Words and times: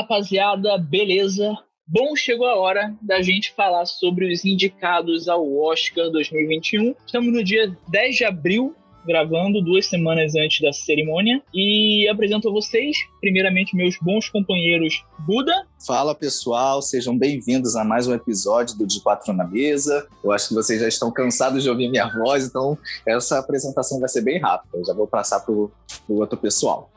rapaziada, 0.00 0.78
beleza? 0.78 1.54
Bom, 1.86 2.16
chegou 2.16 2.46
a 2.46 2.56
hora 2.56 2.94
da 3.02 3.20
gente 3.20 3.52
falar 3.52 3.84
sobre 3.84 4.32
os 4.32 4.44
indicados 4.44 5.28
ao 5.28 5.46
Oscar 5.58 6.08
2021. 6.10 6.94
Estamos 7.04 7.32
no 7.32 7.44
dia 7.44 7.76
10 7.88 8.16
de 8.16 8.24
abril, 8.24 8.74
gravando 9.06 9.60
duas 9.60 9.86
semanas 9.86 10.34
antes 10.34 10.60
da 10.62 10.72
cerimônia. 10.72 11.42
E 11.52 12.08
apresento 12.08 12.48
a 12.48 12.52
vocês, 12.52 12.96
primeiramente, 13.20 13.76
meus 13.76 13.98
bons 14.00 14.28
companheiros 14.30 15.04
Buda. 15.18 15.66
Fala 15.86 16.14
pessoal, 16.14 16.80
sejam 16.80 17.18
bem-vindos 17.18 17.76
a 17.76 17.84
mais 17.84 18.06
um 18.06 18.14
episódio 18.14 18.78
do 18.78 18.86
De 18.86 19.02
Quatro 19.02 19.34
na 19.34 19.44
Mesa. 19.44 20.06
Eu 20.24 20.32
acho 20.32 20.48
que 20.48 20.54
vocês 20.54 20.80
já 20.80 20.88
estão 20.88 21.12
cansados 21.12 21.62
de 21.62 21.68
ouvir 21.68 21.90
minha 21.90 22.08
voz, 22.08 22.46
então 22.46 22.78
essa 23.06 23.38
apresentação 23.38 24.00
vai 24.00 24.08
ser 24.08 24.22
bem 24.22 24.38
rápida. 24.38 24.78
Eu 24.78 24.84
já 24.84 24.94
vou 24.94 25.06
passar 25.06 25.40
para 25.40 25.52
o 25.52 25.70
outro 26.08 26.38
pessoal. 26.38 26.90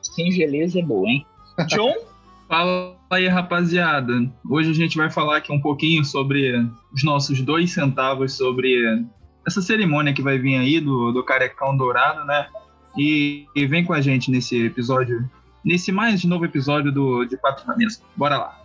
Singeleza 0.00 0.78
é 0.78 0.82
boa, 0.82 1.08
hein? 1.08 1.26
John? 1.66 1.94
Fala 2.48 2.96
aí, 3.10 3.28
rapaziada. 3.28 4.12
Hoje 4.48 4.70
a 4.70 4.74
gente 4.74 4.96
vai 4.96 5.10
falar 5.10 5.36
aqui 5.36 5.52
um 5.52 5.60
pouquinho 5.60 6.04
sobre 6.04 6.52
os 6.92 7.04
nossos 7.04 7.40
dois 7.40 7.72
centavos 7.72 8.32
sobre 8.34 9.04
essa 9.46 9.62
cerimônia 9.62 10.12
que 10.12 10.22
vai 10.22 10.38
vir 10.38 10.56
aí 10.56 10.80
do, 10.80 11.12
do 11.12 11.24
Carecão 11.24 11.76
Dourado, 11.76 12.24
né? 12.24 12.48
E, 12.96 13.46
e 13.54 13.66
vem 13.66 13.84
com 13.84 13.92
a 13.92 14.00
gente 14.00 14.30
nesse 14.30 14.66
episódio, 14.66 15.28
nesse 15.64 15.92
mais 15.92 16.24
novo 16.24 16.44
episódio 16.44 16.90
do 16.90 17.24
De 17.24 17.36
Quatro 17.36 17.66
na 17.66 17.76
Mesa. 17.76 18.00
Bora 18.16 18.38
lá. 18.38 18.60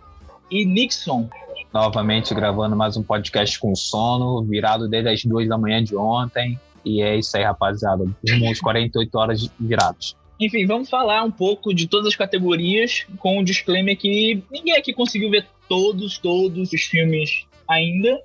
E 0.50 0.64
Nixon. 0.64 1.28
Novamente 1.72 2.34
gravando 2.34 2.74
mais 2.74 2.96
um 2.96 3.02
podcast 3.02 3.58
com 3.58 3.74
sono, 3.74 4.42
virado 4.44 4.88
desde 4.88 5.10
as 5.10 5.24
duas 5.24 5.48
da 5.48 5.58
manhã 5.58 5.82
de 5.82 5.96
ontem. 5.96 6.58
E 6.84 7.02
é 7.02 7.16
isso 7.16 7.36
aí, 7.36 7.44
rapaziada. 7.44 8.04
Uns 8.42 8.60
48 8.60 9.18
horas 9.18 9.50
virados. 9.58 10.16
Enfim, 10.38 10.66
vamos 10.66 10.90
falar 10.90 11.22
um 11.24 11.30
pouco 11.30 11.74
de 11.74 11.88
todas 11.88 12.08
as 12.08 12.16
categorias, 12.16 13.06
com 13.18 13.36
o 13.36 13.40
um 13.40 13.44
disclaimer 13.44 13.96
que 13.96 14.42
ninguém 14.50 14.76
aqui 14.76 14.92
conseguiu 14.92 15.30
ver 15.30 15.46
todos, 15.68 16.18
todos 16.18 16.72
os 16.72 16.82
filmes 16.82 17.46
ainda, 17.68 18.20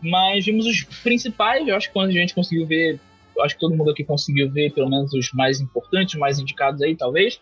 mas 0.00 0.44
vimos 0.44 0.66
os 0.66 0.84
principais. 1.02 1.66
Eu 1.66 1.76
acho 1.76 1.88
que 1.88 1.92
quando 1.92 2.10
a 2.10 2.12
gente 2.12 2.34
conseguiu 2.34 2.66
ver, 2.66 3.00
acho 3.40 3.54
que 3.54 3.60
todo 3.60 3.74
mundo 3.76 3.90
aqui 3.90 4.04
conseguiu 4.04 4.48
ver 4.50 4.72
pelo 4.72 4.88
menos 4.88 5.12
os 5.12 5.32
mais 5.32 5.60
importantes, 5.60 6.14
os 6.14 6.20
mais 6.20 6.38
indicados 6.38 6.80
aí, 6.80 6.94
talvez. 6.94 7.40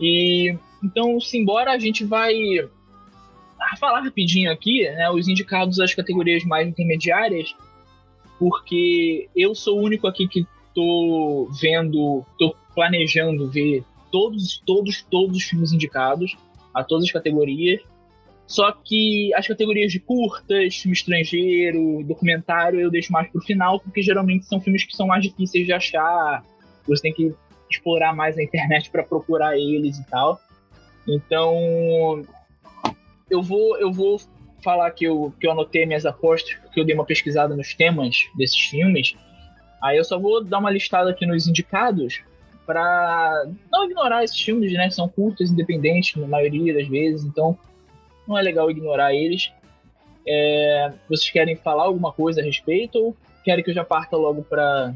E 0.00 0.56
então, 0.82 1.20
simbora, 1.20 1.72
a 1.72 1.78
gente 1.78 2.04
vai 2.04 2.34
falar 3.78 4.00
rapidinho 4.00 4.50
aqui, 4.50 4.82
né, 4.82 5.10
os 5.10 5.28
indicados 5.28 5.78
às 5.78 5.94
categorias 5.94 6.44
mais 6.44 6.66
intermediárias, 6.66 7.54
porque 8.38 9.28
eu 9.36 9.54
sou 9.54 9.78
o 9.78 9.82
único 9.82 10.06
aqui 10.06 10.26
que 10.26 10.46
tô 10.74 11.48
vendo, 11.60 12.24
tô 12.38 12.56
planejando 12.74 13.50
ver 13.50 13.84
todos, 14.10 14.62
todos, 14.64 15.02
todos 15.02 15.36
os 15.36 15.42
filmes 15.42 15.72
indicados 15.72 16.36
a 16.74 16.82
todas 16.84 17.04
as 17.04 17.12
categorias. 17.12 17.80
Só 18.46 18.70
que 18.72 19.32
as 19.34 19.46
categorias 19.46 19.90
de 19.92 19.98
curtas, 19.98 20.76
filme 20.76 20.94
estrangeiro, 20.94 22.04
documentário, 22.04 22.80
eu 22.80 22.90
deixo 22.90 23.12
mais 23.12 23.30
pro 23.30 23.40
final, 23.40 23.80
porque 23.80 24.02
geralmente 24.02 24.44
são 24.44 24.60
filmes 24.60 24.84
que 24.84 24.94
são 24.94 25.06
mais 25.06 25.22
difíceis 25.22 25.64
de 25.64 25.72
achar. 25.72 26.44
Você 26.86 27.02
tem 27.02 27.14
que 27.14 27.34
explorar 27.70 28.14
mais 28.14 28.36
a 28.36 28.42
internet 28.42 28.90
para 28.90 29.02
procurar 29.02 29.56
eles 29.56 29.98
e 29.98 30.06
tal. 30.06 30.38
Então, 31.08 32.24
eu 33.30 33.42
vou, 33.42 33.78
eu 33.78 33.90
vou 33.90 34.20
falar 34.62 34.90
que 34.90 35.04
eu, 35.04 35.32
que 35.40 35.46
eu 35.46 35.52
anotei 35.52 35.86
minhas 35.86 36.04
apostas, 36.04 36.54
porque 36.56 36.78
eu 36.78 36.84
dei 36.84 36.94
uma 36.94 37.06
pesquisada 37.06 37.56
nos 37.56 37.74
temas 37.74 38.16
desses 38.36 38.60
filmes. 38.60 39.16
Aí 39.82 39.96
eu 39.96 40.04
só 40.04 40.18
vou 40.18 40.44
dar 40.44 40.58
uma 40.58 40.70
listada 40.70 41.10
aqui 41.10 41.26
nos 41.26 41.48
indicados, 41.48 42.22
para 42.66 43.44
não 43.70 43.84
ignorar 43.84 44.24
esses 44.24 44.40
filmes, 44.40 44.72
né? 44.72 44.90
São 44.90 45.08
curtos, 45.08 45.50
independentes, 45.50 46.20
na 46.20 46.26
maioria 46.26 46.74
das 46.74 46.88
vezes, 46.88 47.24
então 47.24 47.58
não 48.26 48.38
é 48.38 48.42
legal 48.42 48.70
ignorar 48.70 49.14
eles. 49.14 49.52
É, 50.26 50.92
vocês 51.08 51.30
querem 51.30 51.56
falar 51.56 51.84
alguma 51.84 52.12
coisa 52.12 52.40
a 52.40 52.44
respeito 52.44 52.96
ou 52.98 53.16
querem 53.44 53.64
que 53.64 53.70
eu 53.70 53.74
já 53.74 53.84
parta 53.84 54.16
logo 54.16 54.42
para 54.42 54.94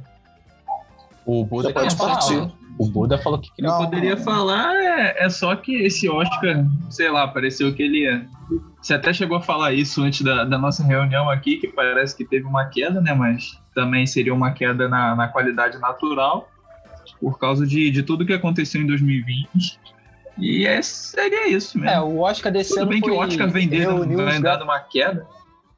o 1.26 1.44
Buda 1.44 1.72
pode 1.72 1.96
partir. 1.96 2.48
O 2.78 2.88
Buda 2.88 3.18
falou 3.18 3.40
que 3.40 3.50
queria. 3.52 3.70
Eu 3.70 3.78
poderia 3.78 4.16
falar, 4.16 4.76
é, 4.76 5.24
é, 5.24 5.28
só 5.28 5.56
que 5.56 5.74
esse 5.82 6.08
Oscar, 6.08 6.64
sei 6.88 7.10
lá, 7.10 7.26
pareceu 7.26 7.74
que 7.74 7.82
ele. 7.82 8.24
Você 8.80 8.94
até 8.94 9.12
chegou 9.12 9.38
a 9.38 9.42
falar 9.42 9.72
isso 9.72 10.02
antes 10.02 10.22
da, 10.22 10.44
da, 10.44 10.56
nossa 10.56 10.84
reunião 10.84 11.28
aqui, 11.28 11.56
que 11.56 11.66
parece 11.68 12.16
que 12.16 12.24
teve 12.24 12.46
uma 12.46 12.66
queda, 12.66 13.00
né? 13.00 13.12
Mas 13.12 13.60
também 13.74 14.06
seria 14.06 14.32
uma 14.32 14.52
queda 14.52 14.88
na, 14.88 15.16
na 15.16 15.26
qualidade 15.26 15.78
natural 15.78 16.48
por 17.20 17.38
causa 17.38 17.66
de, 17.66 17.90
de 17.90 18.02
tudo 18.02 18.26
que 18.26 18.32
aconteceu 18.32 18.80
em 18.80 18.86
2020. 18.86 19.78
E 20.38 20.66
é, 20.66 20.82
seria 20.82 21.48
isso 21.48 21.78
mesmo. 21.78 21.90
É, 21.90 22.00
o 22.00 22.20
Oscar 22.20 22.52
desse 22.52 22.70
Tudo 22.70 22.82
ano. 22.82 22.90
bem 22.90 23.00
que 23.00 23.10
o 23.10 23.16
Oscar 23.16 23.50
vendeu, 23.50 24.06
vai 24.16 24.40
dado 24.40 24.64
uma 24.64 24.78
queda. 24.80 25.26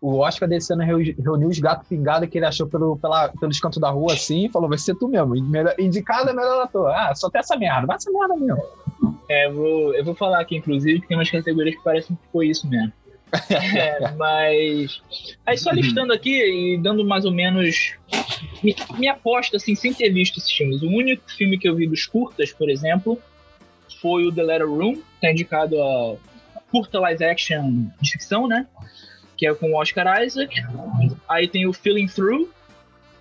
O 0.00 0.18
Oscar 0.18 0.48
desse 0.48 0.72
ano 0.72 0.84
reuniu 0.84 1.48
os 1.48 1.58
gatos 1.58 1.88
pingados 1.88 2.28
que 2.28 2.38
ele 2.38 2.46
achou 2.46 2.68
pelo, 2.68 2.96
pela, 2.98 3.28
pelos 3.28 3.58
cantos 3.58 3.80
da 3.80 3.90
rua 3.90 4.12
assim 4.12 4.46
e 4.46 4.48
falou: 4.48 4.68
vai 4.68 4.78
ser 4.78 4.94
tu 4.94 5.08
mesmo. 5.08 5.34
Indicado 5.78 6.30
é 6.30 6.32
melhor 6.32 6.62
ator. 6.62 6.90
Ah, 6.90 7.12
só 7.14 7.28
tem 7.28 7.40
essa 7.40 7.56
merda. 7.56 7.86
Vai 7.86 7.96
essa 7.96 8.10
merda 8.10 8.36
mesmo. 8.36 8.62
É, 9.28 9.46
eu 9.46 9.54
vou, 9.54 9.94
eu 9.94 10.04
vou 10.04 10.14
falar 10.14 10.40
aqui, 10.40 10.56
inclusive, 10.56 11.00
que 11.00 11.08
tem 11.08 11.16
umas 11.16 11.30
categorias 11.30 11.76
que 11.76 11.82
parecem 11.82 12.16
que 12.16 12.22
foi 12.32 12.48
isso 12.48 12.68
mesmo. 12.68 12.92
É, 13.50 14.10
mas. 14.12 15.02
Aí 15.44 15.58
só 15.58 15.70
listando 15.70 16.12
aqui 16.12 16.74
e 16.74 16.78
dando 16.78 17.04
mais 17.04 17.24
ou 17.24 17.32
menos 17.32 17.94
minha 18.98 19.12
aposta, 19.12 19.56
assim, 19.56 19.74
sem 19.74 19.92
ter 19.92 20.10
visto 20.10 20.38
esses 20.38 20.50
filmes. 20.50 20.82
O 20.82 20.88
único 20.88 21.30
filme 21.30 21.58
que 21.58 21.68
eu 21.68 21.74
vi 21.74 21.86
dos 21.86 22.06
curtas, 22.06 22.52
por 22.52 22.70
exemplo, 22.70 23.18
foi 24.00 24.24
o 24.26 24.32
The 24.32 24.42
Letter 24.42 24.68
Room, 24.68 24.94
que 24.94 25.20
tá 25.20 25.30
indicado 25.30 25.80
a 25.82 26.16
curta 26.70 26.98
live 27.00 27.24
action 27.24 27.86
de 28.00 28.10
ficção, 28.10 28.46
né? 28.46 28.66
Que 29.36 29.46
é 29.46 29.54
com 29.54 29.72
o 29.72 29.76
Oscar 29.76 30.22
Isaac. 30.22 30.54
Aí 31.28 31.46
tem 31.48 31.66
o 31.66 31.72
Feeling 31.72 32.06
Through, 32.06 32.48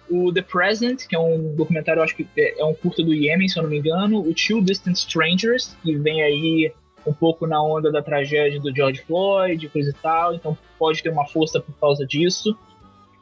o 0.09 0.34
The 0.34 0.41
Present, 0.41 1.06
que 1.07 1.16
é 1.16 1.19
um 1.19 1.56
documentário, 1.56 2.01
acho 2.01 2.16
que 2.16 2.28
é 2.35 2.63
um 2.63 2.74
curta 2.74 3.03
do 3.03 3.13
Yemen, 3.13 3.47
se 3.47 3.59
eu 3.59 3.63
não 3.63 3.69
me 3.69 3.78
engano. 3.78 4.19
O 4.19 4.34
Two 4.34 4.62
Distant 4.62 4.95
Strangers, 4.95 5.75
que 5.84 5.95
vem 5.95 6.22
aí 6.22 6.72
um 7.05 7.13
pouco 7.13 7.47
na 7.47 7.61
onda 7.61 7.91
da 7.91 8.01
tragédia 8.01 8.59
do 8.59 8.75
George 8.75 9.01
Floyd, 9.01 9.69
coisa 9.69 9.89
e 9.89 9.93
tal. 9.93 10.33
Então 10.33 10.57
pode 10.77 11.01
ter 11.01 11.09
uma 11.09 11.25
força 11.25 11.59
por 11.59 11.73
causa 11.79 12.05
disso 12.05 12.57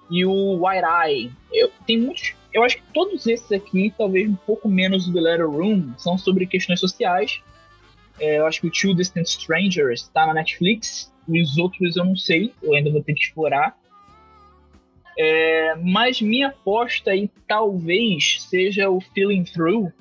e 0.10 0.26
o 0.26 0.66
White 0.66 0.86
Eye. 0.86 1.32
Eu, 1.52 1.72
tem 1.86 2.00
muitos. 2.00 2.34
Eu 2.54 2.64
acho 2.64 2.78
que 2.78 2.84
todos 2.94 3.26
esses 3.28 3.52
aqui, 3.52 3.94
talvez 3.98 4.30
um 4.30 4.36
pouco 4.36 4.70
menos 4.70 5.08
do 5.08 5.14
The 5.14 5.22
Letter 5.22 5.50
Room, 5.50 5.94
são 5.98 6.18
sobre 6.18 6.46
questões 6.46 6.80
sociais. 6.80 7.42
É, 8.20 8.38
eu 8.38 8.46
acho 8.46 8.62
que 8.62 8.68
o 8.68 8.72
Two 8.72 8.96
Distant 8.96 9.28
Strangers 9.28 10.04
está 10.04 10.26
na 10.26 10.34
Netflix. 10.34 11.12
Os 11.28 11.58
outros 11.58 11.96
eu 11.98 12.06
não 12.06 12.16
sei, 12.16 12.54
eu 12.62 12.76
ainda 12.76 12.92
vou 12.92 13.04
ter 13.04 13.14
que 13.14 13.24
explorar. 13.24 13.78
É, 15.18 15.76
mas 15.76 16.22
minha 16.22 16.50
aposta 16.50 17.12
aí 17.12 17.30
talvez 17.48 18.42
seja 18.50 18.90
o 18.90 19.02
Feeling 19.02 19.44
Through, 19.44 19.92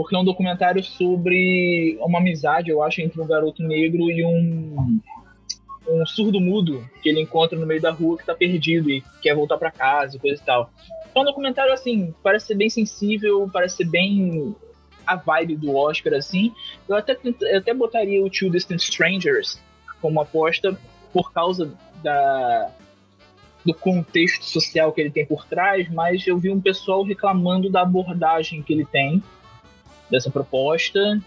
porque 0.00 0.16
é 0.16 0.18
um 0.18 0.24
documentário 0.24 0.82
sobre 0.82 1.98
uma 2.00 2.20
amizade, 2.20 2.70
eu 2.70 2.82
acho, 2.82 3.02
entre 3.02 3.20
um 3.20 3.26
garoto 3.26 3.62
negro 3.62 4.10
e 4.10 4.24
um 4.24 4.98
um 5.86 6.06
surdo 6.06 6.40
mudo 6.40 6.88
que 7.02 7.08
ele 7.10 7.20
encontra 7.20 7.58
no 7.58 7.66
meio 7.66 7.82
da 7.82 7.90
rua 7.90 8.16
que 8.16 8.24
tá 8.24 8.34
perdido 8.34 8.90
e 8.90 9.02
quer 9.20 9.34
voltar 9.34 9.58
para 9.58 9.70
casa 9.70 10.16
e 10.16 10.18
coisa 10.18 10.40
e 10.40 10.44
tal. 10.44 10.70
Então, 11.10 11.22
um 11.22 11.26
documentário, 11.26 11.70
assim, 11.70 12.14
parece 12.22 12.46
ser 12.46 12.54
bem 12.54 12.70
sensível, 12.70 13.50
parece 13.52 13.76
ser 13.76 13.84
bem 13.84 14.56
a 15.06 15.16
vibe 15.16 15.56
do 15.56 15.76
Oscar, 15.76 16.14
assim. 16.14 16.50
Eu 16.88 16.96
até, 16.96 17.18
eu 17.42 17.58
até 17.58 17.74
botaria 17.74 18.24
o 18.24 18.30
Two 18.30 18.48
Distant 18.50 18.80
Strangers 18.80 19.60
como 20.00 20.18
aposta 20.18 20.78
por 21.12 21.30
causa 21.30 21.74
da, 22.02 22.70
do 23.66 23.74
contexto 23.74 24.44
social 24.44 24.92
que 24.92 25.02
ele 25.02 25.10
tem 25.10 25.26
por 25.26 25.44
trás, 25.46 25.90
mas 25.90 26.26
eu 26.26 26.38
vi 26.38 26.48
um 26.48 26.60
pessoal 26.60 27.02
reclamando 27.02 27.68
da 27.68 27.82
abordagem 27.82 28.62
que 28.62 28.72
ele 28.72 28.86
tem 28.86 29.22
dessa 30.10 30.30
proposta. 30.30 31.20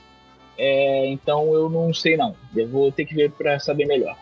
É, 0.58 1.08
então 1.08 1.54
eu 1.54 1.70
não 1.70 1.94
sei 1.94 2.16
não. 2.16 2.36
Eu 2.56 2.68
vou 2.68 2.92
ter 2.92 3.06
que 3.06 3.16
ver 3.16 3.32
para 3.32 3.60
saber 3.60 3.86
melhor 3.86 4.16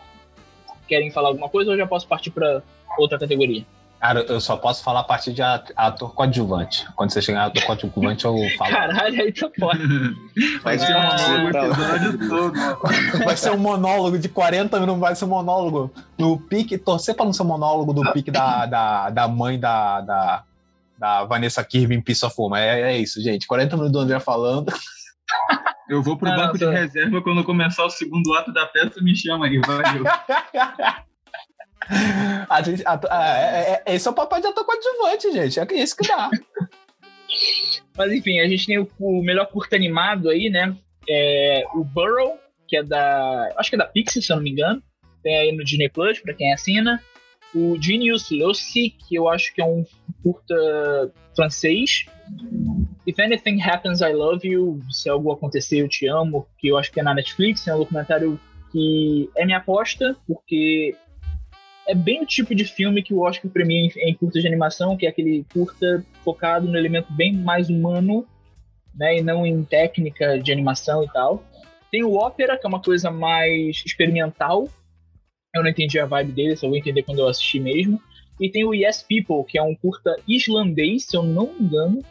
querem 0.92 1.10
falar 1.10 1.28
alguma 1.28 1.48
coisa 1.48 1.70
ou 1.70 1.76
já 1.76 1.86
posso 1.86 2.06
partir 2.06 2.30
para 2.30 2.62
outra 2.98 3.18
categoria? 3.18 3.64
Cara, 3.98 4.20
eu 4.28 4.40
só 4.40 4.56
posso 4.56 4.82
falar 4.82 5.00
a 5.00 5.04
partir 5.04 5.32
de 5.32 5.40
ator 5.40 6.12
coadjuvante. 6.12 6.86
Quando 6.96 7.12
você 7.12 7.22
chegar 7.22 7.44
em 7.44 7.46
ator 7.46 7.62
coadjuvante, 7.62 8.24
eu 8.24 8.36
falo. 8.58 8.72
Caralho, 8.72 9.22
aí 9.22 9.32
tu 9.32 9.48
pode. 9.58 9.80
Vai 10.60 10.76
ser 10.76 10.92
um 10.92 11.40
monólogo 11.40 12.28
todo. 12.28 13.24
Vai 13.24 13.36
ser 13.36 13.52
um 13.52 13.58
monólogo 13.58 14.18
de 14.18 14.28
40 14.28 14.80
minutos, 14.80 15.00
vai 15.00 15.14
ser 15.14 15.24
um 15.24 15.28
monólogo 15.28 15.90
no 16.18 16.36
pique. 16.36 16.76
Torcer 16.76 17.14
para 17.14 17.24
não 17.24 17.32
ser 17.32 17.42
um 17.42 17.46
monólogo 17.46 17.92
do 17.92 18.12
pique 18.12 18.32
da, 18.32 18.66
da, 18.66 19.10
da 19.10 19.28
mãe 19.28 19.58
da, 19.58 20.00
da, 20.00 20.44
da 21.02 21.24
Vanessa 21.24 21.64
Kirby 21.64 21.96
em 21.96 22.00
Piece 22.00 22.24
of 22.24 22.36
Woman. 22.38 22.60
É, 22.60 22.92
é 22.92 22.96
isso, 22.96 23.20
gente. 23.20 23.48
40 23.48 23.76
minutos 23.76 23.92
do 23.92 23.98
André 23.98 24.20
falando. 24.20 24.70
Eu 25.90 26.00
vou 26.00 26.16
pro 26.16 26.30
não, 26.30 26.36
banco 26.36 26.56
de 26.56 26.64
reserva 26.64 27.20
quando 27.20 27.42
começar 27.42 27.84
o 27.84 27.90
segundo 27.90 28.32
ato 28.34 28.52
da 28.52 28.66
peça, 28.66 29.02
me 29.02 29.16
chama 29.16 29.46
aí, 29.46 29.58
valeu. 29.58 30.04
a 32.48 32.62
gente, 32.62 32.84
a, 32.86 33.00
a, 33.10 33.36
é, 33.36 33.82
é, 33.84 33.94
esse 33.94 34.06
é 34.06 34.10
o 34.12 34.14
papai 34.14 34.40
de 34.40 34.46
ator 34.46 34.64
coadjuvante, 34.64 35.32
gente. 35.32 35.58
É 35.58 35.66
isso 35.82 35.96
que 35.96 36.06
dá. 36.06 36.30
Mas 37.98 38.12
enfim, 38.12 38.38
a 38.38 38.46
gente 38.46 38.64
tem 38.64 38.78
o, 38.78 38.88
o 39.00 39.24
melhor 39.24 39.46
curta 39.46 39.74
animado 39.74 40.30
aí, 40.30 40.48
né? 40.48 40.76
É, 41.08 41.64
o 41.74 41.82
Burrow, 41.82 42.38
que 42.68 42.76
é 42.76 42.84
da. 42.84 43.52
Acho 43.56 43.70
que 43.70 43.74
é 43.74 43.78
da 43.78 43.86
Pixie, 43.86 44.22
se 44.22 44.32
eu 44.32 44.36
não 44.36 44.44
me 44.44 44.50
engano. 44.50 44.80
Tem 45.20 45.36
aí 45.36 45.50
no 45.50 45.64
Disney 45.64 45.88
Plus, 45.88 46.20
pra 46.20 46.32
quem 46.32 46.52
assina. 46.52 47.02
O 47.52 47.76
Genius 47.80 48.30
Loci, 48.30 48.90
que 48.90 49.16
eu 49.16 49.28
acho 49.28 49.52
que 49.52 49.60
é 49.60 49.64
um 49.64 49.84
curta 50.22 51.12
francês. 51.34 52.06
If 53.06 53.18
Anything 53.18 53.60
Happens, 53.60 54.00
I 54.00 54.12
Love 54.12 54.46
You. 54.46 54.80
Se 54.90 55.08
algo 55.08 55.32
acontecer, 55.32 55.80
eu 55.80 55.88
te 55.88 56.06
amo. 56.06 56.46
Que 56.58 56.68
eu 56.68 56.76
acho 56.76 56.92
que 56.92 57.00
é 57.00 57.02
na 57.02 57.14
Netflix. 57.14 57.66
É 57.66 57.74
um 57.74 57.78
documentário 57.78 58.38
que 58.70 59.28
é 59.36 59.44
minha 59.44 59.58
aposta, 59.58 60.16
porque 60.26 60.96
é 61.86 61.94
bem 61.94 62.22
o 62.22 62.26
tipo 62.26 62.54
de 62.54 62.64
filme 62.64 63.02
que 63.02 63.12
o 63.12 63.20
Oscar 63.20 63.50
premia 63.50 63.78
em, 63.78 63.92
em 64.08 64.14
curta 64.14 64.40
de 64.40 64.46
animação, 64.46 64.96
que 64.96 65.06
é 65.06 65.08
aquele 65.08 65.44
curta 65.52 66.04
focado 66.24 66.66
no 66.66 66.78
elemento 66.78 67.12
bem 67.12 67.34
mais 67.34 67.68
humano, 67.68 68.26
né, 68.94 69.18
e 69.18 69.22
não 69.22 69.44
em 69.44 69.62
técnica 69.64 70.38
de 70.38 70.52
animação 70.52 71.02
e 71.02 71.08
tal. 71.12 71.44
Tem 71.90 72.02
o 72.02 72.14
Ópera, 72.14 72.56
que 72.56 72.66
é 72.66 72.68
uma 72.68 72.80
coisa 72.80 73.10
mais 73.10 73.82
experimental. 73.84 74.68
Eu 75.54 75.62
não 75.62 75.68
entendi 75.68 75.98
a 75.98 76.06
vibe 76.06 76.32
dele, 76.32 76.56
só 76.56 76.66
vou 76.66 76.76
entender 76.76 77.02
quando 77.02 77.18
eu 77.18 77.28
assistir 77.28 77.60
mesmo. 77.60 78.00
E 78.42 78.50
tem 78.50 78.64
o 78.64 78.74
Yes 78.74 79.06
People, 79.08 79.44
que 79.46 79.56
é 79.56 79.62
um 79.62 79.72
curta 79.72 80.16
islandês, 80.26 81.04
se 81.04 81.16
eu 81.16 81.22
não 81.22 81.52
me 81.54 81.60
engano. 81.60 82.02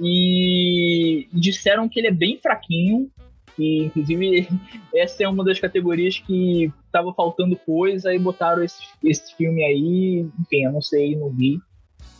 E 0.00 1.28
disseram 1.30 1.86
que 1.86 2.00
ele 2.00 2.06
é 2.06 2.10
bem 2.10 2.38
fraquinho, 2.38 3.10
que 3.54 3.80
inclusive 3.80 4.48
essa 4.96 5.22
é 5.22 5.28
uma 5.28 5.44
das 5.44 5.60
categorias 5.60 6.18
que 6.18 6.72
tava 6.90 7.12
faltando 7.12 7.54
coisa 7.56 8.14
e 8.14 8.18
botaram 8.18 8.64
esse, 8.64 8.80
esse 9.04 9.36
filme 9.36 9.62
aí, 9.62 10.26
enfim, 10.40 10.64
eu 10.64 10.72
não 10.72 10.80
sei, 10.80 11.14
não 11.14 11.28
vi, 11.28 11.60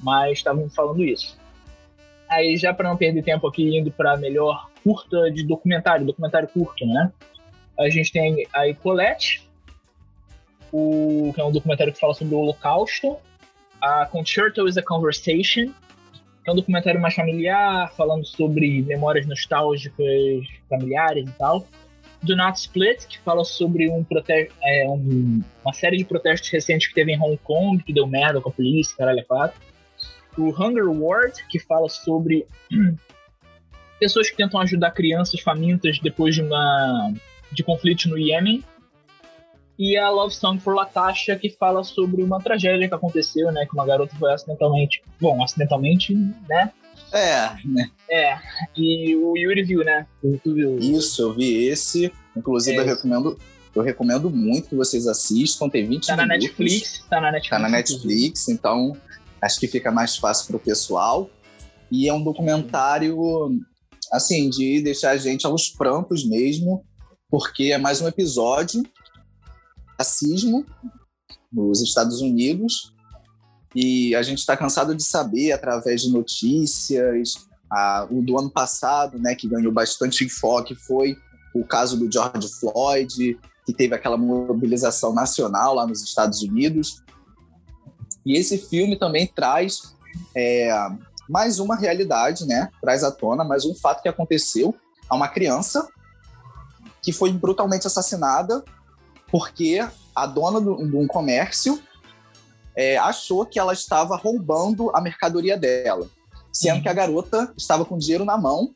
mas 0.03 0.37
estavam 0.37 0.69
falando 0.69 1.03
isso. 1.03 1.39
Aí 2.29 2.59
já 2.59 2.75
para 2.75 2.91
não 2.91 2.97
perder 2.99 3.25
tempo 3.25 3.47
aqui 3.47 3.75
indo 3.75 3.91
para 3.91 4.19
melhor 4.19 4.69
curta 4.85 5.31
de 5.31 5.45
documentário, 5.45 6.05
documentário 6.05 6.47
curto, 6.49 6.85
né? 6.85 7.11
A 7.79 7.89
gente 7.89 8.13
tem 8.13 8.47
a 8.53 8.75
Colette, 8.75 9.49
o, 10.71 11.33
que 11.35 11.41
é 11.41 11.45
um 11.45 11.51
documentário 11.51 11.91
que 11.91 11.99
fala 11.99 12.13
sobre 12.13 12.35
o 12.35 12.39
Holocausto, 12.39 13.17
a 13.81 14.06
Concerto 14.06 14.67
is 14.69 14.77
a 14.77 14.82
Conversation, 14.82 15.73
é 16.47 16.53
um 16.53 16.55
documentário 16.55 17.00
mais 17.00 17.15
familiar, 17.15 17.93
falando 17.94 18.25
sobre 18.25 18.82
memórias 18.82 19.27
nostálgicas 19.27 20.47
familiares 20.69 21.29
e 21.29 21.32
tal. 21.32 21.67
Do 22.23 22.37
Not 22.37 22.59
Split, 22.59 23.06
que 23.06 23.19
fala 23.21 23.44
sobre 23.44 23.88
um 23.88 24.05
é, 24.29 24.87
um, 24.88 25.43
uma 25.65 25.73
série 25.73 25.97
de 25.97 26.05
protestos 26.05 26.50
recentes 26.50 26.88
que 26.88 26.94
teve 26.94 27.12
em 27.12 27.21
Hong 27.21 27.38
Kong, 27.38 27.82
que 27.82 27.93
deu 27.93 28.06
merda 28.06 28.41
com 28.41 28.50
a 28.50 28.53
polícia, 28.53 28.94
caralho, 28.97 29.21
é 29.21 29.23
quatro. 29.23 29.59
O 30.37 30.50
Hunger 30.50 30.91
Ward, 30.91 31.47
que 31.49 31.59
fala 31.59 31.88
sobre 31.88 32.47
pessoas 33.99 34.29
que 34.29 34.37
tentam 34.37 34.61
ajudar 34.61 34.91
crianças 34.91 35.41
famintas 35.41 35.99
depois 35.99 36.35
de 36.35 36.43
uma 36.43 37.12
de 37.53 37.65
conflito 37.65 38.09
no 38.09 38.17
Iêmen 38.17 38.62
e 39.81 39.97
a 39.97 40.11
Love 40.11 40.35
Song 40.35 40.61
for 40.61 40.75
Latasha, 40.75 41.35
que 41.37 41.49
fala 41.49 41.82
sobre 41.82 42.23
uma 42.23 42.38
tragédia 42.38 42.87
que 42.87 42.94
aconteceu, 42.94 43.50
né? 43.50 43.65
Que 43.65 43.73
uma 43.73 43.87
garota 43.87 44.15
foi 44.19 44.31
acidentalmente. 44.31 45.03
Bom, 45.19 45.43
acidentalmente, 45.43 46.15
né? 46.47 46.71
É, 47.11 47.49
né? 47.65 47.91
É. 48.11 48.38
E 48.77 49.17
o 49.17 49.35
Yuri 49.38 49.62
viu, 49.62 49.82
né? 49.82 50.06
Tu 50.44 50.53
viu? 50.53 50.79
Isso, 50.79 51.23
eu 51.23 51.32
vi 51.32 51.65
esse. 51.65 52.12
Inclusive, 52.37 52.77
é 52.77 52.81
eu 52.82 52.85
recomendo. 52.85 53.38
Eu 53.75 53.82
recomendo 53.82 54.29
muito 54.29 54.69
que 54.69 54.75
vocês 54.75 55.06
assistam. 55.06 55.71
Tem 55.71 55.88
20 55.88 56.06
tá 56.06 56.15
minutos. 56.15 56.29
Na 56.29 56.35
Netflix, 56.35 57.06
tá 57.09 57.19
na 57.19 57.32
Netflix. 57.32 57.49
Tá 57.49 57.59
na 57.59 57.69
Netflix, 57.71 58.49
então 58.50 58.93
acho 59.41 59.59
que 59.59 59.67
fica 59.67 59.91
mais 59.91 60.15
fácil 60.19 60.47
pro 60.49 60.59
pessoal. 60.59 61.31
E 61.91 62.06
é 62.06 62.12
um 62.12 62.23
documentário, 62.23 63.17
assim, 64.12 64.50
de 64.50 64.82
deixar 64.82 65.12
a 65.12 65.17
gente 65.17 65.47
aos 65.47 65.71
prantos 65.71 66.29
mesmo, 66.29 66.85
porque 67.31 67.73
é 67.73 67.79
mais 67.79 68.03
um 68.03 68.09
episódio 68.09 68.82
racismo 70.00 70.64
nos 71.52 71.82
Estados 71.82 72.23
Unidos 72.23 72.94
e 73.75 74.14
a 74.14 74.23
gente 74.23 74.38
está 74.38 74.56
cansado 74.56 74.94
de 74.94 75.05
saber 75.05 75.52
através 75.52 76.02
de 76.02 76.11
notícias. 76.11 77.35
A, 77.70 78.08
o 78.11 78.23
do 78.23 78.37
ano 78.38 78.50
passado, 78.50 79.19
né, 79.19 79.35
que 79.35 79.49
ganhou 79.49 79.70
bastante 79.70 80.25
enfoque, 80.25 80.75
foi 80.75 81.17
o 81.55 81.64
caso 81.64 81.97
do 81.97 82.11
George 82.11 82.49
Floyd, 82.58 83.38
que 83.64 83.73
teve 83.73 83.94
aquela 83.94 84.17
mobilização 84.17 85.14
nacional 85.14 85.75
lá 85.75 85.87
nos 85.87 86.03
Estados 86.03 86.43
Unidos. 86.43 87.03
E 88.26 88.37
esse 88.37 88.58
filme 88.58 88.99
também 88.99 89.26
traz 89.26 89.94
é, 90.37 90.70
mais 91.29 91.61
uma 91.61 91.76
realidade, 91.76 92.44
né? 92.46 92.70
Traz 92.81 93.05
à 93.05 93.11
tona 93.12 93.44
mais 93.44 93.64
um 93.64 93.75
fato 93.75 94.03
que 94.03 94.08
aconteceu 94.08 94.75
a 95.08 95.14
uma 95.14 95.29
criança 95.29 95.87
que 97.03 97.12
foi 97.12 97.32
brutalmente 97.32 97.87
assassinada 97.87 98.64
porque 99.31 99.87
a 100.15 100.27
dona 100.27 100.61
de 100.61 100.97
um 100.97 101.06
comércio 101.06 101.81
é, 102.75 102.97
achou 102.99 103.44
que 103.44 103.59
ela 103.59 103.73
estava 103.73 104.17
roubando 104.17 104.91
a 104.94 105.00
mercadoria 105.00 105.56
dela, 105.56 106.09
sendo 106.53 106.77
uhum. 106.77 106.82
que 106.82 106.88
a 106.88 106.93
garota 106.93 107.53
estava 107.56 107.85
com 107.85 107.99
dinheiro 107.99 108.25
na 108.25 108.37
mão 108.37 108.75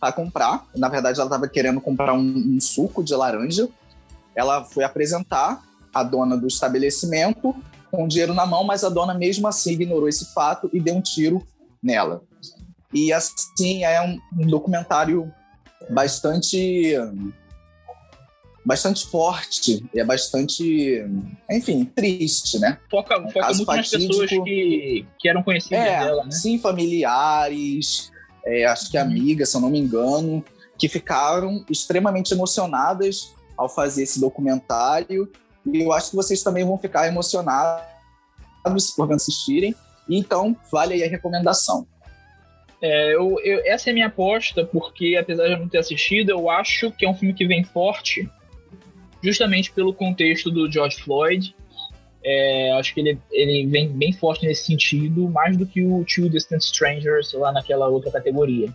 para 0.00 0.12
comprar. 0.12 0.66
Na 0.74 0.88
verdade, 0.88 1.18
ela 1.18 1.26
estava 1.26 1.48
querendo 1.48 1.80
comprar 1.80 2.12
um, 2.12 2.20
um, 2.20 2.60
suco 2.60 3.02
de 3.02 3.14
laranja. 3.14 3.68
Ela 4.34 4.64
foi 4.64 4.84
apresentar 4.84 5.62
a 5.92 6.02
dona 6.02 6.36
do 6.36 6.46
estabelecimento 6.46 7.54
com 7.90 8.06
dinheiro 8.06 8.34
na 8.34 8.44
mão, 8.44 8.64
mas 8.64 8.84
a 8.84 8.88
dona 8.88 9.14
mesmo 9.14 9.46
assim 9.48 9.72
ignorou 9.72 10.08
esse 10.08 10.32
fato 10.34 10.68
e 10.72 10.80
deu 10.80 10.94
um 10.94 11.00
tiro 11.00 11.46
nela. 11.82 12.22
E 12.92 13.12
assim 13.12 13.84
é 13.84 14.02
um, 14.02 14.18
um 14.38 14.46
documentário 14.46 15.32
bastante 15.88 16.94
bastante 18.66 19.06
forte 19.06 19.88
e 19.94 20.00
é 20.00 20.04
bastante, 20.04 21.06
enfim, 21.48 21.84
triste, 21.84 22.58
né? 22.58 22.80
Foca, 22.90 23.16
um 23.16 23.30
foca 23.30 23.46
muito 23.46 23.64
fatídico. 23.64 23.96
nas 23.96 24.08
pessoas 24.08 24.30
que, 24.44 25.06
que 25.20 25.28
eram 25.28 25.40
conhecidas 25.44 25.86
é, 25.86 26.00
dela, 26.00 26.24
né? 26.24 26.30
Sim, 26.32 26.58
familiares, 26.58 28.10
é, 28.44 28.64
acho 28.66 28.90
que 28.90 28.98
amigas, 28.98 29.50
se 29.50 29.56
eu 29.56 29.60
não 29.60 29.70
me 29.70 29.78
engano, 29.78 30.44
que 30.76 30.88
ficaram 30.88 31.64
extremamente 31.70 32.34
emocionadas 32.34 33.32
ao 33.56 33.68
fazer 33.68 34.02
esse 34.02 34.20
documentário. 34.20 35.30
E 35.64 35.82
eu 35.82 35.92
acho 35.92 36.10
que 36.10 36.16
vocês 36.16 36.42
também 36.42 36.64
vão 36.64 36.76
ficar 36.76 37.06
emocionados 37.06 37.84
por 38.96 39.12
assistirem. 39.12 39.76
Então, 40.10 40.56
vale 40.72 40.94
aí 40.94 41.04
a 41.04 41.08
recomendação. 41.08 41.86
É, 42.82 43.14
eu, 43.14 43.38
eu, 43.44 43.62
essa 43.64 43.88
é 43.88 43.92
a 43.92 43.94
minha 43.94 44.06
aposta, 44.08 44.64
porque 44.64 45.16
apesar 45.16 45.46
de 45.46 45.52
eu 45.52 45.60
não 45.60 45.68
ter 45.68 45.78
assistido, 45.78 46.30
eu 46.30 46.50
acho 46.50 46.90
que 46.90 47.06
é 47.06 47.08
um 47.08 47.14
filme 47.14 47.32
que 47.32 47.46
vem 47.46 47.62
forte 47.62 48.28
justamente 49.26 49.72
pelo 49.72 49.92
contexto 49.92 50.50
do 50.50 50.70
George 50.70 50.96
Floyd. 51.02 51.54
É, 52.24 52.72
acho 52.72 52.94
que 52.94 53.00
ele, 53.00 53.18
ele 53.30 53.66
vem 53.66 53.88
bem 53.88 54.12
forte 54.12 54.46
nesse 54.46 54.64
sentido, 54.64 55.28
mais 55.28 55.56
do 55.56 55.66
que 55.66 55.82
o 55.82 56.04
Two 56.04 56.28
Distant 56.28 56.62
Strangers 56.62 57.32
lá 57.32 57.52
naquela 57.52 57.88
outra 57.88 58.10
categoria. 58.10 58.72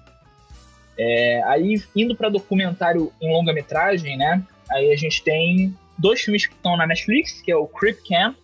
É, 0.98 1.42
aí, 1.44 1.82
indo 1.96 2.16
para 2.16 2.30
documentário 2.30 3.12
em 3.22 3.32
longa-metragem, 3.32 4.18
né? 4.18 4.44
Aí 4.70 4.92
a 4.92 4.96
gente 4.98 5.24
tem 5.24 5.76
dois 5.98 6.22
filmes 6.22 6.46
que 6.46 6.54
estão 6.54 6.76
na 6.76 6.86
Netflix, 6.86 7.42
que 7.42 7.52
é 7.52 7.56
o 7.56 7.66
Crip 7.66 8.02
Camp 8.08 8.38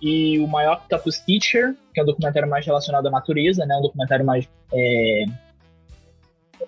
e 0.00 0.38
o 0.38 0.46
My 0.46 0.66
Octopus 0.72 1.18
Teacher, 1.18 1.74
que 1.92 2.00
é 2.00 2.02
um 2.02 2.06
documentário 2.06 2.48
mais 2.48 2.64
relacionado 2.64 3.06
à 3.08 3.10
natureza, 3.10 3.66
né? 3.66 3.76
Um 3.76 3.82
documentário 3.82 4.24
mais... 4.24 4.48
É, 4.72 5.24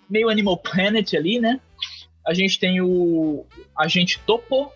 meio 0.09 0.29
Animal 0.29 0.59
Planet 0.59 1.15
ali, 1.15 1.39
né? 1.39 1.59
A 2.26 2.35
gente 2.35 2.59
tem 2.59 2.81
o 2.81 3.45
Agente 3.76 4.21
Topo, 4.21 4.73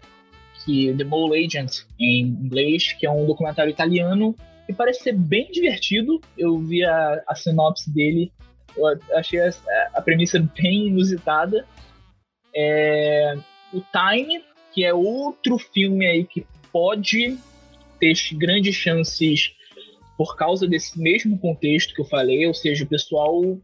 que 0.65 0.93
The 0.95 1.05
Mole 1.05 1.45
Agent 1.45 1.85
em 1.99 2.23
inglês, 2.23 2.93
que 2.93 3.07
é 3.07 3.11
um 3.11 3.27
documentário 3.27 3.71
italiano 3.71 4.35
que 4.67 4.73
parece 4.73 5.05
ser 5.05 5.13
bem 5.13 5.51
divertido. 5.51 6.21
Eu 6.37 6.59
vi 6.59 6.85
a, 6.85 7.23
a 7.27 7.35
sinopse 7.35 7.89
dele, 7.93 8.33
eu 8.77 8.87
achei 9.15 9.41
a, 9.41 9.51
a 9.95 10.03
premissa 10.03 10.41
bem 10.61 10.89
inusitada. 10.89 11.65
É, 12.55 13.37
o 13.73 13.81
Time, 13.81 14.43
que 14.73 14.85
é 14.85 14.93
outro 14.93 15.57
filme 15.59 16.07
aí 16.07 16.25
que 16.25 16.45
pode 16.73 17.39
ter 18.01 18.15
grandes 18.33 18.75
chances 18.75 19.53
por 20.17 20.37
causa 20.37 20.67
desse 20.67 20.99
mesmo 20.99 21.39
contexto 21.39 21.95
que 21.95 22.01
eu 22.01 22.07
falei, 22.07 22.47
ou 22.47 22.55
seja, 22.55 22.85
o 22.85 22.89
pessoal 22.89 23.59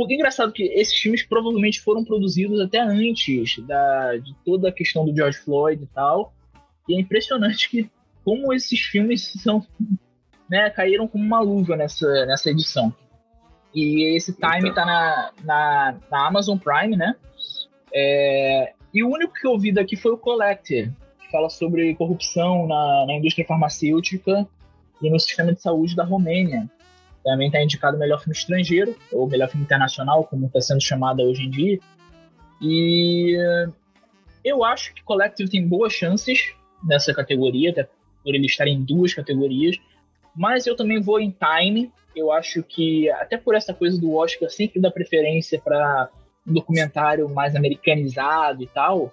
porque 0.00 0.14
é 0.14 0.16
engraçado 0.16 0.50
que 0.50 0.62
esses 0.62 0.94
filmes 0.94 1.22
provavelmente 1.22 1.78
foram 1.78 2.02
produzidos 2.02 2.58
até 2.58 2.80
antes 2.80 3.62
da, 3.66 4.16
de 4.16 4.34
toda 4.46 4.70
a 4.70 4.72
questão 4.72 5.04
do 5.04 5.14
George 5.14 5.36
Floyd 5.36 5.82
e 5.82 5.86
tal. 5.88 6.32
E 6.88 6.94
é 6.94 6.98
impressionante 6.98 7.68
que 7.68 7.90
como 8.24 8.50
esses 8.54 8.80
filmes 8.80 9.30
são, 9.42 9.62
né, 10.48 10.70
caíram 10.70 11.06
como 11.06 11.22
uma 11.22 11.40
luva 11.40 11.76
nessa, 11.76 12.24
nessa 12.24 12.48
edição. 12.48 12.94
E 13.74 14.16
esse 14.16 14.32
time 14.32 14.74
tá 14.74 14.86
na, 14.86 15.32
na, 15.44 15.98
na 16.10 16.26
Amazon 16.28 16.56
Prime, 16.56 16.96
né? 16.96 17.14
É, 17.92 18.72
e 18.94 19.04
o 19.04 19.10
único 19.10 19.34
que 19.34 19.46
eu 19.46 19.58
vi 19.58 19.70
daqui 19.70 19.96
foi 19.96 20.12
o 20.12 20.16
Collector, 20.16 20.88
que 21.20 21.30
fala 21.30 21.50
sobre 21.50 21.94
corrupção 21.94 22.66
na, 22.66 23.04
na 23.06 23.12
indústria 23.16 23.46
farmacêutica 23.46 24.48
e 25.02 25.10
no 25.10 25.20
sistema 25.20 25.52
de 25.52 25.60
saúde 25.60 25.94
da 25.94 26.04
Romênia. 26.04 26.70
Também 27.24 27.48
está 27.48 27.62
indicado 27.62 27.98
melhor 27.98 28.18
filme 28.18 28.36
estrangeiro, 28.36 28.96
ou 29.12 29.28
melhor 29.28 29.48
filme 29.48 29.64
internacional, 29.64 30.24
como 30.24 30.46
está 30.46 30.60
sendo 30.60 30.80
chamado 30.80 31.22
hoje 31.22 31.42
em 31.42 31.50
dia. 31.50 31.78
E 32.60 33.36
Eu 34.44 34.64
acho 34.64 34.94
que 34.94 35.02
Collective 35.02 35.50
tem 35.50 35.66
boas 35.66 35.92
chances 35.92 36.54
nessa 36.82 37.12
categoria, 37.12 37.70
até 37.70 37.84
por 37.84 38.34
ele 38.34 38.46
estar 38.46 38.66
em 38.66 38.82
duas 38.82 39.12
categorias. 39.12 39.76
Mas 40.34 40.66
eu 40.66 40.76
também 40.76 41.00
vou 41.00 41.20
em 41.20 41.30
Time. 41.30 41.92
Eu 42.14 42.32
acho 42.32 42.62
que, 42.62 43.10
até 43.10 43.36
por 43.36 43.54
essa 43.54 43.74
coisa 43.74 44.00
do 44.00 44.14
Oscar 44.14 44.48
sempre 44.50 44.80
dá 44.80 44.90
preferência 44.90 45.60
para 45.60 46.08
um 46.46 46.54
documentário 46.54 47.28
mais 47.28 47.54
americanizado 47.54 48.62
e 48.62 48.66
tal, 48.66 49.12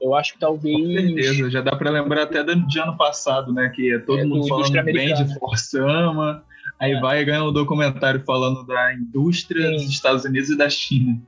eu 0.00 0.14
acho 0.14 0.34
que 0.34 0.38
talvez. 0.38 0.76
Com 0.76 1.14
certeza, 1.14 1.50
já 1.50 1.60
dá 1.60 1.76
para 1.76 1.90
lembrar 1.90 2.22
até 2.22 2.42
de 2.42 2.78
ano 2.78 2.96
passado, 2.96 3.52
né? 3.52 3.70
Que 3.74 3.94
é 3.94 3.98
todo 3.98 4.20
é, 4.20 4.24
mundo 4.24 4.48
falando 4.48 4.84
bem 4.84 5.14
de 5.14 5.38
Forsama, 5.38 6.44
aí 6.84 6.92
é. 6.92 7.00
vai 7.00 7.24
ganhar 7.24 7.44
um 7.44 7.52
documentário 7.52 8.22
falando 8.24 8.64
da 8.66 8.94
indústria 8.94 9.66
Sim. 9.66 9.76
dos 9.76 9.88
Estados 9.88 10.24
Unidos 10.24 10.50
e 10.50 10.56
da 10.56 10.68
China. 10.68 11.20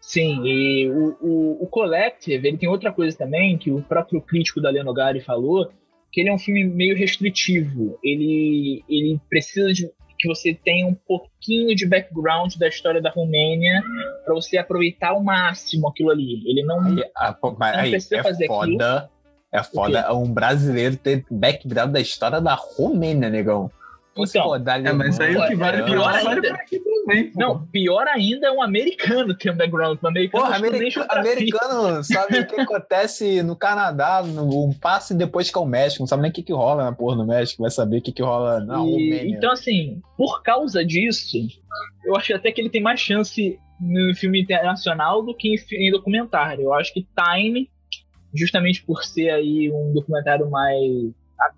Sim, 0.00 0.46
e 0.46 0.88
o, 0.88 1.16
o, 1.20 1.64
o, 1.64 1.66
Collective, 1.66 2.46
ele 2.46 2.56
tem 2.56 2.68
outra 2.68 2.92
coisa 2.92 3.16
também, 3.16 3.58
que 3.58 3.72
o 3.72 3.82
próprio 3.82 4.20
crítico 4.20 4.60
da 4.60 4.70
Lenogari 4.70 5.20
falou, 5.20 5.68
que 6.12 6.20
ele 6.20 6.28
é 6.28 6.32
um 6.32 6.38
filme 6.38 6.62
meio 6.62 6.96
restritivo. 6.96 7.98
Ele, 8.04 8.84
ele 8.88 9.20
precisa 9.28 9.72
de 9.72 9.90
que 10.18 10.28
você 10.28 10.54
tenha 10.54 10.86
um 10.86 10.94
pouquinho 10.94 11.74
de 11.74 11.86
background 11.86 12.54
da 12.54 12.68
história 12.68 13.02
da 13.02 13.10
Romênia 13.10 13.82
para 14.24 14.32
você 14.32 14.56
aproveitar 14.56 15.10
ao 15.10 15.22
máximo 15.22 15.88
aquilo 15.88 16.10
ali. 16.10 16.42
Ele 16.46 16.62
não, 16.62 16.80
aí, 16.80 17.04
a, 17.16 17.36
não 17.42 17.56
aí, 17.60 17.90
precisa 17.90 18.18
é 18.18 18.22
fazer 18.22 18.46
foda, 18.46 18.96
aquilo. 18.96 19.10
É 19.52 19.62
foda 19.62 20.14
um 20.14 20.32
brasileiro 20.32 20.96
ter 20.96 21.24
background 21.30 21.90
da 21.90 22.00
história 22.00 22.40
da 22.40 22.54
Romênia, 22.54 23.28
negão. 23.28 23.70
Então, 24.18 24.44
Pô, 24.44 24.56
é, 24.56 24.92
mas 24.92 25.20
aí 25.20 25.36
o 25.36 25.46
que 25.46 25.54
vale 25.54 25.82
pior 25.82 26.14
ainda. 26.14 26.58
Também, 27.06 27.32
não, 27.36 27.66
pior 27.66 28.06
ainda 28.08 28.48
é 28.48 28.50
um 28.50 28.62
americano 28.62 29.34
ter 29.34 29.50
um 29.50 29.56
background. 29.56 29.98
Um 30.02 30.08
americano, 30.08 30.44
Porra, 30.44 30.56
americano, 30.56 31.06
americano 31.10 32.04
sabe 32.04 32.40
o 32.40 32.46
que 32.46 32.60
acontece 32.60 33.42
no 33.42 33.54
Canadá, 33.54 34.22
no, 34.22 34.66
um 34.66 34.72
passe 34.72 35.14
depois 35.14 35.50
que 35.50 35.56
é 35.56 35.60
o 35.60 35.66
México, 35.66 36.02
não 36.02 36.06
sabe 36.06 36.22
nem 36.22 36.30
o 36.30 36.34
que, 36.34 36.42
que 36.42 36.52
rola 36.52 36.84
na 36.84 36.92
porra 36.92 37.16
no 37.16 37.26
México, 37.26 37.62
vai 37.62 37.70
saber 37.70 37.98
o 37.98 38.02
que, 38.02 38.12
que 38.12 38.22
rola 38.22 38.60
na 38.60 38.78
Romênia. 38.78 39.36
Então, 39.36 39.52
assim, 39.52 40.00
por 40.16 40.42
causa 40.42 40.84
disso, 40.84 41.36
eu 42.04 42.16
acho 42.16 42.34
até 42.34 42.50
que 42.50 42.60
ele 42.60 42.70
tem 42.70 42.82
mais 42.82 42.98
chance 42.98 43.58
no 43.80 44.14
filme 44.14 44.40
internacional 44.40 45.22
do 45.22 45.34
que 45.34 45.54
em, 45.54 45.88
em 45.88 45.90
documentário. 45.90 46.64
Eu 46.64 46.74
acho 46.74 46.92
que 46.92 47.06
Time, 47.14 47.70
justamente 48.34 48.82
por 48.82 49.04
ser 49.04 49.30
aí 49.30 49.70
um 49.70 49.92
documentário 49.92 50.50
mais 50.50 51.12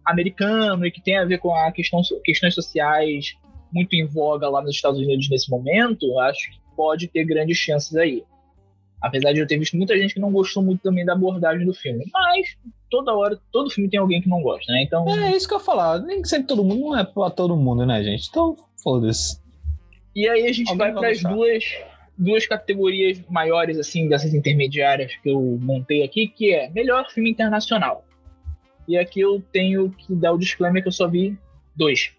americano 0.04 0.86
e 0.86 0.90
que 0.90 1.02
tem 1.02 1.16
a 1.16 1.24
ver 1.24 1.38
com 1.38 1.54
a 1.54 1.70
questão, 1.72 2.00
questões 2.24 2.54
sociais 2.54 3.36
muito 3.72 3.94
em 3.94 4.06
voga 4.06 4.48
lá 4.48 4.62
nos 4.62 4.74
Estados 4.74 4.98
Unidos 4.98 5.28
nesse 5.28 5.50
momento, 5.50 6.18
acho 6.20 6.50
que 6.50 6.58
pode 6.76 7.08
ter 7.08 7.24
grandes 7.24 7.56
chances 7.58 7.94
aí. 7.96 8.24
Apesar 9.00 9.32
de 9.32 9.40
eu 9.40 9.46
ter 9.46 9.58
visto 9.58 9.76
muita 9.76 9.96
gente 9.96 10.14
que 10.14 10.20
não 10.20 10.32
gostou 10.32 10.62
muito 10.62 10.82
também 10.82 11.04
da 11.04 11.12
abordagem 11.12 11.64
do 11.64 11.72
filme. 11.72 12.04
Mas 12.12 12.56
toda 12.90 13.14
hora, 13.14 13.38
todo 13.52 13.70
filme 13.70 13.88
tem 13.88 14.00
alguém 14.00 14.20
que 14.20 14.28
não 14.28 14.42
gosta, 14.42 14.72
né? 14.72 14.82
Então. 14.82 15.08
É 15.08 15.36
isso 15.36 15.46
que 15.46 15.54
eu 15.54 15.58
ia 15.58 15.64
falar. 15.64 16.00
Nem 16.00 16.24
sempre 16.24 16.48
todo 16.48 16.64
mundo 16.64 16.80
não 16.80 16.98
é 16.98 17.04
pra 17.04 17.30
todo 17.30 17.56
mundo, 17.56 17.86
né, 17.86 18.02
gente? 18.02 18.28
Então, 18.28 18.56
foda-se. 18.82 19.40
E 20.16 20.28
aí 20.28 20.46
a 20.46 20.52
gente 20.52 20.68
alguém 20.70 20.92
vai 20.92 20.92
para 20.92 21.10
as 21.10 21.22
duas, 21.22 21.64
duas 22.16 22.46
categorias 22.46 23.22
maiores, 23.28 23.78
assim, 23.78 24.08
dessas 24.08 24.34
intermediárias 24.34 25.14
que 25.22 25.30
eu 25.30 25.40
montei 25.60 26.02
aqui, 26.02 26.26
que 26.26 26.52
é 26.52 26.68
melhor 26.70 27.08
filme 27.08 27.30
internacional. 27.30 28.04
E 28.88 28.96
aqui 28.96 29.20
eu 29.20 29.42
tenho 29.52 29.90
que 29.90 30.14
dar 30.14 30.32
o 30.32 30.38
disclaimer 30.38 30.82
que 30.82 30.88
eu 30.88 30.92
só 30.92 31.06
vi 31.06 31.36
dois. 31.76 32.10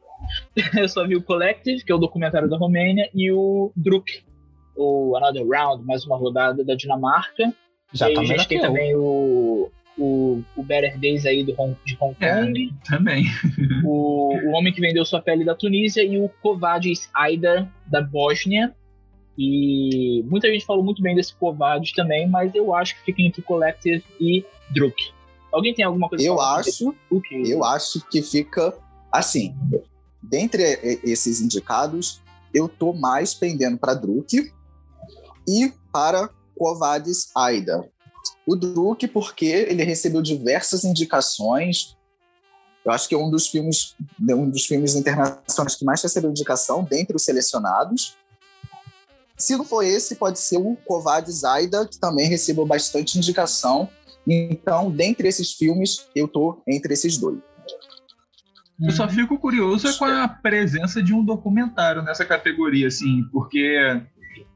eu 0.78 0.88
só 0.88 1.06
vi 1.06 1.16
o 1.16 1.24
Collective, 1.24 1.84
que 1.84 1.92
é 1.92 1.96
o 1.96 2.00
documentário 2.00 2.48
da 2.48 2.58
Romênia, 2.58 3.10
e 3.14 3.32
o 3.32 3.72
Druk, 3.76 4.22
o 4.76 5.18
Another 5.18 5.48
Round, 5.48 5.84
mais 5.84 6.06
uma 6.06 6.16
rodada 6.16 6.64
da 6.64 6.76
Dinamarca. 6.76 7.52
Já 7.92 8.12
e 8.12 8.14
tá 8.14 8.22
a 8.22 8.24
gente 8.24 8.48
tem 8.48 8.62
também 8.62 8.96
o, 8.96 9.72
o, 9.98 10.44
o 10.56 10.64
Better 10.64 11.00
Days 11.00 11.26
aí 11.26 11.44
do 11.44 11.60
Hong, 11.60 11.76
de 11.84 11.98
Hong 12.00 12.16
é, 12.20 12.46
Kong. 12.46 12.72
É, 12.72 12.88
também. 12.88 13.26
o, 13.84 14.36
o 14.36 14.52
Homem 14.52 14.72
que 14.72 14.80
Vendeu 14.80 15.04
Sua 15.04 15.22
Pele 15.22 15.44
da 15.44 15.56
Tunísia 15.56 16.04
e 16.04 16.20
o 16.20 16.30
Kovadis 16.42 17.10
Aida 17.16 17.68
da 17.88 18.00
Bósnia. 18.00 18.76
E 19.36 20.24
muita 20.28 20.52
gente 20.52 20.66
falou 20.66 20.84
muito 20.84 21.02
bem 21.02 21.16
desse 21.16 21.34
Kovadis 21.34 21.94
também, 21.94 22.28
mas 22.28 22.54
eu 22.54 22.76
acho 22.76 22.96
que 22.96 23.06
fica 23.06 23.22
entre 23.24 23.42
Collective 23.42 24.04
e 24.20 24.46
Druk. 24.72 25.12
Alguém 25.51 25.74
tem 25.74 25.84
alguma 25.86 26.08
coisa? 26.08 26.24
Eu 26.24 26.39
acho, 26.39 26.96
eu 27.32 27.63
acho 27.63 28.06
que 28.10 28.22
fica 28.22 28.77
assim. 29.12 29.56
Dentre 30.22 30.63
esses 31.03 31.41
indicados, 31.41 32.22
eu 32.53 32.68
tô 32.68 32.94
mais 32.94 33.34
pendendo 33.34 33.77
para 33.77 33.94
Druk 33.94 34.51
e 35.48 35.74
para 35.91 36.29
Covades 36.58 37.29
Aida. 37.36 37.89
O 38.46 38.56
Druk 38.56 39.08
porque 39.08 39.46
ele 39.46 39.84
recebeu 39.84 40.22
diversas 40.22 40.84
indicações. 40.84 41.98
Eu 42.86 42.91
acho 42.91 43.08
que 43.08 43.15
é 43.15 43.18
um 43.18 43.29
dos 43.29 43.48
filmes, 43.48 43.96
um 44.22 44.50
dos 44.50 44.65
filmes 44.65 44.96
internacionais 44.96 45.75
que 45.75 45.86
mais 45.86 46.01
recebeu 46.01 46.29
indicação 46.29 46.84
dentre 46.84 47.15
os 47.15 47.24
selecionados. 47.24 48.15
Se 49.38 49.56
não 49.56 49.63
for 49.63 49.84
esse, 49.84 50.15
pode 50.15 50.38
ser 50.39 50.58
o 50.58 50.75
Covades 50.86 51.44
Aida, 51.44 51.88
que 51.88 51.98
também 51.98 52.27
recebeu 52.27 52.65
bastante 52.65 53.18
indicação 53.18 53.89
então, 54.28 54.92
dentre 54.92 55.28
esses 55.28 55.54
filmes, 55.54 56.08
eu 56.16 56.28
tô 56.28 56.62
entre 56.68 56.94
esses 56.94 57.18
dois. 57.18 57.40
Eu 58.82 58.92
só 58.92 59.10
fico 59.10 59.38
curioso 59.38 59.98
com 59.98 60.06
a 60.06 60.28
presença 60.28 61.04
de 61.04 61.14
um 61.14 61.24
documentário 61.24 62.02
nessa 62.02 62.26
categoria, 62.26 62.88
assim, 62.88 63.26
porque, 63.32 64.02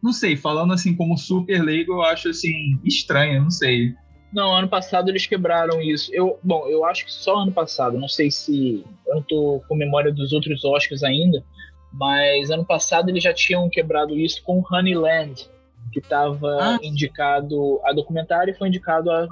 não 0.02 0.14
sei, 0.14 0.38
falando 0.38 0.74
assim 0.74 0.96
como 0.96 1.18
super 1.18 1.62
leigo, 1.62 1.94
eu 1.94 2.02
acho 2.04 2.30
assim, 2.30 2.80
estranho, 2.86 3.44
não 3.44 3.52
sei. 3.52 3.94
Não, 4.32 4.56
ano 4.56 4.70
passado 4.70 5.10
eles 5.10 5.28
quebraram 5.28 5.82
isso. 5.82 6.10
Eu, 6.14 6.40
bom, 6.42 6.68
eu 6.68 6.86
acho 6.86 7.06
que 7.06 7.12
só 7.12 7.40
ano 7.40 7.52
passado, 7.52 8.00
não 8.00 8.08
sei 8.08 8.32
se. 8.32 8.84
Eu 9.06 9.16
não 9.16 9.22
tô 9.22 9.62
com 9.68 9.76
memória 9.76 10.12
dos 10.12 10.32
outros 10.32 10.64
Oscars 10.64 11.04
ainda, 11.04 11.44
mas 11.92 12.50
ano 12.50 12.66
passado 12.66 13.10
eles 13.10 13.24
já 13.24 13.34
tinham 13.34 13.70
quebrado 13.70 14.18
isso 14.18 14.42
com 14.42 14.64
Honeyland, 14.72 15.48
que 15.92 16.00
estava 16.00 16.48
ah. 16.60 16.80
indicado 16.82 17.80
a 17.84 17.94
documentário 17.94 18.52
e 18.52 18.58
foi 18.58 18.70
indicado 18.70 19.12
a 19.12 19.28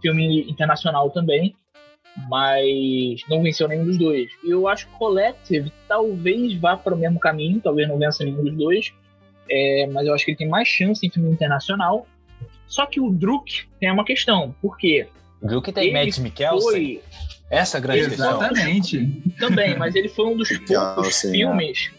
filme 0.00 0.50
internacional 0.50 1.10
também, 1.10 1.54
mas 2.28 3.20
não 3.28 3.42
venceu 3.42 3.68
nenhum 3.68 3.84
dos 3.84 3.98
dois. 3.98 4.30
E 4.44 4.50
eu 4.50 4.66
acho 4.68 4.86
que 4.86 4.92
Collective 4.94 5.72
talvez 5.88 6.54
vá 6.54 6.76
para 6.76 6.94
o 6.94 6.98
mesmo 6.98 7.18
caminho, 7.18 7.60
talvez 7.60 7.88
não 7.88 7.98
vença 7.98 8.24
nenhum 8.24 8.42
dos 8.42 8.56
dois, 8.56 8.92
é, 9.50 9.86
mas 9.92 10.06
eu 10.06 10.14
acho 10.14 10.24
que 10.24 10.32
ele 10.32 10.38
tem 10.38 10.48
mais 10.48 10.68
chance 10.68 11.06
em 11.06 11.10
filme 11.10 11.30
internacional. 11.30 12.06
Só 12.66 12.86
que 12.86 13.00
o 13.00 13.10
Druk 13.10 13.68
tem 13.80 13.90
uma 13.90 14.04
questão, 14.04 14.54
por 14.60 14.76
quê? 14.76 15.08
O 15.42 15.46
Druk 15.46 15.72
tem 15.72 15.92
Mads 15.92 16.18
Mikkelsen? 16.18 16.70
Foi... 16.70 17.00
Essa 17.50 17.76
é 17.76 17.78
a 17.78 17.80
grande 17.80 18.00
Exatamente. 18.00 19.06
Questão. 19.06 19.48
Também, 19.48 19.76
mas 19.76 19.94
ele 19.96 20.08
foi 20.08 20.26
um 20.26 20.36
dos 20.36 20.48
poucos 20.66 21.24
é. 21.24 21.30
filmes... 21.30 21.90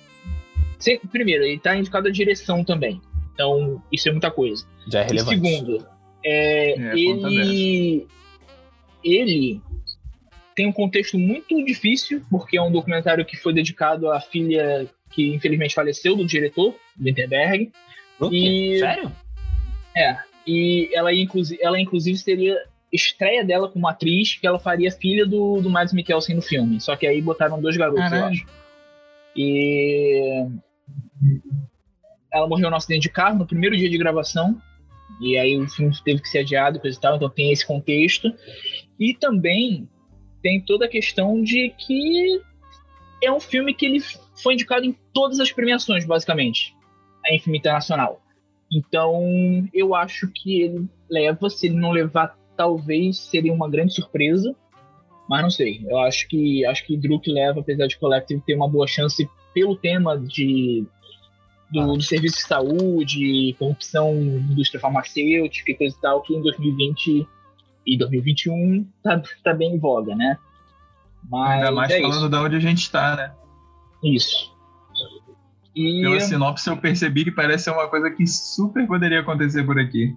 Primeiro, 1.12 1.44
ele 1.44 1.58
está 1.58 1.78
indicado 1.78 2.08
a 2.08 2.12
direção 2.12 2.64
também. 2.64 3.00
Então, 3.34 3.82
isso 3.92 4.10
é 4.10 4.12
muita 4.12 4.32
coisa. 4.32 4.66
Já 4.88 5.02
é 5.02 5.04
relevante. 5.04 5.36
E 5.36 5.50
segundo, 5.50 5.88
é, 6.24 6.72
é, 6.72 6.94
ele, 6.98 8.08
ele 9.04 9.62
tem 10.56 10.68
um 10.68 10.72
contexto 10.72 11.18
muito 11.18 11.64
difícil, 11.66 12.22
porque 12.30 12.58
é 12.58 12.62
um 12.62 12.72
documentário 12.72 13.26
que 13.26 13.38
foi 13.38 13.54
dedicado 13.54 14.10
à 14.12 14.20
filha 14.20 14.88
que 15.12 15.34
infelizmente 15.34 15.76
faleceu 15.76 16.16
do 16.16 16.26
diretor, 16.26 16.76
Winterberg. 17.00 17.72
E, 18.32 18.80
Sério? 18.80 19.12
É. 19.96 20.18
E 20.46 20.90
ela, 20.94 21.14
inclusive, 21.14 21.60
ela, 21.62 21.80
inclusive, 21.80 22.18
seria 22.18 22.58
estreia 22.92 23.44
dela 23.44 23.70
como 23.70 23.88
atriz, 23.88 24.36
que 24.36 24.46
ela 24.46 24.60
faria 24.60 24.92
filha 24.92 25.26
do, 25.26 25.62
do 25.62 25.70
Mads 25.70 25.94
Mikkelsen 25.94 26.36
no 26.36 26.42
filme. 26.42 26.80
Só 26.80 26.96
que 26.96 27.08
aí 27.08 27.22
botaram 27.22 27.62
dois 27.62 27.78
garotos, 27.78 28.04
Caralho. 28.04 28.24
eu 28.24 28.28
acho. 28.28 28.46
E. 29.36 30.48
Ela 32.34 32.48
morreu 32.48 32.70
no 32.70 32.76
acidente 32.76 33.04
de 33.04 33.10
carro 33.10 33.38
no 33.38 33.46
primeiro 33.46 33.76
dia 33.76 33.90
de 33.90 33.98
gravação. 33.98 34.62
E 35.20 35.38
aí 35.38 35.58
o 35.58 35.68
filme 35.70 35.96
teve 36.04 36.22
que 36.22 36.30
ser 36.30 36.40
adiado, 36.40 36.80
coisa 36.80 36.98
e 36.98 37.02
tal, 37.02 37.16
então 37.16 37.30
tem 37.30 37.52
esse 37.52 37.66
contexto. 37.66 38.34
E 39.00 39.14
também 39.14 39.88
tem 40.42 40.62
toda 40.62 40.86
a 40.86 40.90
questão 40.90 41.42
de 41.42 41.74
que 41.78 42.42
é 43.22 43.32
um 43.32 43.40
filme 43.40 43.74
que 43.74 43.86
ele 43.86 44.00
foi 44.42 44.54
indicado 44.54 44.86
em 44.86 44.96
todas 45.14 45.40
as 45.40 45.52
premiações, 45.52 46.06
basicamente, 46.06 46.76
em 47.28 47.40
filme 47.40 47.60
internacional. 47.60 48.22
Então, 48.72 49.68
eu 49.74 49.94
acho 49.94 50.28
que 50.34 50.62
ele 50.62 50.90
leva, 51.10 51.50
se 51.50 51.68
ele 51.68 51.76
não 51.76 51.92
levar, 51.92 52.38
talvez 52.56 53.20
seria 53.20 53.54
uma 53.54 53.70
grande 53.70 53.94
surpresa, 53.94 54.56
mas 55.30 55.42
não 55.42 55.50
sei. 55.50 55.82
Eu 55.88 56.00
acho 56.00 56.28
que 56.28 56.66
acho 56.66 56.86
que 56.86 56.98
Druk 56.98 57.30
leva, 57.30 57.60
apesar 57.60 57.88
de 57.88 57.98
Collective 57.98 58.42
ter 58.46 58.56
uma 58.56 58.68
boa 58.68 58.88
chance 58.88 59.30
pelo 59.54 59.76
tema 59.76 60.18
de 60.18 60.86
do, 61.72 61.94
do, 61.94 62.02
serviço 62.02 62.38
de 62.38 62.44
saúde, 62.44 63.56
corrupção 63.58 64.14
indústria 64.14 64.80
farmacêutica 64.80 65.72
e 65.72 65.76
coisa 65.76 65.96
e 65.96 66.02
tal, 66.02 66.22
que 66.22 66.34
em 66.36 66.42
2020 66.42 67.28
e 67.86 67.98
2021 67.98 68.88
tá, 69.04 69.22
tá 69.44 69.54
bem 69.54 69.76
em 69.76 69.80
voga, 69.80 70.16
né? 70.16 70.38
Mas 71.30 71.60
Ainda 71.60 71.72
mais 71.72 71.92
é 71.92 72.02
falando 72.02 72.20
isso. 72.20 72.30
de 72.30 72.36
onde 72.36 72.56
a 72.56 72.60
gente 72.60 72.80
está, 72.80 73.16
né? 73.16 73.34
Isso. 74.04 74.52
E... 75.76 76.02
Pela 76.02 76.20
sinopse 76.20 76.70
eu 76.70 76.78
percebi 76.78 77.24
que 77.24 77.32
parece 77.32 77.66
ser 77.66 77.72
uma 77.72 77.88
coisa 77.88 78.12
que 78.12 78.28
super 78.28 78.86
poderia 78.86 79.22
acontecer 79.22 79.64
por 79.64 79.80
aqui. 79.80 80.14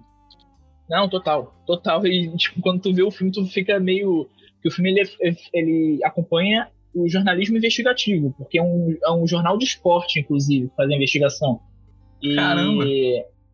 Não, 0.89 1.07
total. 1.07 1.55
Total. 1.65 2.05
E, 2.05 2.35
tipo, 2.35 2.61
quando 2.61 2.81
tu 2.81 2.93
vê 2.93 3.01
o 3.01 3.11
filme, 3.11 3.31
tu 3.31 3.45
fica 3.47 3.79
meio. 3.79 4.29
Que 4.61 4.67
o 4.67 4.71
filme 4.71 4.91
ele, 4.91 5.37
ele 5.53 6.03
acompanha 6.03 6.67
o 6.95 7.09
jornalismo 7.09 7.57
investigativo, 7.57 8.33
porque 8.37 8.57
é 8.57 8.63
um, 8.63 8.97
é 9.03 9.11
um 9.11 9.27
jornal 9.27 9.57
de 9.57 9.65
esporte, 9.65 10.19
inclusive, 10.19 10.71
fazer 10.75 10.93
a 10.93 10.95
investigação. 10.95 11.59
E, 12.21 12.35
Caramba. 12.35 12.85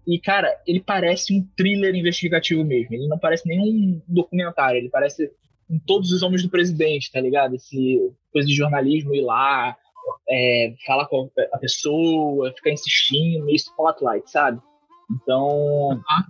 E, 0.08 0.20
cara, 0.20 0.56
ele 0.68 0.80
parece 0.80 1.34
um 1.34 1.48
thriller 1.56 1.96
investigativo 1.96 2.64
mesmo. 2.64 2.94
Ele 2.94 3.08
não 3.08 3.18
parece 3.18 3.48
nenhum 3.48 4.02
documentário. 4.08 4.80
Ele 4.80 4.90
parece 4.90 5.32
em 5.70 5.80
todos 5.80 6.12
os 6.12 6.22
homens 6.22 6.44
do 6.44 6.50
presidente, 6.50 7.12
tá 7.12 7.20
ligado? 7.20 7.56
Esse 7.56 8.12
coisa 8.32 8.48
de 8.48 8.54
jornalismo 8.54 9.14
ir 9.14 9.22
lá, 9.22 9.76
é, 10.30 10.74
falar 10.86 11.08
com 11.08 11.30
a 11.54 11.58
pessoa, 11.58 12.54
ficar 12.54 12.72
insistindo, 12.72 13.46
meio 13.46 13.56
spotlight, 13.56 14.30
sabe? 14.30 14.60
Então, 15.12 16.02
Ah, 16.10 16.26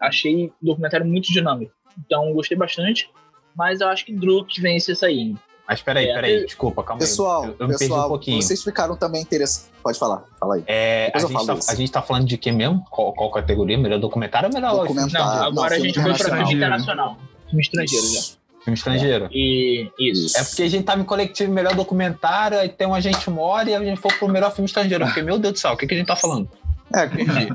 achei 0.00 0.46
o 0.46 0.66
documentário 0.66 1.06
muito 1.06 1.32
dinâmico. 1.32 1.72
Então, 1.98 2.32
gostei 2.32 2.56
bastante. 2.56 3.10
Mas 3.56 3.80
eu 3.80 3.88
acho 3.88 4.04
que 4.04 4.12
Druk 4.12 4.60
vence 4.60 4.92
essa 4.92 5.06
aí. 5.06 5.34
Mas 5.70 5.80
peraí, 5.82 6.08
É, 6.08 6.14
peraí, 6.14 6.34
eu- 6.40 6.46
desculpa, 6.46 6.82
calma 6.82 6.98
Pessoal, 6.98 7.42
aí. 7.44 7.48
Eu, 7.50 7.54
eu 7.60 7.68
me 7.68 7.74
perdi 7.78 7.84
um 7.84 7.88
pessoal, 7.94 8.08
pouquinho. 8.08 8.42
vocês 8.42 8.60
ficaram 8.64 8.96
também 8.96 9.22
interessados. 9.22 9.70
Pode 9.80 9.96
falar, 10.00 10.24
fala 10.40 10.56
aí. 10.56 10.64
É, 10.66 11.12
a, 11.14 11.18
gente 11.20 11.32
falo 11.32 11.46
tá, 11.46 11.54
a 11.68 11.74
gente 11.76 11.92
tá 11.92 12.02
falando 12.02 12.26
de 12.26 12.36
quê 12.36 12.50
mesmo? 12.50 12.84
Qual, 12.90 13.12
qual 13.12 13.30
categoria? 13.30 13.78
Melhor 13.78 14.00
documentário 14.00 14.48
ou 14.48 14.52
melhor 14.54 14.72
Documentário. 14.76 15.12
Não, 15.26 15.46
agora 15.46 15.70
não, 15.70 15.76
a 15.76 15.86
gente 15.86 16.02
foi 16.02 16.12
pra 16.12 16.36
filme 16.38 16.54
internacional. 16.54 17.16
Filme 17.46 17.62
estrangeiro 17.62 18.06
já. 18.06 18.20
filme 18.64 18.74
estrangeiro? 18.76 19.28
E 19.32 19.88
isso. 19.98 20.36
É 20.36 20.42
porque 20.42 20.62
a 20.64 20.68
gente 20.68 20.84
tava 20.84 21.00
em 21.00 21.04
coletivo 21.04 21.52
melhor 21.52 21.74
documentário, 21.76 22.58
aí 22.58 22.68
tem 22.68 22.88
um 22.88 22.94
agente 22.94 23.30
mora 23.30 23.70
e 23.70 23.74
a 23.74 23.84
gente 23.84 24.00
foi 24.00 24.12
pro 24.12 24.28
melhor 24.28 24.52
filme 24.52 24.66
estrangeiro. 24.66 25.04
Porque, 25.06 25.22
meu 25.22 25.38
Deus 25.38 25.54
do 25.54 25.58
céu, 25.60 25.72
o 25.72 25.76
que, 25.76 25.86
que 25.86 25.94
a 25.94 25.96
gente 25.96 26.08
tá 26.08 26.16
falando? 26.16 26.48
É, 26.92 27.04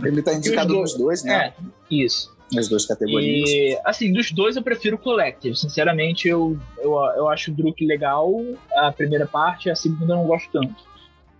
ele 0.08 0.22
tá 0.22 0.32
indicado 0.40 0.74
os 0.74 0.94
nos 0.94 0.98
dois, 0.98 1.24
né? 1.26 1.48
É, 1.48 1.54
isso. 1.92 2.34
Nas 2.54 2.70
duas 2.70 2.86
categorias. 2.86 3.50
E, 3.50 3.80
assim, 3.84 4.14
dos 4.14 4.32
dois 4.32 4.56
eu 4.56 4.62
prefiro 4.62 4.96
o 4.96 5.00
Collective. 5.00 5.56
Sinceramente, 5.56 6.28
eu, 6.28 6.58
eu, 6.78 6.94
eu 7.16 7.28
acho 7.30 7.52
o 7.52 7.54
Druk 7.54 7.84
legal, 7.86 8.32
a 8.76 8.92
primeira 8.92 9.26
parte, 9.26 9.70
a 9.70 9.76
segunda 9.76 10.14
eu 10.14 10.18
não 10.18 10.28
gosto 10.28 10.50
tanto. 10.52 10.76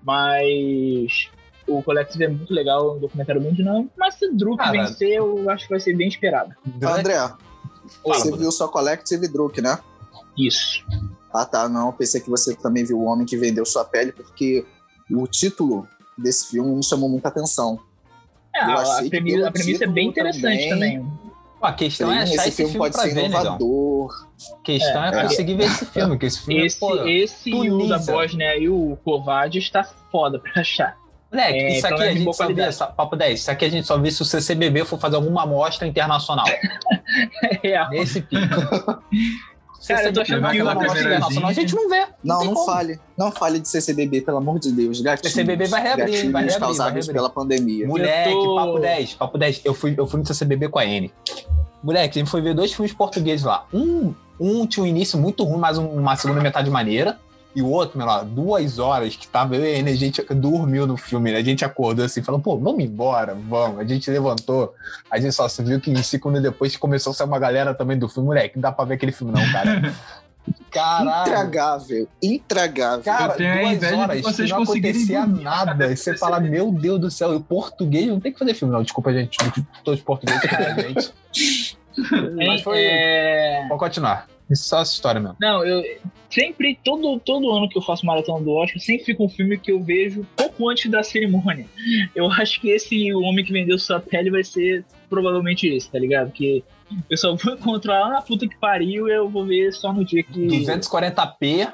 Mas 0.04 1.30
o 1.68 1.82
Collective 1.84 2.24
é 2.24 2.28
muito 2.28 2.54
legal, 2.54 2.90
é 2.90 2.92
um 2.94 3.00
documentário 3.00 3.42
muito 3.42 3.58
dinâmico. 3.58 3.92
Mas 3.98 4.16
se 4.16 4.28
o 4.28 4.36
Druk 4.36 4.58
Cara. 4.58 4.72
vencer, 4.72 5.14
eu 5.14 5.50
acho 5.50 5.66
que 5.66 5.70
vai 5.70 5.80
ser 5.80 5.96
bem 5.96 6.08
esperado. 6.08 6.56
André, 6.82 7.16
Fala, 7.16 7.40
você 8.04 8.36
viu 8.36 8.52
só 8.52 8.68
Collective 8.68 9.28
Druk, 9.28 9.62
né? 9.62 9.78
Isso. 10.38 10.84
Ah, 11.34 11.46
tá. 11.46 11.68
Não, 11.70 11.92
pensei 11.92 12.22
que 12.22 12.30
você 12.30 12.56
também 12.56 12.84
viu 12.84 13.00
O 13.00 13.06
Homem 13.06 13.26
que 13.26 13.38
Vendeu 13.38 13.66
Sua 13.66 13.86
Pele, 13.86 14.12
porque 14.12 14.66
o 15.12 15.28
título 15.28 15.88
desse 16.18 16.50
filme 16.50 16.76
me 16.76 16.84
chamou 16.84 17.10
muita 17.10 17.28
atenção. 17.28 17.80
É, 18.56 18.64
Eu 18.66 18.78
a, 18.78 19.04
premissa, 19.10 19.48
a 19.48 19.52
premissa 19.52 19.84
é 19.84 19.88
bem 19.88 20.08
interessante 20.08 20.70
também- 20.70 21.00
também. 21.00 21.12
Pô, 21.60 21.66
a 21.68 21.74
questão 21.74 22.12
é 22.12 22.22
achar 22.24 22.34
esse 22.36 22.48
esse 22.50 22.56
filme 22.58 22.72
filme, 22.74 22.78
pode 22.86 22.94
pra 22.94 23.04
ser 23.04 23.14
ver, 23.14 23.22
negão. 23.24 23.42
inovador. 23.42 24.28
A 24.54 24.64
questão 24.64 25.04
é, 25.06 25.08
É. 25.10 25.24
conseguir 25.24 25.54
ver 25.56 25.64
esse 25.66 25.86
filme, 25.86 26.18
que 26.18 26.26
esse 26.26 26.40
filme, 26.46 26.66
Esse, 26.66 26.80
pô, 26.80 27.06
esse 27.08 27.50
e 27.50 27.54
o 27.72 27.88
da 27.88 27.96
Tunísia. 27.96 28.14
Bósnia 28.14 28.58
e 28.58 28.70
o 28.70 28.98
Kovad 29.04 29.58
está 29.58 29.84
foda 30.12 30.40
pra 30.40 30.62
achar. 30.62 30.96
Moleque, 31.32 31.58
É, 31.58 31.78
isso 31.78 31.88
aqui 31.88 32.04
é 32.04 32.10
a 32.10 32.14
gente 32.14 32.34
só 32.36 32.48
vê, 32.48 32.72
só- 32.72 32.86
papo 32.88 33.16
10, 33.16 33.40
isso 33.42 33.52
aqui 33.52 33.66
a 33.66 33.70
gente 33.70 33.88
só 33.88 33.98
vê 33.98 34.12
se 34.12 34.22
o 34.22 34.26
CCBB 34.26 34.86
for 34.86 34.98
fazer 35.00 35.16
alguma 35.16 35.44
amostra 35.44 35.88
internacional. 35.88 36.46
É 37.44 37.60
real. 37.68 37.90
Nesse 37.90 38.22
pico. 38.22 39.02
Cara, 39.88 40.08
eu 40.08 40.14
tô 40.14 40.22
achando 40.22 40.38
CCBB 40.38 40.56
que 40.56 40.62
uma 40.62 40.72
uma 40.72 40.72
amostra 40.72 40.88
câmerazinha- 41.04 41.18
internacional, 41.18 41.50
a 41.50 41.54
gente 41.54 41.76
não 41.76 41.90
vê. 41.90 42.06
Não, 42.24 42.44
não, 42.46 42.54
como. 42.54 42.66
fale. 42.66 43.00
Não 43.18 43.32
fale 43.32 43.60
de 43.60 43.68
CCBB, 43.68 44.22
pelo 44.22 44.38
amor 44.38 44.60
de 44.60 44.72
Deus. 44.72 45.02
Gatinhos. 45.02 45.32
CCBB 45.34 45.66
vai 45.68 45.82
reabrir, 45.82 46.06
gatinhos 46.06 46.32
vai 46.32 46.42
reabrir, 46.44 46.60
vai 46.60 46.68
causados 46.68 46.94
reabrir. 46.94 47.14
pela 47.14 47.30
pandemia. 47.30 47.88
Moleque, 47.88 48.32
tô- 48.32 48.56
papo 48.56 48.80
10, 48.80 49.14
papo 49.14 49.38
10. 49.38 49.62
Eu 49.64 49.74
fui, 49.74 49.94
eu 49.98 50.08
fui 50.08 50.20
no 50.20 50.26
CCBB 50.26 50.70
com 50.70 50.80
a 50.80 50.86
N. 50.86 51.12
Moleque, 51.84 52.18
a 52.18 52.22
gente 52.22 52.32
foi 52.32 52.42
ver 52.42 52.54
dois 52.56 52.74
filmes 52.74 52.94
portugueses 52.94 53.46
lá. 53.46 53.66
Um, 53.74 54.14
um 54.40 54.66
tinha 54.66 54.84
um 54.84 54.88
início 54.88 55.20
muito 55.20 55.44
ruim, 55.44 55.60
mas 55.60 55.78
um- 55.78 55.88
uma 55.88 56.16
segunda 56.16 56.42
metade 56.42 56.70
maneira. 56.70 57.20
E 57.56 57.62
o 57.62 57.70
outro, 57.70 57.98
meu 57.98 58.06
lá, 58.06 58.22
duas 58.22 58.80
horas 58.80 59.16
que 59.16 59.28
tava 59.28 59.56
eu 59.56 59.64
e 59.64 59.90
a 59.90 59.96
gente 59.96 60.22
dormiu 60.34 60.86
no 60.86 60.98
filme. 60.98 61.32
né? 61.32 61.38
A 61.38 61.44
gente 61.44 61.64
acordou 61.64 62.04
assim, 62.04 62.22
falou, 62.22 62.42
pô, 62.42 62.58
vamos 62.58 62.84
embora, 62.84 63.34
vamos. 63.34 63.80
A 63.80 63.86
gente 63.86 64.12
levantou. 64.12 64.74
A 65.10 65.18
gente 65.20 65.34
só 65.34 65.48
se 65.48 65.64
viu 65.64 65.80
que 65.80 65.96
cinco 66.04 66.28
minutos 66.28 66.52
depois 66.52 66.76
começou 66.76 67.12
a 67.12 67.14
sair 67.14 67.28
uma 67.28 67.40
galera 67.40 67.74
também 67.74 67.98
do 67.98 68.10
filme. 68.10 68.28
Moleque, 68.28 68.58
não 68.58 68.62
dá 68.62 68.72
pra 68.74 68.84
ver 68.84 68.96
aquele 68.96 69.14
filme 69.14 69.32
não, 69.32 69.52
cara. 69.54 69.94
Caralho. 70.70 71.32
Intragável. 71.32 72.08
Intragável. 72.22 73.04
Cara, 73.04 73.34
Eu 73.34 73.38
tenho 73.38 73.80
duas 73.80 73.94
horas 73.94 74.22
vocês 74.22 74.50
não 74.50 74.64
acontecia 74.64 75.26
nada. 75.26 75.92
E 75.92 75.98
você 75.98 76.18
fala, 76.18 76.40
meu 76.40 76.72
Deus 76.72 77.00
do 77.00 77.10
céu, 77.10 77.34
e 77.34 77.38
o 77.38 77.40
português 77.40 78.08
não 78.08 78.20
tem 78.20 78.32
que 78.32 78.40
fazer 78.40 78.54
filme, 78.54 78.74
não. 78.74 78.84
Desculpa, 78.84 79.14
gente. 79.14 79.38
Todos 79.84 80.02
portugueses, 80.02 80.42
cara, 80.42 80.76
gente. 80.82 81.14
Mas 82.36 82.62
foi. 82.62 82.84
É, 82.84 83.66
Pode 83.70 83.80
continuar. 83.80 84.28
É 84.50 84.56
só 84.56 84.82
essa 84.82 84.94
história 84.94 85.20
mesmo. 85.20 85.36
Não, 85.40 85.66
eu 85.66 85.84
sempre, 86.30 86.78
todo, 86.84 87.20
todo 87.20 87.52
ano 87.52 87.68
que 87.68 87.78
eu 87.78 87.82
faço 87.82 88.06
maratona 88.06 88.44
do 88.44 88.52
Oscar, 88.52 88.80
sempre 88.80 89.06
fica 89.06 89.24
um 89.24 89.30
filme 89.30 89.58
que 89.58 89.72
eu 89.72 89.82
vejo 89.82 90.26
pouco 90.36 90.70
antes 90.70 90.90
da 90.90 91.02
cerimônia. 91.02 91.66
Eu 92.16 92.30
acho 92.32 92.62
que 92.62 92.70
esse 92.70 93.14
O 93.14 93.22
Homem 93.22 93.44
que 93.44 93.52
Vendeu 93.52 93.80
Sua 93.80 94.00
Pele 94.00 94.30
vai 94.30 94.44
ser 94.44 94.86
provavelmente 95.10 95.68
esse, 95.68 95.90
tá 95.90 95.98
ligado? 95.98 96.28
Porque 96.28 96.64
eu 97.10 97.18
só 97.18 97.36
vou 97.36 97.54
encontrar 97.54 98.02
lá 98.02 98.10
na 98.10 98.22
puta 98.22 98.48
que 98.48 98.58
pariu 98.58 99.08
e 99.08 99.14
eu 99.14 99.30
vou 99.30 99.46
ver 99.46 99.74
só 99.74 99.92
no 99.92 100.06
dia 100.06 100.24
que. 100.24 100.48
240p, 100.48 101.72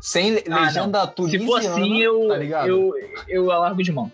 sem 0.00 0.42
Ah, 0.50 0.60
legenda 0.66 1.06
Se 1.06 1.14
tunisiana, 1.14 1.46
for 1.46 1.58
assim, 1.58 1.98
eu, 2.00 2.28
tá 2.28 2.66
eu, 2.66 2.92
eu 3.28 3.50
alargo 3.50 3.82
de 3.82 3.92
mão. 3.92 4.12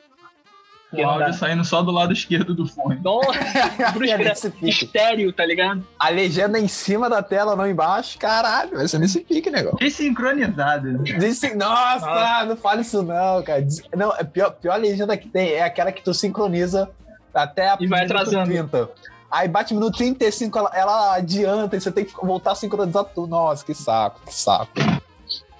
O 0.92 1.02
áudio 1.06 1.32
saindo 1.32 1.64
só 1.64 1.80
do 1.82 1.90
lado 1.90 2.12
esquerdo 2.12 2.54
do 2.54 2.66
fone. 2.66 3.00
Nossa, 3.02 3.30
É 4.62 4.68
estéreo, 4.68 5.32
tá 5.32 5.44
ligado? 5.46 5.86
A 5.98 6.08
legenda 6.10 6.58
em 6.58 6.68
cima 6.68 7.08
da 7.08 7.22
tela, 7.22 7.56
não 7.56 7.66
embaixo. 7.66 8.18
Caralho, 8.18 8.76
vai 8.76 8.86
ser 8.86 8.98
nesse 8.98 9.20
pique, 9.20 9.50
negócio. 9.50 9.78
Desincronizado. 9.78 10.98
Disse, 11.02 11.54
nossa, 11.54 12.06
Nossa. 12.06 12.44
não 12.46 12.56
fale 12.56 12.82
isso 12.82 13.02
não, 13.02 13.42
cara. 13.42 13.62
Diz- 13.62 13.82
Não, 13.96 14.10
a 14.10 14.22
pior, 14.24 14.50
pior 14.52 14.78
legenda 14.78 15.16
que 15.16 15.28
tem 15.28 15.50
é 15.52 15.62
aquela 15.62 15.90
que 15.92 16.02
tu 16.02 16.12
sincroniza 16.12 16.90
até 17.32 17.68
a 17.70 17.76
E 17.80 17.86
vai 17.86 18.00
minuto 18.02 18.16
atrasando. 18.18 18.50
30. 18.50 18.90
Aí 19.30 19.48
bate 19.48 19.72
minuto 19.72 19.96
35, 19.96 20.58
ela, 20.58 20.70
ela 20.74 21.14
adianta 21.14 21.74
e 21.74 21.80
você 21.80 21.90
tem 21.90 22.04
que 22.04 22.12
voltar 22.22 22.52
a 22.52 22.54
sincronizar 22.54 23.04
tudo. 23.04 23.28
Nossa, 23.28 23.64
que 23.64 23.72
saco, 23.72 24.20
que 24.26 24.34
saco. 24.34 24.72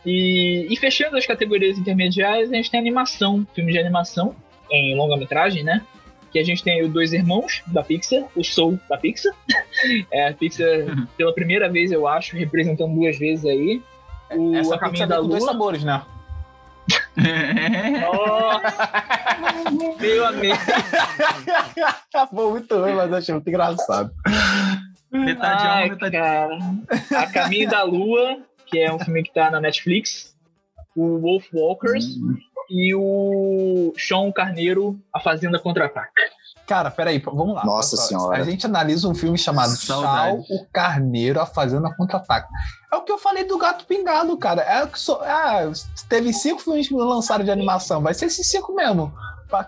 E, 0.04 0.66
e 0.68 0.76
fechando 0.76 1.16
as 1.16 1.24
categorias 1.24 1.78
intermediárias, 1.78 2.50
a 2.50 2.54
gente 2.54 2.70
tem 2.70 2.78
animação, 2.78 3.46
filme 3.54 3.72
de 3.72 3.78
animação 3.78 4.34
em 4.72 4.96
longa-metragem, 4.96 5.62
né? 5.62 5.82
Que 6.30 6.38
a 6.38 6.44
gente 6.44 6.62
tem 6.62 6.74
aí 6.74 6.82
os 6.82 6.92
Dois 6.92 7.12
Irmãos, 7.12 7.62
da 7.66 7.82
Pixar, 7.82 8.24
o 8.34 8.42
Soul, 8.42 8.78
da 8.88 8.96
Pixar. 8.96 9.32
É, 10.12 10.28
a 10.28 10.34
Pixar, 10.34 10.66
pela 11.16 11.34
primeira 11.34 11.68
vez, 11.68 11.90
eu 11.90 12.06
acho, 12.06 12.36
representando 12.36 12.94
duas 12.94 13.18
vezes 13.18 13.44
aí. 13.44 13.82
O 14.30 14.54
Essa 14.54 14.76
A 14.76 14.78
Caminho 14.78 15.08
da 15.08 15.16
com 15.16 15.26
dois 15.26 15.42
Lua. 15.42 15.52
sabores, 15.52 15.82
né? 15.82 16.02
Nossa! 18.00 19.02
Meu 20.00 20.26
amigo. 20.26 20.54
Foi 22.30 22.50
muito 22.50 22.76
ruim, 22.76 22.94
mas 22.94 23.10
eu 23.10 23.16
achei 23.16 23.34
muito 23.34 23.48
engraçado. 23.48 24.10
metade 25.10 25.66
Ai, 25.66 25.82
alma, 25.82 25.94
metade 25.94 26.12
cara. 26.12 26.58
A 27.16 27.26
Caminho 27.26 27.68
da 27.68 27.82
Lua, 27.82 28.38
que 28.66 28.78
é 28.78 28.92
um 28.92 28.98
filme 28.98 29.22
que 29.22 29.32
tá 29.32 29.50
na 29.50 29.60
Netflix. 29.60 30.36
O 30.94 31.18
Wolf 31.18 31.46
Walkers. 31.52 32.16
E 32.74 32.94
o 32.94 33.92
Sean 33.98 34.32
Carneiro, 34.32 34.98
A 35.14 35.20
Fazenda 35.20 35.58
Contra-Ataca. 35.58 36.10
Cara, 36.66 36.90
peraí, 36.90 37.18
vamos 37.18 37.54
lá. 37.54 37.64
Nossa 37.66 37.96
só, 37.96 38.02
Senhora. 38.04 38.38
A 38.40 38.44
gente 38.44 38.64
analisa 38.64 39.06
um 39.08 39.14
filme 39.14 39.36
chamado 39.36 39.76
Sal, 39.76 40.00
Saudades. 40.02 40.48
o 40.48 40.66
Carneiro, 40.72 41.40
a 41.40 41.44
Fazenda 41.44 41.92
Contra-Ataque. 41.94 42.48
É 42.90 42.96
o 42.96 43.02
que 43.02 43.12
eu 43.12 43.18
falei 43.18 43.44
do 43.44 43.58
Gato 43.58 43.84
Pingado, 43.84 44.36
cara. 44.38 44.62
É 44.62 44.84
o 44.84 44.88
que 44.88 44.98
só, 44.98 45.20
ah, 45.22 45.70
teve 46.08 46.32
cinco 46.32 46.60
filmes 46.62 46.88
que 46.88 46.94
lançaram 46.94 47.44
de 47.44 47.50
animação. 47.50 48.00
Vai 48.00 48.14
ser 48.14 48.26
esses 48.26 48.48
cinco 48.48 48.74
mesmo. 48.74 49.12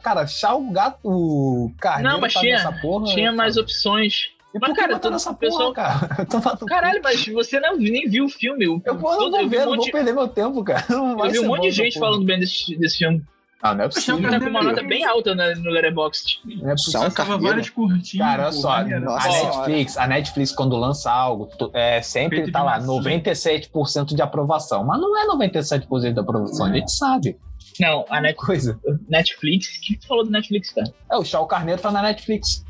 Cara, 0.02 0.26
Chá 0.26 0.54
o 0.54 0.70
Gato 0.70 0.98
o 1.04 1.70
Carneiro 1.78 2.14
Não, 2.14 2.20
mas 2.20 2.32
tá 2.32 2.40
tinha- 2.40 2.56
nessa 2.56 2.72
porra. 2.80 3.04
Tinha 3.12 3.32
mais 3.32 3.58
opções. 3.58 4.30
E 4.54 4.58
Mas, 4.60 4.68
por 4.70 4.74
que 4.74 4.80
cara, 4.82 4.92
botar 4.94 5.00
todo 5.00 5.12
nessa 5.14 5.34
pessoal- 5.34 5.74
porra, 5.74 5.98
cara? 5.98 6.24
Tô 6.56 6.66
Caralho, 6.66 7.00
mas 7.02 7.26
você 7.26 7.58
não, 7.58 7.76
nem 7.76 8.08
viu 8.08 8.26
o 8.26 8.28
filme. 8.28 8.64
Eu, 8.64 8.80
Eu, 8.84 8.96
vou- 8.96 9.12
eu 9.12 9.18
todo- 9.18 9.30
vou 9.32 9.40
eu 9.40 9.48
ver, 9.48 9.56
um 9.56 9.60
não 9.60 9.66
vou 9.70 9.76
monte, 9.78 9.90
perder 9.90 10.12
meu 10.14 10.28
tempo, 10.28 10.62
cara. 10.62 10.84
Não 10.88 11.24
eu 11.24 11.30
vi 11.32 11.38
um 11.40 11.46
monte 11.48 11.62
de 11.62 11.68
essa 11.68 11.76
gente 11.82 11.94
porra. 11.94 12.06
falando 12.06 12.24
bem 12.24 12.38
desse, 12.38 12.76
desse 12.78 12.98
filme. 12.98 13.22
Ah, 13.60 13.74
não 13.74 13.84
é 13.86 13.88
possível. 13.88 14.30
tá 14.30 14.38
com 14.38 14.46
uma 14.50 14.62
nota 14.62 14.82
bem 14.82 15.04
alta 15.06 15.34
na- 15.34 15.54
no 15.54 15.70
Letterboxd. 15.70 16.38
Não 16.44 16.68
é 16.70 16.72
possível. 16.72 17.10
Carneiro. 17.10 17.42
vários 17.42 17.70
curtinhos. 17.70 18.12
Cara, 18.18 18.42
olha 18.44 18.52
só. 18.52 18.84
Nossa 18.84 19.26
a. 19.28 19.32
Netflix, 19.32 19.96
a 19.96 20.06
Netflix, 20.06 20.52
quando 20.52 20.76
lança 20.76 21.10
algo, 21.10 21.46
tu- 21.46 21.70
é, 21.72 22.02
sempre 22.02 22.36
Feito 22.40 22.52
tá 22.52 22.62
lá, 22.62 22.72
massinha. 22.78 22.86
97% 23.02 24.14
de 24.14 24.20
aprovação. 24.20 24.84
Mas 24.84 25.00
não 25.00 25.18
é 25.18 25.26
97% 25.26 26.12
de 26.12 26.20
aprovação, 26.20 26.66
a 26.66 26.72
gente 26.72 26.92
sabe. 26.92 27.38
Não, 27.80 28.04
a 28.10 28.20
Net- 28.20 28.36
Coisa. 28.36 28.78
Netflix. 29.08 29.66
O 29.78 29.80
que 29.80 29.96
tu 29.96 30.06
falou 30.06 30.24
do 30.24 30.30
Netflix, 30.30 30.70
cara? 30.70 30.92
É, 31.10 31.16
o 31.16 31.24
Chau 31.24 31.46
Carneiro 31.46 31.80
tá 31.80 31.90
na 31.90 32.02
Netflix. 32.02 32.64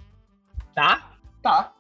Tá? 0.77 1.11
Tá. 1.43 1.73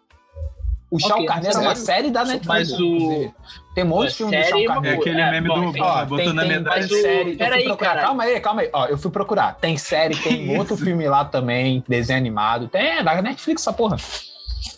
O 0.90 0.98
Chau 1.00 1.12
Ok, 1.16 1.26
Carneiro 1.26 1.56
é 1.56 1.60
uma 1.60 1.74
série 1.74 2.10
da 2.10 2.24
Netflix. 2.24 2.46
Mas 2.46 2.72
o-. 2.72 3.32
Tem 3.74 3.82
um 3.82 3.88
monte 3.88 4.10
de 4.10 4.14
filme 4.14 4.36
do 4.36 4.44
Chau 4.44 4.58
é 4.58 4.62
uma 4.62 4.62
É 4.62 4.74
Carneiro. 4.74 5.00
aquele 5.00 5.20
É, 5.20 5.30
meme 5.32 5.48
bom, 5.48 5.66
do 5.66 5.72
tem- 5.72 5.82
Ó, 5.82 6.04
botando 6.04 6.38
a 6.38 6.42
tem, 6.42 6.50
medalha. 6.50 6.80
mas 6.82 6.90
o- 6.90 7.00
série. 7.00 7.36
Peraí, 7.36 7.64
procurar. 7.64 7.88
cara. 7.90 8.02
Calma 8.02 8.22
aí, 8.22 8.40
calma 8.40 8.60
aí. 8.62 8.70
Ó, 8.72 8.86
eu 8.86 8.98
fui 8.98 9.10
procurar. 9.10 9.54
Tem 9.56 9.76
série, 9.76 10.14
tem 10.16 10.56
outro 10.58 10.76
filme 10.76 11.08
lá 11.08 11.24
também, 11.24 11.82
desenho 11.88 12.18
animado. 12.18 12.68
Tem, 12.68 12.98
é 12.98 13.02
da 13.02 13.20
Netflix 13.20 13.62
essa 13.62 13.72
porra. 13.72 13.96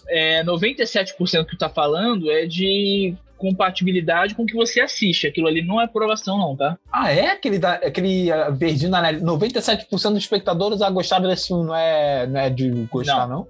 é, 0.09 0.43
97% 0.45 1.45
que 1.45 1.51
tu 1.51 1.59
tá 1.59 1.69
falando 1.69 2.31
é 2.31 2.47
de 2.47 3.15
compatibilidade 3.37 4.35
com 4.35 4.45
o 4.45 4.47
que 4.47 4.55
você 4.55 4.81
assiste. 4.81 5.27
Aquilo 5.27 5.47
ali 5.47 5.61
não 5.61 5.79
é 5.81 5.85
aprovação, 5.85 6.39
não, 6.39 6.57
tá? 6.57 6.79
Ah, 6.91 7.13
é? 7.13 7.33
Aquele, 7.33 7.59
da, 7.59 7.73
aquele 7.75 8.31
uh, 8.33 8.55
verdinho 8.55 8.91
na 8.91 9.13
97% 9.13 9.87
dos 9.91 10.17
espectadores 10.17 10.81
a 10.81 10.89
gostar 10.89 11.19
desse 11.19 11.49
filme 11.49 11.65
não 11.67 11.75
é, 11.77 12.27
não 12.27 12.41
é 12.41 12.49
de 12.49 12.71
gostar, 12.91 13.27
não? 13.29 13.47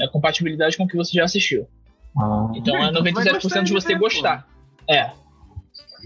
É 0.00 0.08
compatibilidade 0.08 0.76
com 0.76 0.84
o 0.84 0.88
que 0.88 0.96
você 0.96 1.12
já 1.12 1.24
assistiu. 1.24 1.66
Ah. 2.16 2.50
Então 2.54 2.76
É, 2.76 2.86
é 2.86 2.90
então 2.90 3.02
tu 3.02 3.12
vai 3.12 3.24
97% 3.24 3.42
gostar 3.42 3.60
de 3.60 3.66
de 3.66 3.72
você 3.72 3.88
ver, 3.88 3.94
pô. 3.94 4.00
gostar. 4.00 4.48
É. 4.88 5.10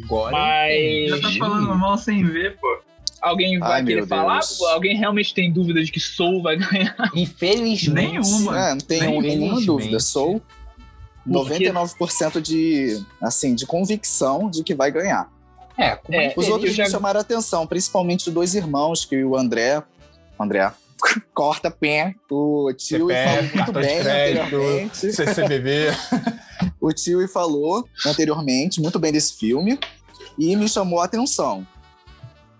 Agora. 0.04 0.32
Mas. 0.32 1.08
Já 1.10 1.20
tá 1.20 1.30
falando 1.38 1.74
mal 1.76 1.96
sem 1.98 2.24
ver, 2.24 2.56
pô. 2.58 2.78
Alguém 3.20 3.58
vai 3.58 3.80
Ai, 3.80 3.84
querer 3.84 4.06
falar? 4.06 4.34
Deus. 4.38 4.62
Alguém 4.62 4.96
realmente 4.96 5.34
tem 5.34 5.52
dúvida 5.52 5.82
de 5.82 5.90
que 5.90 5.98
Soul 5.98 6.40
vai 6.42 6.56
ganhar? 6.56 6.94
Infelizmente. 7.14 8.12
Nenhuma. 8.12 8.58
É, 8.68 8.70
não 8.70 8.78
tenho 8.80 9.20
Nem 9.20 9.38
nenhuma 9.38 9.60
dúvida. 9.60 9.98
Sou 9.98 10.40
Porque- 11.30 11.68
99% 11.68 12.40
de, 12.40 13.04
assim, 13.20 13.54
de 13.56 13.66
convicção 13.66 14.48
de 14.48 14.62
que 14.62 14.74
vai 14.74 14.90
ganhar. 14.92 15.28
É, 15.76 15.98
É, 16.10 16.32
Os 16.36 16.48
outros 16.48 16.74
já- 16.74 16.84
me 16.84 16.90
chamaram 16.90 17.18
a 17.18 17.22
atenção, 17.22 17.66
principalmente 17.66 18.28
os 18.28 18.34
dois 18.34 18.54
irmãos, 18.54 19.04
que 19.04 19.22
o 19.24 19.36
André. 19.36 19.82
O 20.38 20.42
André. 20.42 20.72
Corta 21.34 21.70
pé. 21.70 22.14
O 22.30 22.72
tio 22.76 23.06
CPF, 23.08 23.28
falou 23.28 23.54
muito 23.54 23.72
bem 23.72 24.00
crédito. 24.00 24.42
anteriormente. 24.42 25.12
CCBB. 25.12 25.87
O 26.80 26.92
tio 26.92 27.26
falou 27.28 27.84
anteriormente 28.06 28.80
muito 28.80 28.98
bem 28.98 29.12
desse 29.12 29.37
filme 29.37 29.78
e 30.38 30.54
me 30.56 30.68
chamou 30.68 31.00
a 31.00 31.04
atenção. 31.04 31.66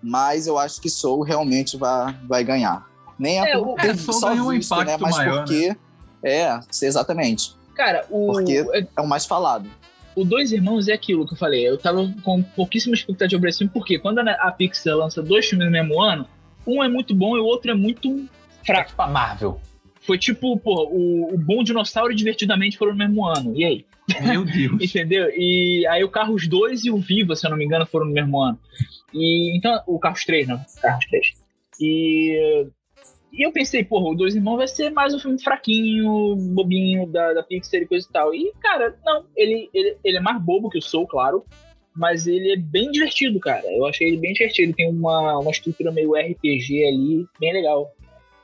Mas 0.03 0.47
eu 0.47 0.59
acho 0.59 0.81
que 0.81 0.89
Soul 0.89 1.23
realmente 1.23 1.77
vai, 1.77 2.15
vai 2.27 2.45
ganhar. 2.45 2.87
Nem 3.19 3.41
é, 3.41 3.51
É, 3.51 3.59
por 3.59 3.75
ter 3.77 3.91
é, 3.91 3.97
só 3.97 4.31
ganhou 4.31 4.49
um 4.49 4.51
visto, 4.51 4.75
né? 4.77 4.83
impacto 4.83 5.03
Mas 5.03 5.17
maior, 5.17 5.39
porque. 5.45 5.77
É, 6.23 6.59
exatamente. 6.83 7.57
Cara, 7.75 8.05
o, 8.11 8.33
Porque- 8.33 8.65
É 8.97 9.01
o 9.01 9.07
mais 9.07 9.25
falado. 9.25 9.69
o 10.17 10.25
Dois 10.25 10.51
Irmãos 10.53 10.89
é 10.89 10.93
aquilo 10.93 11.27
que 11.27 11.35
eu 11.35 11.39
falei. 11.39 11.69
Eu 11.69 11.79
tava 11.79 12.13
com 12.25 12.43
pouquíssima 12.43 12.95
expectativa 12.95 13.41
pra 13.41 13.51
esse 13.51 13.59
filme, 13.59 13.73
porque 13.73 13.99
quando 13.99 14.19
a 14.19 14.33
a 14.33 14.51
Pixar 14.51 14.97
lança 14.97 15.23
dois 15.23 15.47
filmes 15.47 15.67
no 15.67 15.73
mesmo 15.73 16.01
ano, 16.01 16.27
um 16.69 16.83
é 16.85 16.89
muito 16.89 17.15
bom 17.15 17.37
e 17.37 17.41
o 17.41 17.45
outro 17.45 17.71
é 17.71 17.75
muito 17.75 18.29
fraco. 18.65 18.95
Pra 18.95 19.07
Marvel. 19.07 19.61
Foi 20.01 20.19
tipo, 20.19 20.59
pô, 20.59 20.89
o, 20.91 21.35
o 21.35 21.39
Bom 21.39 21.63
Dinossauro 21.63 22.13
e 22.13 22.17
Divertidamente 22.17 22.79
foram 22.79 22.93
no 22.93 22.99
mesmo 22.99 23.27
ano. 23.27 23.55
E 23.57 23.65
aí? 23.65 23.87
Meu 24.23 24.45
Deus. 24.45 24.81
Entendeu? 24.81 25.29
E 25.37 25.87
aí 25.87 26.03
o 26.03 26.09
Carros 26.09 26.47
2 26.47 26.85
e 26.87 26.91
o 26.91 26.99
Viva, 26.99 27.37
se 27.37 27.47
eu 27.47 27.51
não 27.51 27.59
me 27.59 27.65
engano, 27.65 27.87
foram 27.87 28.07
no 28.07 28.13
mesmo 28.13 28.41
ano. 28.41 28.59
E 29.13 29.57
então, 29.57 29.83
o 29.87 29.99
Carros 29.99 30.25
3, 30.25 30.49
não, 30.49 30.61
Carros 30.81 31.07
3. 31.07 31.27
E, 31.81 32.67
e 33.33 33.47
eu 33.47 33.53
pensei, 33.53 33.85
porra, 33.85 34.09
o 34.09 34.15
Dois 34.15 34.35
Irmãos 34.35 34.57
vai 34.57 34.69
ser 34.69 34.91
mais 34.91 35.15
um 35.15 35.19
filme 35.19 35.43
fraquinho, 35.43 36.37
bobinho 36.37 37.07
da, 37.07 37.35
da 37.35 37.43
Pixar 37.43 37.81
e 37.83 37.87
coisa 37.87 38.07
e 38.09 38.13
tal. 38.13 38.35
E, 38.35 38.53
cara, 38.61 38.97
não, 39.05 39.27
ele, 39.37 39.69
ele, 39.75 39.97
ele 40.03 40.17
é 40.17 40.21
mais 40.21 40.41
bobo 40.43 40.71
que 40.71 40.79
o 40.79 40.83
Soul, 40.83 41.07
claro. 41.07 41.45
Mas 41.99 42.27
ele 42.29 42.53
é 42.53 42.57
bem 42.57 42.91
divertido, 42.93 43.41
cara. 43.41 43.65
Eu 43.67 43.85
achei 43.85 44.07
ele 44.07 44.19
bem 44.19 44.33
divertido. 44.33 44.69
Ele 44.69 44.75
tem 44.75 44.89
uma, 44.89 45.39
uma 45.41 45.51
estrutura 45.51 45.91
meio 45.91 46.13
RPG 46.15 46.87
ali, 46.87 47.27
bem 47.41 47.53
legal. 47.53 47.91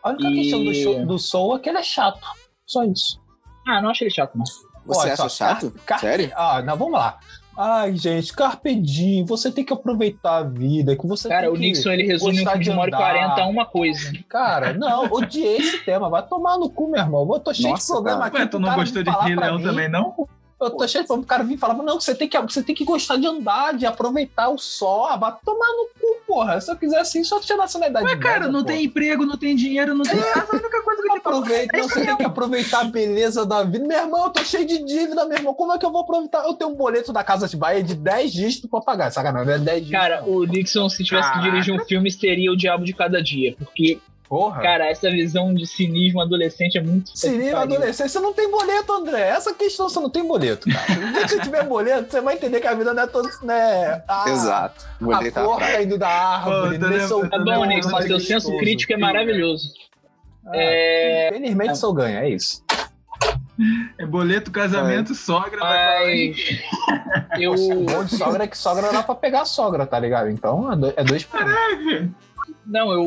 A 0.02 0.10
única 0.10 0.28
E- 0.28 0.34
questão 0.34 0.64
do, 0.64 0.74
show, 0.74 1.06
do 1.06 1.18
Soul 1.18 1.56
é 1.56 1.60
que 1.60 1.68
ele 1.68 1.78
é 1.78 1.82
chato. 1.82 2.26
Só 2.66 2.82
isso. 2.84 3.20
Ah, 3.66 3.80
não 3.80 3.90
achei 3.90 4.08
ele 4.08 4.14
chato, 4.14 4.36
não. 4.36 4.44
Você 4.44 4.60
Pô, 4.84 5.00
acha 5.00 5.16
só, 5.16 5.28
chato? 5.28 5.72
Car- 5.86 6.00
Sério? 6.00 6.30
Ah, 6.34 6.60
não, 6.62 6.76
vamos 6.76 6.94
lá. 6.94 7.18
Ai, 7.56 7.94
gente, 7.96 8.32
Carpe 8.32 8.74
Diem, 8.74 9.24
você 9.24 9.50
tem 9.50 9.64
que 9.64 9.72
aproveitar 9.72 10.38
a 10.38 10.42
vida, 10.42 10.96
que 10.96 11.06
você 11.06 11.28
Cara, 11.28 11.42
tem 11.42 11.50
o 11.50 11.52
que... 11.54 11.60
Nixon 11.60 11.92
ele 11.92 12.02
resume 12.02 12.40
um 12.40 12.44
de 12.44 12.58
de 12.64 12.70
uma 12.70 12.80
hora 12.82 12.90
e 12.90 12.94
andar. 12.94 13.10
40 13.12 13.40
a 13.42 13.46
uma 13.46 13.64
coisa. 13.64 14.12
Cara, 14.28 14.72
não, 14.72 15.04
odiei 15.14 15.58
esse 15.58 15.78
tema. 15.84 16.10
Vai 16.10 16.26
tomar 16.26 16.58
no 16.58 16.68
cu, 16.68 16.90
meu 16.90 17.00
irmão. 17.00 17.26
Eu 17.32 17.38
tô 17.38 17.54
cheio 17.54 17.70
Nossa, 17.70 17.86
de 17.86 17.92
problema 17.92 18.18
cara. 18.18 18.26
aqui. 18.28 18.38
Ué, 18.38 18.46
tu 18.46 18.58
não 18.58 18.68
cara 18.68 18.80
gostou 18.80 19.02
de 19.04 19.10
Rei 19.10 19.36
Leão 19.36 19.62
também, 19.62 19.88
não? 19.88 20.28
Eu 20.60 20.70
tô 20.70 20.86
cheio 20.86 21.04
de 21.04 21.08
problema. 21.08 21.24
O 21.24 21.28
cara 21.28 21.44
vir 21.44 21.58
falar, 21.58 21.74
não, 21.74 22.00
você 22.00 22.14
tem, 22.14 22.28
que, 22.28 22.40
você 22.40 22.62
tem 22.62 22.74
que 22.74 22.84
gostar 22.84 23.16
de 23.16 23.26
andar, 23.26 23.74
de 23.74 23.86
aproveitar 23.86 24.48
o 24.48 24.58
sol. 24.58 25.06
Vai 25.18 25.34
tomar 25.44 25.66
no 25.66 25.88
cu, 26.00 26.26
porra. 26.26 26.60
Se 26.60 26.70
eu 26.70 26.76
quiser 26.76 27.00
assim, 27.00 27.24
só 27.24 27.40
tirar 27.40 27.56
a 27.56 27.58
nacionalidade. 27.62 28.06
Ué, 28.06 28.16
cara, 28.16 28.40
média, 28.40 28.52
não 28.52 28.60
pô. 28.60 28.66
tem 28.66 28.84
emprego, 28.84 29.26
não 29.26 29.36
tem 29.36 29.54
dinheiro, 29.56 29.94
não 29.94 30.04
tem 30.04 30.16
casa. 30.16 30.46
A 30.50 30.56
única 30.56 30.82
coisa 30.82 31.02
que 31.02 31.10
ele 31.10 31.20
fala. 31.20 31.38
Aproveita, 31.38 31.76
não, 31.76 31.88
você 31.88 32.04
tem 32.04 32.16
que 32.16 32.24
aproveitar 32.24 32.80
a 32.80 32.84
beleza 32.84 33.44
da 33.44 33.62
vida. 33.62 33.86
Meu 33.86 33.98
irmão, 33.98 34.24
eu 34.24 34.30
tô 34.30 34.44
cheio 34.44 34.66
de 34.66 34.84
dívida, 34.84 35.24
meu 35.26 35.38
irmão. 35.38 35.54
Como 35.54 35.72
é 35.72 35.78
que 35.78 35.84
eu 35.84 35.92
vou 35.92 36.02
aproveitar? 36.02 36.44
Eu 36.44 36.54
tenho 36.54 36.70
um 36.70 36.74
boleto 36.74 37.12
da 37.12 37.24
Casa 37.24 37.48
de 37.48 37.56
Bahia 37.56 37.82
de 37.82 37.94
10 37.94 38.32
dígitos 38.32 38.70
pra 38.70 38.80
pagar. 38.80 39.10
Sacanagem, 39.10 39.54
é 39.54 39.58
10 39.58 39.86
dígitos. 39.86 40.00
Cara, 40.00 40.24
o 40.24 40.44
Nixon, 40.44 40.88
se 40.88 41.04
tivesse 41.04 41.32
que 41.32 41.40
dirigir 41.40 41.74
um 41.74 41.84
filme, 41.84 42.10
seria 42.10 42.52
o 42.52 42.56
Diabo 42.56 42.84
de 42.84 42.92
Cada 42.92 43.22
Dia. 43.22 43.54
Porque, 43.58 44.00
Porra. 44.34 44.62
cara, 44.62 44.90
essa 44.90 45.08
visão 45.08 45.54
de 45.54 45.64
cinismo 45.64 46.20
adolescente 46.20 46.76
é 46.76 46.82
muito. 46.82 47.12
Pariu. 47.20 47.56
adolescente, 47.56 48.10
você 48.10 48.18
não 48.18 48.32
tem 48.32 48.50
boleto, 48.50 48.92
André. 48.92 49.28
Essa 49.28 49.54
questão, 49.54 49.88
você 49.88 50.00
não 50.00 50.10
tem 50.10 50.26
boleto, 50.26 50.68
cara. 50.68 50.86
Se 51.28 51.36
você 51.36 51.40
tiver 51.40 51.62
boleto, 51.62 52.10
você 52.10 52.20
vai 52.20 52.34
entender 52.34 52.60
que 52.60 52.66
a 52.66 52.74
vida 52.74 52.92
não 52.92 53.04
é 53.04 53.06
toda, 53.06 53.30
né? 53.44 54.02
A, 54.08 54.28
Exato. 54.28 54.88
Vou 55.00 55.14
A 55.14 55.20
atrás. 55.20 55.58
caindo 55.58 55.96
da 55.96 56.08
árvore, 56.08 56.80
Pô, 56.80 56.84
tá 56.84 57.06
sou 57.06 57.28
Tá 57.28 57.38
bom, 57.38 57.44
não, 57.44 57.64
Nixon, 57.64 57.90
mais 57.90 58.06
seu 58.06 58.18
senso 58.18 58.56
crítico 58.56 58.92
é 58.92 58.96
maravilhoso. 58.96 59.72
É... 60.52 61.28
Infelizmente, 61.28 61.78
sou 61.78 61.92
ganha, 61.92 62.18
é 62.18 62.30
isso. 62.30 62.60
É 64.00 64.04
boleto, 64.04 64.50
casamento, 64.50 65.14
sogra. 65.14 65.60
vai 65.60 65.78
falar 65.78 65.98
aí. 65.98 66.34
Mas. 67.30 67.40
Eu. 67.40 67.52
O 67.52 67.84
bom 67.84 68.04
de 68.04 68.16
sogra 68.16 68.42
é 68.42 68.46
que 68.48 68.58
sogra 68.58 68.92
dá 68.92 69.00
pra 69.00 69.14
pegar 69.14 69.42
a 69.42 69.44
sogra, 69.44 69.86
tá 69.86 69.96
ligado? 69.96 70.28
Então 70.28 70.72
é 70.72 70.94
é 70.96 71.04
dois 71.04 71.24
um. 71.24 72.10
Não, 72.66 72.90
eu, 72.92 73.02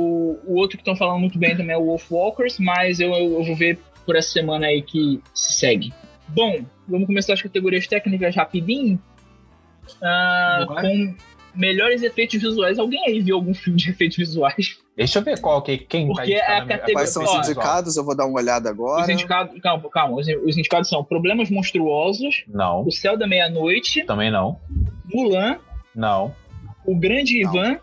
o 0.46 0.56
outro 0.56 0.78
que 0.78 0.82
estão 0.82 0.96
falando 0.96 1.20
muito 1.20 1.38
bem 1.40 1.56
também 1.56 1.74
é 1.76 1.78
o 1.78 1.86
Wolfwalkers, 1.86 2.60
mas 2.60 3.00
eu, 3.00 3.12
eu, 3.14 3.40
eu 3.40 3.44
vou 3.44 3.56
ver 3.56 3.80
por 4.06 4.16
essa 4.16 4.30
semana 4.32 4.68
aí 4.68 4.82
que 4.82 5.22
se 5.34 5.54
segue. 5.54 5.92
Bom, 6.30 6.64
vamos 6.88 7.08
começar 7.08 7.34
as 7.34 7.42
categorias 7.42 7.88
técnicas 7.88 8.36
rapidinho. 8.36 9.00
Ah, 10.02 10.66
com 10.68 11.16
melhores 11.56 12.04
efeitos 12.04 12.40
visuais. 12.42 12.78
Alguém 12.78 13.04
aí 13.08 13.20
viu 13.22 13.36
algum 13.36 13.54
filme 13.54 13.80
de 13.80 13.90
efeitos 13.90 14.18
visuais? 14.18 14.78
Deixa 14.96 15.20
eu 15.20 15.24
ver 15.24 15.40
qual 15.40 15.62
que 15.62 15.78
quem 15.78 16.08
Porque 16.08 16.36
tá 16.36 16.38
é 16.38 16.40
a 16.40 16.58
indicado 16.60 16.68
categoria- 16.68 16.94
Quais 16.96 17.10
são 17.10 17.24
os 17.24 17.48
indicados? 17.48 17.98
Eu 17.98 18.04
vou 18.04 18.16
dar 18.16 18.26
uma 18.26 18.40
olhada 18.40 18.70
agora. 18.70 19.04
Os 19.04 19.10
indicados, 19.10 19.60
calma, 19.62 19.90
calma. 19.90 20.18
Os, 20.18 20.28
os 20.46 20.58
indicados 20.58 20.90
são 20.90 21.04
Problemas 21.04 21.50
Monstruosos, 21.50 22.44
Não, 22.48 22.82
O 22.86 22.92
Céu 22.92 23.18
da 23.18 23.28
Meia-Noite, 23.28 24.04
também 24.04 24.30
não. 24.32 24.60
Mulan, 25.12 25.58
Não. 25.96 26.36
O 26.86 26.96
Grande 26.96 27.42
Não. 27.44 27.52
Ivan 27.56 27.80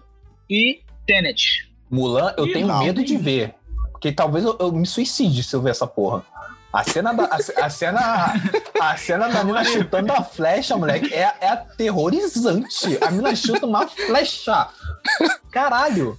e 0.48 0.80
Tenet. 1.06 1.68
Mulan, 1.90 2.34
eu 2.36 2.46
Ih, 2.46 2.52
tenho 2.52 2.66
não. 2.66 2.82
medo 2.82 3.04
de 3.04 3.16
ver. 3.16 3.54
Porque 3.92 4.10
talvez 4.12 4.44
eu, 4.44 4.56
eu 4.58 4.72
me 4.72 4.86
suicide 4.86 5.42
se 5.42 5.54
eu 5.54 5.62
ver 5.62 5.70
essa 5.70 5.86
porra. 5.86 6.24
A 6.72 6.82
cena 6.82 7.12
da, 7.12 7.24
a, 7.24 7.66
a 7.66 7.70
cena, 7.70 8.34
a 8.80 8.96
cena 8.96 9.28
da 9.28 9.44
mina 9.44 9.62
chutando 9.64 10.12
a 10.12 10.24
flecha, 10.24 10.76
moleque, 10.76 11.14
é, 11.14 11.32
é 11.40 11.48
aterrorizante. 11.48 12.98
A 13.00 13.10
mina 13.12 13.34
chuta 13.36 13.64
uma 13.64 13.86
flecha. 13.86 14.68
Caralho. 15.52 16.18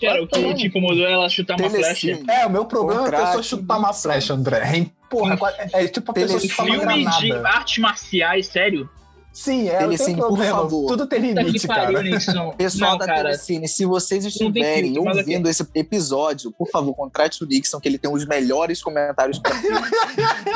Cara, 0.00 0.22
o 0.22 0.26
que 0.26 0.54
te 0.54 0.66
incomodou 0.66 1.06
é 1.06 1.12
ela 1.12 1.28
chutar 1.28 1.58
uma 1.60 1.68
flecha. 1.70 2.18
É, 2.28 2.46
o 2.46 2.50
meu 2.50 2.64
problema 2.64 3.02
é 3.02 3.08
a 3.08 3.10
pessoa 3.10 3.26
Contrato, 3.26 3.42
chutar 3.44 3.78
uma 3.78 3.92
flecha, 3.92 4.34
André. 4.34 4.58
É, 4.58 4.86
Porra, 5.08 5.38
é, 5.58 5.84
é 5.84 5.88
tipo 5.88 6.10
a 6.10 6.14
pessoa 6.14 6.40
chutar 6.40 6.64
uma 6.64 6.78
Filme 6.78 7.04
de 7.04 7.28
granada. 7.28 7.48
artes 7.48 7.78
marciais, 7.78 8.46
sério? 8.46 8.88
Sim, 9.32 9.68
é, 9.68 9.78
Telecine, 9.78 10.16
por 10.16 10.26
problema. 10.28 10.58
favor. 10.58 10.86
Tudo 10.88 11.06
tem 11.06 11.18
limite, 11.20 11.66
pariu, 11.66 11.94
cara. 11.98 12.52
Pessoal 12.56 12.90
Não, 12.92 12.98
da 12.98 13.06
cara. 13.06 13.22
Telecine, 13.22 13.66
se 13.66 13.84
vocês 13.86 14.24
estiverem 14.26 14.92
filtro, 14.94 15.18
ouvindo 15.18 15.48
esse 15.48 15.66
episódio, 15.74 16.52
por 16.52 16.68
favor, 16.68 16.94
contrate 16.94 17.42
o 17.42 17.46
Nixon, 17.46 17.80
que 17.80 17.88
ele 17.88 17.96
tem 17.98 18.12
os 18.12 18.26
melhores 18.26 18.82
comentários 18.82 19.38
pra 19.38 19.54
filme. 19.56 19.80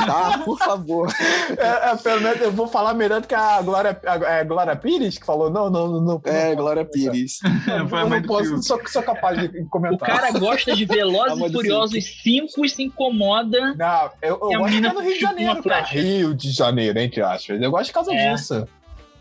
tá? 0.07 0.43
Por 0.45 0.59
favor. 0.59 1.09
É, 1.57 1.91
é, 1.93 1.97
pelo 1.97 2.21
menos 2.21 2.41
eu 2.43 2.53
vou 2.53 2.67
falar 2.69 2.93
melhor 2.95 3.21
do 3.23 3.27
que 3.27 3.35
a 3.35 3.63
Glória, 3.63 3.99
a, 4.05 4.15
é, 4.35 4.45
Glória 4.45 4.77
Pires, 4.77 5.17
que 5.19 5.25
falou: 5.25 5.51
não, 5.51 5.71
não, 5.71 5.89
não. 5.89 6.01
não 6.01 6.21
É, 6.25 6.51
não 6.55 6.57
Glória. 6.57 6.85
Pires. 6.85 7.39
Eu 7.67 8.09
não 8.09 8.23
posso, 8.23 8.63
sou, 8.63 8.81
sou 8.87 9.03
capaz 9.03 9.39
de 9.41 9.59
O 9.61 9.69
comentar. 9.69 10.07
cara 10.09 10.31
gosta 10.39 10.75
de 10.77 10.85
Velozes 10.85 11.41
e 11.41 11.53
Furiosos 11.53 12.05
5 12.23 12.65
e 12.65 12.69
se 12.69 12.83
incomoda. 12.83 13.75
Não, 13.75 14.11
eu, 14.23 14.39
eu 14.53 14.59
gosto 14.59 14.75
de 14.75 14.81
no 14.81 15.01
Rio 15.01 15.15
de 15.15 15.21
Janeiro, 15.21 15.63
cara. 15.63 15.85
Rio 15.87 16.35
de 16.35 16.51
Janeiro, 16.51 16.99
entre 16.99 17.23
aspas. 17.23 17.61
Eu 17.61 17.71
gosto 17.71 17.87
por 17.89 17.95
causa 17.95 18.15
É. 18.15 18.35
disso. 18.35 18.66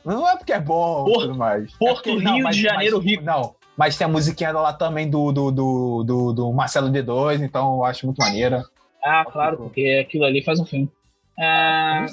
Não 0.05 0.27
é 0.29 0.37
porque 0.37 0.53
é 0.53 0.59
bom 0.59 1.05
Porto- 1.05 1.21
tudo 1.27 1.35
mais. 1.35 1.73
É 1.73 1.77
Porto 1.77 2.03
porque- 2.03 2.11
Rio 2.31 2.49
de 2.49 2.61
Janeiro 2.61 2.99
rico. 2.99 3.23
Não, 3.23 3.55
mas 3.77 3.97
tem 3.97 4.05
a 4.05 4.09
musiquinha 4.09 4.51
lá 4.51 4.71
também 4.71 5.09
do, 5.09 5.31
do, 5.31 5.51
do, 5.51 6.03
do, 6.03 6.33
do 6.33 6.53
Marcelo 6.53 6.89
D2, 6.89 7.41
então 7.41 7.75
eu 7.77 7.85
acho 7.85 8.05
muito 8.05 8.19
maneira. 8.19 8.63
Ah, 9.03 9.25
claro, 9.25 9.57
porque 9.57 9.99
aquilo 10.05 10.23
ali 10.25 10.43
faz 10.43 10.59
um 10.59 10.65
filme. 10.65 10.89
Ah, 11.39 12.05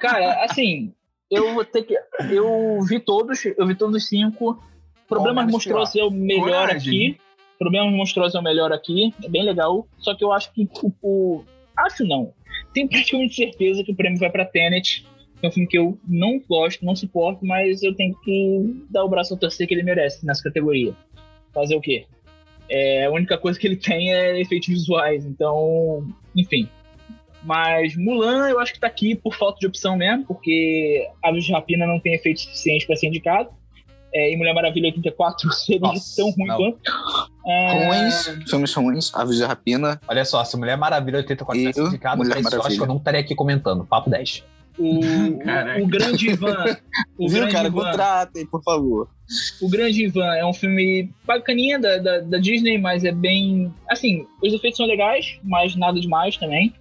cara, 0.00 0.44
assim, 0.44 0.92
eu 1.30 1.54
vou 1.54 1.64
ter 1.64 1.82
que. 1.82 1.94
Eu 2.30 2.80
vi 2.82 2.98
todos, 3.00 3.44
eu 3.44 3.66
vi 3.66 3.74
todos 3.74 3.96
os 3.96 4.08
cinco. 4.08 4.62
Problemas 5.08 5.46
menos 5.46 5.52
Monstruosos 5.52 5.96
é 5.96 6.04
o 6.04 6.10
melhor 6.10 6.66
Coragem. 6.68 6.78
aqui. 7.12 7.20
Problemas 7.58 7.92
Monstruosos 7.94 8.34
é 8.34 8.38
o 8.38 8.42
melhor 8.42 8.72
aqui. 8.72 9.14
É 9.22 9.28
bem 9.28 9.42
legal. 9.42 9.86
Só 9.98 10.14
que 10.14 10.22
eu 10.24 10.32
acho 10.32 10.52
que 10.52 10.68
o. 10.82 10.92
o- 11.02 11.44
acho 11.76 12.04
não. 12.06 12.32
Tenho 12.74 12.88
praticamente 12.88 13.34
certeza 13.34 13.82
que 13.82 13.92
o 13.92 13.96
prêmio 13.96 14.18
vai 14.18 14.30
pra 14.30 14.44
Tenet. 14.44 15.06
É 15.42 15.48
um 15.48 15.50
filme 15.50 15.68
que 15.68 15.78
eu 15.78 15.98
não 16.06 16.40
gosto, 16.48 16.84
não 16.84 16.96
suporto, 16.96 17.46
mas 17.46 17.82
eu 17.82 17.94
tenho 17.94 18.14
que 18.24 18.84
dar 18.90 19.04
o 19.04 19.08
braço 19.08 19.34
a 19.34 19.36
torcer 19.36 19.66
que 19.66 19.74
ele 19.74 19.82
merece 19.82 20.26
nessa 20.26 20.42
categoria. 20.42 20.92
Fazer 21.54 21.76
o 21.76 21.80
quê? 21.80 22.06
É, 22.68 23.06
a 23.06 23.10
única 23.10 23.38
coisa 23.38 23.58
que 23.58 23.66
ele 23.66 23.76
tem 23.76 24.12
é 24.12 24.40
efeitos 24.40 24.68
visuais, 24.68 25.24
então, 25.24 26.06
enfim. 26.36 26.68
Mas 27.42 27.96
Mulan 27.96 28.48
eu 28.48 28.58
acho 28.58 28.72
que 28.72 28.80
tá 28.80 28.86
aqui 28.86 29.14
por 29.14 29.34
falta 29.34 29.58
de 29.60 29.66
opção 29.66 29.96
mesmo, 29.96 30.26
porque 30.26 31.08
Aves 31.22 31.44
de 31.44 31.52
Rapina 31.52 31.86
não 31.86 32.00
tem 32.00 32.14
efeito 32.14 32.40
suficiente 32.40 32.86
para 32.86 32.96
ser 32.96 33.06
indicado. 33.06 33.50
É, 34.12 34.32
e 34.32 34.36
Mulher 34.36 34.54
Maravilha 34.54 34.86
84 34.86 35.52
seria 35.52 35.92
tão 36.16 36.30
ruim 36.30 36.46
não. 36.46 36.56
quanto. 36.56 36.78
É, 37.46 37.86
Ruins, 37.86 38.48
filmes 38.48 38.74
ruins, 38.74 39.14
Aves 39.14 39.36
de 39.36 39.44
Rapina. 39.44 40.00
Olha 40.08 40.24
só, 40.24 40.42
se 40.44 40.56
Mulher 40.56 40.76
Maravilha 40.76 41.18
84 41.18 41.56
E 41.56 41.66
tivesse 41.66 41.80
indicado, 41.80 42.18
Mulher 42.18 42.40
eu 42.52 42.62
acho 42.62 42.76
que 42.76 42.82
eu 42.82 42.86
não 42.86 42.96
estaria 42.96 43.20
aqui 43.20 43.34
comentando. 43.34 43.86
Papo 43.86 44.10
10. 44.10 44.44
O, 44.78 45.00
o, 45.00 45.82
o 45.82 45.86
Grande 45.86 46.30
Ivan. 46.30 46.64
O 47.18 47.28
Viu, 47.28 47.38
Grande 47.40 47.52
cara? 47.54 47.68
Ivan, 47.68 47.84
Contratem, 47.90 48.46
por 48.46 48.62
favor. 48.62 49.08
O 49.60 49.68
Grande 49.68 50.04
Ivan 50.04 50.34
é 50.34 50.44
um 50.46 50.52
filme 50.54 51.10
bacaninha 51.24 51.78
da, 51.78 51.98
da, 51.98 52.20
da 52.20 52.38
Disney, 52.38 52.78
mas 52.78 53.04
é 53.04 53.12
bem. 53.12 53.72
Assim, 53.88 54.26
os 54.42 54.52
efeitos 54.52 54.76
são 54.78 54.86
legais, 54.86 55.38
mas 55.42 55.74
nada 55.76 56.00
demais 56.00 56.36
também. 56.36 56.72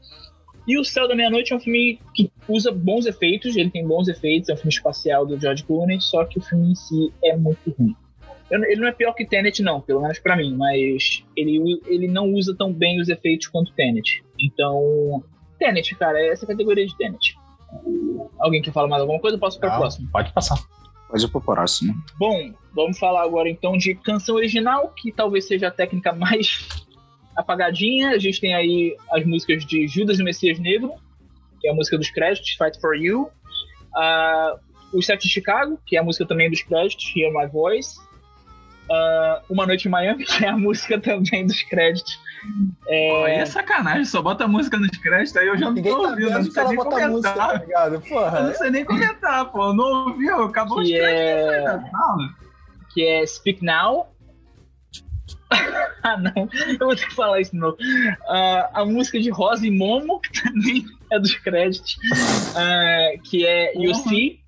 E 0.67 0.77
O 0.77 0.83
Céu 0.83 1.07
da 1.07 1.15
Meia-Noite 1.15 1.53
é 1.53 1.55
um 1.55 1.59
filme 1.61 1.97
que 2.13 2.29
usa 2.47 2.71
bons 2.73 3.05
efeitos, 3.05 3.55
ele 3.55 3.69
tem 3.69 3.87
bons 3.87 4.09
efeitos, 4.09 4.49
é 4.49 4.53
um 4.53 4.57
filme 4.57 4.69
espacial 4.73 5.25
do 5.25 5.39
George 5.39 5.63
Clooney, 5.63 5.99
só 6.01 6.25
que 6.25 6.39
o 6.39 6.41
filme 6.41 6.71
em 6.71 6.75
si 6.75 7.13
é 7.23 7.37
muito 7.37 7.73
ruim. 7.79 7.95
Eu- 8.51 8.63
Ele 8.65 8.81
não 8.81 8.87
é 8.87 8.91
pior 8.91 9.13
que 9.13 9.25
Tenet, 9.25 9.61
não, 9.61 9.79
pelo 9.79 10.01
menos 10.01 10.19
pra 10.19 10.35
mim, 10.35 10.53
mas 10.57 11.23
ele, 11.37 11.81
ele 11.87 12.07
não 12.09 12.33
usa 12.33 12.53
tão 12.53 12.73
bem 12.73 12.99
os 12.99 13.07
efeitos 13.07 13.47
quanto 13.47 13.71
Tenet. 13.73 14.21
Então, 14.37 15.23
Tenet, 15.57 15.95
cara, 15.95 16.19
é 16.19 16.27
essa 16.29 16.45
categoria 16.45 16.85
de 16.85 16.97
Tenet. 16.97 17.35
Alguém 18.39 18.61
quer 18.61 18.71
falar 18.71 18.87
mais 18.87 19.01
alguma 19.01 19.19
coisa? 19.19 19.35
Eu 19.35 19.39
posso 19.39 19.59
para 19.59 19.75
o 19.75 19.77
próximo. 19.79 20.09
Pode 20.11 20.31
passar. 20.33 20.57
Pode 21.09 21.23
ir 21.23 21.29
pro 21.29 21.41
próximo. 21.41 21.95
Bom, 22.17 22.53
vamos 22.73 22.99
falar 22.99 23.23
agora 23.23 23.49
então 23.49 23.77
de 23.77 23.95
canção 23.95 24.35
original, 24.35 24.93
que 24.95 25.11
talvez 25.11 25.47
seja 25.47 25.69
a 25.69 25.71
técnica 25.71 26.13
mais 26.13 26.67
apagadinha. 27.35 28.09
A 28.09 28.17
gente 28.17 28.41
tem 28.41 28.53
aí 28.53 28.95
as 29.11 29.25
músicas 29.25 29.65
de 29.65 29.87
Judas 29.87 30.19
e 30.19 30.21
o 30.21 30.25
Messias 30.25 30.59
Negro, 30.59 30.93
que 31.59 31.67
é 31.67 31.71
a 31.71 31.73
música 31.73 31.97
dos 31.97 32.09
créditos, 32.09 32.51
Fight 32.51 32.79
for 32.79 32.95
You. 32.95 33.29
Ah, 33.95 34.57
o 34.93 35.01
Sete 35.01 35.27
de 35.27 35.33
Chicago, 35.33 35.79
que 35.85 35.97
é 35.97 35.99
a 35.99 36.03
música 36.03 36.25
também 36.25 36.49
dos 36.49 36.61
créditos, 36.61 37.11
Hear 37.15 37.31
My 37.31 37.47
Voice. 37.47 37.97
Ah, 38.89 39.41
Uma 39.49 39.65
Noite 39.65 39.87
em 39.87 39.91
Miami, 39.91 40.23
que 40.25 40.45
é 40.45 40.49
a 40.49 40.57
música 40.57 40.99
também 40.99 41.45
dos 41.45 41.61
créditos. 41.63 42.19
É, 42.87 43.09
Pô, 43.09 43.23
aí 43.25 43.33
é 43.33 43.45
sacanagem, 43.45 44.05
só 44.05 44.21
bota 44.21 44.47
música 44.47 44.77
nos 44.77 44.89
créditos, 44.97 45.35
aí 45.35 45.47
eu 45.47 45.57
já 45.57 45.65
não 45.65 45.73
Ninguém 45.73 45.91
tô 45.91 46.03
tá 46.03 46.09
ouvindo, 46.09 46.29
não 46.29 46.43
sei 46.51 46.63
nem 46.63 46.75
bota 46.75 47.07
música, 47.09 47.33
tá 47.33 47.35
comentar. 47.47 47.61
ligado? 47.67 47.93
Eu 47.95 48.01
Porra. 48.01 48.43
não 48.43 48.53
sei 48.53 48.71
nem 48.71 48.85
comentar, 48.85 49.45
pô. 49.51 49.73
Não 49.73 50.07
ouviu? 50.09 50.43
Acabou 50.43 50.79
os 50.79 50.87
que 50.87 50.97
créditos. 50.97 51.19
é, 51.19 51.77
né? 51.77 51.89
Que 52.93 53.05
é 53.05 53.25
Speak 53.25 53.65
Now. 53.65 54.07
ah, 56.03 56.17
não, 56.17 56.49
eu 56.79 56.87
vou 56.87 56.95
ter 56.95 57.07
que 57.07 57.15
falar 57.15 57.39
isso 57.41 57.51
de 57.51 57.57
novo. 57.57 57.77
Ah, 58.29 58.69
a 58.73 58.85
música 58.85 59.19
de 59.19 59.29
Rosa 59.29 59.65
e 59.65 59.71
Momo, 59.71 60.19
que 60.19 60.41
também 60.43 60.85
é 61.11 61.19
dos 61.19 61.33
créditos, 61.35 61.97
ah, 62.55 63.09
que 63.23 63.45
é 63.45 63.73
You 63.75 63.91
Porra. 63.93 64.09
See. 64.09 64.39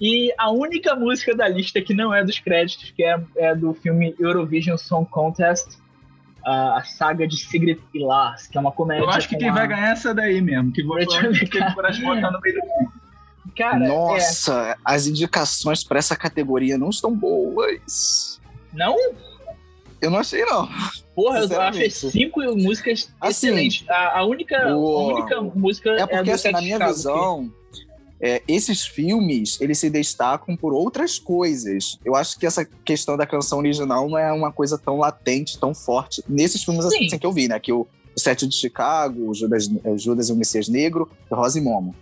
E 0.00 0.32
a 0.38 0.50
única 0.50 0.94
música 0.94 1.34
da 1.36 1.46
lista 1.46 1.80
que 1.82 1.92
não 1.92 2.12
é 2.14 2.24
dos 2.24 2.38
créditos, 2.38 2.90
que 2.90 3.02
é, 3.04 3.20
é 3.36 3.54
do 3.54 3.74
filme 3.74 4.14
Eurovision 4.18 4.76
Song 4.78 5.06
Contest, 5.10 5.78
a 6.44 6.82
saga 6.84 7.28
de 7.28 7.36
Sigrid 7.36 7.78
e 7.92 8.02
Lars, 8.02 8.46
que 8.46 8.56
é 8.56 8.60
uma 8.60 8.72
comédia. 8.72 9.04
Eu 9.04 9.10
acho 9.10 9.28
que 9.28 9.36
quem 9.36 9.50
a- 9.50 9.52
vai 9.52 9.68
ganhar 9.68 9.88
é 9.88 9.92
essa 9.92 10.14
daí 10.14 10.40
mesmo. 10.40 10.72
Que 10.72 10.82
vou 10.82 10.98
de 10.98 11.04
botar 11.04 12.30
no 12.30 12.40
meio 12.40 12.54
do 12.54 13.00
Cara, 13.56 13.84
é, 13.84 13.88
Nossa, 13.88 14.78
as 14.84 15.06
indicações 15.06 15.84
pra 15.84 15.98
essa 15.98 16.16
categoria 16.16 16.78
não 16.78 16.88
estão 16.88 17.14
boas. 17.14 18.40
não? 18.72 18.96
Eu 20.00 20.10
não 20.10 20.18
achei, 20.20 20.42
não. 20.46 20.66
Porra, 21.14 21.40
eu 21.40 21.60
achei 21.60 21.90
cinco 21.90 22.40
músicas 22.56 23.12
Assim, 23.20 23.48
excelentes. 23.48 23.86
A, 23.90 24.20
a 24.20 24.24
única, 24.24 24.56
a 24.66 24.74
única 24.74 25.42
música 25.42 25.90
É 25.90 26.06
porque, 26.06 26.22
do 26.30 26.30
assim, 26.34 26.50
na 26.52 26.60
minha 26.62 26.78
visão, 26.78 27.52
é, 28.22 28.42
esses 28.46 28.86
filmes, 28.86 29.58
eles 29.60 29.78
se 29.78 29.88
destacam 29.88 30.54
por 30.54 30.74
outras 30.74 31.18
coisas. 31.18 31.98
Eu 32.04 32.14
acho 32.14 32.38
que 32.38 32.44
essa 32.44 32.66
questão 32.84 33.16
da 33.16 33.26
canção 33.26 33.58
original 33.58 34.08
não 34.08 34.18
é 34.18 34.30
uma 34.30 34.52
coisa 34.52 34.76
tão 34.76 34.98
latente, 34.98 35.58
tão 35.58 35.74
forte. 35.74 36.22
Nesses 36.28 36.62
filmes 36.62 36.84
Sim. 36.84 37.06
assim 37.06 37.18
que 37.18 37.26
eu 37.26 37.32
vi, 37.32 37.48
né? 37.48 37.58
Que 37.58 37.72
o, 37.72 37.86
o 38.14 38.20
Sete 38.20 38.46
de 38.46 38.54
Chicago, 38.54 39.30
o 39.30 39.34
Judas, 39.34 39.68
o 39.84 39.96
Judas 39.96 40.28
e 40.28 40.32
o 40.32 40.36
Messias 40.36 40.68
Negro, 40.68 41.10
Rosa 41.30 41.58
e 41.58 41.62
Momo. 41.62 41.94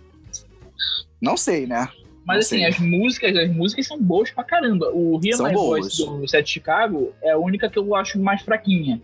Não 1.21 1.37
sei, 1.37 1.65
né? 1.65 1.87
Mas 2.25 2.45
assim, 2.45 2.65
as 2.65 2.77
músicas, 2.77 3.35
as 3.35 3.49
músicas 3.49 3.87
são 3.87 3.97
boas 3.99 4.29
pra 4.29 4.43
caramba. 4.43 4.91
O 4.93 5.19
São 5.33 5.47
My 5.47 5.53
boas. 5.53 5.97
Voice 5.97 6.05
do 6.05 6.27
Sete 6.27 6.51
Chicago 6.51 7.13
é 7.23 7.31
a 7.31 7.37
única 7.37 7.69
que 7.69 7.79
eu 7.79 7.95
acho 7.95 8.19
mais 8.19 8.41
fraquinha. 8.41 9.01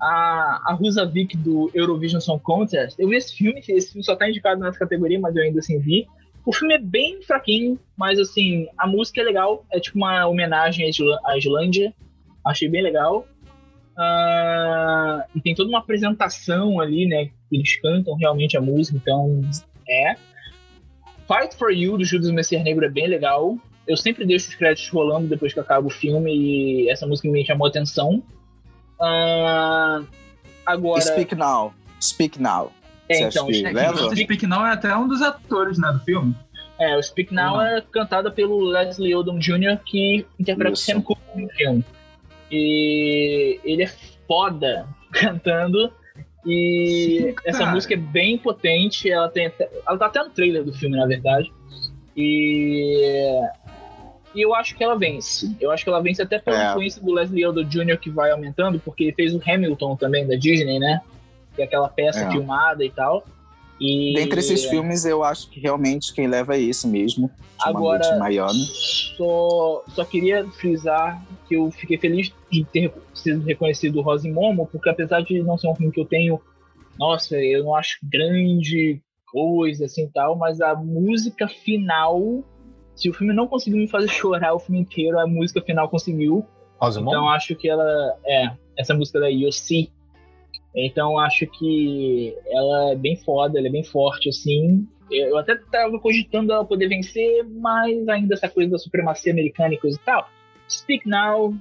A, 0.00 0.62
a 0.64 0.72
Rusavik 0.72 1.36
do 1.36 1.70
Eurovision 1.74 2.20
Song 2.20 2.42
Contest, 2.42 2.98
eu 2.98 3.08
vi 3.10 3.16
esse 3.16 3.34
filme, 3.34 3.62
esse 3.68 3.92
filme 3.92 4.02
só 4.02 4.16
tá 4.16 4.28
indicado 4.28 4.58
nessa 4.58 4.78
categoria, 4.78 5.20
mas 5.20 5.36
eu 5.36 5.42
ainda 5.42 5.58
assim 5.58 5.78
vi. 5.78 6.08
O 6.44 6.52
filme 6.52 6.74
é 6.74 6.78
bem 6.78 7.22
fraquinho, 7.22 7.78
mas 7.96 8.18
assim, 8.18 8.66
a 8.78 8.86
música 8.86 9.20
é 9.20 9.24
legal, 9.24 9.64
é 9.72 9.78
tipo 9.78 9.98
uma 9.98 10.26
homenagem 10.26 10.90
à 11.24 11.36
Islândia. 11.36 11.94
Achei 12.44 12.68
bem 12.68 12.82
legal. 12.82 13.26
Ah, 13.96 15.26
e 15.34 15.40
tem 15.40 15.54
toda 15.54 15.68
uma 15.68 15.78
apresentação 15.78 16.80
ali, 16.80 17.06
né? 17.06 17.30
Eles 17.52 17.78
cantam 17.80 18.14
realmente 18.16 18.56
a 18.56 18.60
música, 18.60 18.96
então 18.96 19.42
é. 19.88 20.14
Fight 21.26 21.54
for 21.56 21.70
You 21.70 21.98
do 21.98 22.04
Judas 22.04 22.30
Messias 22.30 22.64
Negro 22.64 22.84
é 22.84 22.88
bem 22.88 23.06
legal. 23.06 23.56
Eu 23.86 23.96
sempre 23.96 24.24
deixo 24.24 24.48
os 24.48 24.54
créditos 24.54 24.88
rolando 24.88 25.28
depois 25.28 25.52
que 25.52 25.60
acaba 25.60 25.86
o 25.86 25.90
filme 25.90 26.34
e 26.34 26.90
essa 26.90 27.06
música 27.06 27.28
me 27.28 27.44
chamou 27.44 27.66
a 27.66 27.70
atenção. 27.70 28.22
Ah, 29.00 30.02
agora. 30.64 31.00
Speak 31.00 31.34
Now. 31.34 31.74
Speak 32.00 32.40
Now. 32.40 32.72
É, 33.12 33.14
você 33.14 33.24
então, 33.24 33.48
acha 33.48 33.62
que 33.62 33.68
o 33.68 33.72
leva? 33.74 33.96
Speak- 33.96 34.12
O 34.12 34.16
Speak 34.24 34.46
Now 34.46 34.66
é 34.66 34.72
até 34.72 34.96
um 34.96 35.08
dos 35.08 35.22
atores 35.22 35.78
né, 35.78 35.90
do 35.92 35.98
filme. 36.00 36.34
É, 36.78 36.96
o 36.96 37.02
Speak 37.02 37.34
Now 37.34 37.56
Uhum. 37.56 37.60
é 37.62 37.82
cantada 37.92 38.30
pelo 38.30 38.60
Leslie 38.64 39.14
Odom 39.14 39.38
Jr., 39.38 39.78
que 39.84 40.24
interpreta 40.38 40.70
o 40.70 40.74
Isso. 40.74 40.84
Sam 40.86 41.02
Cooke 41.02 41.20
no 41.36 41.48
filme. 41.50 41.84
E 42.50 43.60
ele 43.64 43.82
é 43.82 43.90
foda 44.26 44.86
cantando. 45.12 45.92
E 46.46 47.18
Sim, 47.28 47.34
essa 47.44 47.66
música 47.66 47.92
é 47.94 47.96
bem 47.98 48.38
potente. 48.38 49.10
Ela, 49.10 49.28
tem 49.28 49.46
até- 49.46 49.68
ela 49.86 49.98
tá 49.98 50.06
até 50.06 50.22
no 50.22 50.30
trailer 50.30 50.64
do 50.64 50.72
filme, 50.72 50.96
na 50.96 51.06
verdade. 51.06 51.52
E, 52.16 53.38
e 54.34 54.40
eu 54.40 54.54
acho 54.54 54.74
que 54.74 54.82
ela 54.82 54.96
vence. 54.98 55.54
Eu 55.60 55.70
acho 55.70 55.84
que 55.84 55.90
ela 55.90 56.00
vence 56.02 56.22
até 56.22 56.38
pela 56.38 56.62
É. 56.62 56.70
influência 56.70 57.02
do 57.02 57.12
Leslie 57.12 57.46
Odom 57.46 57.64
Jr., 57.64 57.98
que 57.98 58.08
vai 58.10 58.30
aumentando, 58.30 58.80
porque 58.80 59.04
ele 59.04 59.12
fez 59.12 59.34
o 59.34 59.40
Hamilton 59.46 59.96
também, 59.96 60.26
da 60.26 60.34
Disney, 60.36 60.78
né? 60.78 61.00
Que 61.60 61.62
é 61.62 61.66
aquela 61.66 61.88
peça 61.88 62.20
É. 62.20 62.30
filmada 62.30 62.82
e 62.84 62.90
tal. 62.90 63.24
E... 63.80 64.12
Dentre 64.14 64.40
esses 64.40 64.64
filmes, 64.66 65.04
eu 65.04 65.24
acho 65.24 65.48
que 65.48 65.58
realmente 65.58 66.12
quem 66.12 66.26
leva 66.26 66.54
é 66.54 66.60
esse 66.60 66.86
mesmo. 66.86 67.28
De 67.28 67.68
Agora, 67.68 68.02
em 68.14 68.18
Miami. 68.18 68.66
Só, 69.16 69.82
só 69.88 70.04
queria 70.04 70.46
frisar 70.50 71.22
que 71.48 71.56
eu 71.56 71.70
fiquei 71.70 71.96
feliz 71.96 72.30
de 72.50 72.64
ter 72.64 72.92
sido 73.14 73.42
reconhecido 73.42 73.98
o 73.98 74.02
Rosa 74.02 74.28
Momo, 74.28 74.68
porque 74.70 74.88
apesar 74.88 75.22
de 75.22 75.42
não 75.42 75.56
ser 75.56 75.68
um 75.68 75.74
filme 75.74 75.92
que 75.92 76.00
eu 76.00 76.04
tenho, 76.04 76.40
nossa, 76.98 77.36
eu 77.36 77.64
não 77.64 77.74
acho 77.74 77.98
grande 78.02 79.00
coisa 79.26 79.86
assim 79.86 80.04
e 80.04 80.08
tal, 80.08 80.36
mas 80.36 80.60
a 80.60 80.74
música 80.74 81.48
final, 81.48 82.44
se 82.94 83.08
o 83.08 83.14
filme 83.14 83.32
não 83.32 83.46
conseguiu 83.46 83.78
me 83.78 83.88
fazer 83.88 84.08
chorar 84.08 84.54
o 84.54 84.58
filme 84.58 84.80
inteiro, 84.80 85.18
a 85.18 85.26
música 85.26 85.62
final 85.62 85.88
conseguiu. 85.88 86.44
Rosa 86.78 87.00
Então 87.00 87.28
acho 87.28 87.54
que 87.56 87.68
ela 87.68 88.18
é 88.26 88.50
essa 88.76 88.94
música 88.94 89.20
da 89.20 89.28
Yossi. 89.28 89.90
Então 90.74 91.18
acho 91.18 91.46
que 91.46 92.34
ela 92.46 92.92
é 92.92 92.96
bem 92.96 93.16
foda, 93.16 93.58
ela 93.58 93.68
é 93.68 93.70
bem 93.70 93.84
forte 93.84 94.28
assim. 94.28 94.86
Eu 95.10 95.36
até 95.38 95.56
tava 95.56 95.98
cogitando 95.98 96.52
ela 96.52 96.64
poder 96.64 96.86
vencer, 96.88 97.44
mas 97.44 98.06
ainda 98.08 98.34
essa 98.34 98.48
coisa 98.48 98.70
da 98.70 98.78
supremacia 98.78 99.32
americana 99.32 99.74
e 99.74 99.78
coisa 99.78 99.98
e 100.00 100.04
tal. 100.04 100.30
Speak 100.70 101.08
Now, 101.08 101.52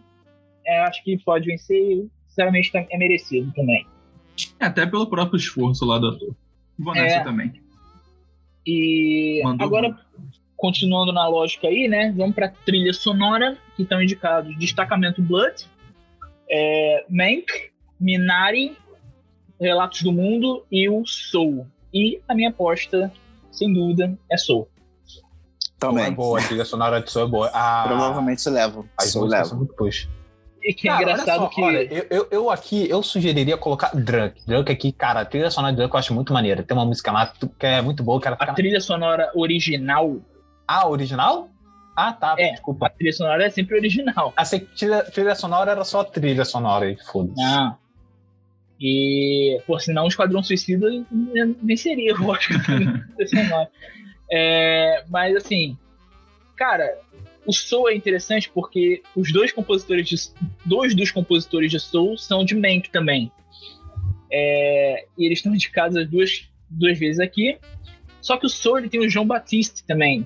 é, 0.66 0.82
acho 0.82 1.04
que 1.04 1.18
pode 1.24 1.48
vencer. 1.48 1.76
e, 1.78 2.08
Sinceramente 2.28 2.72
tá- 2.72 2.86
é 2.92 2.98
merecido 2.98 3.52
também. 3.54 3.86
Até 4.60 4.86
pelo 4.86 5.08
próprio 5.10 5.38
esforço 5.38 5.84
lá 5.84 5.98
do 5.98 6.10
ator. 6.10 6.36
Vou 6.78 6.94
nessa 6.94 7.18
É. 7.18 7.24
também. 7.24 7.52
E 8.66 9.42
Mandou 9.44 9.66
agora, 9.68 9.90
muito. 9.90 10.02
continuando 10.56 11.12
na 11.12 11.28
lógica 11.28 11.68
aí, 11.68 11.88
né? 11.88 12.14
Vamos 12.16 12.36
pra 12.36 12.50
trilha 12.50 12.94
sonora, 12.94 13.58
que 13.76 13.82
estão 13.84 14.02
indicados 14.02 14.56
Destacamento 14.60 15.22
Blood, 15.22 15.66
é, 16.50 17.04
Mank, 17.10 17.46
Minari, 18.00 18.78
Relatos 19.60 20.02
do 20.02 20.12
Mundo 20.12 20.64
e 20.72 20.90
o 20.90 21.06
Soul. 21.06 21.68
E 21.94 22.22
a 22.28 22.36
minha 22.36 22.50
aposta, 22.50 23.12
sem 23.52 23.74
dúvida, 23.74 24.18
é 24.32 24.38
Soul. 24.38 24.68
Também. 25.80 26.06
é 26.06 26.12
boa, 26.12 26.40
a 26.40 26.44
trilha 26.44 26.66
sonora 26.66 27.02
de 27.02 27.10
Soul 27.10 27.26
é 27.26 27.30
boa. 27.30 27.52
Ah, 27.54 27.84
Provavelmente 27.88 28.48
levo. 28.50 28.88
As 28.98 29.12
Sou 29.12 29.22
músicas 29.24 29.40
levo. 29.40 29.50
são 29.50 29.58
muito 29.60 29.74
push. 29.76 30.10
E 30.62 30.74
que 30.74 30.90
é 30.90 30.92
Cara, 30.92 31.04
olha 31.06 31.12
engraçado 31.14 31.40
só, 31.44 31.48
que. 31.48 31.62
Olha, 31.62 31.94
eu, 31.94 32.06
eu, 32.10 32.28
eu 32.32 32.50
aqui, 32.50 32.90
eu 32.90 33.02
sugeriria 33.02 33.58
colocar 33.58 33.96
Drunk. 33.96 34.42
Drunk 34.46 34.70
aqui, 34.70 34.92
cara, 34.92 35.22
a 35.22 35.26
trilha 35.26 35.50
sonora 35.50 35.72
de 35.72 35.78
Drunk 35.78 35.94
eu 35.94 36.00
acho 36.00 36.14
muito 36.14 36.34
maneira. 36.34 36.64
Tem 36.64 36.76
uma 36.76 36.86
música 36.86 37.12
lá 37.14 37.32
que 37.58 37.66
é 37.66 37.82
muito 37.82 38.04
boa, 38.04 38.22
ela 38.26 38.36
A 38.38 38.54
trilha 38.54 38.82
sonora 38.82 39.32
original, 39.36 40.18
Ah, 40.68 40.88
original? 40.88 41.50
Ah, 41.96 42.12
tá, 42.14 42.36
É. 42.38 42.52
desculpa. 42.52 42.88
a 42.88 42.90
trilha 42.90 43.14
sonora 43.14 43.46
é 43.46 43.50
sempre 43.50 43.78
original. 43.78 44.34
Que 44.50 44.60
trilha, 44.60 45.04
trilha 45.06 45.36
sonora 45.36 45.72
era 45.72 45.84
só 45.86 46.04
trilha 46.04 46.44
sonora 46.44 46.86
aí, 46.86 46.98
foda-se. 47.10 47.42
Não. 47.42 47.78
E, 48.80 49.60
por 49.68 49.82
sinal, 49.82 50.06
o 50.06 50.08
Esquadrão 50.08 50.42
Suicida 50.42 50.88
nem 51.12 51.76
seria 51.76 52.16
o 52.16 52.28
Oscar 52.28 52.58
é, 54.32 55.04
Mas, 55.10 55.36
assim, 55.36 55.78
cara, 56.56 56.98
o 57.46 57.52
Soul 57.52 57.90
é 57.90 57.96
interessante 57.96 58.50
porque 58.50 59.02
os 59.16 59.34
dois 59.34 59.52
compositores 59.52 60.08
de, 60.08 60.16
dois 60.66 60.96
dos 60.96 61.12
compositores 61.12 61.72
de 61.72 61.80
Soul 61.80 62.18
são 62.18 62.46
de 62.46 62.56
Mank 62.56 62.90
também. 62.90 63.32
É, 64.32 65.06
e 65.18 65.26
eles 65.26 65.40
estão 65.40 65.54
indicados 65.54 66.08
duas, 66.10 66.50
duas 66.70 66.98
vezes 66.98 67.20
aqui. 67.20 67.58
Só 68.22 68.38
que 68.38 68.46
o 68.46 68.50
Soul 68.50 68.80
ele 68.80 68.90
tem 68.90 69.00
o 69.02 69.10
João 69.10 69.26
Batiste 69.26 69.84
também. 69.86 70.26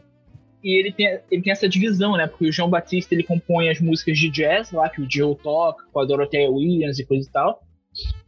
E 0.63 0.79
ele 0.79 0.91
tem, 0.91 1.19
ele 1.29 1.41
tem 1.41 1.51
essa 1.51 1.67
divisão, 1.67 2.15
né? 2.15 2.27
Porque 2.27 2.45
o 2.47 2.51
João 2.51 2.69
Batiste 2.69 3.13
ele 3.13 3.23
compõe 3.23 3.69
as 3.69 3.79
músicas 3.79 4.17
de 4.17 4.29
jazz 4.29 4.71
lá, 4.71 4.89
que 4.89 5.01
o 5.01 5.07
Joe 5.09 5.35
toca, 5.35 5.85
com 5.91 5.99
a 5.99 6.05
Dorothea 6.05 6.49
Williams 6.49 6.99
e 6.99 7.05
coisa 7.05 7.27
e 7.27 7.31
tal. 7.31 7.63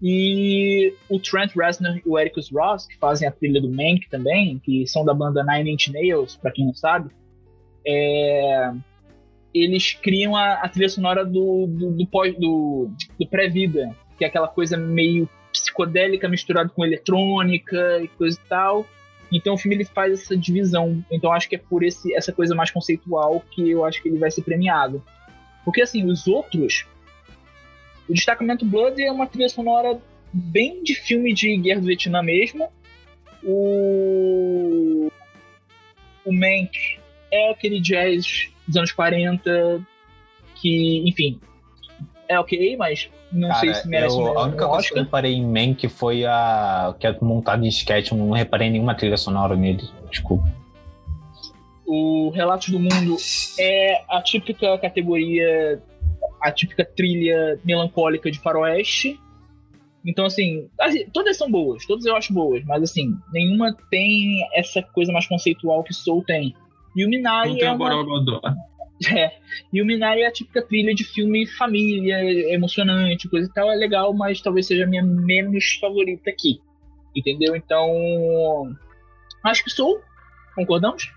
E 0.01 0.93
o 1.09 1.19
Trent 1.19 1.55
Reznor 1.55 1.97
e 1.97 2.03
o 2.05 2.19
Ericus 2.19 2.51
Ross, 2.51 2.85
que 2.85 2.97
fazem 2.97 3.27
a 3.27 3.31
trilha 3.31 3.61
do 3.61 3.69
Mank 3.69 4.07
também, 4.09 4.59
que 4.59 4.85
são 4.87 5.03
da 5.03 5.13
banda 5.13 5.43
Nine 5.43 5.71
Inch 5.71 5.87
Nails, 5.87 6.35
para 6.35 6.51
quem 6.51 6.65
não 6.65 6.73
sabe, 6.73 7.09
é, 7.87 8.71
eles 9.53 9.93
criam 9.93 10.35
a, 10.35 10.53
a, 10.55 10.69
trilha 10.69 10.89
sonora 10.89 11.25
do, 11.25 11.67
do, 11.67 11.91
do, 11.91 12.05
do, 12.37 12.91
do 13.19 13.27
pré-vida, 13.27 13.95
que 14.17 14.25
é 14.25 14.27
aquela 14.27 14.47
coisa 14.47 14.75
meio 14.75 15.29
psicodélica 15.51 16.27
misturada 16.27 16.69
com 16.69 16.85
eletrônica 16.85 18.01
e 18.01 18.07
coisa 18.09 18.37
e 18.37 18.49
tal. 18.49 18.85
Então 19.31 19.53
o 19.53 19.57
filme 19.57 19.75
ele 19.75 19.85
faz 19.85 20.13
essa 20.13 20.37
divisão. 20.37 21.03
Então 21.09 21.31
acho 21.31 21.47
que 21.47 21.55
é 21.55 21.59
por 21.59 21.83
esse, 21.83 22.13
essa 22.13 22.31
coisa 22.31 22.53
mais 22.53 22.69
conceitual 22.69 23.43
que 23.51 23.71
eu 23.71 23.85
acho 23.85 24.01
que 24.01 24.09
ele 24.09 24.19
vai 24.19 24.29
ser 24.29 24.43
premiado. 24.43 25.03
Porque 25.63 25.81
assim, 25.81 26.05
os 26.05 26.27
outros 26.27 26.85
o 28.07 28.13
Destacamento 28.13 28.65
Blood 28.65 29.01
é 29.01 29.11
uma 29.11 29.27
trilha 29.27 29.49
sonora 29.49 29.99
bem 30.31 30.83
de 30.83 30.95
filme 30.95 31.33
de 31.33 31.55
Guerra 31.57 31.81
do 31.81 31.87
Vietnã 31.87 32.21
mesmo. 32.21 32.69
O. 33.43 35.09
O 36.25 36.33
Mank 36.33 36.99
é 37.31 37.51
aquele 37.51 37.79
jazz 37.79 38.49
dos 38.67 38.77
anos 38.77 38.91
40 38.91 39.85
que, 40.55 41.03
enfim, 41.07 41.39
é 42.27 42.39
ok, 42.39 42.75
mas 42.77 43.09
não 43.31 43.49
Cara, 43.49 43.59
sei 43.59 43.73
se 43.75 43.87
merece 43.87 44.17
eu, 44.17 44.39
A 44.39 44.43
única 44.43 44.67
coisa 44.67 44.87
que 44.87 44.93
eu 44.93 45.03
reparei 45.03 45.33
em 45.33 45.45
Mank 45.45 45.87
foi 45.87 46.25
a 46.25 46.95
que 46.99 47.05
é 47.05 47.15
montada 47.21 47.63
em 47.63 47.69
sketch, 47.69 48.11
não 48.11 48.31
reparei 48.31 48.69
nenhuma 48.69 48.95
trilha 48.95 49.17
sonora 49.17 49.55
nele, 49.55 49.83
desculpa. 50.09 50.51
O 51.85 52.31
Relatos 52.31 52.69
do 52.69 52.79
Mundo 52.79 53.15
é 53.59 54.01
a 54.09 54.19
típica 54.21 54.77
categoria 54.79 55.81
a 56.45 56.51
típica 56.51 56.85
trilha 56.85 57.59
melancólica 57.65 58.29
de 58.29 58.39
faroeste. 58.39 59.19
Então, 60.05 60.25
assim, 60.25 60.69
assim, 60.79 61.09
todas 61.11 61.35
são 61.35 61.49
boas, 61.49 61.83
todas 61.87 62.05
eu 62.05 62.15
acho 62.15 62.31
boas, 62.31 62.63
mas 62.65 62.83
assim, 62.83 63.17
nenhuma 63.33 63.75
tem 63.89 64.47
essa 64.53 64.83
coisa 64.83 65.11
mais 65.11 65.25
conceitual 65.25 65.83
que 65.83 65.91
Soul 65.91 66.23
tem. 66.23 66.55
E 66.95 67.03
o 67.03 67.09
Minari 67.09 67.59
é 67.61 67.71
uma... 67.71 67.89
É, 69.13 69.29
e 69.73 69.81
o 69.81 69.85
Minari 69.85 70.21
é 70.21 70.27
a 70.27 70.31
típica 70.31 70.61
trilha 70.61 70.95
de 70.95 71.03
filme 71.03 71.45
família, 71.45 72.17
emocionante, 72.53 73.27
coisa 73.27 73.45
e 73.45 73.53
tal, 73.53 73.69
é 73.69 73.75
legal, 73.75 74.13
mas 74.13 74.39
talvez 74.39 74.67
seja 74.67 74.85
a 74.85 74.87
minha 74.87 75.03
menos 75.03 75.77
favorita 75.81 76.29
aqui. 76.29 76.61
Entendeu? 77.13 77.57
Então, 77.57 78.73
acho 79.43 79.65
que 79.65 79.69
Soul, 79.69 79.99
concordamos? 80.55 81.11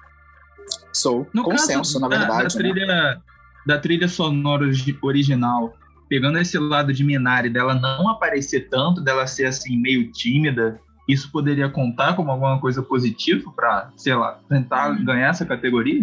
Sou. 0.92 1.24
No 1.32 1.44
Consenso, 1.44 2.00
caso, 2.00 2.00
na 2.00 2.08
verdade. 2.08 2.58
Da, 2.58 2.68
da 2.68 2.86
né? 2.86 3.20
Da 3.68 3.78
trilha 3.78 4.08
sonora 4.08 4.64
original, 5.02 5.74
pegando 6.08 6.38
esse 6.38 6.58
lado 6.58 6.90
de 6.90 7.04
Minari, 7.04 7.50
dela 7.50 7.74
não 7.74 8.08
aparecer 8.08 8.70
tanto, 8.70 9.02
dela 9.02 9.26
ser 9.26 9.44
assim 9.44 9.76
meio 9.76 10.10
tímida, 10.10 10.80
isso 11.06 11.30
poderia 11.30 11.68
contar 11.68 12.16
como 12.16 12.30
alguma 12.30 12.58
coisa 12.58 12.82
positiva 12.82 13.52
para, 13.54 13.92
sei 13.94 14.14
lá, 14.14 14.40
tentar 14.48 14.92
hum. 14.92 15.04
ganhar 15.04 15.28
essa 15.28 15.44
categoria? 15.44 16.02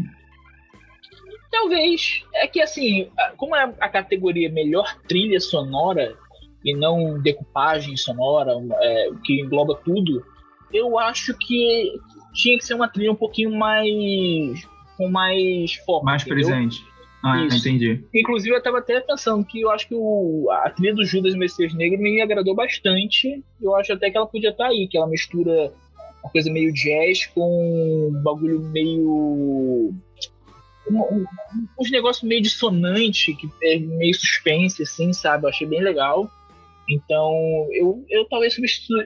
Talvez. 1.49 2.23
É 2.35 2.45
que 2.45 2.61
assim, 2.61 3.09
como 3.35 3.55
é 3.55 3.73
a 3.79 3.89
categoria 3.89 4.51
melhor 4.51 4.95
trilha 5.07 5.39
sonora 5.39 6.15
e 6.63 6.75
não 6.75 7.19
decupagem 7.19 7.97
sonora, 7.97 8.51
é, 8.79 9.09
que 9.23 9.41
engloba 9.41 9.73
tudo, 9.83 10.23
eu 10.71 10.99
acho 10.99 11.35
que 11.35 11.99
tinha 12.31 12.59
que 12.59 12.65
ser 12.65 12.75
uma 12.75 12.87
trilha 12.87 13.11
um 13.11 13.15
pouquinho 13.15 13.57
mais 13.57 14.67
com 14.97 15.09
mais 15.09 15.73
foco. 15.83 16.05
Mais 16.05 16.21
entendeu? 16.21 16.47
presente. 16.47 16.94
Ah, 17.25 17.43
Isso. 17.43 17.57
entendi. 17.57 18.03
Inclusive, 18.13 18.55
eu 18.55 18.61
tava 18.61 18.77
até 18.77 18.99
pensando 18.99 19.43
que 19.43 19.61
eu 19.61 19.71
acho 19.71 19.87
que 19.87 19.95
o, 19.95 20.47
a 20.51 20.69
trilha 20.69 20.93
do 20.93 21.03
Judas 21.03 21.33
Messias 21.33 21.73
Negro 21.73 21.99
me 21.99 22.21
agradou 22.21 22.53
bastante. 22.53 23.43
Eu 23.59 23.75
acho 23.75 23.91
até 23.93 24.11
que 24.11 24.17
ela 24.17 24.27
podia 24.27 24.51
estar 24.51 24.65
tá 24.65 24.69
aí, 24.69 24.87
que 24.87 24.95
ela 24.95 25.07
mistura 25.07 25.73
uma 26.23 26.31
coisa 26.31 26.51
meio 26.51 26.71
jazz 26.71 27.25
com 27.33 28.11
um 28.11 28.21
bagulho 28.21 28.59
meio. 28.59 29.91
Um, 30.87 30.99
um, 30.99 31.25
uns 31.79 31.89
negócios 31.89 32.23
meio 32.23 32.43
dissonante, 32.43 33.33
que 33.33 33.49
é 33.63 33.79
meio 33.79 34.13
suspense, 34.13 34.83
assim, 34.83 35.11
sabe? 35.11 35.45
Eu 35.45 35.49
achei 35.49 35.65
bem 35.65 35.81
legal. 35.81 36.29
Então, 36.87 37.67
eu, 37.71 38.05
eu 38.07 38.25
talvez 38.25 38.55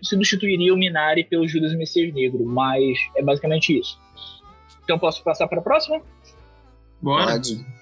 substituiria 0.04 0.74
o 0.74 0.78
Minari 0.78 1.24
pelo 1.24 1.48
Judas 1.48 1.74
Messias 1.74 2.14
Negro, 2.14 2.44
mas 2.44 2.98
é 3.16 3.24
basicamente 3.24 3.80
isso. 3.80 3.98
Então, 4.84 5.00
posso 5.00 5.24
passar 5.24 5.48
para 5.48 5.60
a 5.60 5.64
próxima? 5.64 6.02
Bora. 7.02 7.32
Pode. 7.32 7.79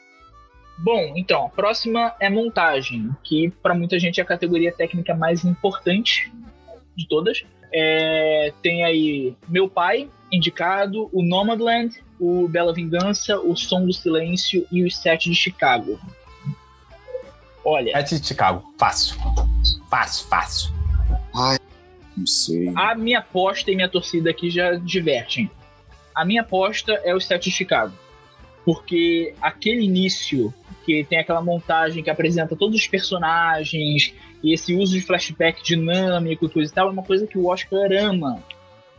Bom, 0.78 1.14
então, 1.16 1.48
a 1.48 1.50
próxima 1.50 2.16
é 2.20 2.30
montagem, 2.30 3.10
que 3.24 3.50
para 3.64 3.74
muita 3.74 4.00
gente 4.00 4.20
é 4.20 4.24
a 4.24 4.26
categoria 4.26 4.72
técnica 4.72 5.16
mais 5.16 5.44
importante 5.44 6.32
de 6.96 7.08
todas. 7.08 7.44
É, 7.74 8.54
tem 8.62 8.86
aí 8.86 9.36
Meu 9.48 9.68
Pai, 9.68 10.10
indicado, 10.32 11.10
o 11.12 11.24
Nomadland, 11.24 11.96
o 12.20 12.48
Bela 12.48 12.74
Vingança, 12.74 13.40
o 13.40 13.56
Som 13.56 13.86
do 13.86 13.94
Silêncio 13.94 14.68
e 14.72 14.84
os 14.84 14.98
Sete 14.98 15.30
de 15.30 15.36
Chicago. 15.36 16.00
Olha. 17.66 17.92
Sete 17.94 18.22
de 18.22 18.28
Chicago, 18.28 18.74
fácil. 18.78 19.18
Fácil, 19.90 20.28
fácil. 20.28 20.74
Ai, 21.36 21.58
não 22.16 22.26
sei. 22.26 22.72
A 22.76 22.96
minha 22.96 23.20
aposta 23.20 23.72
e 23.72 23.76
minha 23.76 23.90
torcida 23.90 24.30
aqui 24.30 24.50
já 24.50 24.76
divertem. 24.76 25.50
A 26.16 26.24
minha 26.24 26.42
aposta 26.42 26.94
é 27.04 27.16
os 27.16 27.26
Sete 27.26 27.50
de 27.50 27.56
Chicago. 27.56 27.94
Porque 28.64 29.34
aquele 29.42 29.84
início 29.84 30.54
que 30.88 31.04
tem 31.04 31.20
aquela 31.20 31.42
montagem 31.42 32.02
que 32.02 32.10
apresenta 32.10 32.56
todos 32.56 32.80
os 32.80 32.88
personagens 32.88 34.14
e 34.42 34.54
esse 34.54 34.74
uso 34.74 34.94
de 34.94 35.02
flashback 35.02 35.62
dinâmico 35.62 36.46
e 36.46 36.50
coisa 36.50 36.72
e 36.72 36.74
tal, 36.74 36.88
é 36.88 36.92
uma 36.92 37.04
coisa 37.04 37.28
que 37.28 37.38
o 37.38 37.48
Oscar 37.48 37.92
ama. 37.92 38.42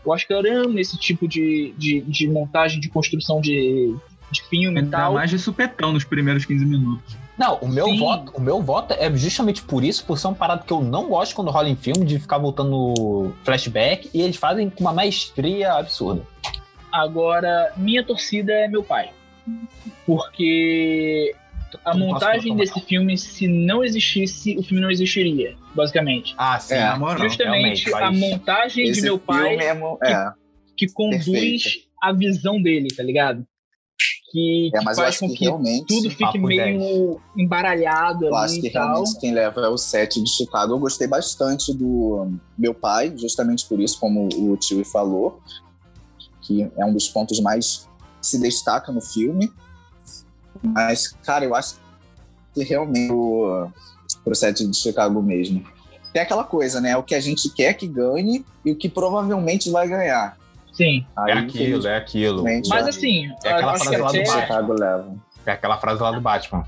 O 0.05 0.11
Oscar 0.11 0.45
ama 0.45 0.79
esse 0.79 0.99
tipo 0.99 1.27
de, 1.27 1.73
de, 1.79 2.03
de 2.03 2.29
montagem, 2.29 2.79
de 2.79 2.91
construção 2.91 3.41
de, 3.41 3.97
de 4.31 4.43
filme 4.43 4.83
e 4.83 4.87
tal. 4.87 5.15
mais 5.15 5.31
de 5.31 5.39
supetão 5.39 5.91
nos 5.91 6.05
primeiros 6.05 6.45
15 6.45 6.63
minutos. 6.67 7.17
Não, 7.39 7.55
o 7.57 7.69
meu, 7.69 7.97
voto, 7.97 8.33
o 8.35 8.41
meu 8.41 8.61
voto 8.61 8.93
é 8.93 9.11
justamente 9.17 9.63
por 9.63 9.83
isso, 9.83 10.05
por 10.05 10.19
ser 10.19 10.27
um 10.27 10.35
parado 10.35 10.65
que 10.65 10.73
eu 10.73 10.83
não 10.83 11.09
gosto 11.09 11.35
quando 11.35 11.51
rola 11.51 11.71
em 11.71 11.77
filme, 11.77 12.05
de 12.05 12.19
ficar 12.19 12.37
voltando 12.37 13.33
flashback, 13.45 14.11
e 14.13 14.21
eles 14.21 14.37
fazem 14.37 14.69
com 14.69 14.81
uma 14.81 14.93
maestria 14.93 15.73
absurda. 15.75 16.23
Agora, 16.93 17.73
minha 17.77 18.05
torcida 18.05 18.53
é 18.53 18.69
meu 18.69 18.83
pai. 18.83 19.11
Porque 20.05 21.35
a 21.85 21.97
montagem 21.97 22.57
desse 22.57 22.81
filme, 22.81 23.17
se 23.17 23.47
não 23.47 23.85
existisse, 23.85 24.57
o 24.57 24.63
filme 24.63 24.81
não 24.81 24.91
existiria, 24.91 25.57
basicamente. 25.75 26.35
Ah, 26.39 26.59
sim, 26.59 26.75
é, 26.75 26.97
moral, 26.97 27.29
Justamente 27.29 27.93
a 27.93 28.11
montagem 28.11 28.91
de 28.91 29.01
meu 29.01 29.19
pai 29.19 29.57
é, 29.57 29.71
é, 29.71 30.33
que, 30.77 30.87
que, 30.87 30.93
conduz 30.93 31.25
perfeito. 31.25 31.89
a 32.03 32.13
visão 32.13 32.61
dele, 32.61 32.89
tá 32.95 33.03
ligado? 33.03 33.45
Que, 34.31 34.71
é, 34.75 34.79
que 34.79 34.95
faz 34.95 35.19
com 35.19 35.29
que, 35.29 35.37
que 35.39 35.85
tudo 35.87 36.11
fique 36.11 36.39
meio 36.39 37.21
10. 37.35 37.47
embaralhado 37.47 38.27
eu 38.27 38.35
ali 38.35 38.45
acho 38.45 38.61
que 38.61 38.67
e 38.67 38.71
realmente 38.71 39.13
tal. 39.13 39.21
quem 39.21 39.33
leva 39.33 39.61
é 39.63 39.69
o 39.69 39.79
set 39.79 40.23
de 40.23 40.31
Chicago. 40.31 40.75
Eu 40.75 40.79
gostei 40.79 41.07
bastante 41.07 41.73
do 41.73 42.31
meu 42.57 42.75
pai, 42.75 43.15
justamente 43.17 43.67
por 43.67 43.81
isso, 43.81 43.99
como 43.99 44.29
o 44.29 44.57
tio 44.59 44.85
falou, 44.85 45.41
que 46.43 46.71
é 46.77 46.85
um 46.85 46.93
dos 46.93 47.09
pontos 47.09 47.41
mais 47.41 47.89
se 48.21 48.39
destaca 48.39 48.93
no 48.93 49.01
filme. 49.01 49.51
Mas, 50.63 51.09
cara, 51.25 51.45
eu 51.45 51.55
acho 51.55 51.77
que 52.55 52.65
realmente 52.65 53.13
o, 53.13 53.69
pro 54.25 54.35
set 54.35 54.67
de 54.67 54.77
Chicago 54.77 55.23
mesmo. 55.23 55.65
Tem 56.13 56.23
aquela 56.23 56.45
coisa, 56.45 56.81
né? 56.81 56.97
O 56.97 57.03
que 57.03 57.15
a 57.15 57.21
gente 57.21 57.49
quer 57.51 57.75
que 57.75 57.87
ganhe 57.87 58.45
e 58.65 58.73
o 58.73 58.77
que 58.77 58.89
provavelmente 58.89 59.71
vai 59.71 59.87
ganhar. 59.87 60.37
Sim. 60.73 61.05
Aí, 61.17 61.33
é 61.33 61.39
aquilo, 61.39 61.87
é 61.87 61.97
aquilo. 61.97 62.45
Mas 62.45 62.87
assim, 62.87 63.31
é 63.45 63.53
aquela 63.53 63.77
frase 63.77 63.97
lá 63.97 64.13
do 64.13 64.27
Chicago 64.27 64.73
leva. 64.73 65.15
É 65.45 65.53
aquela 65.53 65.79
frase 65.79 66.03
lá 66.03 66.13
do 66.13 66.21
Batman. 66.21 66.65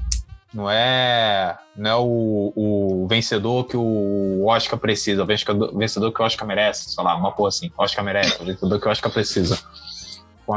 Não 0.53 0.69
é, 0.69 1.57
não 1.77 1.91
é 1.91 1.97
o, 1.97 2.53
o 2.57 3.07
vencedor 3.09 3.65
que 3.67 3.77
o 3.77 4.47
Oscar 4.47 4.77
precisa, 4.81 5.23
o 5.23 5.27
vencedor 5.27 6.13
que 6.13 6.21
o 6.21 6.25
Oscar 6.25 6.47
merece, 6.47 6.91
sei 6.91 7.05
lá, 7.05 7.15
uma 7.15 7.31
porra 7.31 7.51
assim. 7.51 7.71
Oscar 7.79 8.05
merece, 8.05 8.43
o 8.43 8.45
vencedor 8.45 8.81
que 8.81 8.89
o 8.89 8.91
Oscar 8.91 9.13
precisa. 9.13 9.57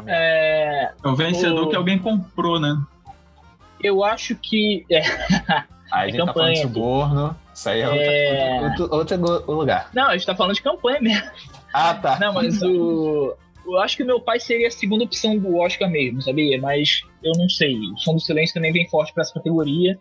É, 0.07 0.91
é 1.03 1.07
o 1.07 1.15
vencedor 1.15 1.65
o... 1.65 1.69
que 1.69 1.75
alguém 1.75 1.99
comprou, 1.99 2.59
né? 2.59 2.75
Eu 3.83 4.03
acho 4.03 4.35
que. 4.35 4.85
É, 4.89 5.01
Aí 5.93 6.09
a 6.09 6.11
gente 6.11 6.25
tá 6.25 6.33
falando 6.33 6.53
de 6.53 6.61
suborno. 6.61 7.37
Isso 7.53 7.69
aí 7.69 7.81
é, 7.81 7.85
é... 7.85 8.61
Outro, 8.63 8.89
outro, 8.91 9.21
outro, 9.21 9.51
lugar. 9.51 9.91
Não, 9.93 10.07
a 10.07 10.17
gente 10.17 10.25
tá 10.25 10.35
falando 10.35 10.55
de 10.55 10.61
campanha 10.61 10.99
mesmo. 10.99 11.29
Ah, 11.71 11.93
tá. 11.93 12.19
Não, 12.19 12.33
mas 12.33 12.61
o. 12.63 13.35
Eu 13.65 13.79
acho 13.79 13.95
que 13.95 14.03
meu 14.03 14.19
pai 14.19 14.39
seria 14.39 14.67
a 14.67 14.71
segunda 14.71 15.05
opção 15.05 15.37
do 15.37 15.55
Oscar 15.57 15.89
mesmo, 15.89 16.21
sabia? 16.21 16.59
Mas 16.59 17.01
eu 17.23 17.31
não 17.37 17.47
sei. 17.47 17.77
O 17.77 17.97
Som 17.97 18.15
do 18.15 18.19
Silêncio 18.19 18.55
também 18.55 18.73
vem 18.73 18.89
forte 18.89 19.13
para 19.13 19.21
essa 19.21 19.33
categoria. 19.33 19.97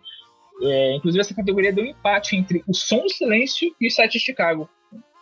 É, 0.62 0.96
inclusive, 0.96 1.20
essa 1.20 1.34
categoria 1.34 1.72
deu 1.72 1.84
um 1.84 1.88
empate 1.88 2.36
entre 2.36 2.62
o 2.66 2.74
Som 2.74 3.02
do 3.02 3.10
Silêncio 3.10 3.74
e 3.80 3.86
o 3.86 3.90
Sete 3.90 4.14
de 4.14 4.20
Chicago 4.20 4.68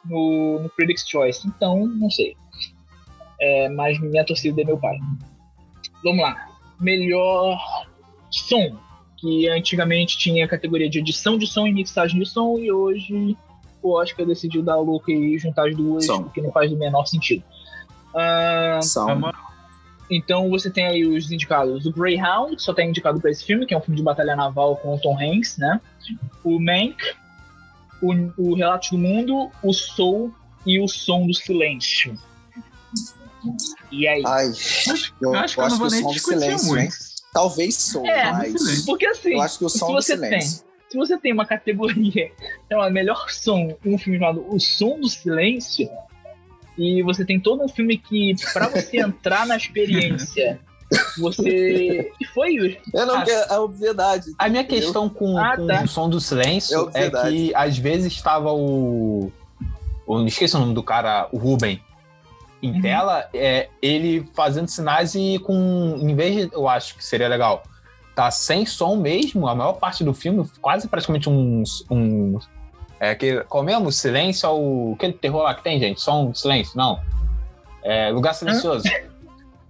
no, 0.04 0.60
no 0.60 0.70
Critics' 0.70 1.08
Choice. 1.08 1.46
Então, 1.46 1.86
não 1.86 2.10
sei. 2.10 2.34
É, 3.40 3.68
mas 3.68 4.00
minha 4.00 4.24
torcida 4.24 4.62
é 4.62 4.64
meu 4.64 4.78
pai. 4.78 4.96
Vamos 6.02 6.22
lá. 6.22 6.48
Melhor 6.80 7.58
som. 8.30 8.76
Que 9.16 9.48
antigamente 9.48 10.16
tinha 10.16 10.44
a 10.44 10.48
categoria 10.48 10.88
de 10.88 10.98
edição 10.98 11.36
de 11.36 11.46
som 11.46 11.66
e 11.66 11.72
mixagem 11.72 12.18
de 12.18 12.26
som, 12.26 12.58
e 12.58 12.72
hoje 12.72 13.36
o 13.82 13.92
Oscar 13.92 14.26
decidiu 14.26 14.62
dar 14.62 14.78
o 14.78 14.82
look 14.82 15.10
e 15.10 15.38
juntar 15.38 15.68
as 15.68 15.76
duas, 15.76 16.06
som. 16.06 16.22
porque 16.22 16.40
não 16.40 16.50
faz 16.50 16.72
o 16.72 16.76
menor 16.76 17.06
sentido. 17.06 17.42
Uh, 18.14 18.82
som. 18.82 19.30
Então 20.10 20.50
você 20.50 20.68
tem 20.70 20.86
aí 20.86 21.06
os 21.06 21.30
indicados. 21.30 21.86
O 21.86 21.92
Greyhound, 21.92 22.56
que 22.56 22.62
só 22.62 22.74
tem 22.74 22.88
indicado 22.88 23.20
para 23.20 23.30
esse 23.30 23.44
filme, 23.44 23.64
que 23.64 23.72
é 23.72 23.78
um 23.78 23.80
filme 23.80 23.96
de 23.96 24.02
batalha 24.02 24.34
naval 24.34 24.76
com 24.76 24.94
o 24.94 24.98
Tom 24.98 25.16
Hanks, 25.16 25.56
né? 25.56 25.80
O 26.42 26.58
Mank, 26.58 26.96
o, 28.02 28.12
o 28.36 28.54
Relato 28.54 28.90
do 28.90 28.98
Mundo, 28.98 29.50
o 29.62 29.72
Soul 29.72 30.34
e 30.66 30.80
o 30.80 30.88
Som 30.88 31.26
do 31.26 31.34
Silêncio. 31.34 32.18
E 33.92 34.06
aí? 34.06 34.22
Ai, 34.26 34.46
eu, 35.20 35.32
eu 35.32 35.34
acho 35.34 35.54
que 35.54 35.60
eu, 35.60 35.64
eu 35.64 35.70
não 35.70 35.78
vou 35.78 35.90
nem 35.90 36.06
discutir 36.08 36.40
silêncio, 36.40 36.68
muito. 36.68 36.82
Hein? 36.82 37.09
Talvez 37.32 37.76
Soul, 37.76 38.06
é, 38.06 38.32
mas... 38.32 38.84
Porque 38.84 39.06
assim, 39.06 39.34
eu 39.34 39.42
acho 39.42 39.58
que 39.58 39.64
o 39.64 39.68
som 39.68 39.86
se 39.86 39.92
você 39.92 40.16
do 40.16 40.22
silêncio. 40.24 40.62
Tem, 40.62 40.70
se 40.90 40.96
você 40.96 41.16
tem 41.16 41.32
uma 41.32 41.46
categoria, 41.46 42.32
é 42.68 42.76
o 42.76 42.90
melhor 42.90 43.30
som, 43.30 43.76
um 43.84 43.96
filme 43.96 44.18
chamado 44.18 44.44
O 44.48 44.58
Som 44.58 44.98
do 44.98 45.08
Silêncio, 45.08 45.88
e 46.76 47.02
você 47.02 47.24
tem 47.24 47.38
todo 47.38 47.62
um 47.62 47.68
filme 47.68 47.96
que, 47.96 48.34
para 48.52 48.68
você 48.68 48.98
entrar 49.00 49.46
na 49.46 49.56
experiência, 49.56 50.58
você. 51.18 52.10
que 52.18 52.26
foi? 52.34 52.80
Eu 52.92 53.06
não 53.06 53.22
quero. 53.22 53.52
É 53.52 53.58
obviedade. 53.58 54.32
A 54.36 54.48
minha 54.48 54.64
questão 54.64 55.08
com, 55.08 55.38
ah, 55.38 55.56
com 55.56 55.66
tá. 55.66 55.82
o 55.84 55.88
som 55.88 56.08
do 56.08 56.20
silêncio 56.20 56.90
é, 56.92 57.06
é, 57.06 57.10
que 57.10 57.54
às 57.54 57.78
vezes 57.78 58.12
estava 58.12 58.52
o. 58.52 59.30
Eu 60.08 60.18
não 60.18 60.26
esqueci 60.26 60.56
o 60.56 60.58
nome 60.58 60.74
do 60.74 60.82
cara, 60.82 61.28
o 61.30 61.38
Ruben. 61.38 61.80
Em 62.62 62.72
uhum. 62.72 62.80
tela, 62.82 63.28
é, 63.32 63.68
ele 63.80 64.28
fazendo 64.34 64.68
sinais 64.68 65.14
e 65.14 65.38
com. 65.38 65.96
Em 66.00 66.14
vez 66.14 66.48
de. 66.48 66.54
Eu 66.54 66.68
acho 66.68 66.96
que 66.96 67.04
seria 67.04 67.28
legal. 67.28 67.62
Tá 68.14 68.30
sem 68.30 68.66
som 68.66 68.96
mesmo, 68.96 69.48
a 69.48 69.54
maior 69.54 69.74
parte 69.74 70.04
do 70.04 70.12
filme, 70.12 70.46
quase 70.60 70.88
praticamente 70.88 71.30
um, 71.30 71.62
um 71.90 72.38
é 73.00 73.14
que, 73.14 73.42
qual 73.44 73.64
mesmo? 73.64 73.90
Silêncio 73.90 74.46
ao. 74.46 74.92
Aquele 74.92 75.14
terror 75.14 75.42
lá 75.42 75.54
que 75.54 75.64
tem, 75.64 75.80
gente? 75.80 76.02
Som, 76.02 76.34
silêncio, 76.34 76.76
não. 76.76 77.00
É, 77.82 78.10
lugar 78.10 78.34
silencioso. 78.34 78.84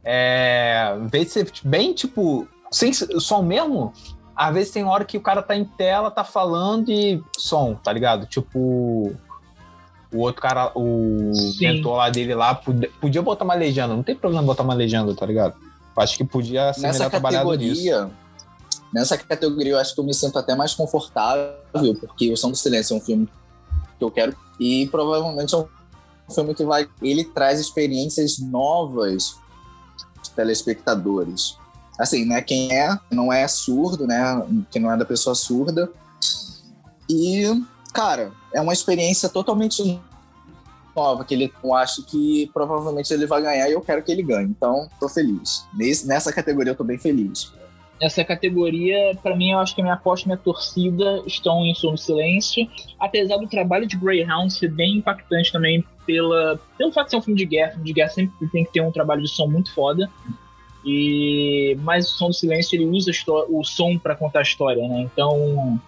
É, 0.03 0.97
vez 1.11 1.27
de 1.27 1.31
ser 1.31 1.53
bem 1.63 1.93
tipo. 1.93 2.49
Sem 2.73 2.91
som 2.93 3.43
mesmo, 3.43 3.93
às 4.35 4.55
vezes 4.55 4.73
tem 4.73 4.83
hora 4.83 5.05
que 5.05 5.19
o 5.19 5.21
cara 5.21 5.43
tá 5.43 5.55
em 5.55 5.65
tela, 5.65 6.11
tá 6.11 6.25
falando 6.25 6.91
e 6.91 7.23
som, 7.37 7.75
tá 7.75 7.93
ligado? 7.93 8.25
Tipo. 8.25 9.15
O 10.13 10.19
outro 10.21 10.43
cara, 10.43 10.73
o 10.75 11.33
Sim. 11.35 11.59
mentor 11.61 11.97
lá 11.97 12.11
dele 12.11 12.35
lá, 12.35 12.55
podia, 12.55 12.91
podia 13.01 13.23
botar 13.23 13.45
uma 13.45 13.55
legenda, 13.55 13.95
não 13.95 14.03
tem 14.03 14.17
problema 14.17 14.43
botar 14.43 14.65
uma 14.65 14.75
legenda, 14.75 15.15
tá 15.15 15.25
ligado? 15.25 15.55
Acho 15.97 16.17
que 16.17 16.25
podia 16.25 16.73
ser 16.73 16.83
Nessa 16.83 16.99
melhor 16.99 17.11
trabalhado 17.11 17.55
nisso. 17.55 18.11
Nessa 18.93 19.17
categoria 19.17 19.73
eu 19.73 19.79
acho 19.79 19.95
que 19.95 20.01
eu 20.01 20.05
me 20.05 20.15
sinto 20.15 20.39
até 20.39 20.57
mais 20.57 20.75
confortável, 20.75 21.95
porque 22.01 22.33
O 22.33 22.37
Som 22.37 22.51
do 22.51 22.57
Silêncio 22.57 22.95
é 22.95 22.97
um 22.97 23.01
filme 23.01 23.29
que 23.99 24.05
eu 24.05 24.11
quero 24.11 24.35
e 24.59 24.89
provavelmente 24.89 25.55
é 25.55 25.59
um 25.59 25.67
filme 26.35 26.55
que 26.55 26.65
vai 26.65 26.89
ele 27.01 27.25
traz 27.25 27.61
experiências 27.61 28.39
novas 28.39 29.37
de 30.23 30.31
telespectadores. 30.31 31.57
Assim, 31.99 32.25
né, 32.25 32.41
quem 32.41 32.73
é, 32.73 32.99
não 33.11 33.33
é 33.33 33.47
surdo, 33.47 34.07
né, 34.07 34.43
que 34.71 34.79
não 34.79 34.91
é 34.91 34.97
da 34.97 35.05
pessoa 35.05 35.35
surda. 35.35 35.91
E, 37.09 37.45
cara, 37.93 38.33
é 38.55 38.61
uma 38.61 38.73
experiência 38.73 39.29
totalmente 39.29 40.01
nova 40.95 41.25
que 41.25 41.35
ele 41.35 41.53
eu 41.63 41.75
acho 41.75 42.03
que 42.03 42.51
provavelmente 42.53 43.13
ele 43.13 43.27
vai 43.27 43.41
ganhar 43.41 43.69
e 43.69 43.73
eu 43.73 43.81
quero 43.81 44.03
que 44.03 44.11
ele 44.11 44.23
ganhe. 44.23 44.49
Então, 44.49 44.89
tô 44.99 45.09
feliz. 45.09 45.67
Nesse, 45.73 46.07
nessa 46.07 46.33
categoria 46.33 46.73
eu 46.73 46.77
tô 46.77 46.85
bem 46.85 46.99
feliz 46.99 47.53
essa 48.01 48.25
categoria, 48.25 49.15
para 49.23 49.37
mim, 49.37 49.51
eu 49.51 49.59
acho 49.59 49.75
que 49.75 49.81
a 49.83 49.85
minha 49.85 49.95
aposta 49.95 50.25
e 50.25 50.29
minha 50.29 50.39
torcida 50.39 51.23
estão 51.27 51.67
em 51.67 51.75
Som 51.75 51.97
Silêncio. 51.99 52.67
Apesar 52.99 53.37
do 53.37 53.47
trabalho 53.47 53.87
de 53.87 53.97
Greyhound 53.97 54.51
ser 54.53 54.71
bem 54.71 54.97
impactante 54.97 55.53
também 55.53 55.85
pela, 56.07 56.59
pelo 56.79 56.93
fato 56.93 57.07
de 57.07 57.11
ser 57.11 57.17
um 57.19 57.23
filme 57.23 57.39
de 57.39 57.45
guerra. 57.45 57.73
Filme 57.73 57.85
de 57.85 57.93
guerra 57.93 58.09
sempre 58.09 58.49
tem 58.49 58.65
que 58.65 58.73
ter 58.73 58.81
um 58.81 58.91
trabalho 58.91 59.21
de 59.21 59.29
som 59.29 59.47
muito 59.47 59.73
foda. 59.75 60.11
E 60.83 61.77
mas 61.83 62.11
o 62.11 62.17
Som 62.17 62.29
do 62.29 62.33
Silêncio 62.33 62.75
ele 62.75 62.87
usa 62.87 63.13
o 63.51 63.63
som 63.63 63.99
para 63.99 64.17
contar 64.17 64.39
a 64.39 64.43
história, 64.43 64.89
né? 64.89 65.03
Então 65.03 65.79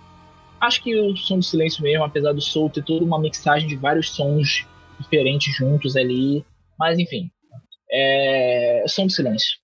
acho 0.63 0.83
que 0.83 0.99
o 0.99 1.17
Som 1.17 1.39
do 1.39 1.45
Silêncio 1.45 1.83
mesmo, 1.83 2.05
apesar 2.05 2.33
do 2.33 2.41
Soul 2.41 2.71
ter 2.71 2.83
toda 2.83 3.05
uma 3.05 3.19
mixagem 3.19 3.69
de 3.69 3.77
vários 3.77 4.11
sons 4.11 4.67
diferentes 4.99 5.55
juntos 5.55 5.97
ali, 5.97 6.45
mas 6.79 6.99
enfim, 6.99 7.31
é 7.91 8.85
Som 8.89 9.07
do 9.07 9.13
Silêncio 9.13 9.63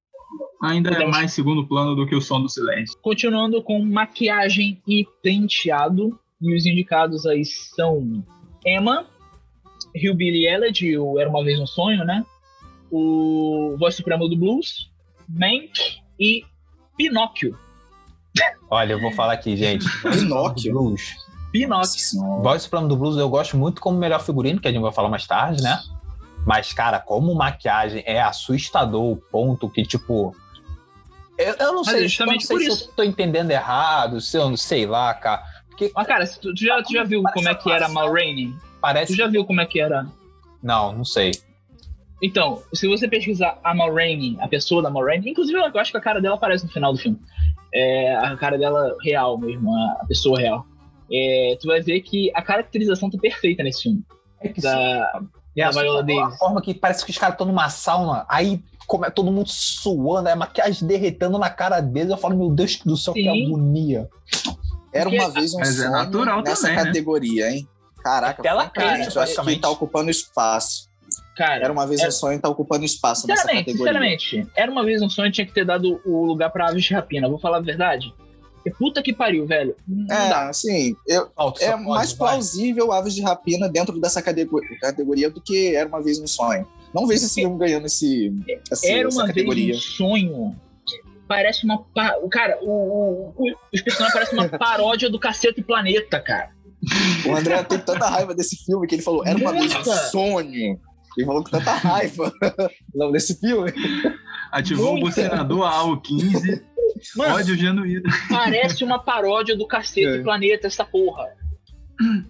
ainda 0.62 0.90
é 0.90 1.06
mais 1.06 1.32
segundo 1.32 1.66
plano 1.66 1.94
do 1.94 2.06
que 2.06 2.14
o 2.14 2.20
som 2.20 2.40
do 2.40 2.48
silêncio. 2.48 2.98
Continuando 3.00 3.62
com 3.62 3.84
maquiagem 3.84 4.80
e 4.86 5.06
penteado. 5.22 6.18
E 6.40 6.54
os 6.54 6.66
indicados 6.66 7.26
aí 7.26 7.44
são 7.44 8.24
Emma, 8.64 9.06
Hillbilly 9.92 10.46
Elegy, 10.46 10.96
o 10.96 11.18
Era 11.18 11.28
Uma 11.28 11.42
Vez 11.42 11.58
um 11.58 11.66
Sonho, 11.66 12.04
né? 12.04 12.24
O 12.92 13.74
Voz 13.76 13.96
Suprema 13.96 14.28
do 14.28 14.36
Blues, 14.36 14.88
Mank 15.28 15.72
e 16.18 16.44
Pinóquio. 16.96 17.58
Olha, 18.70 18.92
eu 18.92 19.00
vou 19.00 19.12
falar 19.12 19.34
aqui, 19.34 19.56
gente. 19.56 19.86
Pinóquio. 20.02 20.72
Blues. 20.72 21.16
Pinóquio. 21.52 22.42
Voz 22.42 22.62
Suprema 22.62 22.86
do 22.86 22.96
Blues 22.96 23.16
eu 23.16 23.28
gosto 23.28 23.56
muito 23.56 23.80
como 23.80 23.98
melhor 23.98 24.20
figurino, 24.20 24.60
que 24.60 24.68
a 24.68 24.72
gente 24.72 24.82
vai 24.82 24.92
falar 24.92 25.08
mais 25.08 25.26
tarde, 25.26 25.62
né? 25.62 25.80
Mas, 26.46 26.72
cara, 26.72 26.98
como 26.98 27.34
maquiagem 27.34 28.02
é 28.06 28.20
assustador 28.20 29.12
o 29.12 29.16
ponto 29.16 29.68
que, 29.68 29.82
tipo, 29.82 30.34
eu, 31.38 31.54
eu 31.54 31.72
não 31.72 31.84
sei, 31.84 32.06
eu 32.18 32.26
não 32.26 32.40
sei 32.40 32.58
se 32.58 32.82
eu 32.82 32.88
tô 32.88 33.02
entendendo 33.04 33.52
errado, 33.52 34.20
se 34.20 34.36
eu 34.36 34.50
não 34.50 34.56
sei 34.56 34.86
lá, 34.86 35.14
cara. 35.14 35.44
Porque, 35.68 35.92
Mas, 35.94 36.06
cara, 36.06 36.26
tu, 36.26 36.52
tu, 36.52 36.64
já, 36.64 36.82
tu 36.82 36.92
já 36.92 37.04
viu 37.04 37.22
como 37.22 37.48
é 37.48 37.54
que 37.54 37.70
era 37.70 37.86
a 37.86 38.10
Rainey? 38.10 38.52
Parece. 38.80 39.12
Tu 39.12 39.16
já 39.16 39.28
viu 39.28 39.44
como 39.44 39.60
é 39.60 39.66
que 39.66 39.80
era? 39.80 40.06
Não, 40.60 40.92
não 40.92 41.04
sei. 41.04 41.32
Então, 42.20 42.60
se 42.74 42.88
você 42.88 43.06
pesquisar 43.06 43.60
a 43.62 43.72
Rainey, 43.72 44.36
a 44.40 44.48
pessoa 44.48 44.82
da 44.82 44.90
Rainey, 44.90 45.30
inclusive 45.30 45.56
eu 45.56 45.80
acho 45.80 45.92
que 45.92 45.96
a 45.96 46.00
cara 46.00 46.20
dela 46.20 46.34
aparece 46.34 46.64
no 46.64 46.70
final 46.72 46.92
do 46.92 46.98
filme. 46.98 47.18
É, 47.74 48.14
a 48.16 48.36
cara 48.36 48.56
dela 48.58 48.96
real 49.02 49.38
mesmo, 49.38 49.74
a 49.74 50.04
pessoa 50.06 50.38
real. 50.38 50.66
É, 51.12 51.56
tu 51.60 51.66
vai 51.66 51.80
ver 51.80 52.00
que 52.00 52.30
a 52.34 52.42
caracterização 52.42 53.10
tá 53.10 53.18
perfeita 53.18 53.62
nesse 53.62 53.82
filme. 53.82 54.02
É 54.40 54.48
que 54.48 54.60
da, 54.60 55.12
sim. 55.18 55.28
da 55.56 55.70
Viola 55.70 56.02
Davis. 56.02 56.34
A 56.34 56.38
forma 56.38 56.62
que 56.62 56.74
parece 56.74 57.04
que 57.04 57.10
os 57.10 57.18
caras 57.18 57.34
estão 57.34 57.46
numa 57.46 57.68
sauna, 57.68 58.24
aí 58.28 58.62
como 58.88 59.04
é 59.04 59.10
todo 59.10 59.30
mundo 59.30 59.48
suando, 59.50 60.30
a 60.30 60.34
maquiagem 60.34 60.88
derretendo 60.88 61.38
na 61.38 61.50
cara 61.50 61.80
deles. 61.80 62.10
Eu 62.10 62.16
falo, 62.16 62.36
meu 62.36 62.50
Deus 62.50 62.78
do 62.78 62.96
céu, 62.96 63.12
Sim. 63.12 63.22
que 63.22 63.28
agonia. 63.28 64.08
Era 64.92 65.10
uma 65.10 65.28
vez 65.30 65.54
um 65.54 65.58
Mas 65.58 65.78
é 65.78 65.84
é 65.84 65.90
natural 65.90 66.42
nessa 66.42 66.62
também, 66.62 66.76
né? 66.76 66.84
categoria, 66.84 67.46
né? 67.46 67.56
hein? 67.56 67.68
Caraca, 68.02 68.40
Aquela 68.40 68.70
cara, 68.70 69.04
eu 69.14 69.22
acho 69.22 69.42
que 69.42 69.56
tá 69.58 69.68
ocupando 69.68 70.10
espaço. 70.10 70.87
Cara, 71.38 71.62
era 71.62 71.72
uma 71.72 71.86
vez 71.86 72.00
era... 72.00 72.08
um 72.08 72.12
sonho 72.12 72.40
tá 72.40 72.48
ocupando 72.48 72.84
espaço 72.84 73.24
nessa 73.28 73.42
categoria. 73.42 73.76
Sinceramente, 73.76 74.46
era 74.56 74.68
uma 74.68 74.84
vez 74.84 75.00
um 75.00 75.08
sonho 75.08 75.30
tinha 75.30 75.46
que 75.46 75.52
ter 75.52 75.64
dado 75.64 76.00
o 76.04 76.24
lugar 76.24 76.50
pra 76.50 76.68
Aves 76.68 76.82
de 76.82 76.92
Rapina. 76.92 77.28
Vou 77.28 77.38
falar 77.38 77.58
a 77.58 77.60
verdade. 77.60 78.12
E 78.66 78.70
puta 78.72 79.00
que 79.00 79.12
pariu, 79.12 79.46
velho. 79.46 79.76
Não 79.86 80.16
é, 80.16 80.28
dá. 80.28 80.48
assim, 80.48 80.96
eu, 81.06 81.30
é 81.60 81.76
mais 81.76 82.12
plausível 82.12 82.90
Aves 82.90 83.14
de 83.14 83.22
Rapina 83.22 83.68
dentro 83.68 84.00
dessa 84.00 84.20
categoria 84.20 85.30
do 85.30 85.40
que 85.40 85.76
Era 85.76 85.88
Uma 85.88 86.02
Vez 86.02 86.18
um 86.18 86.26
Sonho. 86.26 86.66
Não 86.92 87.06
vejo 87.06 87.24
esse 87.24 87.40
filme 87.40 87.56
ganhando 87.56 87.86
esse, 87.86 88.34
esse 88.72 88.90
Era 88.90 89.08
uma 89.08 89.32
vez 89.32 89.76
um 89.76 89.80
sonho. 89.80 90.56
Parece 91.28 91.64
uma. 91.64 91.84
Cara, 92.32 92.58
o, 92.62 92.70
o, 92.70 93.34
o, 93.36 93.54
os 93.72 93.80
personagens 93.80 94.12
parecem 94.12 94.38
uma 94.38 94.48
paródia 94.58 95.08
do 95.08 95.20
Cacete 95.20 95.62
Planeta, 95.62 96.18
cara. 96.18 96.50
O 97.26 97.36
André 97.36 97.62
tem 97.62 97.78
tanta 97.78 98.08
raiva 98.08 98.34
desse 98.34 98.56
filme 98.64 98.88
que 98.88 98.96
ele 98.96 99.02
falou: 99.02 99.24
Era 99.24 99.38
uma 99.38 99.52
vez 99.52 99.72
um 99.72 99.84
sonho. 100.10 100.80
Ele 101.18 101.26
falou 101.26 101.42
com 101.42 101.50
tanta 101.50 101.72
raiva 101.72 102.32
não, 102.94 103.10
desse 103.10 103.38
filme. 103.40 103.72
Ativou 104.52 104.92
Muita. 104.92 105.08
o 105.08 105.12
senador 105.12 105.68
AO15. 105.68 106.62
Mano, 107.16 107.34
ódio 107.34 107.56
genuíno. 107.56 108.08
Parece 108.28 108.84
uma 108.84 109.00
paródia 109.00 109.56
do 109.56 109.66
Cacete 109.66 110.06
é. 110.06 110.22
Planeta, 110.22 110.68
essa 110.68 110.84
porra. 110.84 111.26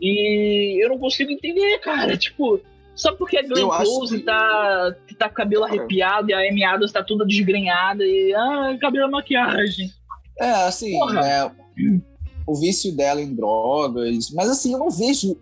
E 0.00 0.82
eu 0.82 0.88
não 0.88 0.98
consigo 0.98 1.30
entender, 1.30 1.78
cara. 1.80 2.16
Tipo, 2.16 2.62
só 2.94 3.12
porque 3.12 3.36
a 3.36 3.42
Glenn 3.42 3.68
Close 3.68 4.16
que... 4.16 4.24
tá, 4.24 4.94
tá 5.18 5.28
com 5.28 5.34
cabelo 5.34 5.64
arrepiado 5.64 6.30
e 6.30 6.34
a 6.34 6.38
Amy 6.38 6.64
Adams 6.64 6.90
tá 6.90 7.04
toda 7.04 7.26
desgrenhada 7.26 8.02
e. 8.02 8.34
Ah, 8.34 8.74
cabelo 8.80 9.10
maquiagem. 9.10 9.92
É, 10.40 10.50
assim. 10.66 10.96
É, 11.22 11.50
o 12.46 12.58
vício 12.58 12.96
dela 12.96 13.20
em 13.20 13.34
drogas. 13.34 14.30
Mas 14.32 14.48
assim, 14.48 14.72
eu 14.72 14.78
não 14.78 14.90
vejo 14.90 15.38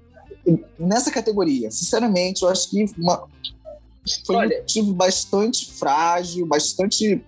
nessa 0.78 1.10
categoria. 1.10 1.70
Sinceramente, 1.70 2.42
eu 2.42 2.48
acho 2.48 2.70
que 2.70 2.84
uma, 2.98 3.26
foi 4.24 4.36
Olha, 4.36 4.56
um 4.56 4.60
motivo 4.60 4.92
bastante 4.92 5.72
frágil, 5.72 6.46
bastante, 6.46 7.22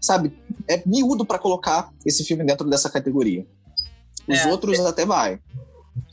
sabe, 0.00 0.32
é 0.68 0.82
miúdo 0.86 1.24
para 1.24 1.38
colocar 1.38 1.90
esse 2.06 2.24
filme 2.24 2.44
dentro 2.44 2.68
dessa 2.68 2.88
categoria. 2.90 3.44
Os 4.28 4.38
é, 4.38 4.48
outros 4.48 4.78
é... 4.78 4.86
até 4.86 5.04
vai. 5.04 5.40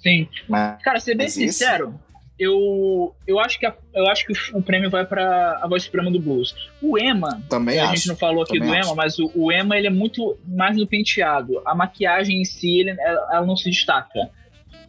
Sim. 0.02 0.28
Mas, 0.47 0.82
Cara, 0.82 1.00
ser 1.00 1.16
bem 1.16 1.30
sincero, 1.30 1.93
eu, 2.39 3.14
eu, 3.28 3.39
acho 3.39 3.60
que 3.60 3.66
a, 3.66 3.76
eu 3.93 4.08
acho 4.08 4.26
que 4.26 4.34
o 4.54 4.62
prêmio 4.62 4.89
vai 4.89 5.06
para 5.06 5.60
a 5.62 5.68
voz 5.68 5.84
suprema 5.84 6.10
do 6.10 6.20
blues. 6.20 6.56
O 6.82 6.97
Emma, 6.97 7.43
também 7.50 7.80
a 7.80 7.86
acho, 7.86 7.95
gente 7.95 8.08
não 8.08 8.16
falou 8.16 8.43
aqui 8.43 8.58
do 8.60 8.72
acho. 8.72 8.88
Emma, 8.88 8.95
mas 8.95 9.20
o, 9.20 9.30
o, 9.36 9.52
Emma 9.52 9.78
ele 9.78 9.88
é 9.88 9.91
muito 9.91 10.38
mais 10.47 10.76
no 10.78 10.88
penteado. 10.88 11.62
A 11.66 11.76
maquiagem 11.76 12.41
em 12.41 12.45
si, 12.45 12.80
ele, 12.80 12.91
ela, 12.91 13.30
ela 13.32 13.45
não 13.45 13.56
se 13.56 13.70
destaca. 13.70 14.32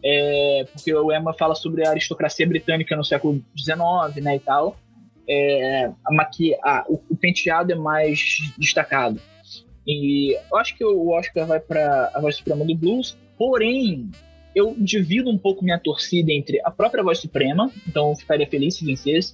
É, 0.03 0.65
porque 0.71 0.93
o 0.93 1.11
Emma 1.11 1.33
fala 1.33 1.53
sobre 1.53 1.85
a 1.85 1.91
aristocracia 1.91 2.47
britânica 2.47 2.95
no 2.95 3.03
século 3.03 3.43
XIX, 3.57 4.23
né, 4.23 4.35
e 4.35 4.39
tal. 4.39 4.75
É, 5.29 5.91
a 6.05 6.13
maqui 6.13 6.55
o, 6.87 6.99
o, 7.09 7.15
penteado 7.15 7.71
é 7.71 7.75
mais 7.75 8.37
destacado. 8.57 9.21
E 9.85 10.35
eu 10.51 10.57
acho 10.57 10.75
que 10.75 10.83
o 10.83 11.09
Oscar 11.09 11.45
vai 11.45 11.59
para 11.59 12.11
a 12.13 12.19
voz 12.19 12.35
suprema 12.35 12.65
do 12.65 12.75
blues, 12.75 13.17
porém 13.37 14.09
eu 14.55 14.75
divido 14.77 15.29
um 15.29 15.37
pouco 15.37 15.63
minha 15.63 15.79
torcida 15.79 16.31
entre 16.31 16.59
a 16.63 16.71
própria 16.71 17.03
voz 17.03 17.19
suprema, 17.19 17.71
então 17.87 18.09
eu 18.09 18.15
ficaria 18.15 18.47
feliz 18.47 18.75
se 18.75 18.85
vencesse. 18.85 19.33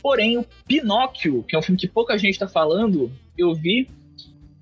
Porém, 0.00 0.38
o 0.38 0.46
Pinóquio, 0.66 1.42
que 1.42 1.54
é 1.54 1.58
um 1.58 1.62
filme 1.62 1.78
que 1.78 1.88
pouca 1.88 2.16
gente 2.16 2.34
está 2.34 2.48
falando, 2.48 3.10
eu 3.36 3.54
vi. 3.54 3.88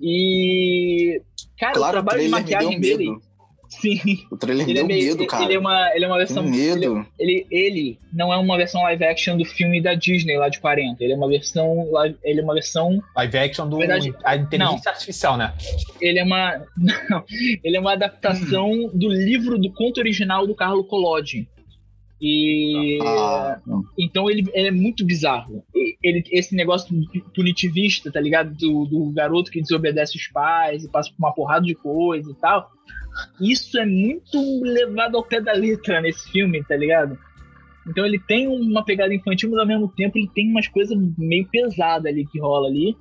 E. 0.00 1.20
Cara, 1.58 1.74
claro, 1.74 1.88
o 1.90 2.02
trabalho 2.02 2.22
de 2.22 2.28
maquiagem 2.28 2.80
dele. 2.80 3.16
Sim. 3.80 4.26
O 4.30 4.36
trailer 4.36 4.64
ele 4.66 4.74
deu 4.74 4.84
é 4.84 4.86
meio, 4.86 5.16
medo, 5.16 5.26
cara. 5.26 5.44
Ele 5.44 5.54
é 5.54 5.58
uma, 5.58 5.94
ele 5.94 6.04
é 6.04 6.08
uma 6.08 6.16
versão. 6.16 6.42
medo. 6.42 7.06
Ele, 7.18 7.46
ele, 7.50 7.66
ele, 7.66 7.98
não 8.12 8.32
é 8.32 8.36
uma 8.36 8.56
versão 8.56 8.82
live 8.82 9.04
action 9.04 9.36
do 9.36 9.44
filme 9.44 9.80
da 9.80 9.94
Disney 9.94 10.36
lá 10.36 10.48
de 10.48 10.60
40. 10.60 11.02
Ele 11.02 11.12
é 11.12 11.16
uma 11.16 11.28
versão. 11.28 11.86
Ele 12.22 12.40
é 12.40 12.42
uma 12.42 12.54
versão. 12.54 13.02
Live 13.16 13.38
action 13.38 13.68
do. 13.68 13.78
Verdade, 13.78 14.14
a 14.24 14.36
inteligência 14.36 14.82
não. 14.84 14.92
artificial, 14.92 15.36
né? 15.36 15.54
Ele 16.00 16.18
é 16.18 16.24
uma. 16.24 16.62
Não. 17.08 17.24
Ele 17.62 17.76
é 17.76 17.80
uma 17.80 17.92
adaptação 17.92 18.70
hum. 18.70 18.90
do 18.92 19.08
livro 19.08 19.58
do 19.58 19.70
conto 19.72 19.98
original 19.98 20.46
do 20.46 20.54
Carlo 20.54 20.84
Collodi. 20.84 21.46
E 22.26 22.98
ah, 23.02 23.60
então 23.98 24.30
ele, 24.30 24.48
ele, 24.54 24.68
é 24.68 24.70
muito 24.70 25.04
bizarro. 25.04 25.62
Ele, 26.02 26.24
esse 26.32 26.56
negócio 26.56 26.88
punitivista, 27.34 28.10
tá 28.10 28.18
ligado? 28.18 28.54
Do, 28.54 28.86
do, 28.86 29.12
garoto 29.12 29.50
que 29.50 29.60
desobedece 29.60 30.16
os 30.16 30.26
pais 30.28 30.84
e 30.84 30.88
passa 30.90 31.10
por 31.10 31.18
uma 31.18 31.34
porrada 31.34 31.66
de 31.66 31.74
coisa 31.74 32.30
e 32.30 32.34
tal. 32.36 32.70
Isso 33.38 33.78
é 33.78 33.84
muito 33.84 34.40
levado 34.62 35.18
ao 35.18 35.22
pé 35.22 35.38
da 35.38 35.52
letra 35.52 36.00
nesse 36.00 36.26
filme, 36.30 36.64
tá 36.64 36.74
ligado? 36.74 37.18
Então 37.86 38.06
ele 38.06 38.18
tem 38.18 38.48
uma 38.48 38.82
pegada 38.82 39.14
infantil, 39.14 39.50
mas 39.50 39.58
ao 39.58 39.66
mesmo 39.66 39.88
tempo 39.88 40.16
ele 40.16 40.30
tem 40.34 40.48
umas 40.48 40.66
coisas 40.66 40.96
meio 41.18 41.46
pesadas 41.50 42.06
ali 42.06 42.26
que 42.26 42.40
rola 42.40 42.68
ali. 42.68 42.96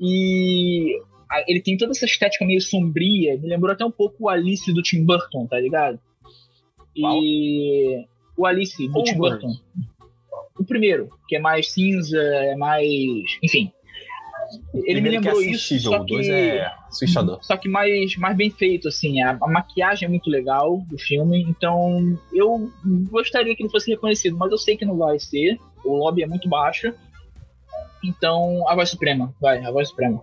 E 0.00 1.00
ele 1.46 1.62
tem 1.62 1.76
toda 1.76 1.92
essa 1.92 2.04
estética 2.04 2.44
meio 2.44 2.60
sombria. 2.60 3.38
Me 3.38 3.48
lembrou 3.48 3.70
até 3.70 3.84
um 3.84 3.92
pouco 3.92 4.24
o 4.24 4.28
Alice 4.28 4.72
do 4.72 4.82
Tim 4.82 5.04
Burton, 5.04 5.46
tá 5.46 5.60
ligado? 5.60 6.00
E. 6.96 8.04
O 8.36 8.46
Alice 8.46 8.88
do 8.88 9.02
Tim 9.02 9.16
Burton. 9.16 9.54
O 10.58 10.64
primeiro, 10.64 11.08
que 11.28 11.36
é 11.36 11.38
mais 11.38 11.72
cinza, 11.72 12.18
é 12.18 12.56
mais. 12.56 13.38
Enfim. 13.42 13.72
Ele 14.74 15.00
me 15.00 15.10
lembrou 15.10 15.42
é 15.42 15.46
isso, 15.46 15.78
só 15.80 16.04
que, 16.04 16.30
é 16.30 16.66
assustador. 16.88 17.38
só 17.42 17.56
que 17.56 17.68
mais, 17.68 18.16
mais 18.16 18.36
bem 18.36 18.50
feito, 18.50 18.88
assim. 18.88 19.20
A, 19.20 19.36
a, 19.40 19.48
maquiagem 19.48 20.06
é 20.06 20.08
muito 20.08 20.30
legal 20.30 20.84
do 20.88 20.96
filme, 20.98 21.42
então 21.42 22.16
eu 22.32 22.70
gostaria 23.10 23.56
que 23.56 23.62
ele 23.62 23.70
fosse 23.70 23.90
reconhecido, 23.90 24.36
mas 24.36 24.52
eu 24.52 24.58
sei 24.58 24.76
que 24.76 24.84
não 24.84 24.96
vai 24.96 25.18
ser. 25.18 25.58
O 25.84 25.96
lobby 25.96 26.22
é 26.22 26.26
muito 26.26 26.48
baixo. 26.48 26.94
Então, 28.04 28.68
a 28.68 28.74
voz 28.74 28.88
suprema, 28.88 29.34
vai, 29.40 29.64
a 29.64 29.70
voz 29.70 29.88
suprema. 29.88 30.22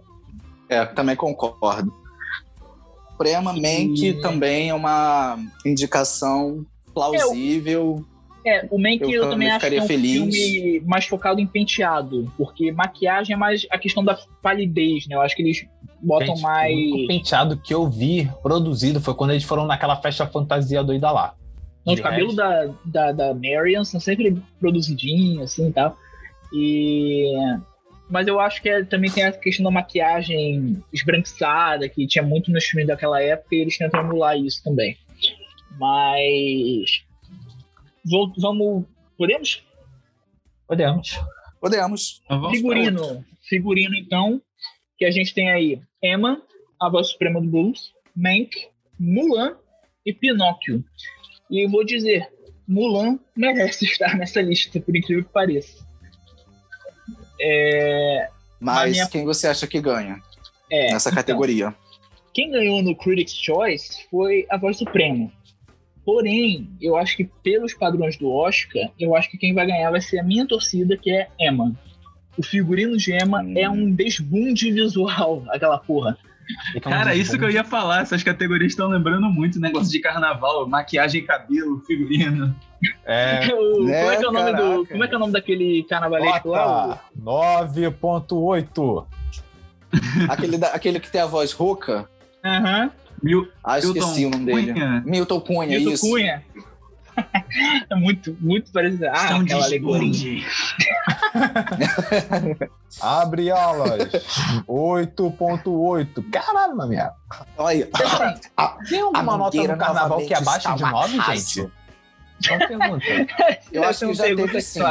É, 0.69 0.85
também 0.85 1.15
concordo. 1.15 1.93
Prema 3.17 3.53
Mank 3.53 4.07
e... 4.07 4.21
também 4.21 4.69
é 4.69 4.73
uma 4.73 5.37
indicação 5.65 6.65
plausível. 6.93 8.05
É, 8.45 8.67
o 8.69 8.77
Mank 8.77 9.01
eu, 9.01 9.09
eu 9.09 9.29
também 9.29 9.49
acho 9.49 9.67
que 9.67 9.75
é 9.75 9.81
um 9.81 9.87
feliz. 9.87 10.35
filme 10.35 10.81
mais 10.81 11.05
focado 11.05 11.39
em 11.39 11.47
penteado, 11.47 12.29
porque 12.37 12.71
maquiagem 12.73 13.33
é 13.33 13.37
mais 13.37 13.65
a 13.71 13.77
questão 13.77 14.03
da 14.03 14.19
palidez, 14.41 15.07
né? 15.07 15.15
Eu 15.15 15.21
acho 15.21 15.35
que 15.35 15.41
eles 15.41 15.65
botam 16.01 16.35
Gente, 16.35 16.41
mais. 16.41 16.91
O 16.91 17.07
penteado 17.07 17.57
que 17.57 17.73
eu 17.73 17.89
vi 17.89 18.29
produzido 18.41 18.99
foi 18.99 19.13
quando 19.13 19.31
eles 19.31 19.43
foram 19.43 19.65
naquela 19.65 19.95
festa 19.95 20.27
fantasia 20.27 20.83
doida 20.83 21.09
lá. 21.09 21.35
Não, 21.85 21.93
o 21.93 22.01
cabelo 22.01 22.35
da, 22.35 22.69
da, 22.85 23.11
da 23.11 23.33
Marion 23.33 23.83
são 23.83 23.99
sempre 23.99 24.37
produzidinhos, 24.59 25.43
assim 25.43 25.69
e 25.69 25.71
tal. 25.71 25.97
E. 26.53 27.33
Mas 28.09 28.27
eu 28.27 28.39
acho 28.39 28.61
que 28.61 28.69
é, 28.69 28.83
também 28.83 29.09
tem 29.09 29.23
a 29.23 29.31
questão 29.31 29.63
da 29.63 29.71
maquiagem 29.71 30.83
esbranquiçada, 30.91 31.87
que 31.87 32.05
tinha 32.05 32.23
muito 32.23 32.51
nos 32.51 32.65
filmes 32.65 32.87
daquela 32.87 33.21
época, 33.21 33.55
e 33.55 33.59
eles 33.59 33.77
tentam 33.77 34.01
emular 34.01 34.37
isso 34.37 34.61
também. 34.63 34.97
Mas 35.77 37.03
Vamos. 38.37 38.85
Podemos? 39.17 39.63
Podemos. 40.67 41.19
Podemos. 41.61 42.21
Figurino. 42.51 43.25
Figurino, 43.47 43.95
então, 43.95 44.41
que 44.97 45.05
a 45.05 45.11
gente 45.11 45.33
tem 45.33 45.51
aí 45.51 45.81
Emma, 46.01 46.41
a 46.81 46.89
voz 46.89 47.09
suprema 47.09 47.39
do 47.39 47.47
blues, 47.47 47.93
Mank, 48.15 48.67
Mulan 48.99 49.55
e 50.05 50.13
Pinóquio. 50.13 50.83
E 51.49 51.67
vou 51.67 51.85
dizer, 51.85 52.29
Mulan 52.67 53.19
merece 53.35 53.85
estar 53.85 54.17
nessa 54.17 54.41
lista, 54.41 54.79
por 54.79 54.95
incrível 54.95 55.23
que 55.23 55.31
pareça. 55.31 55.85
É... 57.39 58.29
Mas 58.59 58.93
minha... 58.93 59.07
quem 59.07 59.25
você 59.25 59.47
acha 59.47 59.67
que 59.67 59.79
ganha 59.79 60.21
é, 60.69 60.93
nessa 60.93 61.09
então, 61.09 61.21
categoria? 61.21 61.75
Quem 62.33 62.49
ganhou 62.49 62.81
no 62.81 62.95
Critics' 62.95 63.35
Choice 63.35 64.07
foi 64.09 64.45
a 64.49 64.57
voz 64.57 64.77
suprema. 64.77 65.31
Porém, 66.05 66.69
eu 66.81 66.97
acho 66.97 67.15
que 67.15 67.29
pelos 67.41 67.73
padrões 67.73 68.17
do 68.17 68.29
Oscar, 68.29 68.89
eu 68.99 69.15
acho 69.15 69.31
que 69.31 69.37
quem 69.37 69.53
vai 69.53 69.65
ganhar 69.65 69.89
vai 69.89 70.01
ser 70.01 70.19
a 70.19 70.23
minha 70.23 70.45
torcida, 70.45 70.97
que 70.97 71.09
é 71.09 71.27
Emma. 71.39 71.73
O 72.37 72.43
figurino 72.43 72.97
de 72.97 73.13
Emma 73.13 73.41
hum. 73.41 73.53
é 73.55 73.69
um 73.69 73.91
desbunde 73.91 74.71
visual, 74.71 75.43
aquela 75.51 75.77
porra. 75.77 76.17
Cara, 76.81 77.15
isso 77.15 77.37
que 77.37 77.45
eu 77.45 77.49
ia 77.49 77.63
falar, 77.63 78.01
essas 78.01 78.21
categorias 78.21 78.73
estão 78.73 78.89
lembrando 78.89 79.29
muito 79.29 79.57
o 79.57 79.61
negócio 79.61 79.89
de 79.89 79.99
carnaval, 79.99 80.67
maquiagem, 80.67 81.25
cabelo, 81.25 81.79
figurino. 81.87 82.53
É, 83.05 83.47
o, 83.55 83.85
né, 83.85 84.01
como, 84.01 84.11
é 84.11 84.17
que 84.17 84.25
é 84.25 84.27
o 84.27 84.31
nome 84.31 84.53
do, 84.53 84.85
como 84.87 85.03
é 85.03 85.07
que 85.07 85.13
é 85.13 85.17
o 85.17 85.19
nome 85.19 85.31
daquele 85.31 85.83
carnavalesco 85.83 86.49
lá? 86.49 87.01
9.8. 87.17 89.05
aquele, 90.29 90.65
aquele 90.65 90.99
que 90.99 91.09
tem 91.09 91.21
a 91.21 91.25
voz 91.25 91.53
rouca? 91.53 92.09
Aham. 92.43 92.83
Uhum. 92.83 93.02
Mil, 93.23 93.47
ah, 93.63 93.79
esqueci 93.79 94.25
Milton 94.25 94.27
o 94.27 94.29
nome 94.31 94.45
dele. 94.45 94.73
Cunha. 94.73 95.03
Milton 95.05 95.39
Cunha, 95.39 95.79
Milton 95.79 95.91
isso. 95.93 96.09
Cunha. 96.09 96.43
é 97.89 97.95
muito, 97.95 98.35
muito 98.41 98.69
parecido. 98.71 99.07
Ah, 99.07 99.23
Estão 99.23 99.39
aquela 99.39 99.63
alegoria. 99.63 100.43
Abre 103.01 103.49
alas. 103.49 104.11
8.8. 104.67 106.29
Caralho, 106.29 106.75
na 106.75 106.85
minha. 106.85 107.11
Olha 107.57 107.85
aí. 107.85 107.89
Tem 108.89 108.99
alguma 108.99 109.37
nota 109.37 109.57
no 109.57 109.77
carnaval 109.77 110.17
que 110.25 110.33
é 110.33 110.37
abaixo 110.37 110.75
de 110.75 110.83
9, 110.83 111.21
gente? 111.21 111.71
Só 112.41 112.57
pergunta. 112.57 113.05
Eu 113.71 113.83
acho 113.85 114.05
que 114.07 114.13
já 114.13 114.23
teve 114.25 114.61
sim. 114.61 114.81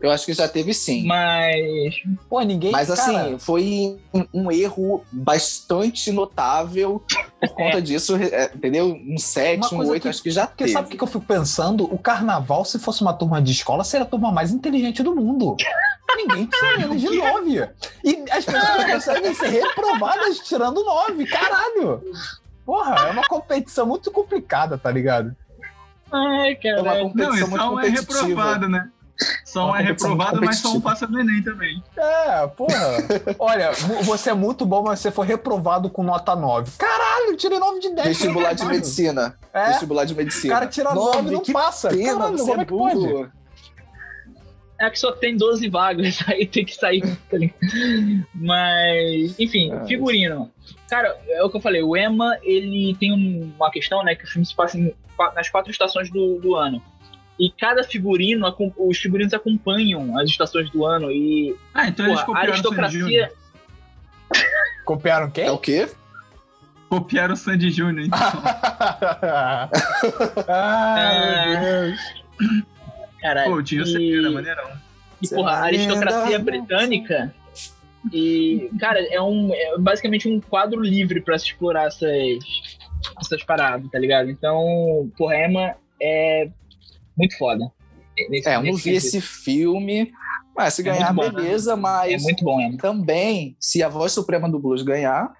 Eu 0.00 0.10
acho 0.10 0.24
que 0.24 0.32
já 0.32 0.48
teve 0.48 0.72
sim. 0.72 1.06
Mas. 1.06 1.94
Pô, 2.28 2.40
ninguém. 2.40 2.72
Mas 2.72 2.90
assim, 2.90 3.12
cara... 3.12 3.38
foi 3.38 3.98
um, 4.14 4.26
um, 4.32 4.52
erro 4.52 5.04
bastante 5.12 6.10
notável 6.10 7.02
por 7.38 7.48
conta 7.54 7.78
é. 7.78 7.80
disso, 7.82 8.16
é, 8.16 8.50
entendeu? 8.54 8.98
Um 9.06 9.18
7, 9.18 9.74
um 9.74 9.86
8, 9.86 10.02
que, 10.02 10.08
acho 10.08 10.22
que 10.22 10.30
já 10.30 10.46
porque 10.46 10.64
teve. 10.64 10.72
Sabe 10.72 10.94
o 10.94 10.96
que 10.96 11.02
eu 11.02 11.06
fico 11.06 11.24
pensando? 11.24 11.84
O 11.84 11.98
carnaval, 11.98 12.64
se 12.64 12.78
fosse 12.78 13.02
uma 13.02 13.12
turma 13.12 13.42
de 13.42 13.52
escola, 13.52 13.84
seria 13.84 14.06
a 14.06 14.08
turma 14.08 14.32
mais 14.32 14.52
inteligente 14.52 15.02
do 15.02 15.14
mundo. 15.14 15.56
Ninguém 16.16 16.48
menos 16.78 17.00
de 17.00 17.08
9. 17.08 17.68
E 18.04 18.24
as 18.30 18.44
pessoas 18.44 18.84
conseguem 18.92 19.34
ser 19.34 19.48
reprovadas 19.48 20.38
tirando 20.40 20.82
9. 20.82 21.26
Caralho! 21.26 22.02
Porra, 22.66 23.08
é 23.08 23.10
uma 23.10 23.26
competição 23.28 23.86
muito 23.86 24.10
complicada, 24.10 24.76
tá 24.76 24.90
ligado? 24.90 25.36
Ai, 26.10 26.56
cara. 26.56 26.78
É 26.78 26.82
uma 26.82 26.98
competição 27.00 27.48
Não, 27.48 27.72
muito 27.74 27.86
é 27.86 27.90
reprovado, 27.90 28.68
né? 28.68 28.90
Só 29.44 29.70
um 29.72 29.76
é 29.76 29.82
reprovado, 29.82 30.40
mas 30.40 30.58
só 30.58 30.72
um 30.72 30.80
passa 30.80 31.06
no 31.06 31.18
Enem 31.20 31.42
também. 31.42 31.82
É, 31.96 32.46
porra. 32.48 32.96
Olha, 33.38 33.72
você 34.04 34.30
é 34.30 34.34
muito 34.34 34.64
bom, 34.64 34.82
mas 34.84 35.00
você 35.00 35.10
foi 35.10 35.26
reprovado 35.26 35.90
com 35.90 36.02
nota 36.02 36.34
9. 36.36 36.72
Caralho, 36.78 37.36
tirei 37.36 37.58
9 37.58 37.80
de 37.80 37.90
10. 37.94 38.06
Vestibular 38.08 38.52
de 38.54 38.64
medicina. 38.64 39.36
É? 39.52 39.66
Vestibular 39.70 40.04
de 40.04 40.14
medicina. 40.14 40.54
O 40.54 40.56
cara 40.56 40.66
tira 40.70 40.94
9 40.94 41.28
e 41.28 41.32
não 41.32 41.42
passa. 41.42 41.88
Pena, 41.88 42.18
Caralho, 42.18 42.38
como 42.38 42.60
é 42.60 42.64
que 42.64 42.70
pode? 42.70 43.30
É 44.82 44.88
que 44.88 44.98
só 44.98 45.12
tem 45.12 45.36
12 45.36 45.68
vagas, 45.68 46.20
aí 46.28 46.46
tem 46.46 46.64
que 46.64 46.74
sair. 46.74 47.02
tá? 47.02 47.36
Mas, 48.34 49.38
enfim, 49.38 49.70
Ah, 49.72 49.84
figurino. 49.84 50.50
Cara, 50.88 51.16
é 51.28 51.42
o 51.42 51.50
que 51.50 51.56
eu 51.56 51.60
falei, 51.60 51.82
o 51.82 51.96
Emma, 51.96 52.36
ele 52.42 52.96
tem 52.98 53.12
um- 53.12 53.52
uma 53.56 53.70
questão, 53.70 54.02
né, 54.02 54.14
que 54.14 54.24
o 54.24 54.26
filme 54.26 54.46
se 54.46 54.54
passa 54.54 54.78
em 54.78 54.94
nas 55.36 55.50
quatro 55.50 55.70
estações 55.70 56.10
do, 56.10 56.38
do 56.40 56.56
ano. 56.56 56.82
E 57.40 57.50
cada 57.58 57.82
figurino, 57.82 58.46
os 58.76 58.98
figurinos 58.98 59.32
acompanham 59.32 60.18
as 60.18 60.28
estações 60.28 60.68
do 60.70 60.84
ano. 60.84 61.10
E 61.10 61.56
Ah, 61.72 61.88
então 61.88 62.04
eles 62.06 62.20
porra, 62.22 62.42
a 62.42 62.46
copiaram 62.46 62.54
Júnior. 62.54 62.84
aristocracia. 62.84 63.32
Copiaram 64.84 65.30
quem? 65.30 65.44
É 65.46 65.50
o 65.50 65.58
quê? 65.58 65.88
Copiaram 66.90 67.34
o 67.34 67.36
Sandy 67.36 67.70
Júnior, 67.70 68.06
então. 68.06 68.18
Ai, 70.48 71.48
meu 71.48 71.60
Deus. 71.60 72.00
Caralho, 73.20 73.50
Pô, 73.52 73.62
tinha 73.62 73.82
e- 73.82 73.86
Cepeda, 73.86 74.30
maneirão. 74.30 74.70
E, 75.22 75.28
porra, 75.28 75.50
a 75.52 75.62
aristocracia 75.64 76.38
britânica. 76.38 77.34
E, 78.12 78.70
cara, 78.80 78.98
é, 79.12 79.20
um, 79.20 79.52
é 79.54 79.76
basicamente 79.78 80.26
um 80.28 80.40
quadro 80.40 80.80
livre 80.80 81.20
pra 81.20 81.38
se 81.38 81.46
explorar 81.46 81.86
essas, 81.88 82.38
essas 83.20 83.42
paradas, 83.44 83.90
tá 83.90 83.98
ligado? 83.98 84.30
Então, 84.30 85.10
porra, 85.18 85.36
Emma 85.46 85.74
é 86.00 86.48
muito 87.20 87.38
foda. 87.38 87.70
Nesse- 88.28 88.48
É, 88.48 88.56
eu 88.56 88.62
não 88.62 88.74
vi 88.76 88.90
esse 88.94 89.20
filme. 89.20 90.12
Mas 90.56 90.74
se 90.74 90.82
É 90.82 90.84
ganhar, 90.84 91.12
bom, 91.14 91.22
né? 91.22 91.30
beleza, 91.30 91.72
É 91.72 91.76
mas 91.76 92.22
muito 92.22 92.44
bom, 92.44 92.60
Emma. 92.60 92.76
também, 92.76 93.56
se 93.58 93.82
a 93.82 93.88
voz 93.88 94.12
suprema 94.12 94.50
do 94.50 94.58
blues 94.58 94.82
ganhar, 94.82 95.32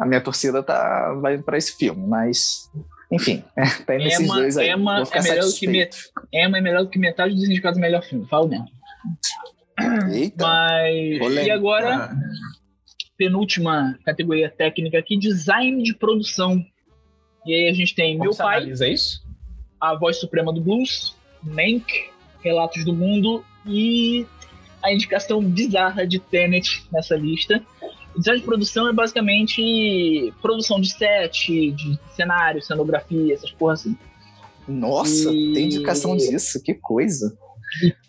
a 0.00 0.06
minha 0.06 0.20
torcida 0.20 0.62
tá, 0.62 1.12
vai 1.20 1.36
pra 1.38 1.58
esse 1.58 1.76
filme. 1.76 2.06
Mas, 2.06 2.70
enfim, 3.10 3.42
tá 3.86 3.92
aí 3.92 3.98
nesses 3.98 4.20
Emma, 4.24 4.36
dois 4.36 4.56
aí. 4.56 4.70
Emma 4.70 4.96
Vou 4.98 5.06
ficar 5.06 5.18
é 5.18 5.22
melhor 5.22 5.44
do 5.44 5.52
que. 5.52 5.90
Emma 6.32 6.58
é 6.58 6.60
melhor 6.60 6.84
do 6.84 6.88
que 6.90 6.98
metade 6.98 7.34
dos 7.34 7.44
indicados 7.44 7.76
do 7.76 7.80
melhor 7.82 8.02
filme, 8.02 8.26
falo 8.28 8.48
mesmo. 8.48 8.66
Eita, 10.12 10.46
Mas. 10.46 11.18
polêmica. 11.18 11.46
E 11.46 11.50
agora, 11.50 12.16
penúltima 13.18 13.98
categoria 14.04 14.48
técnica 14.50 14.98
aqui: 14.98 15.18
design 15.18 15.82
de 15.82 15.94
produção. 15.94 16.64
E 17.44 17.52
aí 17.52 17.68
a 17.68 17.72
gente 17.74 17.94
tem 17.94 18.16
Como 18.16 18.30
Meu 18.30 18.36
Pai, 18.38 18.58
analisa 18.58 18.86
isso? 18.88 19.20
A 19.80 19.94
Voz 19.96 20.18
Suprema 20.20 20.52
do 20.52 20.60
Blues, 20.60 21.16
Mank, 21.42 22.10
Relatos 22.40 22.84
do 22.84 22.92
Mundo 22.94 23.44
e 23.66 24.26
a 24.82 24.92
indicação 24.92 25.42
bizarra 25.42 26.06
de 26.06 26.18
Tenet 26.18 26.84
nessa 26.92 27.14
lista. 27.16 27.62
O 28.14 28.18
design 28.18 28.40
de 28.40 28.46
produção 28.46 28.88
é 28.88 28.92
basicamente 28.92 30.32
produção 30.42 30.80
de 30.80 30.90
set, 30.92 31.70
de 31.72 31.98
cenário, 32.14 32.60
cenografia, 32.62 33.32
essas 33.32 33.50
porra 33.52 33.74
assim. 33.74 33.96
Nossa, 34.68 35.32
E- 35.32 35.52
tem 35.54 35.64
indicação 35.66 36.16
disso, 36.16 36.62
que 36.62 36.74
coisa. 36.74 37.36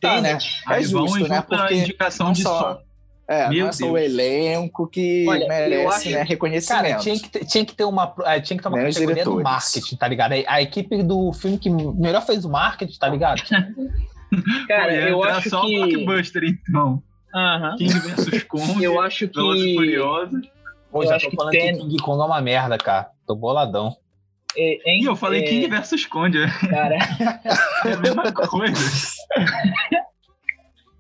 Tá, 0.02 0.20
né? 0.22 0.32
É 0.34 0.74
aí 0.74 0.84
justo, 0.84 1.28
né? 1.28 1.38
a 1.38 1.42
Porque 1.42 1.74
indicação 1.76 2.28
não 2.28 2.34
de 2.34 2.42
só- 2.44 2.74
som. 2.76 2.82
É, 3.28 3.48
Meu 3.50 3.68
é 3.68 3.72
só 3.72 3.86
o 3.90 3.94
Deus. 3.94 4.06
elenco 4.12 4.88
que 4.88 5.26
Olha, 5.30 5.44
eu 5.44 5.48
merece 5.48 5.88
acho- 6.10 6.10
né, 6.12 6.24
reconhecimento. 6.24 6.84
Cara, 6.84 6.98
tinha 6.98 7.20
que, 7.20 7.30
ter, 7.30 7.46
tinha 7.46 7.66
que 7.66 7.74
ter 7.74 7.84
uma, 7.86 8.14
eh, 8.26 8.42
tinha 8.42 8.58
que 8.58 8.64
ter 8.64 8.68
uma 8.70 8.78
Nem 8.78 8.88
os 8.90 8.96
categoria 8.96 9.24
do 9.24 9.32
diretores. 9.32 9.44
marketing, 9.44 9.96
tá 9.96 10.08
ligado? 10.08 10.34
A, 10.34 10.54
a 10.56 10.62
equipe 10.62 11.02
do 11.04 11.32
filme 11.32 11.58
que 11.58 11.70
melhor 11.70 12.26
fez 12.26 12.44
o 12.44 12.50
marketing, 12.50 12.98
tá 13.00 13.08
ligado? 13.08 13.42
cara, 14.68 14.94
eu 14.94 15.24
acho 15.24 15.50
só 15.50 15.62
o 15.62 15.66
que. 15.66 15.78
blockbuster, 15.78 16.44
então. 16.44 17.02
Aham. 17.34 17.76
King 17.78 17.94
vs 18.00 18.44
Kong, 18.46 18.84
Eu 18.84 19.00
acho 19.02 19.28
Velozes 19.28 19.64
e 19.64 19.68
que. 19.68 19.76
Furiosos. 19.76 20.48
Pô, 20.92 21.04
Eu 21.04 21.08
já 21.08 21.16
acho 21.16 21.26
tô 21.26 21.32
que 21.32 21.36
falando 21.38 21.52
tem- 21.52 21.74
que 21.78 21.82
King 21.82 21.98
Kong 22.04 22.22
é 22.22 22.26
uma 22.26 22.42
merda, 22.42 22.78
cara. 22.78 23.10
Tô 23.26 23.36
boladão. 23.36 23.96
É, 24.56 24.92
hein, 24.92 25.02
Ih, 25.02 25.06
eu 25.06 25.16
falei 25.16 25.42
é, 25.44 25.48
King 25.48 25.68
vs 25.68 26.06
Kong, 26.06 26.38
é 26.38 26.48
Cara, 26.68 26.98
a 27.92 27.98
mesma 28.02 28.32
coisa. 28.34 28.76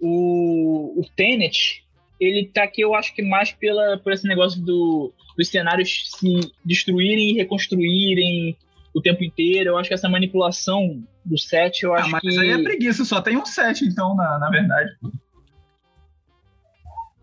o, 0.01 0.99
o 0.99 1.03
Tenet, 1.15 1.82
ele 2.23 2.47
tá 2.47 2.63
aqui, 2.63 2.81
eu 2.81 2.95
acho 2.95 3.13
que 3.13 3.21
mais 3.21 3.51
pela, 3.51 3.97
por 3.97 4.13
esse 4.13 4.27
negócio 4.27 4.61
do, 4.61 5.13
dos 5.37 5.47
cenários 5.49 6.11
se 6.17 6.51
destruírem 6.65 7.31
e 7.31 7.33
reconstruírem 7.33 8.57
o 8.93 9.01
tempo 9.01 9.23
inteiro. 9.23 9.71
Eu 9.71 9.77
acho 9.77 9.89
que 9.89 9.93
essa 9.93 10.09
manipulação 10.09 11.03
do 11.25 11.37
set, 11.37 11.83
eu 11.83 11.93
Ah, 11.93 11.99
acho 11.99 12.11
mas 12.11 12.21
que. 12.21 12.39
aí 12.39 12.49
é 12.51 12.57
preguiça, 12.61 13.05
só 13.05 13.21
tem 13.21 13.37
um 13.37 13.45
set, 13.45 13.83
então, 13.83 14.15
na, 14.15 14.37
na 14.39 14.49
verdade. 14.49 14.91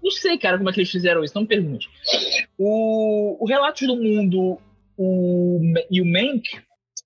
Não 0.02 0.10
sei, 0.10 0.38
cara, 0.38 0.56
como 0.56 0.70
é 0.70 0.72
que 0.72 0.80
eles 0.80 0.90
fizeram 0.90 1.22
isso, 1.22 1.34
não 1.34 1.42
me 1.42 1.48
pergunte. 1.48 1.88
O, 2.58 3.36
o 3.42 3.46
Relatos 3.46 3.86
do 3.86 3.96
Mundo 3.96 4.58
o, 4.96 5.60
e 5.90 6.00
o 6.00 6.06
Mank, 6.06 6.42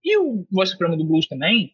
e 0.04 0.18
o 0.18 0.46
Voz 0.50 0.70
Suprema 0.70 0.96
do 0.96 1.04
Blues 1.04 1.26
também, 1.26 1.72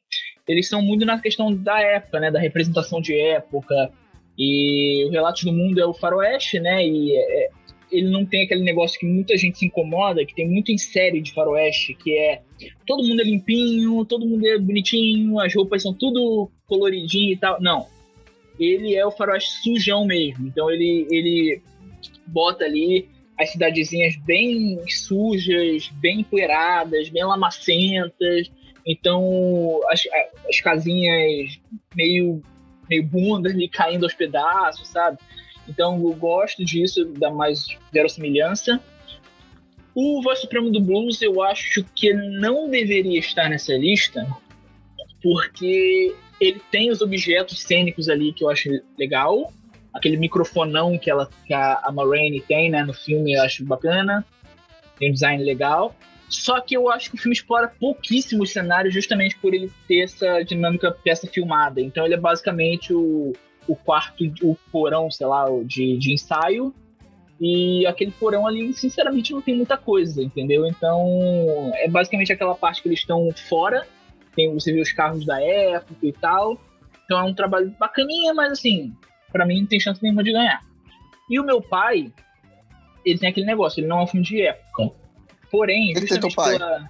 eles 0.49 0.68
são 0.68 0.83
muito 0.83 1.05
na 1.05 1.21
questão 1.21 1.55
da 1.55 1.81
época, 1.81 2.21
né, 2.21 2.31
da 2.31 2.39
representação 2.41 3.01
de 3.01 3.14
época. 3.18 3.93
E 4.41 5.05
o 5.05 5.11
Relatos 5.11 5.45
do 5.45 5.53
Mundo 5.53 5.78
é 5.78 5.86
o 5.86 5.93
faroeste, 5.93 6.59
né, 6.59 6.82
e 6.86 7.14
é- 7.14 7.51
ele 7.93 8.09
não 8.09 8.24
tem 8.24 8.45
aquele 8.45 8.62
negócio 8.62 8.99
que 8.99 9.05
muita 9.05 9.36
gente 9.36 9.59
se 9.59 9.66
incomoda, 9.66 10.24
que 10.24 10.34
tem 10.34 10.49
muito 10.49 10.70
em 10.70 10.78
série 10.78 11.20
de 11.20 11.32
faroeste, 11.32 11.95
que 11.95 12.16
é 12.16 12.41
todo 12.86 13.07
mundo 13.07 13.20
é 13.20 13.24
limpinho, 13.24 14.05
todo 14.05 14.26
mundo 14.26 14.47
é 14.47 14.59
bonitinho, 14.59 15.38
as 15.41 15.55
roupas 15.55 15.82
são 15.82 15.93
tudo 15.93 16.51
coloridinho 16.66 17.32
e 17.32 17.36
tal. 17.36 17.61
Não, 17.61 17.86
ele 18.59 18.95
é 18.95 19.05
o 19.05 19.11
faroeste 19.11 19.51
sujão 19.62 20.05
mesmo. 20.05 20.47
Então 20.47 20.70
ele, 20.70 21.07
ele 21.11 21.61
bota 22.26 22.64
ali 22.64 23.09
as 23.38 23.51
cidadezinhas 23.51 24.14
bem 24.24 24.78
sujas, 24.88 25.88
bem 26.01 26.20
empoeiradas, 26.20 27.09
bem 27.09 27.24
lamacentas. 27.24 28.51
Então 28.86 29.80
as, 29.88 30.03
as 30.49 30.61
casinhas 30.61 31.59
meio, 31.95 32.43
meio 32.91 33.05
bundas 33.05 33.55
ali 33.55 33.68
caindo 33.68 34.05
aos 34.05 34.12
pedaços, 34.12 34.88
sabe? 34.88 35.16
Então 35.68 35.95
eu 36.03 36.12
gosto 36.14 36.64
disso, 36.64 37.05
dá 37.16 37.30
mais 37.30 37.66
verossimilhança. 37.93 38.80
O 39.95 40.20
Voz 40.22 40.41
Supremo 40.41 40.70
do 40.70 40.80
Blues 40.80 41.22
eu 41.22 41.43
acho 41.43 41.84
que 41.95 42.12
não 42.12 42.68
deveria 42.68 43.18
estar 43.18 43.49
nessa 43.49 43.72
lista, 43.74 44.26
porque 45.22 46.14
ele 46.41 46.61
tem 46.70 46.91
os 46.91 47.01
objetos 47.01 47.62
cênicos 47.62 48.09
ali 48.09 48.32
que 48.32 48.43
eu 48.43 48.51
acho 48.51 48.68
legal. 48.99 49.53
Aquele 49.95 50.16
microfonão 50.16 50.99
que, 50.99 51.11
ela, 51.11 51.28
que 51.47 51.53
a, 51.53 51.80
a 51.84 51.93
Ma 51.93 52.05
Rainey 52.05 52.41
tem 52.41 52.70
né, 52.70 52.82
no 52.82 52.93
filme 52.93 53.34
eu 53.34 53.43
acho 53.43 53.64
bacana. 53.64 54.24
Tem 54.99 55.11
um 55.11 55.12
design 55.12 55.43
legal. 55.45 55.95
Só 56.31 56.61
que 56.61 56.74
eu 56.76 56.89
acho 56.89 57.11
que 57.11 57.16
o 57.16 57.18
filme 57.18 57.35
explora 57.35 57.68
pouquíssimo 57.68 58.45
os 58.45 58.53
cenários 58.53 58.95
justamente 58.95 59.37
por 59.37 59.53
ele 59.53 59.70
ter 59.87 60.05
essa 60.05 60.43
dinâmica 60.43 60.91
peça 60.91 61.26
filmada. 61.26 61.81
Então 61.81 62.05
ele 62.05 62.14
é 62.14 62.18
basicamente 62.18 62.95
o, 62.95 63.33
o 63.66 63.76
quarto, 63.76 64.24
o 64.43 64.57
porão, 64.72 65.11
sei 65.11 65.26
lá, 65.26 65.47
de, 65.64 65.99
de 65.99 66.12
ensaio. 66.12 66.72
E 67.41 67.87
aquele 67.87 68.12
porão 68.12 68.47
ali, 68.47 68.72
sinceramente, 68.72 69.33
não 69.33 69.43
tem 69.43 69.57
muita 69.57 69.76
coisa, 69.76 70.22
entendeu? 70.22 70.66
Então 70.66 71.72
é 71.74 71.89
basicamente 71.89 72.33
aquela 72.33 72.55
parte 72.55 72.81
que 72.81 72.89
eles 72.89 73.01
estão 73.01 73.28
fora 73.49 73.87
tem, 74.35 74.53
você 74.53 74.72
vê 74.72 74.81
os 74.81 74.93
carros 74.93 75.24
da 75.24 75.41
época 75.43 76.07
e 76.07 76.12
tal. 76.12 76.59
Então 77.05 77.18
é 77.18 77.22
um 77.22 77.35
trabalho 77.35 77.74
bacaninha, 77.78 78.33
mas 78.35 78.53
assim, 78.53 78.95
pra 79.33 79.45
mim 79.45 79.61
não 79.61 79.66
tem 79.66 79.81
chance 79.81 80.03
nenhuma 80.03 80.22
de 80.22 80.33
ganhar. 80.33 80.61
E 81.28 81.39
o 81.39 81.45
meu 81.45 81.61
pai, 81.61 82.12
ele 83.05 83.18
tem 83.18 83.28
aquele 83.28 83.47
negócio, 83.47 83.81
ele 83.81 83.87
não 83.87 84.01
é 84.01 84.03
um 84.03 84.07
filme 84.07 84.26
de 84.26 84.43
época. 84.43 84.93
Porém, 85.51 85.90
Ele 85.90 86.01
justamente 86.01 86.34
pai? 86.34 86.59
pela. 86.59 86.88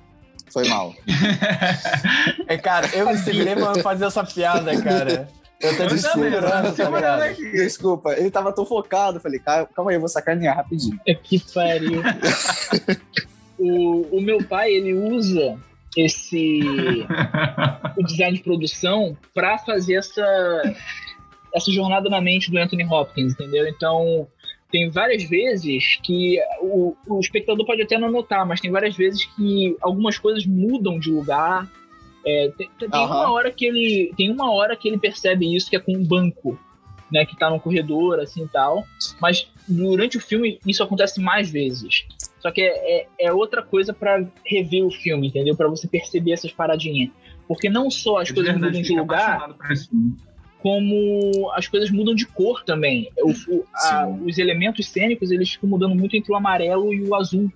Foi 0.52 0.68
mal. 0.68 0.94
É, 2.48 2.56
cara, 2.58 2.88
eu 2.94 3.06
me 3.06 3.16
segurei 3.18 3.54
pra 3.54 3.74
fazer 3.76 4.04
essa 4.06 4.24
piada, 4.24 4.80
cara. 4.82 5.28
Eu 5.60 5.76
tô 5.76 5.86
tô 6.74 6.90
tá. 7.00 7.28
Desculpa, 7.52 8.12
ele 8.14 8.30
tava 8.30 8.52
tão 8.52 8.64
focado. 8.66 9.18
eu 9.18 9.20
Falei, 9.20 9.38
"Ca- 9.38 9.66
calma 9.66 9.90
aí, 9.90 9.96
eu 9.96 10.00
vou 10.00 10.08
sacanear 10.08 10.56
rapidinho. 10.56 10.98
Que 11.22 11.38
pariu. 11.52 12.02
o, 13.58 14.16
o 14.16 14.20
meu 14.20 14.42
pai, 14.42 14.72
ele 14.72 14.94
usa 14.94 15.58
esse 15.96 16.60
o 17.96 18.02
design 18.04 18.36
de 18.38 18.42
produção 18.42 19.16
para 19.34 19.58
fazer 19.58 19.94
essa 19.96 20.62
essa 21.54 21.70
jornada 21.72 22.08
na 22.08 22.20
mente 22.20 22.50
do 22.50 22.58
Anthony 22.58 22.84
Hopkins, 22.84 23.32
entendeu? 23.32 23.66
Então 23.68 24.26
tem 24.70 24.88
várias 24.90 25.24
vezes 25.24 25.98
que 26.02 26.38
o, 26.60 26.94
o 27.06 27.20
espectador 27.20 27.66
pode 27.66 27.82
até 27.82 27.98
não 27.98 28.10
notar, 28.10 28.46
mas 28.46 28.60
tem 28.60 28.70
várias 28.70 28.96
vezes 28.96 29.24
que 29.24 29.76
algumas 29.80 30.18
coisas 30.18 30.46
mudam 30.46 30.98
de 30.98 31.10
lugar. 31.10 31.68
É, 32.24 32.52
tem 32.56 32.70
tem 32.78 32.88
Aham. 32.92 33.06
uma 33.06 33.32
hora 33.32 33.50
que 33.50 33.64
ele 33.64 34.12
tem 34.16 34.30
uma 34.30 34.52
hora 34.52 34.76
que 34.76 34.88
ele 34.88 34.98
percebe 34.98 35.54
isso 35.54 35.70
que 35.70 35.76
é 35.76 35.80
com 35.80 35.92
um 35.92 36.04
banco, 36.04 36.58
né, 37.10 37.24
que 37.24 37.36
tá 37.36 37.48
no 37.50 37.58
corredor 37.58 38.20
assim 38.20 38.44
e 38.44 38.48
tal. 38.48 38.86
Mas 39.20 39.50
durante 39.66 40.16
o 40.16 40.20
filme 40.20 40.58
isso 40.66 40.82
acontece 40.82 41.20
mais 41.20 41.50
vezes. 41.50 42.06
Só 42.40 42.50
que 42.50 42.62
é, 42.62 43.00
é, 43.00 43.06
é 43.18 43.32
outra 43.32 43.62
coisa 43.62 43.92
pra 43.92 44.24
rever 44.44 44.84
o 44.84 44.90
filme, 44.90 45.28
entendeu? 45.28 45.56
Pra 45.56 45.68
você 45.68 45.86
perceber 45.86 46.32
essas 46.32 46.52
paradinhas. 46.52 47.10
Porque 47.46 47.68
não 47.68 47.90
só 47.90 48.18
as 48.18 48.28
De 48.28 48.34
coisas 48.34 48.52
verdade, 48.52 48.78
mudam 48.78 48.82
de 48.82 48.98
lugar, 48.98 49.56
como 50.62 51.50
as 51.54 51.66
coisas 51.66 51.90
mudam 51.90 52.14
de 52.14 52.26
cor 52.26 52.62
também. 52.64 53.10
O- 53.22 53.64
a- 53.74 54.08
os 54.26 54.38
elementos 54.38 54.88
cênicos 54.88 55.30
eles 55.30 55.50
ficam 55.50 55.68
mudando 55.68 55.94
muito 55.94 56.16
entre 56.16 56.32
o 56.32 56.36
amarelo 56.36 56.92
e 56.92 57.02
o 57.08 57.14
azul. 57.14 57.50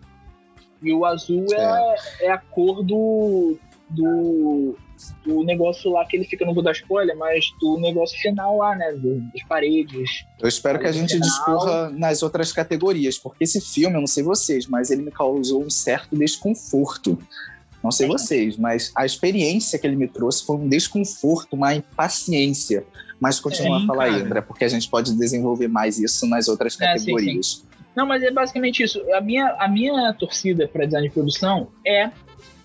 E 0.82 0.92
o 0.92 1.04
azul 1.04 1.46
é, 1.52 1.94
é 2.26 2.30
a 2.30 2.38
cor 2.38 2.82
do, 2.82 3.56
do, 3.88 4.76
do 5.24 5.42
negócio 5.44 5.90
lá 5.90 6.04
que 6.04 6.16
ele 6.16 6.24
fica, 6.24 6.44
não 6.44 6.52
vou 6.54 6.62
dar 6.62 6.72
spoiler, 6.72 7.16
mas 7.16 7.46
do 7.60 7.78
negócio 7.78 8.18
final 8.20 8.58
lá, 8.58 8.74
né? 8.74 8.92
Do, 8.92 9.20
das 9.32 9.42
paredes. 9.48 10.24
Eu 10.40 10.48
espero 10.48 10.78
que 10.78 10.86
a 10.86 10.92
gente 10.92 11.18
discorra 11.18 11.88
nas 11.90 12.22
outras 12.22 12.52
categorias, 12.52 13.18
porque 13.18 13.44
esse 13.44 13.60
filme, 13.60 13.96
eu 13.96 14.00
não 14.00 14.06
sei 14.06 14.22
vocês, 14.22 14.66
mas 14.66 14.90
ele 14.90 15.02
me 15.02 15.10
causou 15.10 15.62
um 15.62 15.70
certo 15.70 16.16
desconforto. 16.16 17.18
Não 17.84 17.90
sei 17.90 18.08
vocês, 18.08 18.56
mas 18.56 18.90
a 18.96 19.04
experiência 19.04 19.78
que 19.78 19.86
ele 19.86 19.94
me 19.94 20.08
trouxe 20.08 20.42
foi 20.46 20.56
um 20.56 20.66
desconforto, 20.66 21.52
uma 21.52 21.74
impaciência. 21.74 22.82
Mas 23.20 23.38
continua 23.38 23.78
Sim, 23.78 23.84
a 23.84 23.86
falar 23.86 24.04
aí. 24.04 24.22
André, 24.22 24.40
porque 24.40 24.64
a 24.64 24.68
gente 24.68 24.88
pode 24.88 25.14
desenvolver 25.14 25.68
mais 25.68 25.98
isso 25.98 26.26
nas 26.26 26.48
outras 26.48 26.80
É, 26.80 26.96
sim, 26.96 27.04
categorias. 27.04 27.62
Não, 27.94 28.06
mas 28.06 28.22
é 28.22 28.30
basicamente 28.30 28.82
isso. 28.82 29.02
A 29.12 29.20
minha, 29.20 29.54
a 29.58 29.68
minha 29.68 30.14
torcida 30.14 30.66
para 30.66 30.86
design 30.86 31.08
de 31.08 31.12
produção 31.12 31.68
é 31.86 32.10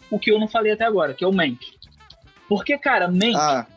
o 0.10 0.18
que 0.18 0.32
eu 0.32 0.40
não 0.40 0.48
falei 0.48 0.72
até 0.72 0.86
agora, 0.86 1.14
que 1.14 1.26
é 1.26 1.28
o 1.28 1.34
Mank. 1.34 1.60
Porque, 2.48 2.78
cara, 2.78 3.10
Mank, 3.10 3.36
Ah, 3.36 3.68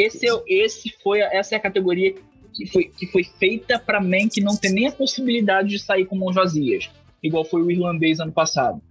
esse, 0.00 0.28
é, 0.28 0.42
esse 0.48 0.92
foi, 1.00 1.20
essa 1.20 1.54
é 1.54 1.58
a 1.58 1.60
categoria 1.60 2.12
que 2.52 2.66
foi, 2.66 2.84
que 2.86 3.06
foi 3.06 3.22
feita 3.22 3.78
para 3.78 4.00
Mank 4.00 4.40
não 4.40 4.56
ter 4.56 4.70
nem 4.70 4.88
a 4.88 4.92
possibilidade 4.92 5.68
de 5.68 5.78
sair 5.78 6.06
com 6.06 6.16
mãos 6.16 6.34
vazias, 6.34 6.90
igual 7.22 7.44
foi 7.44 7.62
o 7.62 7.70
irlandês 7.70 8.18
ano 8.18 8.32
passado. 8.32 8.82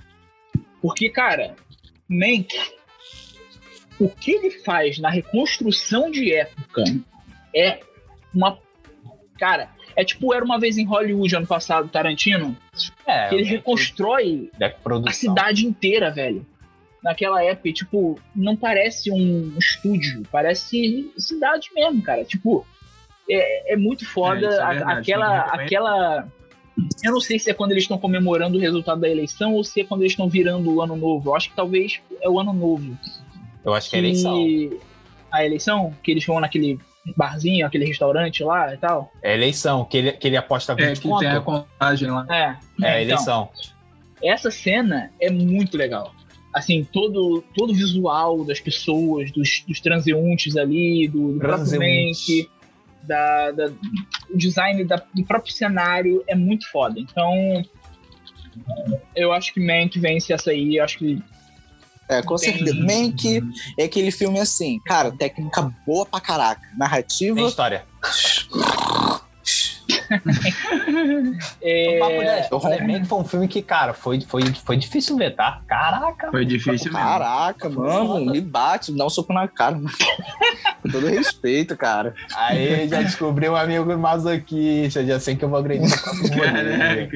Porque, 0.82 1.10
cara, 1.10 1.56
Mank, 2.12 2.50
o 4.00 4.10
que 4.10 4.32
ele 4.32 4.52
faz 4.52 4.98
na 5.00 5.10
reconstrução 5.10 6.12
de 6.12 6.34
época 6.34 6.84
é 7.56 7.80
uma. 8.34 8.58
Cara, 9.40 9.70
é 9.96 10.04
tipo 10.04 10.34
Era 10.34 10.44
uma 10.46 10.60
vez 10.60 10.78
em 10.78 10.86
Hollywood 10.86 11.36
ano 11.36 11.48
passado, 11.48 11.88
Tarantino, 11.90 12.56
É, 13.08 13.30
que 13.30 13.36
ele 13.36 13.46
reconstrói 13.46 14.52
da 14.58 14.68
a 14.68 14.70
produção. 14.70 15.14
cidade 15.14 15.66
inteira, 15.66 16.12
velho. 16.12 16.46
Naquela 17.04 17.44
época, 17.44 17.70
e, 17.70 17.74
tipo, 17.74 18.20
não 18.36 18.56
parece 18.56 19.12
um 19.12 19.56
estúdio, 19.58 20.22
parece 20.32 21.12
cidade 21.18 21.70
mesmo, 21.74 22.00
cara. 22.04 22.24
Tipo, 22.24 22.64
é, 23.28 23.74
é 23.74 23.76
muito 23.78 24.06
foda. 24.08 24.48
É, 24.48 24.54
é 24.54 24.62
a- 24.62 24.70
verdade, 24.74 25.00
aquela, 25.00 25.44
reconhecer. 25.46 25.64
aquela. 25.66 26.28
Eu 27.04 27.12
não 27.12 27.20
sei 27.22 27.38
se 27.40 27.50
é 27.50 27.54
quando 27.54 27.72
eles 27.72 27.84
estão 27.84 27.98
comemorando 27.98 28.58
o 28.58 28.62
resultado 28.62 29.02
da 29.02 29.10
eleição 29.10 29.54
ou 29.54 29.64
se 29.64 29.82
é 29.82 29.84
quando 29.84 30.02
eles 30.02 30.14
estão 30.14 30.28
virando 30.30 30.72
o 30.74 30.82
ano 30.82 30.96
novo. 30.96 31.30
Eu 31.30 31.36
acho 31.36 31.50
que 31.50 31.56
talvez 31.56 32.00
é 32.22 32.30
o 32.30 32.40
ano 32.40 32.54
novo. 32.54 32.98
Eu 33.64 33.74
acho 33.74 33.90
que 33.90 33.96
é 33.96 34.00
eleição. 34.00 34.34
Que- 34.36 34.80
A 35.32 35.46
eleição, 35.46 35.94
que 36.04 36.12
eles 36.12 36.26
vão 36.26 36.40
naquele 36.40 36.78
barzinho, 37.16 37.66
aquele 37.66 37.86
restaurante 37.86 38.44
lá 38.44 38.74
e 38.74 38.78
tal. 38.78 39.12
É 39.24 39.34
eleição, 39.34 39.86
que 39.86 39.98
ele, 39.98 40.12
que 40.14 40.28
ele 40.28 40.38
aposta 40.38 40.76
20 40.76 40.86
É, 40.86 40.94
que 40.94 41.02
conto. 41.08 41.20
tem 41.20 41.30
a 41.30 41.42
contagem 41.42 42.10
lá. 42.12 42.26
É, 42.30 42.36
É, 42.44 42.56
então, 42.78 42.90
eleição. 43.02 43.50
essa 44.24 44.52
cena 44.52 45.12
é 45.20 45.30
muito 45.32 45.78
legal. 45.78 46.14
Assim, 46.54 46.84
todo, 46.84 47.42
todo 47.56 47.72
o 47.72 47.74
visual 47.74 48.44
das 48.44 48.60
pessoas, 48.60 49.32
dos, 49.32 49.64
dos 49.68 49.80
transeuntes 49.80 50.58
ali, 50.58 51.08
do, 51.08 51.40
do. 51.40 51.40
Mank, 51.40 52.50
da, 53.04 53.52
da- 53.52 53.72
o 54.30 54.38
design 54.38 54.84
da- 54.84 55.04
do 55.14 55.24
próprio 55.26 55.54
cenário 55.54 56.24
é 56.28 56.36
muito 56.36 56.70
foda. 56.72 57.00
Então, 57.00 57.34
eu 59.16 59.32
acho 59.32 59.54
que 59.54 59.60
Mank 59.60 60.00
vence 60.00 60.32
essa 60.34 60.52
aí. 60.52 60.78
Eu 60.78 60.84
acho 60.84 60.98
que 60.98 61.22
É, 62.10 62.22
com 62.22 62.36
Tem- 62.36 62.52
certeza. 62.58 62.76
Mank 62.76 63.42
é 63.80 63.84
aquele 63.86 64.12
filme 64.12 64.38
assim, 64.40 64.80
cara, 64.86 65.12
técnica 65.12 65.74
boa 65.88 66.06
pra 66.06 66.20
caraca. 66.20 66.62
Narrativa. 66.78 67.36
Tem 67.38 67.48
história. 67.48 67.86
é, 71.62 71.96
O 71.96 72.00
Papo 72.00 72.20
10. 72.20 72.52
eu 72.52 72.58
O 72.58 72.60
falei, 72.60 72.80
rompo. 72.80 72.92
Mank 72.92 73.08
foi 73.08 73.20
um 73.20 73.24
filme 73.24 73.48
que, 73.48 73.62
cara, 73.62 73.94
foi, 73.94 74.20
foi, 74.22 74.44
foi 74.54 74.78
difícil 74.78 75.16
ver, 75.18 75.36
tá? 75.36 75.62
Caraca. 75.68 76.30
Foi 76.32 76.46
difícil 76.46 76.92
mesmo. 76.92 76.98
Caraca, 77.08 77.70
mano, 77.70 78.26
me 78.32 78.42
bate, 78.42 78.92
me 78.92 78.98
dá 78.98 79.06
um 79.06 79.10
soco 79.10 79.32
na 79.34 79.48
cara. 79.48 79.80
Com 80.82 80.90
todo 80.90 81.08
respeito, 81.08 81.78
cara. 81.78 82.14
Aí 82.36 82.88
já 82.88 83.02
descobri 83.02 83.48
um 83.50 83.56
amigo 83.56 83.98
masoquista, 83.98 85.06
já 85.06 85.20
sei 85.20 85.36
que 85.36 85.46
eu 85.46 85.50
vou 85.50 85.60
agredir 85.60 85.88
o 85.88 86.02
próximo 86.02 86.30
Caraca. 86.42 87.12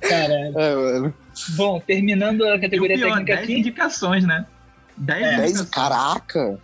cara, 0.00 0.34
É, 0.56 0.74
mano. 0.74 1.14
bom, 1.50 1.80
terminando 1.80 2.44
a 2.44 2.54
E 2.54 2.58
o 2.58 2.60
categoria 2.60 2.96
pior, 2.96 3.08
técnica 3.10 3.34
10 3.36 3.44
aqui, 3.44 3.58
indicações, 3.58 4.24
né? 4.24 4.46
10 4.96 5.20
Dez- 5.20 5.36
indicações. 5.60 5.70
caraca, 5.70 6.58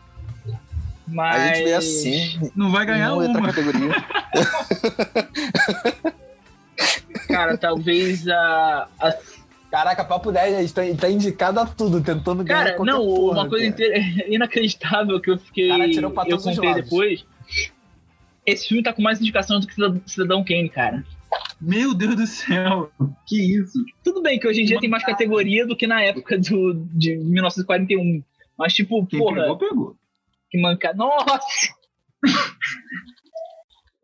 mas 1.07 1.43
a 1.43 1.47
gente 1.55 1.65
vê 1.65 1.73
assim, 1.75 2.51
Não 2.55 2.71
vai 2.71 2.85
ganhar 2.87 3.13
uma 3.15 3.23
outra 3.23 3.39
uma. 3.41 3.53
categoria. 3.53 3.93
cara, 7.29 7.57
talvez 7.57 8.27
a, 8.29 8.89
a 9.01 9.15
Caraca, 9.71 10.05
papo 10.05 10.31
10, 10.33 10.55
a 10.55 10.61
gente 10.63 10.73
tá, 10.73 10.83
tá 11.01 11.11
indicado 11.11 11.61
a 11.61 11.67
tudo, 11.67 12.01
tentando 12.01 12.45
ganhar 12.45 12.65
Cara, 12.65 12.85
não, 12.85 13.05
porra, 13.05 13.41
uma 13.41 13.49
coisa 13.49 13.71
cara. 13.73 13.99
inacreditável 14.29 15.21
que 15.21 15.31
eu 15.31 15.39
fiquei. 15.39 15.69
Cara, 15.69 15.91
tirou 15.91 16.11
pra 16.11 16.25
eu 16.29 16.39
contei 16.39 16.75
depois. 16.75 17.25
Esse 18.47 18.69
filme 18.69 18.83
tá 18.83 18.93
com 18.93 19.03
mais 19.03 19.21
indicação 19.21 19.59
do 19.59 19.67
que 19.67 19.75
Cidad- 19.75 20.01
Cidadão 20.07 20.45
Kane, 20.45 20.69
cara. 20.69 21.05
Meu 21.61 21.93
Deus 21.93 22.15
do 22.15 22.27
céu. 22.27 22.91
Que 23.27 23.59
isso? 23.59 23.85
Tudo 24.05 24.23
bem 24.23 24.39
que 24.39 24.47
hoje 24.47 24.63
em 24.63 24.65
dia 24.65 24.79
tem 24.79 24.89
mais 24.89 25.05
categoria 25.05 25.67
do 25.67 25.77
que 25.77 25.87
na 25.87 26.01
época 26.01 26.39
do, 26.39 26.75
de 26.93 27.17
1941. 27.17 28.23
Mas, 28.57 28.73
tipo, 28.73 29.05
Quem 29.07 29.19
porra, 29.19 29.43
pegou, 29.43 29.59
pegou. 29.59 29.97
Que 30.57 30.63
mancada. 30.63 30.97
Nossa, 30.97 31.75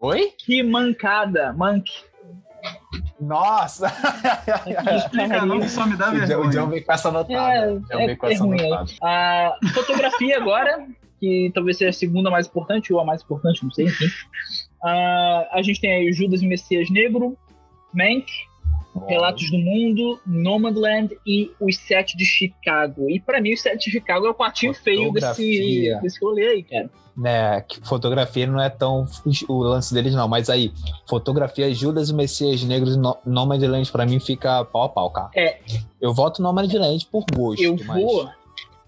Oi? 0.00 0.32
que 0.38 0.62
mancada. 0.62 1.52
Mank. 1.52 1.90
Nossa! 3.20 3.86
Explica 4.96 5.46
não, 5.46 5.60
que 5.60 5.68
só 5.68 5.86
me 5.86 5.96
dá 5.96 6.10
John- 6.10 6.16
o 6.16 6.20
John 6.20 6.26
vergonha. 6.26 6.66
veio 6.66 6.84
com 6.84 6.92
essa 6.92 7.10
notada. 7.10 7.82
É, 7.90 8.04
é, 8.04 8.16
com 8.16 8.26
é 8.26 8.32
essa 8.32 8.44
ruim. 8.44 8.68
notada. 8.68 8.90
A 9.02 9.58
fotografia 9.72 10.36
agora, 10.36 10.86
que 11.20 11.50
talvez 11.54 11.78
seja 11.78 11.90
a 11.90 11.92
segunda 11.92 12.30
mais 12.30 12.46
importante, 12.46 12.92
ou 12.92 13.00
a 13.00 13.04
mais 13.04 13.22
importante, 13.22 13.62
não 13.64 13.70
sei, 13.70 13.86
enfim. 13.86 14.06
Ah, 14.84 15.48
a 15.52 15.62
gente 15.62 15.80
tem 15.80 15.94
aí 15.94 16.10
o 16.10 16.12
Judas 16.12 16.42
e 16.42 16.46
Messias 16.46 16.90
Negro, 16.90 17.36
Mank, 17.94 18.26
Relatos 19.08 19.50
do 19.50 19.58
Mundo, 19.58 20.20
Nomadland 20.26 21.16
e 21.26 21.50
Os 21.60 21.76
Sete 21.78 22.16
de 22.16 22.24
Chicago. 22.24 23.08
E 23.08 23.18
pra 23.18 23.40
mim, 23.40 23.52
Os 23.54 23.60
Sete 23.62 23.86
de 23.86 23.90
Chicago 23.90 24.26
é 24.26 24.30
o 24.30 24.34
quartinho 24.34 24.74
feio 24.74 25.10
desse, 25.12 25.90
desse 26.02 26.20
rolê 26.22 26.46
aí, 26.48 26.62
cara. 26.62 26.90
né, 27.16 27.60
que 27.62 27.80
fotografia 27.86 28.46
não 28.46 28.60
é 28.60 28.68
tão 28.70 29.06
o 29.48 29.62
lance 29.62 29.92
deles, 29.94 30.14
não. 30.14 30.28
Mas 30.28 30.48
aí, 30.50 30.72
fotografia 31.08 31.72
Judas 31.74 32.10
e 32.10 32.14
Messias 32.14 32.62
Negros 32.64 32.94
e 32.94 32.98
No- 32.98 33.16
Nomadland 33.24 33.90
pra 33.90 34.04
mim 34.06 34.20
fica 34.20 34.64
pau 34.66 34.82
a 34.84 34.88
pau, 34.88 35.10
cara. 35.10 35.30
É. 35.34 35.58
Eu 36.00 36.12
voto 36.12 36.42
Nomadland 36.42 37.06
por 37.10 37.24
gosto. 37.34 37.62
Eu 37.62 37.76
mas 37.86 38.02
vou. 38.02 38.24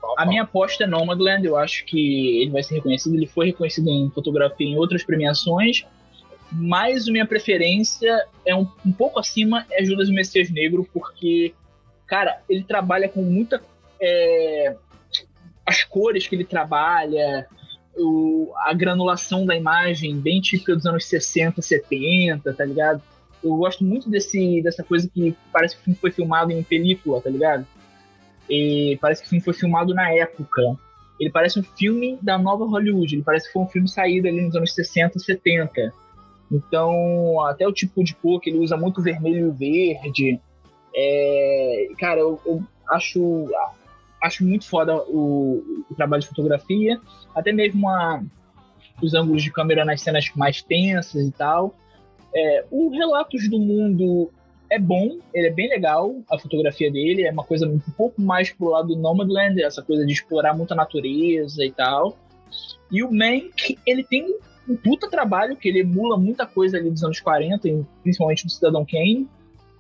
pau 0.01 0.13
A 0.13 0.17
pau. 0.17 0.27
minha 0.29 0.43
aposta 0.43 0.85
é 0.85 0.87
Nomadland, 0.87 1.47
eu 1.47 1.57
acho 1.57 1.85
que 1.87 2.41
ele 2.43 2.51
vai 2.51 2.63
ser 2.63 2.75
reconhecido. 2.77 3.15
Ele 3.15 3.27
foi 3.27 3.47
reconhecido 3.47 3.89
em 3.89 4.11
fotografia 4.11 4.67
em 4.67 4.77
outras 4.77 5.03
premiações, 5.03 5.85
mas 6.55 7.07
minha 7.07 7.27
preferência 7.27 8.27
é 8.47 8.55
um, 8.55 8.67
um 8.85 8.93
pouco 8.93 9.19
acima 9.19 9.67
é 9.71 9.85
Judas 9.85 10.09
Messias 10.09 10.51
Negro, 10.51 10.89
porque, 10.93 11.53
cara, 12.07 12.41
ele 12.49 12.63
trabalha 12.65 13.09
com 13.09 13.23
muita. 13.23 13.61
é, 14.01 14.77
as 15.67 15.83
cores 15.83 16.27
que 16.29 16.35
ele 16.35 16.45
trabalha, 16.45 17.47
o- 17.97 18.53
a 18.59 18.75
granulação 18.75 19.47
da 19.47 19.57
imagem, 19.57 20.19
bem 20.21 20.41
típica 20.41 20.75
dos 20.77 20.85
anos 20.85 21.07
60, 21.07 21.63
70, 21.63 22.53
tá 22.53 22.65
ligado? 22.65 23.03
Eu 23.43 23.57
gosto 23.57 23.83
muito 23.83 24.11
desse, 24.11 24.61
dessa 24.63 24.83
coisa 24.83 25.09
que 25.09 25.35
parece 25.53 25.75
que 25.77 25.81
o 25.81 25.85
filme 25.85 25.99
foi 25.99 26.11
filmado 26.11 26.53
em 26.53 26.63
película, 26.63 27.21
tá 27.21 27.31
ligado? 27.31 27.67
E 28.49 28.99
parece 29.01 29.23
que 29.23 29.27
o 29.27 29.31
filme 29.31 29.45
foi 29.45 29.55
filmado 29.55 29.95
na 29.95 30.11
época. 30.13 30.61
Ele 31.19 31.31
parece 31.31 31.59
um 31.59 31.63
filme 31.63 32.19
da 32.21 32.37
nova 32.37 32.65
Hollywood. 32.67 33.15
Ele 33.15 33.23
parece 33.23 33.47
que 33.47 33.53
foi 33.55 33.63
um 33.63 33.69
filme 33.69 33.89
saído 33.89 34.29
ali 34.29 34.43
nos 34.43 34.55
anos 34.57 34.75
60, 34.75 35.19
70. 35.19 35.93
Então, 36.51 37.41
até 37.43 37.67
o 37.67 37.73
tipo 37.73 38.05
de 38.05 38.15
cor 38.15 38.41
que 38.41 38.51
ele 38.51 38.59
usa 38.59 38.77
muito 38.77 39.03
vermelho 39.03 39.49
e 39.49 39.95
verde. 39.95 40.41
É, 40.95 41.89
cara, 41.99 42.21
eu, 42.21 42.41
eu 42.47 42.63
acho, 42.91 43.49
acho 44.23 44.45
muito 44.45 44.69
foda 44.69 44.97
o, 45.09 45.85
o 45.91 45.95
trabalho 45.95 46.23
de 46.23 46.29
fotografia. 46.29 47.01
Até 47.35 47.53
mesmo 47.53 47.89
a, 47.89 48.23
os 49.03 49.15
ângulos 49.15 49.43
de 49.43 49.51
câmera 49.51 49.85
nas 49.85 50.01
cenas 50.01 50.31
mais 50.37 50.63
tensas 50.63 51.27
e 51.27 51.33
tal. 51.33 51.75
É, 52.35 52.65
o 52.71 52.91
Relatos 52.91 53.49
do 53.49 53.59
Mundo 53.59 54.31
é 54.71 54.79
bom, 54.79 55.19
ele 55.33 55.49
é 55.49 55.53
bem 55.53 55.69
legal, 55.69 56.17
a 56.29 56.39
fotografia 56.39 56.91
dele 56.91 57.23
é 57.23 57.31
uma 57.31 57.45
coisa 57.45 57.67
um 57.69 57.79
pouco 57.97 58.21
mais 58.21 58.51
pro 58.51 58.71
lado 58.71 58.89
do 58.89 58.97
Nomadland, 58.97 59.63
essa 59.63 59.83
coisa 59.83 60.05
de 60.05 60.13
explorar 60.13 60.55
muita 60.55 60.75
natureza 60.75 61.65
e 61.65 61.71
tal. 61.71 62.17
E 62.91 63.03
o 63.03 63.13
Mank, 63.13 63.79
ele 63.87 64.03
tem 64.03 64.37
um 64.69 64.77
puta 64.77 65.09
trabalho, 65.11 65.57
que 65.57 65.69
ele 65.69 65.81
emula 65.81 66.17
muita 66.19 66.47
coisa 66.47 66.77
ali 66.79 66.91
dos 66.91 67.03
anos 67.05 67.21
40, 67.21 67.69
e 67.69 67.85
principalmente 68.03 68.45
do 68.47 68.51
Cidadão 68.51 68.85
Kane, 68.85 69.29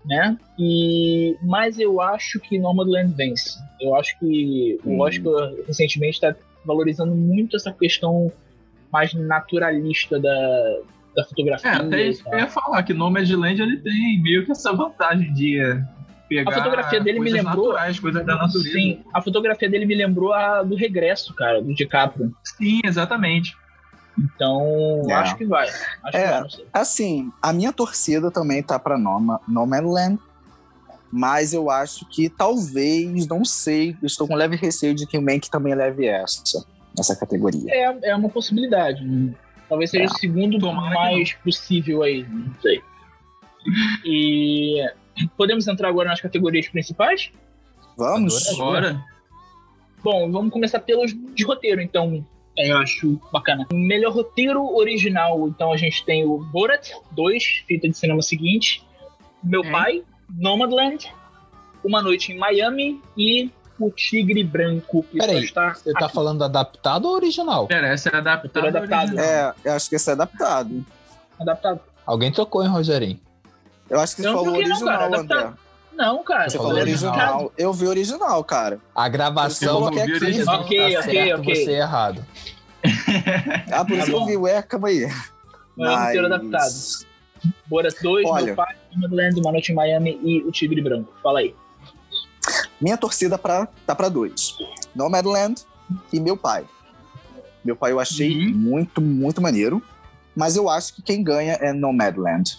né? 0.04 0.36
E, 0.58 1.36
mas 1.42 1.78
eu 1.78 2.00
acho 2.00 2.38
que 2.40 2.58
Nomadland 2.58 3.14
vence. 3.14 3.58
Eu 3.80 3.94
acho 3.96 4.18
que 4.18 4.78
o 4.84 4.90
Hum. 4.96 5.00
Oscar 5.00 5.52
recentemente 5.66 6.14
está 6.14 6.34
valorizando 6.64 7.14
muito 7.14 7.56
essa 7.56 7.72
questão 7.72 8.30
mais 8.92 9.12
naturalista 9.14 10.20
da, 10.20 10.78
da 11.16 11.24
fotografia. 11.24 11.70
É, 11.70 11.74
até 11.76 12.06
isso 12.08 12.22
que 12.22 12.30
tal. 12.30 12.38
eu 12.38 12.44
ia 12.44 12.50
falar, 12.50 12.82
que 12.82 12.92
Nomadland 12.92 13.60
ele 13.62 13.78
tem 13.78 14.20
meio 14.22 14.44
que 14.44 14.52
essa 14.52 14.72
vantagem 14.72 15.32
de 15.32 15.58
pegar 16.28 16.50
A 16.50 16.54
fotografia 16.54 17.00
dele 17.00 17.20
me 17.20 17.30
lembrou- 17.30 17.68
naturais, 17.68 17.98
coisas 17.98 18.24
da 18.26 18.36
natureza. 18.36 18.70
Sim, 18.72 19.00
a 19.12 19.20
fotografia 19.22 19.68
dele 19.70 19.86
me 19.86 19.94
lembrou 19.94 20.32
a 20.32 20.62
do 20.62 20.74
regresso, 20.76 21.34
cara, 21.34 21.62
do 21.62 21.74
DiCaprio. 21.74 22.32
Sim, 22.44 22.80
exatamente. 22.84 23.54
Então, 24.18 25.02
É. 25.08 25.14
acho 25.14 25.36
que 25.36 25.44
vai. 25.44 25.68
Acho 25.68 26.10
que 26.10 26.16
É. 26.16 26.30
vai, 26.30 26.40
não 26.42 26.50
sei. 26.50 26.66
Assim, 26.72 27.32
a 27.42 27.52
minha 27.52 27.72
torcida 27.72 28.30
também 28.30 28.62
tá 28.62 28.78
pra 28.78 28.96
Noma, 28.98 29.40
Nomadland, 29.48 30.18
mas 31.10 31.52
eu 31.52 31.70
acho 31.70 32.06
que 32.08 32.28
talvez, 32.28 33.26
não 33.26 33.44
sei, 33.44 33.96
estou 34.02 34.26
com 34.28 34.34
leve 34.34 34.56
receio 34.56 34.94
de 34.94 35.06
que 35.06 35.18
o 35.18 35.22
Mank 35.22 35.50
também 35.50 35.74
leve 35.74 36.06
essa, 36.06 36.64
essa 36.98 37.14
categoria. 37.16 37.64
É, 37.72 38.10
é 38.10 38.16
uma 38.16 38.28
possibilidade. 38.28 39.04
né? 39.04 39.34
Talvez 39.68 39.90
seja 39.90 40.04
É. 40.04 40.06
o 40.06 40.18
segundo 40.18 40.58
Tomara 40.58 40.88
que 40.88 40.94
mais 40.94 41.32
possível 41.34 42.02
aí, 42.02 42.24
não 42.28 42.54
sei. 42.60 42.80
E 44.04 44.84
podemos 45.36 45.66
entrar 45.66 45.88
agora 45.88 46.08
nas 46.10 46.20
categorias 46.20 46.68
principais? 46.68 47.30
Vamos? 47.96 48.48
Agora, 48.50 49.02
Bom, 50.02 50.30
vamos 50.30 50.52
começar 50.52 50.80
pelos 50.80 51.14
de 51.34 51.44
roteiro, 51.44 51.80
então. 51.80 52.26
É, 52.56 52.70
Eu 52.70 52.78
acho 52.78 53.20
bacana. 53.32 53.66
Melhor 53.72 54.12
roteiro 54.12 54.64
original, 54.74 55.48
então 55.48 55.72
a 55.72 55.76
gente 55.76 56.04
tem 56.04 56.24
o 56.24 56.38
Borat 56.38 56.90
2, 57.12 57.64
fita 57.66 57.88
de 57.88 57.96
cinema 57.96 58.22
seguinte, 58.22 58.84
Meu 59.42 59.62
É. 59.64 59.70
Pai, 59.70 60.02
Nomadland, 60.38 61.12
Uma 61.84 62.00
Noite 62.00 62.32
em 62.32 62.38
Miami 62.38 63.00
e 63.16 63.50
O 63.78 63.90
Tigre 63.90 64.42
Branco, 64.44 65.02
Peraí, 65.12 65.44
está 65.44 65.74
Você 65.74 65.92
tá 65.92 66.08
falando 66.08 66.42
adaptado 66.44 67.06
ou 67.06 67.14
original? 67.14 67.66
pera, 67.66 67.88
essa 67.88 68.08
é 68.08 68.16
adaptada. 68.16 68.68
Adaptado. 68.68 69.18
É, 69.18 69.52
eu 69.64 69.72
acho 69.72 69.88
que 69.90 69.96
esse 69.96 70.08
é 70.08 70.12
adaptado. 70.12 70.84
adaptado. 71.38 71.80
Alguém 72.06 72.30
trocou, 72.30 72.62
hein, 72.62 72.68
Rogerinho? 72.70 73.18
Eu 73.90 73.98
acho 74.00 74.14
que 74.16 74.22
você 74.22 74.28
Eu 74.28 74.32
não 74.32 74.38
falou 74.44 74.52
não, 74.52 74.58
original, 74.60 74.98
cara, 74.98 75.18
André. 75.20 75.52
Não, 75.96 76.22
cara. 76.24 76.48
Você 76.50 76.56
falou 76.56 76.72
original. 76.74 77.12
original. 77.14 77.52
Eu 77.56 77.72
vi 77.72 77.86
original, 77.86 78.42
cara. 78.44 78.80
A 78.94 79.08
gravação 79.08 79.68
Eu 79.68 79.74
coloquei 79.76 80.04
vi 80.06 80.12
aqui. 80.16 80.24
original. 80.24 80.60
Ok, 80.60 80.78
tá 80.78 81.00
ok, 81.00 81.12
certo, 81.12 81.40
ok. 81.40 81.54
você 81.64 81.70
é 81.72 81.78
errado. 81.78 82.24
Ah, 83.72 83.84
por 83.84 83.92
Tá 83.96 84.02
isso 84.02 84.06
que 84.06 84.12
eu 84.12 84.26
vi. 84.26 84.36
Ué, 84.36 84.62
calma 84.62 84.88
aí. 84.88 85.08
Não 85.76 85.96
roteiro 85.96 86.26
adaptado. 86.26 86.72
Borat 87.66 87.94
2, 88.02 88.26
Olha. 88.28 88.44
Meu 88.46 88.54
Pai, 88.56 88.74
Nomadland, 88.94 89.40
Uma 89.40 89.52
Noite 89.52 89.72
em 89.72 89.74
Miami 89.74 90.18
e 90.22 90.42
O 90.42 90.50
Tigre 90.52 90.80
Branco. 90.82 91.12
Fala 91.22 91.40
aí. 91.40 91.54
Minha 92.80 92.96
torcida 92.96 93.38
pra, 93.38 93.68
tá 93.86 93.94
pra 93.94 94.08
dois. 94.08 94.54
Nomadland 94.94 95.62
e 96.12 96.20
Meu 96.20 96.36
Pai. 96.36 96.64
Meu 97.64 97.76
Pai 97.76 97.92
eu 97.92 98.00
achei 98.00 98.30
Uhum. 98.48 98.52
muito, 98.54 99.00
muito 99.00 99.40
maneiro. 99.40 99.82
Mas 100.36 100.56
eu 100.56 100.68
acho 100.68 100.94
que 100.94 101.02
quem 101.02 101.22
ganha 101.22 101.52
é 101.60 101.72
Nomadland. 101.72 102.58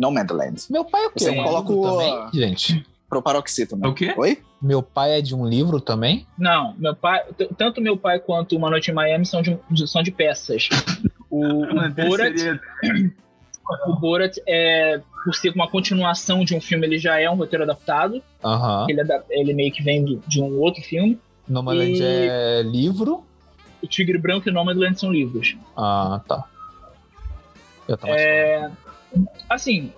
Nomadland. 0.00 0.62
Meu 0.70 0.84
pai 0.84 1.04
é 1.04 1.06
o 1.06 1.10
quê? 1.10 1.18
Você 1.24 1.34
coloca 1.34 1.68
livro 1.72 1.80
o- 1.80 1.90
também, 1.92 2.28
gente? 2.32 2.86
Pro 3.08 3.20
paroxítona. 3.22 3.86
É 3.86 3.88
o 3.90 3.94
quê? 3.94 4.14
Oi? 4.16 4.38
Meu 4.62 4.82
pai 4.82 5.18
é 5.18 5.20
de 5.22 5.34
um 5.34 5.46
livro 5.46 5.80
também? 5.80 6.26
Não, 6.38 6.74
meu 6.78 6.94
pai, 6.94 7.22
tanto 7.58 7.80
meu 7.80 7.96
pai 7.96 8.18
quanto 8.20 8.56
Uma 8.56 8.70
Noite 8.70 8.90
em 8.90 8.94
Miami 8.94 9.26
são 9.26 9.42
de, 9.42 9.58
de- 9.70 9.86
são 9.88 10.02
de 10.02 10.10
peças. 10.10 10.68
O, 11.32 11.46
o 11.62 11.74
Mano, 11.76 11.94
Borat, 11.94 12.34
o 13.86 13.94
Borat 13.94 14.36
é, 14.48 15.00
por 15.24 15.32
ser 15.32 15.50
uma 15.50 15.68
continuação 15.68 16.44
de 16.44 16.56
um 16.56 16.60
filme, 16.60 16.84
ele 16.88 16.98
já 16.98 17.20
é 17.20 17.30
um 17.30 17.36
roteiro 17.36 17.62
adaptado. 17.62 18.20
Aham. 18.44 18.86
Ele, 18.88 19.00
é 19.00 19.04
da- 19.04 19.22
ele 19.30 19.52
meio 19.54 19.70
que 19.72 19.80
vem 19.80 20.04
do- 20.04 20.20
de 20.26 20.42
um 20.42 20.58
outro 20.58 20.82
filme. 20.82 21.20
Nomadland 21.48 21.92
E- 22.02 22.02
é 22.02 22.62
livro? 22.64 23.22
O 23.80 23.86
Tigre 23.86 24.18
Branco 24.18 24.48
e 24.48 24.50
o 24.50 24.52
Nomadland 24.52 24.98
são 24.98 25.12
livros. 25.12 25.56
Ah, 25.76 26.20
tá. 26.26 26.44
Eu 27.86 27.96
tava 27.96 28.12
É, 28.12 28.68
assim, 29.48 29.92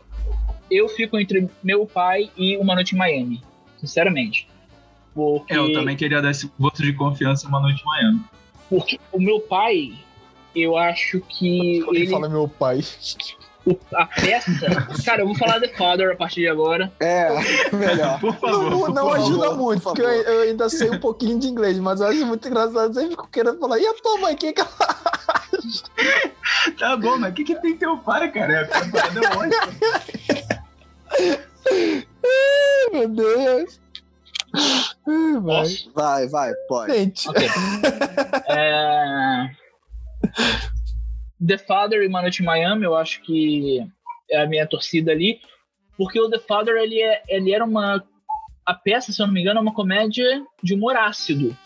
eu 0.71 0.89
fico 0.89 1.19
entre 1.19 1.49
meu 1.63 1.87
pai 1.87 2.31
e 2.37 2.57
Uma 2.57 2.75
Noite 2.75 2.95
em 2.95 2.99
Miami, 2.99 3.43
sinceramente. 3.79 4.49
Porque, 5.15 5.53
É, 5.53 5.59
eu 5.59 5.73
também 5.75 5.97
queria 5.97 6.23
dar 6.23 6.31
esse 6.31 6.51
voto 6.59 6.83
de 6.83 6.93
confiança 6.95 7.47
uma 7.47 7.61
noite 7.61 7.79
de 7.79 7.85
manhã. 7.85 8.19
porque 8.71 8.99
o 9.13 9.21
meu 9.21 9.41
pai, 9.41 9.93
eu 10.57 10.77
acho 10.77 11.21
que 11.21 11.83
Quando 11.85 11.97
ele, 11.97 12.11
fala 12.11 12.29
meu 12.31 12.49
pai. 12.49 12.81
o- 13.67 13.77
a 13.95 14.07
peça. 14.07 14.51
Cara, 15.05 15.21
eu 15.23 15.27
vou 15.27 15.37
falar 15.37 15.61
The 15.61 15.69
Father 15.69 16.13
a 16.13 16.17
partir 16.17 16.41
de 16.41 16.49
agora. 16.49 16.91
É, 16.99 17.29
melhor. 17.77 18.19
Por 18.21 18.35
favor. 18.37 18.71
Não, 18.71 18.89
não 18.95 19.07
por 19.09 19.17
ajuda 19.17 19.45
favor, 19.49 19.57
muito, 19.63 19.83
por 19.83 19.95
porque 19.95 20.01
eu, 20.03 20.07
favor. 20.25 20.33
eu 20.33 20.41
ainda 20.49 20.69
sei 20.71 20.91
um 20.91 20.99
pouquinho 20.99 21.39
de 21.39 21.47
inglês, 21.49 21.79
mas 21.79 22.01
eu 22.01 22.07
acho 22.07 22.25
muito 22.27 22.49
engraçado. 22.49 22.79
Eu 22.89 22.95
sempre 22.95 23.11
fico 23.11 23.29
querendo 23.31 23.59
falar, 23.59 23.79
e 23.79 23.87
a 23.87 23.93
tua 23.95 24.17
mãe, 24.19 24.35
quem 24.35 24.55
que 24.55 24.63
ela 24.63 24.71
Tá 26.79 26.97
bom, 26.97 27.19
mas 27.19 27.33
o 27.33 27.35
que, 27.35 27.45
que 27.45 27.55
tem 27.57 27.77
teu 27.77 27.99
pai, 27.99 28.31
cara? 28.31 28.53
É 28.53 28.65
a 28.65 28.69
parada 28.91 29.21
é 29.21 29.37
ótima. 29.37 29.73
Meu 32.93 33.09
Deus. 33.09 33.81
Ai, 34.55 35.41
vai. 35.41 35.43
Posso? 35.43 35.93
Vai, 35.93 36.29
vai, 36.29 36.53
pode. 36.69 36.93
Gente, 36.93 37.29
Ok. 37.29 37.49
É, 38.49 39.51
The 41.45 41.59
Father 41.59 42.03
e 42.03 42.07
Uma 42.07 42.23
Noite 42.23 42.43
em 42.43 42.47
Miami, 42.47 42.85
eu 42.85 42.95
acho 42.95 43.21
que 43.23 43.85
é 44.31 44.43
a 44.43 44.47
minha 44.47 44.67
torcida 44.67 45.11
ali. 45.13 45.41
Porque 45.97 46.21
o 46.21 46.31
The 46.31 46.39
Father, 46.39 46.77
ele, 46.77 47.01
é, 47.01 47.23
ele 47.29 47.53
era 47.53 47.65
uma... 47.65 48.03
A 48.65 48.75
peça, 48.75 49.13
se 49.13 49.21
eu 49.21 49.27
não 49.27 49.35
me 49.35 49.41
engano, 49.41 49.59
é 49.59 49.63
uma 49.63 49.75
comédia 49.75 50.45
de 50.63 50.75
humor 50.75 50.97
ácido. 50.97 51.57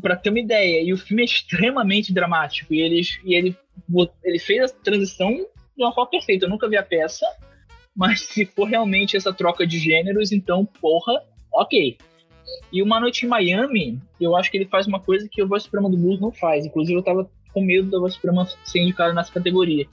Pra 0.00 0.16
ter 0.16 0.30
uma 0.30 0.40
ideia. 0.40 0.82
E 0.82 0.92
o 0.92 0.98
filme 0.98 1.22
é 1.22 1.24
extremamente 1.24 2.12
dramático. 2.12 2.72
E 2.72 2.80
ele, 2.80 3.02
e 3.24 3.34
ele, 3.34 3.56
ele 4.24 4.38
fez 4.38 4.70
a 4.70 4.74
transição 4.74 5.32
de 5.32 5.84
uma 5.84 5.92
forma 5.92 6.10
perfeita. 6.10 6.46
Eu 6.46 6.50
nunca 6.50 6.68
vi 6.68 6.76
a 6.76 6.82
peça. 6.82 7.26
Mas 7.94 8.20
se 8.22 8.46
for 8.46 8.64
realmente 8.64 9.16
essa 9.16 9.32
troca 9.32 9.66
de 9.66 9.78
gêneros, 9.78 10.32
então, 10.32 10.64
porra, 10.64 11.22
ok. 11.52 11.98
E 12.72 12.82
Uma 12.82 13.00
Noite 13.00 13.26
em 13.26 13.28
Miami, 13.28 14.00
eu 14.20 14.36
acho 14.36 14.50
que 14.50 14.56
ele 14.56 14.66
faz 14.66 14.86
uma 14.86 15.00
coisa 15.00 15.28
que 15.30 15.42
o 15.42 15.48
Voz 15.48 15.64
Suprema 15.64 15.90
do 15.90 15.96
Blues 15.96 16.20
não 16.20 16.32
faz. 16.32 16.64
Inclusive, 16.64 16.98
eu 16.98 17.02
tava 17.02 17.30
com 17.52 17.60
medo 17.60 17.90
da 17.90 17.98
Voz 17.98 18.14
Suprema 18.14 18.46
ser 18.64 18.80
indicada 18.80 19.12
nessa 19.12 19.32
categoria. 19.32 19.86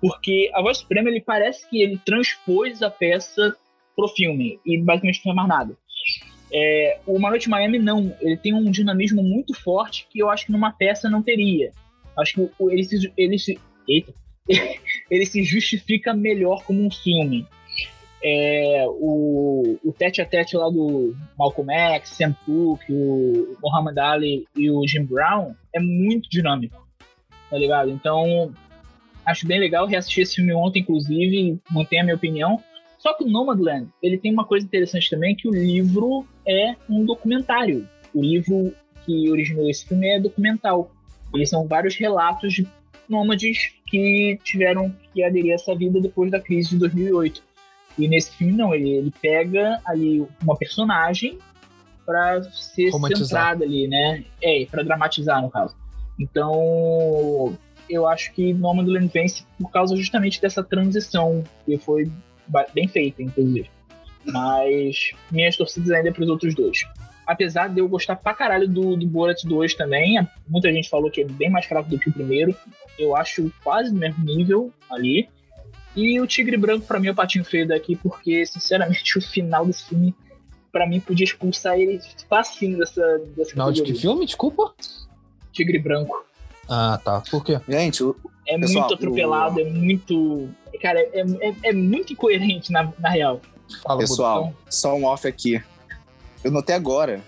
Porque 0.00 0.50
a 0.54 0.60
Voz 0.60 0.78
Suprema, 0.78 1.08
ele 1.08 1.20
parece 1.20 1.68
que 1.68 1.82
ele 1.82 1.98
transpôs 2.04 2.82
a 2.82 2.90
peça 2.90 3.56
pro 3.94 4.08
filme. 4.08 4.60
E 4.66 4.78
basicamente 4.78 5.18
não 5.18 5.22
fez 5.22 5.36
mais 5.36 5.48
nada. 5.48 5.76
É, 6.52 6.98
o 7.06 7.16
Uma 7.16 7.30
Noite 7.30 7.48
Miami, 7.48 7.78
não. 7.78 8.14
Ele 8.20 8.36
tem 8.36 8.54
um 8.54 8.70
dinamismo 8.70 9.22
muito 9.22 9.54
forte 9.54 10.06
que 10.10 10.18
eu 10.18 10.30
acho 10.30 10.46
que 10.46 10.52
numa 10.52 10.72
peça 10.72 11.10
não 11.10 11.22
teria. 11.22 11.72
Acho 12.18 12.34
que 12.34 12.50
ele 12.70 12.84
se... 12.84 13.12
Ele 13.16 13.38
se 13.38 13.58
eita. 13.88 14.12
ele 15.10 15.26
se 15.26 15.42
justifica 15.42 16.14
melhor 16.14 16.64
como 16.64 16.84
um 16.84 16.90
filme. 16.90 17.46
É, 18.22 18.84
o, 18.88 19.78
o 19.84 19.92
tete 19.92 20.20
a 20.20 20.26
tete 20.26 20.56
lá 20.56 20.68
do 20.68 21.14
Malcolm 21.38 21.72
X, 21.72 22.10
Sam 22.10 22.34
Cooke, 22.44 22.92
o 22.92 23.56
Muhammad 23.62 23.96
Ali 23.98 24.46
e 24.56 24.70
o 24.70 24.86
Jim 24.86 25.04
Brown 25.04 25.54
é 25.72 25.78
muito 25.78 26.28
dinâmico, 26.28 26.88
tá 27.50 27.58
ligado? 27.58 27.90
Então, 27.90 28.52
acho 29.24 29.46
bem 29.46 29.60
legal 29.60 29.86
reassistir 29.86 30.22
esse 30.22 30.36
filme 30.36 30.52
ontem, 30.54 30.80
inclusive, 30.80 31.60
mantém 31.70 32.00
a 32.00 32.04
minha 32.04 32.16
opinião. 32.16 32.60
Só 32.98 33.12
que 33.14 33.22
o 33.22 33.28
Nomadland, 33.28 33.88
ele 34.02 34.18
tem 34.18 34.32
uma 34.32 34.44
coisa 34.44 34.66
interessante 34.66 35.10
também, 35.10 35.36
que 35.36 35.46
o 35.46 35.54
livro 35.54 36.26
é 36.46 36.74
um 36.88 37.04
documentário. 37.04 37.88
O 38.14 38.20
livro 38.20 38.72
que 39.04 39.30
originou 39.30 39.68
esse 39.68 39.86
filme 39.86 40.08
é 40.08 40.20
documental. 40.20 40.90
Eles 41.34 41.50
são 41.50 41.66
vários 41.66 41.96
relatos 41.96 42.54
de 42.54 42.66
nômades 43.08 43.72
que 43.86 44.38
tiveram 44.42 44.94
que 45.12 45.22
aderir 45.22 45.52
a 45.52 45.54
essa 45.54 45.74
vida 45.74 46.00
depois 46.00 46.30
da 46.30 46.40
crise 46.40 46.70
de 46.70 46.78
2008. 46.78 47.42
E 47.98 48.08
nesse 48.08 48.32
filme, 48.36 48.52
não, 48.52 48.74
ele, 48.74 48.90
ele 48.90 49.12
pega 49.22 49.80
ali 49.86 50.26
uma 50.42 50.56
personagem 50.56 51.38
para 52.04 52.42
ser 52.52 52.92
centrada 52.92 53.64
ali, 53.64 53.88
né? 53.88 54.24
É, 54.42 54.66
para 54.66 54.82
dramatizar, 54.82 55.40
no 55.42 55.50
caso. 55.50 55.74
Então, 56.18 57.56
eu 57.88 58.06
acho 58.06 58.32
que 58.32 58.52
Nomadland 58.52 59.08
vence 59.12 59.44
por 59.58 59.70
causa 59.70 59.96
justamente 59.96 60.40
dessa 60.40 60.62
transição, 60.62 61.42
que 61.64 61.76
foi 61.78 62.10
bem 62.74 62.86
feita, 62.86 63.22
inclusive. 63.22 63.68
Mas 64.26 65.10
minhas 65.30 65.56
torcidas 65.56 65.90
ainda 65.90 66.08
é 66.08 66.12
pros 66.12 66.28
outros 66.28 66.54
dois. 66.54 66.84
Apesar 67.26 67.68
de 67.68 67.80
eu 67.80 67.88
gostar 67.88 68.16
pra 68.16 68.34
caralho 68.34 68.68
do, 68.68 68.96
do 68.96 69.06
Borat 69.06 69.42
2 69.44 69.74
também, 69.74 70.16
muita 70.48 70.72
gente 70.72 70.88
falou 70.88 71.10
que 71.10 71.22
é 71.22 71.24
bem 71.24 71.50
mais 71.50 71.66
fraco 71.66 71.88
do 71.90 71.98
que 71.98 72.08
o 72.08 72.12
primeiro. 72.12 72.54
Eu 72.98 73.16
acho 73.16 73.50
quase 73.64 73.92
no 73.92 73.98
mesmo 73.98 74.24
nível 74.24 74.72
ali. 74.90 75.28
E 75.96 76.20
o 76.20 76.26
Tigre 76.26 76.56
Branco, 76.56 76.86
pra 76.86 77.00
mim, 77.00 77.08
é 77.08 77.10
o 77.10 77.14
patinho 77.14 77.44
feio 77.44 77.66
daqui, 77.66 77.96
porque, 77.96 78.44
sinceramente, 78.46 79.16
o 79.18 79.22
final 79.22 79.66
desse 79.66 79.86
filme, 79.86 80.14
pra 80.70 80.86
mim, 80.86 81.00
podia 81.00 81.24
expulsar 81.24 81.78
ele 81.78 81.98
facinho 82.28 82.78
dessa, 82.78 83.18
dessa 83.34 83.50
final 83.52 83.72
de 83.72 83.82
que 83.82 83.94
filme? 83.94 84.24
Desculpa. 84.26 84.74
Tigre 85.52 85.78
Branco. 85.78 86.24
Ah, 86.68 87.00
tá. 87.02 87.22
Por 87.30 87.42
quê? 87.44 87.58
Gente, 87.68 88.04
o- 88.04 88.14
É 88.46 88.56
Pessoal, 88.58 88.82
muito 88.82 88.94
atropelado, 88.94 89.60
é 89.60 89.64
muito. 89.64 90.48
Cara, 90.80 91.00
é, 91.00 91.24
é, 91.40 91.54
é 91.64 91.72
muito 91.72 92.12
incoerente 92.12 92.70
na, 92.70 92.92
na 92.98 93.08
real. 93.08 93.40
Fala, 93.82 93.98
pessoal, 94.00 94.54
só 94.68 94.94
um 94.94 95.04
off 95.04 95.26
aqui. 95.26 95.62
Eu 96.44 96.50
notei 96.50 96.74
agora 96.74 97.20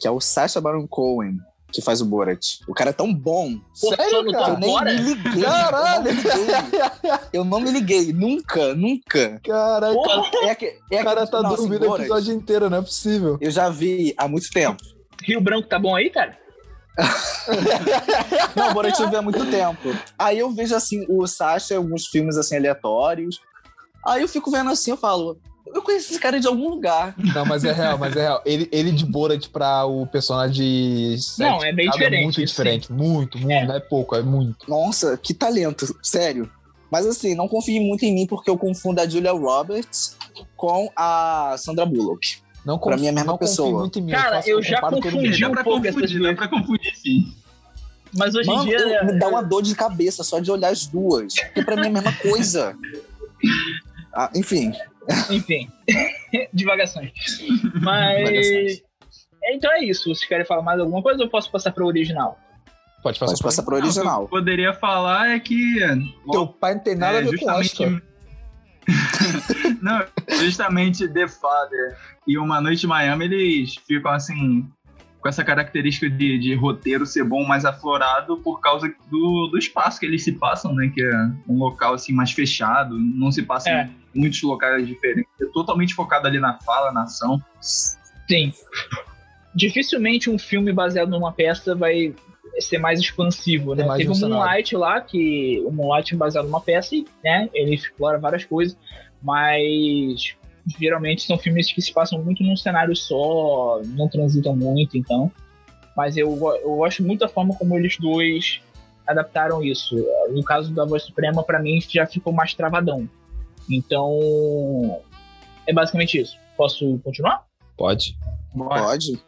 que 0.00 0.08
é 0.08 0.10
o 0.10 0.20
Sacha 0.20 0.60
Baron 0.60 0.86
Cohen 0.86 1.38
que 1.72 1.80
faz 1.80 2.00
o 2.00 2.04
Borat. 2.04 2.58
O 2.66 2.74
cara 2.74 2.90
é 2.90 2.92
tão 2.92 3.14
bom. 3.14 3.60
Sério, 3.74 4.32
cara? 4.32 4.54
Eu 4.54 4.58
nem 4.58 4.84
me 4.84 5.14
liguei. 5.14 5.42
Caralho! 5.44 6.08
Eu 6.10 6.14
não 6.14 6.20
me 6.24 6.60
liguei. 6.60 7.20
Eu 7.32 7.44
não 7.44 7.60
me 7.60 7.70
liguei. 7.70 8.12
Nunca, 8.12 8.74
nunca. 8.74 9.40
Caraca, 9.44 9.96
É, 10.42 10.50
aque- 10.50 10.78
é 10.90 11.00
o 11.00 11.04
cara 11.04 11.26
tá 11.26 11.40
não, 11.42 11.54
assim, 11.54 11.68
dormindo 11.68 11.88
o 11.88 11.96
episódio 11.96 12.34
inteiro, 12.34 12.68
não 12.68 12.78
é 12.78 12.82
possível. 12.82 13.38
Eu 13.40 13.50
já 13.52 13.68
vi 13.68 14.12
há 14.18 14.26
muito 14.26 14.50
tempo. 14.50 14.82
Rio 15.22 15.40
Branco 15.40 15.68
tá 15.68 15.78
bom 15.78 15.94
aí, 15.94 16.10
cara? 16.10 16.36
Não, 18.56 18.74
Borat 18.74 18.98
eu 18.98 19.08
vi 19.08 19.16
há 19.16 19.22
muito 19.22 19.46
tempo. 19.50 19.96
Aí 20.18 20.38
eu 20.38 20.50
vejo 20.50 20.74
assim, 20.74 21.04
o 21.08 21.26
Sasha, 21.26 21.76
alguns 21.76 22.06
filmes 22.06 22.36
assim 22.36 22.56
aleatórios. 22.56 23.40
Aí 24.06 24.22
eu 24.22 24.28
fico 24.28 24.50
vendo 24.50 24.70
assim, 24.70 24.90
eu 24.90 24.96
falo, 24.96 25.38
eu 25.74 25.82
conheço 25.82 26.10
esse 26.12 26.20
cara 26.20 26.38
de 26.40 26.46
algum 26.46 26.68
lugar. 26.68 27.14
Não, 27.16 27.44
mas 27.46 27.64
é 27.64 27.72
real, 27.72 27.96
mas 27.98 28.16
é 28.16 28.20
real. 28.22 28.42
Ele, 28.44 28.68
ele 28.72 28.92
de 28.92 29.04
Borat 29.06 29.48
pra 29.48 29.84
o 29.86 30.06
personagem 30.06 31.16
Não, 31.38 31.62
é 31.64 31.72
bem 31.72 31.88
diferente, 31.90 32.22
muito 32.22 32.40
isso 32.42 32.52
diferente. 32.52 32.92
Muito, 32.92 33.38
muito. 33.38 33.50
É. 33.52 33.66
Não 33.66 33.74
é 33.74 33.80
pouco, 33.80 34.14
é 34.16 34.22
muito. 34.22 34.68
Nossa, 34.68 35.16
que 35.16 35.32
talento, 35.34 35.96
sério. 36.02 36.50
Mas 36.90 37.06
assim, 37.06 37.34
não 37.34 37.46
confie 37.46 37.78
muito 37.80 38.04
em 38.04 38.12
mim 38.12 38.26
porque 38.26 38.50
eu 38.50 38.58
confundo 38.58 39.00
a 39.00 39.08
Julia 39.08 39.32
Roberts 39.32 40.16
com 40.56 40.90
a 40.96 41.54
Sandra 41.58 41.86
Bullock. 41.86 42.38
Não 42.64 42.78
Pra 42.78 42.96
mim 42.96 43.06
é 43.06 43.10
a 43.10 43.12
mesma 43.12 43.32
não 43.32 43.38
confio 43.38 43.48
pessoa. 43.48 43.80
muito 43.80 43.98
em 43.98 44.02
mim. 44.02 44.12
Cara, 44.12 44.36
faço- 44.36 44.50
eu 44.50 44.62
já 44.62 44.80
confundi 44.80 45.44
um 45.46 45.50
pra 45.52 45.62
pouco 45.64 45.86
essas 45.86 45.94
confundir, 45.94 46.18
dá 46.20 46.24
duas. 46.26 46.36
pra 46.36 46.48
confundir 46.48 46.94
sim. 46.96 47.32
Mas 48.12 48.34
hoje 48.34 48.48
Mano, 48.48 48.64
em 48.64 48.66
dia. 48.66 48.78
eu- 48.78 49.06
me 49.06 49.18
dá 49.18 49.28
uma 49.28 49.40
dor 49.40 49.62
de 49.62 49.74
cabeça 49.74 50.24
só 50.24 50.40
de 50.40 50.50
olhar 50.50 50.68
as 50.70 50.84
duas. 50.86 51.34
Porque 51.36 51.62
pra 51.64 51.76
mim 51.76 51.82
é 51.84 51.86
a 51.86 51.90
mesma 51.92 52.12
coisa. 52.14 52.76
Ah, 54.12 54.28
enfim, 54.34 54.72
Enfim, 55.30 55.70
divagações. 56.52 57.12
Mas. 57.80 58.18
Divagações. 58.18 58.82
Então 59.44 59.72
é 59.72 59.84
isso. 59.84 60.04
Vocês 60.04 60.28
querem 60.28 60.44
falar 60.44 60.62
mais 60.62 60.78
alguma 60.80 61.02
coisa 61.02 61.18
ou 61.20 61.26
eu 61.26 61.30
posso 61.30 61.50
passar 61.50 61.72
para 61.72 61.84
o 61.84 61.86
original? 61.86 62.38
Pode 63.02 63.18
passar 63.18 63.32
pode 63.32 63.42
passar 63.42 63.62
pro 63.62 63.72
Não, 63.72 63.78
o 63.78 63.82
que 63.82 63.88
original. 63.88 64.22
eu 64.22 64.28
poderia 64.28 64.74
falar 64.74 65.30
é 65.30 65.40
que. 65.40 65.78
Teu 66.30 66.46
pai 66.46 66.74
não 66.74 66.82
tem 66.82 66.94
nada 66.94 67.18
a 67.18 67.20
é, 67.22 67.24
ver 67.24 67.38
com 67.38 67.50
Oscar. 67.50 68.02
Não, 69.80 70.04
justamente 70.40 71.08
The 71.08 71.28
Father 71.28 71.96
e 72.26 72.36
Uma 72.36 72.60
Noite 72.60 72.84
em 72.84 72.88
Miami, 72.88 73.26
eles 73.26 73.76
ficam 73.86 74.10
assim. 74.10 74.68
Com 75.20 75.28
essa 75.28 75.44
característica 75.44 76.08
de, 76.08 76.38
de 76.38 76.54
roteiro 76.54 77.04
ser 77.04 77.24
bom, 77.24 77.44
mais 77.46 77.64
aflorado, 77.64 78.38
por 78.38 78.60
causa 78.60 78.88
do, 79.10 79.48
do 79.48 79.58
espaço 79.58 80.00
que 80.00 80.06
eles 80.06 80.24
se 80.24 80.32
passam, 80.32 80.74
né? 80.74 80.90
Que 80.94 81.02
é 81.02 81.30
um 81.46 81.58
local 81.58 81.94
assim 81.94 82.12
mais 82.12 82.30
fechado, 82.32 82.98
não 82.98 83.30
se 83.30 83.42
passa 83.42 83.68
É. 83.70 83.90
em 84.14 84.20
muitos 84.20 84.42
locais 84.42 84.86
diferentes. 84.86 85.30
É 85.40 85.44
totalmente 85.52 85.94
focado 85.94 86.26
ali 86.26 86.40
na 86.40 86.58
fala, 86.60 86.90
na 86.90 87.02
ação. 87.02 87.38
Sim. 87.60 88.52
Dificilmente 89.54 90.30
um 90.30 90.38
filme 90.38 90.72
baseado 90.72 91.08
numa 91.10 91.32
peça 91.32 91.74
vai 91.74 92.14
ser 92.58 92.78
mais 92.78 93.00
expansivo, 93.00 93.74
né? 93.74 93.84
Mais 93.84 93.98
Teve 93.98 94.10
um 94.10 94.14
cenário. 94.14 94.36
Moonlight 94.36 94.76
lá, 94.76 95.00
que 95.00 95.62
o 95.66 95.70
Moonlight 95.70 96.14
é 96.14 96.16
baseado 96.16 96.46
numa 96.46 96.60
peça 96.60 96.94
e, 96.94 97.04
né, 97.22 97.48
ele 97.52 97.74
explora 97.74 98.18
várias 98.18 98.44
coisas, 98.44 98.76
mas 99.22 100.34
geralmente 100.78 101.22
são 101.22 101.38
filmes 101.38 101.72
que 101.72 101.80
se 101.80 101.92
passam 101.92 102.22
muito 102.22 102.42
num 102.42 102.56
cenário 102.56 102.94
só, 102.94 103.80
não 103.84 104.08
transitam 104.08 104.54
muito, 104.54 104.96
então. 104.96 105.30
Mas 105.96 106.16
eu, 106.16 106.30
eu 106.62 106.76
gosto 106.76 107.02
muito 107.02 107.20
da 107.20 107.28
forma 107.28 107.54
como 107.56 107.76
eles 107.76 107.96
dois 107.98 108.60
adaptaram 109.06 109.62
isso. 109.62 109.96
No 110.30 110.42
caso 110.42 110.72
da 110.72 110.84
Voz 110.84 111.02
Suprema, 111.02 111.42
pra 111.42 111.60
mim, 111.60 111.80
já 111.88 112.06
ficou 112.06 112.32
mais 112.32 112.54
travadão. 112.54 113.08
Então, 113.68 115.00
é 115.66 115.72
basicamente 115.72 116.18
isso. 116.18 116.36
Posso 116.56 116.98
continuar? 117.04 117.44
Pode. 117.76 118.16
Pode? 118.54 119.20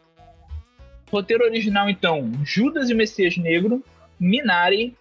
Roteiro 1.11 1.43
original, 1.43 1.89
então, 1.89 2.31
Judas 2.43 2.89
e 2.89 2.93
o 2.93 2.97
Messias 2.97 3.37
Negro, 3.37 3.83
Minari, 4.19 4.95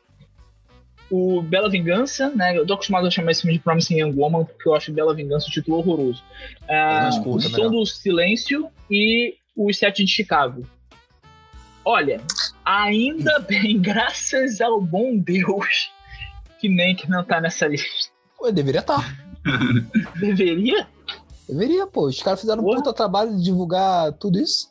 o 1.13 1.43
Bela 1.43 1.69
Vingança, 1.69 2.31
né? 2.31 2.57
Eu 2.57 2.67
tô 2.67 2.73
acostumado 2.73 3.07
a 3.07 3.11
chamar 3.11 3.33
esse 3.33 3.43
filme 3.43 3.59
de 3.59 3.63
Promising 3.63 3.99
Young 4.01 4.19
Woman, 4.19 4.47
porque 4.47 4.67
eu 4.67 4.75
acho 4.75 4.91
Bela 4.91 5.15
Vingança 5.15 5.47
um 5.47 5.51
título 5.51 5.77
horroroso. 5.77 6.25
Ah, 6.67 7.03
mais 7.03 7.19
o 7.19 7.39
Som 7.39 7.51
melhor. 7.57 7.71
do 7.71 7.85
Silêncio 7.85 8.69
e 8.91 9.35
Os 9.55 9.77
Sete 9.77 10.05
de 10.07 10.11
Chicago. 10.11 10.67
Olha, 11.85 12.19
ainda 12.65 13.41
bem, 13.47 13.79
graças 13.79 14.63
ao 14.63 14.81
bom 14.81 15.19
Deus, 15.19 15.93
que 16.59 16.67
nem 16.67 16.97
que 16.97 17.07
não 17.11 17.23
tá 17.23 17.43
nessa 17.43 17.67
lista. 17.67 18.11
Pô, 18.39 18.51
deveria 18.51 18.81
estar. 18.81 19.15
Deveria? 20.19 20.89
Deveria, 21.47 21.87
pô. 21.87 22.07
Os 22.07 22.23
caras 22.23 22.41
fizeram 22.41 22.63
um 22.63 22.65
Porra. 22.65 22.79
puta 22.79 22.93
trabalho 22.95 23.37
de 23.37 23.43
divulgar 23.45 24.13
tudo 24.15 24.39
isso. 24.39 24.71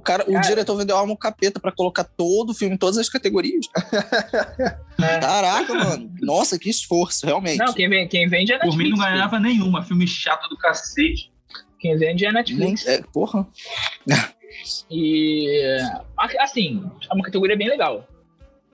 O, 0.00 0.02
cara, 0.02 0.24
o 0.26 0.32
Cara. 0.32 0.40
diretor 0.48 0.76
vendeu 0.76 0.96
alma 0.96 1.14
capeta 1.14 1.60
pra 1.60 1.70
colocar 1.70 2.04
todo 2.04 2.50
o 2.50 2.54
filme 2.54 2.74
em 2.74 2.78
todas 2.78 2.96
as 2.96 3.08
categorias. 3.10 3.66
É. 3.76 4.70
Caraca, 5.20 5.74
mano. 5.74 6.10
Nossa, 6.22 6.58
que 6.58 6.70
esforço, 6.70 7.26
realmente. 7.26 7.58
Não, 7.58 7.74
quem, 7.74 7.86
vem, 7.86 8.08
quem 8.08 8.26
vende 8.26 8.52
é 8.52 8.58
Por 8.58 8.64
Netflix. 8.68 8.84
mim 8.90 8.96
não 8.96 9.04
filho. 9.04 9.14
ganhava 9.16 9.38
nenhuma, 9.38 9.82
filme 9.84 10.06
chato 10.06 10.48
do 10.48 10.56
cacete. 10.56 11.30
Quem 11.78 11.98
vende 11.98 12.24
é 12.24 12.32
Netflix. 12.32 12.86
é, 12.86 13.02
porra. 13.12 13.46
E 14.90 15.48
a- 16.18 16.42
assim, 16.42 16.82
é 17.10 17.14
uma 17.14 17.22
categoria 17.24 17.56
bem 17.56 17.68
legal. 17.68 18.06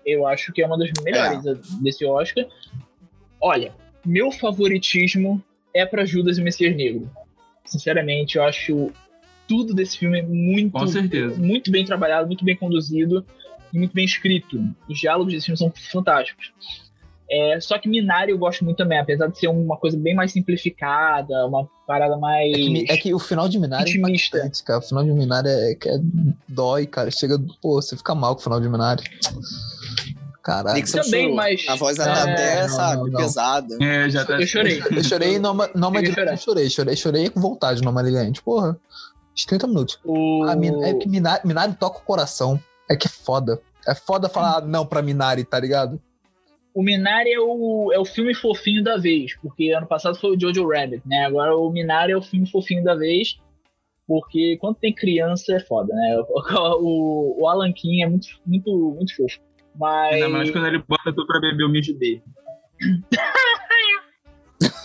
Eu 0.04 0.26
acho 0.26 0.52
que 0.52 0.62
é 0.62 0.66
uma 0.66 0.78
das 0.78 0.90
melhores 1.04 1.42
desse 1.82 2.04
Oscar. 2.06 2.46
Olha, 3.40 3.74
meu 4.04 4.30
favoritismo 4.32 5.42
é 5.74 5.84
pra 5.84 6.04
Judas 6.06 6.38
e 6.38 6.40
o 6.40 6.44
Messias 6.44 6.74
Negro. 6.74 7.10
Sinceramente, 7.64 8.36
eu 8.38 8.44
acho 8.44 8.90
tudo 9.48 9.74
desse 9.74 9.98
filme 9.98 10.22
muito, 10.22 10.72
Com 10.72 10.86
certeza. 10.86 11.38
muito 11.40 11.70
bem 11.70 11.84
trabalhado, 11.84 12.26
muito 12.26 12.44
bem 12.44 12.56
conduzido 12.56 13.24
e 13.72 13.78
muito 13.78 13.92
bem 13.94 14.04
escrito. 14.04 14.58
Os 14.88 14.98
diálogos 14.98 15.32
desse 15.32 15.46
filme 15.46 15.58
são 15.58 15.72
fantásticos. 15.92 16.52
É, 17.28 17.58
só 17.60 17.76
que 17.76 17.88
Minari 17.88 18.30
eu 18.30 18.38
gosto 18.38 18.64
muito 18.64 18.76
também, 18.76 18.98
apesar 19.00 19.26
de 19.26 19.36
ser 19.36 19.48
uma 19.48 19.76
coisa 19.76 19.98
bem 19.98 20.14
mais 20.14 20.30
simplificada, 20.30 21.44
uma 21.46 21.68
parada 21.84 22.16
mais. 22.16 22.52
É 22.52 22.56
que, 22.56 22.86
é 22.92 22.96
que 22.96 23.14
o 23.14 23.18
final 23.18 23.48
de 23.48 23.58
Minari 23.58 23.82
é 23.90 23.92
Intimista. 23.96 24.36
impactante, 24.38 24.62
cara. 24.64 24.78
O 24.78 24.82
final 24.82 25.02
de 25.04 25.12
Minari 25.12 25.48
é, 25.48 25.74
que 25.74 25.88
é 25.88 25.98
dói, 26.48 26.86
cara. 26.86 27.10
Chega, 27.10 27.36
pô, 27.60 27.82
você 27.82 27.96
fica 27.96 28.14
mal 28.14 28.34
com 28.36 28.40
o 28.42 28.44
final 28.44 28.60
de 28.60 28.68
Minari. 28.68 29.02
Caralho. 30.42 30.76
Nixon 30.76 30.98
Também, 31.02 31.22
chorou. 31.22 31.34
mas- 31.36 31.64
A 31.68 31.74
voz 31.74 31.98
era 31.98 32.12
É, 32.12 32.32
até, 32.32 32.62
não, 32.62 32.68
sabe, 32.68 32.96
não, 32.96 33.06
não. 33.08 33.20
pesada. 33.20 33.76
É, 33.82 34.08
já 34.08 34.24
tá. 34.24 34.40
Eu 34.40 34.46
chorei. 34.46 34.80
Eu 34.92 35.02
chorei 35.02 35.38
no 35.40 35.52
Nomad 35.74 36.06
Cheguei 36.06 36.22
a 36.24 36.32
eu 36.32 36.36
chorei, 36.36 36.70
chorei, 36.70 36.96
chorei 36.96 37.28
com 37.28 37.40
vontade 37.40 37.80
no 37.80 37.86
Nomadland. 37.86 38.40
Porra, 38.42 38.78
uns 39.36 39.44
30 39.44 39.66
minutos. 39.66 40.00
O... 40.04 40.44
A 40.44 40.56
Min- 40.56 40.82
é 40.82 40.94
que 40.94 41.08
Minari, 41.08 41.46
Minari 41.46 41.74
toca 41.74 41.98
o 41.98 42.02
coração. 42.02 42.58
É 42.88 42.96
que 42.96 43.06
é 43.06 43.10
foda. 43.10 43.60
É 43.86 43.94
foda 43.94 44.28
falar 44.28 44.62
não 44.62 44.86
pra 44.86 45.02
Minari, 45.02 45.44
tá 45.44 45.60
ligado? 45.60 46.00
O 46.74 46.82
Minari 46.82 47.32
é 47.32 47.40
o, 47.40 47.90
é 47.92 47.98
o 47.98 48.04
filme 48.04 48.34
fofinho 48.34 48.82
da 48.82 48.96
vez, 48.96 49.34
porque 49.40 49.70
ano 49.70 49.86
passado 49.86 50.18
foi 50.18 50.36
o 50.36 50.40
Jojo 50.40 50.68
Rabbit, 50.68 51.02
né? 51.06 51.24
Agora 51.24 51.56
o 51.56 51.70
Minari 51.70 52.12
é 52.12 52.16
o 52.16 52.22
filme 52.22 52.50
fofinho 52.50 52.84
da 52.84 52.94
vez, 52.94 53.38
porque 54.06 54.58
quando 54.60 54.76
tem 54.76 54.94
criança 54.94 55.54
é 55.54 55.60
foda, 55.60 55.94
né? 55.94 56.16
O, 56.78 57.42
o 57.42 57.48
Alan 57.48 57.72
King 57.72 58.02
é 58.02 58.08
muito, 58.08 58.28
muito, 58.44 58.70
muito 58.94 59.16
fofo. 59.16 59.38
Mas. 59.74 60.14
Ainda 60.14 60.28
mais 60.28 60.50
quando 60.50 60.66
ele 60.66 60.82
bota 60.86 61.12
tu 61.14 61.26
pra 61.26 61.40
beber 61.40 61.64
o 61.64 61.68
mijo 61.68 61.94
dele. 61.98 62.22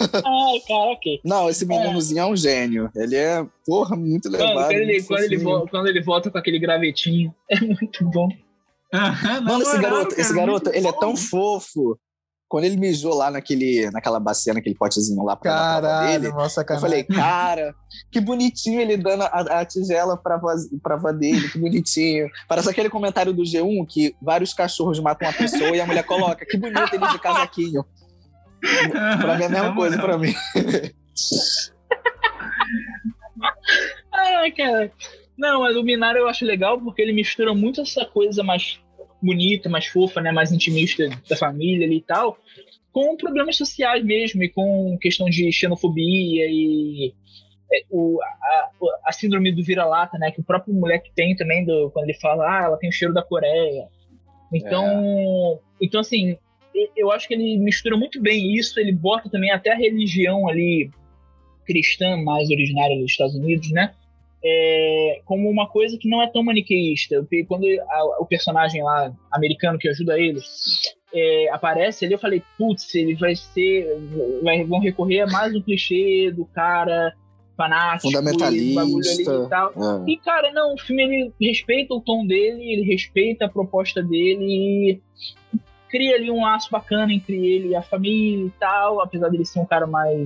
Ai, 0.01 0.59
cara, 0.67 0.91
ok. 0.91 1.19
Não, 1.23 1.49
esse 1.49 1.65
meninozinho 1.65 2.19
é 2.21 2.25
um 2.25 2.35
gênio. 2.35 2.89
Ele 2.95 3.15
é, 3.15 3.45
porra, 3.65 3.95
muito 3.95 4.29
Mano, 4.31 4.43
levado. 4.45 4.65
quando, 4.67 4.71
ele, 4.73 5.03
quando, 5.03 5.19
ele 5.23 5.39
fofinho. 5.39 5.59
vo- 5.59 5.67
quando 5.69 5.87
ele 5.87 6.01
volta 6.01 6.31
com 6.31 6.37
aquele 6.37 6.59
gravetinho, 6.59 7.33
é 7.49 7.59
muito 7.59 8.05
bom. 8.09 8.27
Mano, 9.43 9.61
esse 9.63 9.79
garoto, 9.79 10.15
esse 10.19 10.33
garoto, 10.33 10.69
ele 10.73 10.87
é 10.87 10.91
tão 10.91 11.15
fofo. 11.15 11.97
Quando 12.49 12.65
ele 12.65 12.75
mijou 12.75 13.13
lá 13.15 13.31
naquele, 13.31 13.89
naquela 13.91 14.19
bacia, 14.19 14.53
naquele 14.53 14.75
potezinho 14.75 15.23
lá 15.23 15.37
pra 15.37 15.53
Caralho, 15.53 16.19
dele, 16.19 16.33
nossa, 16.33 16.59
eu 16.59 16.65
cara. 16.65 16.81
falei, 16.81 17.01
cara, 17.05 17.73
que 18.11 18.19
bonitinho 18.19 18.81
ele 18.81 18.97
dando 18.97 19.23
a, 19.23 19.61
a 19.61 19.65
tigela 19.65 20.17
pra, 20.17 20.35
voz, 20.35 20.63
pra 20.83 20.97
dele, 21.13 21.47
que 21.47 21.57
bonitinho. 21.57 22.27
Parece 22.49 22.69
aquele 22.69 22.89
comentário 22.89 23.31
do 23.31 23.43
G1 23.43 23.85
que 23.87 24.13
vários 24.21 24.53
cachorros 24.53 24.99
matam 24.99 25.29
uma 25.29 25.33
pessoa 25.33 25.73
e 25.73 25.79
a 25.79 25.85
mulher 25.85 26.03
coloca, 26.03 26.45
que 26.45 26.57
bonito 26.57 26.93
ele 26.93 27.07
de 27.07 27.19
casaquinho. 27.23 27.85
Pra 28.61 29.37
mim 29.37 29.43
é 29.43 29.45
a 29.45 29.49
mesma 29.49 29.73
coisa, 29.75 29.99
pra 29.99 30.17
mim. 30.17 30.33
Ai, 34.13 34.51
cara. 34.51 34.91
Não, 35.37 35.61
mas 35.61 35.75
o 35.75 35.83
Minari 35.83 36.19
eu 36.19 36.27
acho 36.27 36.45
legal 36.45 36.79
porque 36.79 37.01
ele 37.01 37.13
mistura 37.13 37.53
muito 37.53 37.81
essa 37.81 38.05
coisa 38.05 38.43
mais 38.43 38.79
bonita, 39.21 39.69
mais 39.69 39.87
fofa, 39.87 40.21
né, 40.21 40.31
mais 40.31 40.51
intimista 40.51 41.09
da 41.29 41.35
família 41.35 41.85
ali 41.85 41.97
e 41.97 42.01
tal, 42.01 42.37
com 42.91 43.15
problemas 43.15 43.55
sociais 43.55 44.03
mesmo 44.03 44.43
e 44.43 44.49
com 44.49 44.97
questão 44.99 45.29
de 45.29 45.51
xenofobia 45.51 46.45
e 46.47 47.13
é, 47.71 47.83
o, 47.89 48.19
a, 48.21 48.69
a 49.05 49.11
síndrome 49.11 49.51
do 49.51 49.63
vira-lata, 49.63 50.17
né, 50.17 50.31
que 50.31 50.41
o 50.41 50.43
próprio 50.43 50.73
moleque 50.73 51.11
tem 51.15 51.35
também 51.35 51.65
do, 51.65 51.89
quando 51.91 52.05
ele 52.09 52.19
fala, 52.19 52.45
ah, 52.45 52.63
ela 52.65 52.77
tem 52.77 52.89
o 52.89 52.93
cheiro 52.93 53.13
da 53.13 53.23
Coreia. 53.23 53.87
Então, 54.53 55.59
então 55.79 56.01
assim, 56.01 56.37
eu 56.95 57.11
acho 57.11 57.27
que 57.27 57.33
ele 57.33 57.57
mistura 57.59 57.97
muito 57.97 58.21
bem 58.21 58.53
isso, 58.55 58.79
ele 58.79 58.91
bota 58.91 59.29
também 59.29 59.51
até 59.51 59.71
a 59.71 59.75
religião 59.77 60.47
ali 60.47 60.89
cristã 61.65 62.17
mais 62.17 62.49
originária 62.49 62.97
dos 62.97 63.11
Estados 63.11 63.35
Unidos, 63.35 63.69
né? 63.71 63.93
é, 64.43 65.21
como 65.25 65.47
uma 65.49 65.67
coisa 65.67 65.97
que 65.97 66.09
não 66.09 66.21
é 66.21 66.27
tão 66.27 66.43
maniqueísta. 66.43 67.19
Porque 67.21 67.45
Quando 67.45 67.65
a- 67.67 68.17
o 68.21 68.25
personagem 68.25 68.81
lá, 68.83 69.13
americano, 69.31 69.77
que 69.77 69.87
ajuda 69.87 70.19
ele, 70.19 70.39
é, 71.13 71.49
aparece 71.51 72.05
ali, 72.05 72.15
eu 72.15 72.19
falei, 72.19 72.41
putz, 72.57 72.93
ele 72.95 73.13
vai 73.15 73.35
ser. 73.35 73.85
Vai, 74.41 74.63
vão 74.63 74.79
recorrer 74.79 75.21
a 75.21 75.27
mais 75.27 75.53
um 75.53 75.61
clichê 75.61 76.31
do 76.35 76.45
cara 76.45 77.13
fanático, 77.55 78.07
Fundamentalista. 78.11 79.45
e 79.45 79.49
tal. 79.49 79.69
É. 79.75 80.09
E, 80.11 80.17
cara, 80.17 80.51
não, 80.51 80.73
o 80.73 80.77
filme 80.79 81.03
ele 81.03 81.31
respeita 81.39 81.93
o 81.93 82.01
tom 82.01 82.25
dele, 82.25 82.63
ele 82.63 82.83
respeita 82.83 83.45
a 83.45 83.49
proposta 83.49 84.01
dele 84.01 84.43
e 84.43 85.01
cria 85.91 86.15
ali 86.15 86.31
um 86.31 86.41
laço 86.41 86.71
bacana 86.71 87.13
entre 87.13 87.35
ele 87.35 87.69
e 87.69 87.75
a 87.75 87.81
família 87.81 88.45
e 88.45 88.51
tal, 88.51 89.01
apesar 89.01 89.29
dele 89.29 89.45
ser 89.45 89.59
um 89.59 89.65
cara 89.65 89.85
mais 89.85 90.17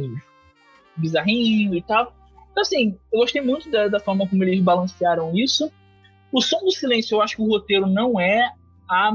bizarrinho 0.95 1.75
e 1.75 1.81
tal. 1.81 2.13
Então, 2.51 2.61
assim, 2.61 2.97
eu 3.11 3.19
gostei 3.19 3.41
muito 3.41 3.69
da, 3.69 3.87
da 3.87 3.99
forma 3.99 4.27
como 4.27 4.43
eles 4.43 4.61
balancearam 4.61 5.35
isso. 5.35 5.69
O 6.31 6.41
Som 6.41 6.59
do 6.59 6.71
Silêncio, 6.71 7.15
eu 7.15 7.21
acho 7.21 7.35
que 7.35 7.41
o 7.41 7.47
roteiro 7.47 7.87
não 7.87 8.19
é 8.19 8.49
a- 8.87 9.11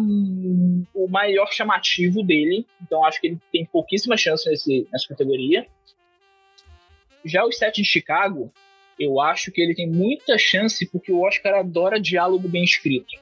o 0.95 1.09
maior 1.09 1.51
chamativo 1.53 2.23
dele, 2.23 2.67
então 2.83 3.05
acho 3.05 3.21
que 3.21 3.29
ele 3.29 3.39
tem 3.53 3.65
pouquíssima 3.65 4.17
chance 4.17 4.49
nesse, 4.51 4.87
nessa 4.93 5.09
categoria. 5.09 5.67
Já 7.25 7.45
o 7.45 7.53
Sete 7.53 7.83
de 7.83 7.89
Chicago, 7.89 8.53
eu 8.99 9.21
acho 9.21 9.51
que 9.53 9.61
ele 9.61 9.75
tem 9.75 9.89
muita 9.89 10.37
chance 10.37 10.87
porque 10.91 11.13
o 11.13 11.23
Oscar 11.23 11.55
adora 11.55 12.01
diálogo 12.01 12.49
bem 12.49 12.65
escrito. 12.65 13.15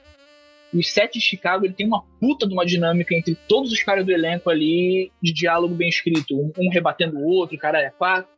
E 0.73 0.79
o 0.79 0.83
Sete 0.83 1.19
de 1.19 1.25
Chicago 1.25 1.65
ele 1.65 1.73
tem 1.73 1.87
uma 1.87 2.03
puta 2.19 2.47
de 2.47 2.53
uma 2.53 2.65
dinâmica 2.65 3.15
entre 3.15 3.35
todos 3.47 3.71
os 3.71 3.81
caras 3.81 4.05
do 4.05 4.11
elenco 4.11 4.49
ali 4.49 5.11
de 5.21 5.33
diálogo 5.33 5.73
bem 5.73 5.89
escrito, 5.89 6.35
um, 6.35 6.51
um 6.57 6.69
rebatendo 6.69 7.17
o 7.17 7.25
outro, 7.25 7.55
o 7.55 7.59
cara 7.59 7.81
é 7.81 7.89
quatro. 7.89 8.31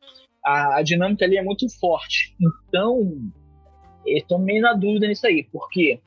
A, 0.43 0.77
a 0.77 0.82
dinâmica 0.82 1.25
ali 1.25 1.38
é 1.38 1.43
muito 1.43 1.67
forte. 1.79 2.36
Então, 2.41 3.11
eu 4.05 4.23
tô 4.27 4.38
meio 4.38 4.61
na 4.61 4.73
dúvida 4.73 5.07
nisso 5.07 5.27
aí, 5.27 5.45
porque 5.51 5.99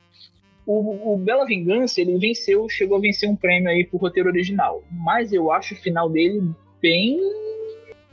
o, 0.65 1.13
o 1.13 1.17
Bela 1.17 1.45
Vingança 1.45 2.01
ele 2.01 2.17
venceu, 2.17 2.67
chegou 2.67 2.97
a 2.97 3.01
vencer 3.01 3.29
um 3.29 3.35
prêmio 3.35 3.69
aí 3.69 3.85
pro 3.85 3.99
roteiro 3.99 4.29
original, 4.29 4.83
mas 4.91 5.31
eu 5.31 5.51
acho 5.51 5.73
o 5.73 5.77
final 5.77 6.09
dele 6.09 6.41
bem 6.81 7.19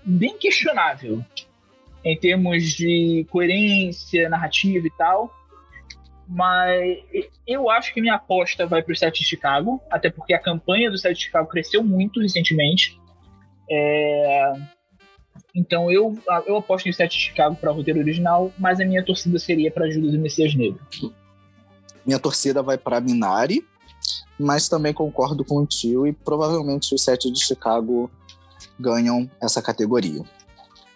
bem 0.05 0.37
questionável 0.37 1.25
em 2.05 2.17
termos 2.17 2.65
de 2.73 3.25
coerência 3.31 4.29
narrativa 4.29 4.87
e 4.87 4.91
tal. 4.91 5.33
Mas 6.29 6.99
eu 7.47 7.69
acho 7.71 7.93
que 7.93 8.01
minha 8.01 8.15
aposta 8.15 8.67
vai 8.67 8.83
pro 8.83 8.97
Sete 8.97 9.21
de 9.21 9.29
Chicago, 9.29 9.81
até 9.91 10.11
porque 10.11 10.33
a 10.33 10.39
campanha 10.39 10.91
do 10.91 10.97
Sete 10.97 11.19
de 11.19 11.25
Chicago 11.25 11.49
cresceu 11.49 11.83
muito 11.83 12.21
recentemente. 12.21 12.99
É, 13.71 14.53
Então 15.55 15.91
eu, 15.91 16.19
eu 16.47 16.57
aposto 16.57 16.89
em 16.89 16.93
Sete 16.93 17.19
de 17.19 17.25
Chicago 17.25 17.57
para 17.57 17.71
roteiro 17.71 18.01
original, 18.01 18.53
mas 18.59 18.81
a 18.81 18.85
minha 18.85 19.05
torcida 19.05 19.39
seria 19.39 19.71
para 19.71 19.91
Judas 19.91 20.15
e 20.15 20.17
o 20.17 20.21
Messias 20.21 20.55
Negro. 20.55 20.81
Minha 22.07 22.19
torcida 22.19 22.63
vai 22.63 22.79
para 22.79 23.01
Minari, 23.01 23.65
mas 24.39 24.69
também 24.69 24.93
concordo 24.95 25.45
com 25.45 25.59
o 25.59 25.67
tio 25.67 26.07
e 26.07 26.13
provavelmente 26.13 26.95
os 26.95 27.03
sete 27.03 27.31
de 27.31 27.45
Chicago 27.45 28.11
ganham 28.81 29.31
essa 29.41 29.61
categoria. 29.63 30.23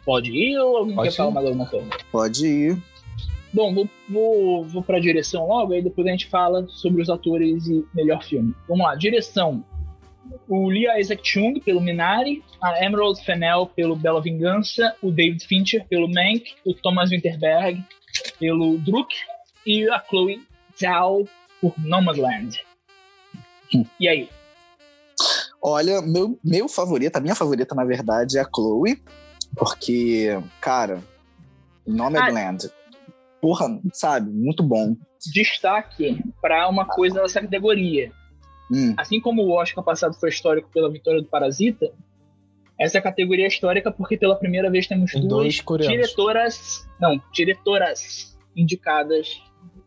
Pode 0.05 0.31
ir 0.31 0.59
ou 0.59 0.79
alguém 0.79 0.95
Pode 0.95 1.11
quer 1.11 1.16
falar 1.16 1.31
ir. 1.31 1.35
mais 1.35 1.47
alguma 1.47 1.66
coisa? 1.66 1.91
Pode 2.11 2.47
ir. 2.47 2.83
Bom, 3.57 3.72
vou, 3.72 3.88
vou, 4.07 4.64
vou 4.66 4.82
para 4.82 5.00
direção 5.00 5.46
logo, 5.46 5.72
aí 5.72 5.80
depois 5.80 6.07
a 6.07 6.11
gente 6.11 6.26
fala 6.26 6.68
sobre 6.68 7.00
os 7.00 7.09
atores 7.09 7.66
e 7.66 7.86
melhor 7.94 8.22
filme. 8.22 8.54
Vamos 8.68 8.84
lá, 8.84 8.94
direção. 8.94 9.64
O 10.46 10.68
Lee 10.68 10.86
Isaac 11.00 11.26
Chung, 11.26 11.59
pelo 11.61 11.80
Minari, 11.80 12.44
a 12.61 12.84
Emerald 12.84 13.18
Fennell, 13.24 13.64
pelo 13.74 13.96
Bela 13.96 14.20
Vingança, 14.20 14.94
o 15.00 15.11
David 15.11 15.42
Fincher, 15.46 15.86
pelo 15.88 16.07
Mank, 16.07 16.54
o 16.66 16.74
Thomas 16.74 17.09
Winterberg, 17.09 17.82
pelo 18.38 18.76
Druk, 18.76 19.16
e 19.64 19.88
a 19.88 20.04
Chloe 20.07 20.46
Zhao, 20.78 21.24
por 21.59 21.72
Nomadland. 21.78 22.61
E 23.98 24.07
aí? 24.07 24.28
Olha, 25.62 26.02
meu, 26.02 26.38
meu 26.44 26.68
favorito, 26.68 27.16
a 27.16 27.20
minha 27.20 27.34
favorita, 27.34 27.74
na 27.74 27.86
verdade, 27.86 28.36
é 28.36 28.42
a 28.42 28.48
Chloe, 28.54 29.02
porque, 29.57 30.38
cara, 30.61 31.02
Nomadland, 31.86 32.68
porra, 33.47 33.80
sabe, 33.92 34.28
muito 34.32 34.61
bom. 34.61 34.97
Destaque 35.32 36.20
para 36.42 36.68
uma 36.68 36.84
coisa 36.84 37.22
nessa 37.22 37.40
categoria. 37.40 38.11
Hum, 38.72 38.92
assim 38.97 39.20
como 39.20 39.42
o 39.42 39.53
Oscar 39.53 39.84
passado 39.84 40.14
foi 40.18 40.30
histórico 40.30 40.68
pela 40.72 40.90
vitória 40.90 41.22
do 41.22 41.28
Parasita, 41.28 41.92
essa 42.78 43.01
categoria 43.01 43.44
é 43.44 43.49
histórica 43.49 43.92
porque 43.92 44.16
pela 44.16 44.34
primeira 44.34 44.68
vez 44.68 44.88
temos 44.88 45.12
Tem 45.12 45.28
duas 45.28 45.61
coreanos. 45.61 45.97
diretoras, 45.97 46.88
não, 47.01 47.22
diretoras 47.32 48.36
indicadas 48.57 49.40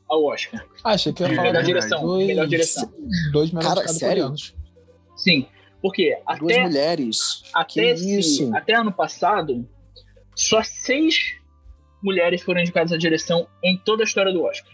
ao 0.09 0.23
Oscar. 0.23 0.65
Ah, 0.81 0.91
achei 0.93 1.11
que 1.11 1.21
ia 1.21 1.27
É, 1.27 1.35
falar 1.35 1.47
Melhor 1.49 1.63
direção, 1.63 2.01
dois, 2.01 2.27
melhor 2.27 2.47
direção. 2.47 2.93
dois 3.33 3.51
melhores 3.51 3.75
Cara, 3.81 3.87
sério? 3.89 4.15
coreanos. 4.23 4.55
Sim, 5.17 5.45
porque 5.81 6.17
duas 6.39 6.53
até, 6.53 6.63
mulheres. 6.63 7.41
até, 7.53 7.65
que 7.73 7.79
esse- 7.81 8.19
isso? 8.19 8.55
até 8.55 8.73
ano 8.75 8.93
passado, 8.93 9.67
só 10.33 10.63
seis 10.63 11.37
mulheres 12.01 12.41
foram 12.41 12.61
indicadas 12.61 12.91
à 12.91 12.97
direção 12.97 13.47
em 13.63 13.77
toda 13.77 14.03
a 14.03 14.05
história 14.05 14.31
do 14.33 14.43
Oscar. 14.43 14.71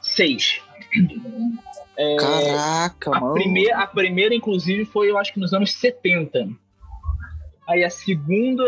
Seis. 0.00 0.60
É, 1.96 2.16
Caraca, 2.16 3.16
A 3.16 3.20
mano. 3.20 3.34
primeira, 3.34 3.78
a 3.78 3.86
primeira, 3.86 4.34
inclusive, 4.34 4.84
foi, 4.84 5.10
eu 5.10 5.18
acho 5.18 5.32
que 5.32 5.40
nos 5.40 5.52
anos 5.54 5.72
70. 5.74 6.48
Aí 7.68 7.84
a 7.84 7.90
segunda. 7.90 8.64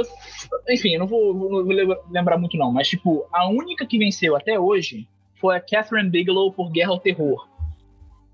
Enfim, 0.68 0.90
eu 0.94 1.00
não 1.00 1.06
vou, 1.06 1.34
não 1.34 1.48
vou 1.48 1.62
lembra- 1.64 2.00
lembrar 2.10 2.38
muito, 2.38 2.56
não. 2.56 2.70
Mas, 2.72 2.88
tipo, 2.88 3.26
a 3.32 3.48
única 3.48 3.84
que 3.86 3.98
venceu 3.98 4.36
até 4.36 4.58
hoje 4.58 5.08
foi 5.40 5.56
a 5.56 5.60
Catherine 5.60 6.08
Bigelow 6.10 6.52
por 6.52 6.70
Guerra 6.70 6.90
ao 6.90 7.00
Terror. 7.00 7.48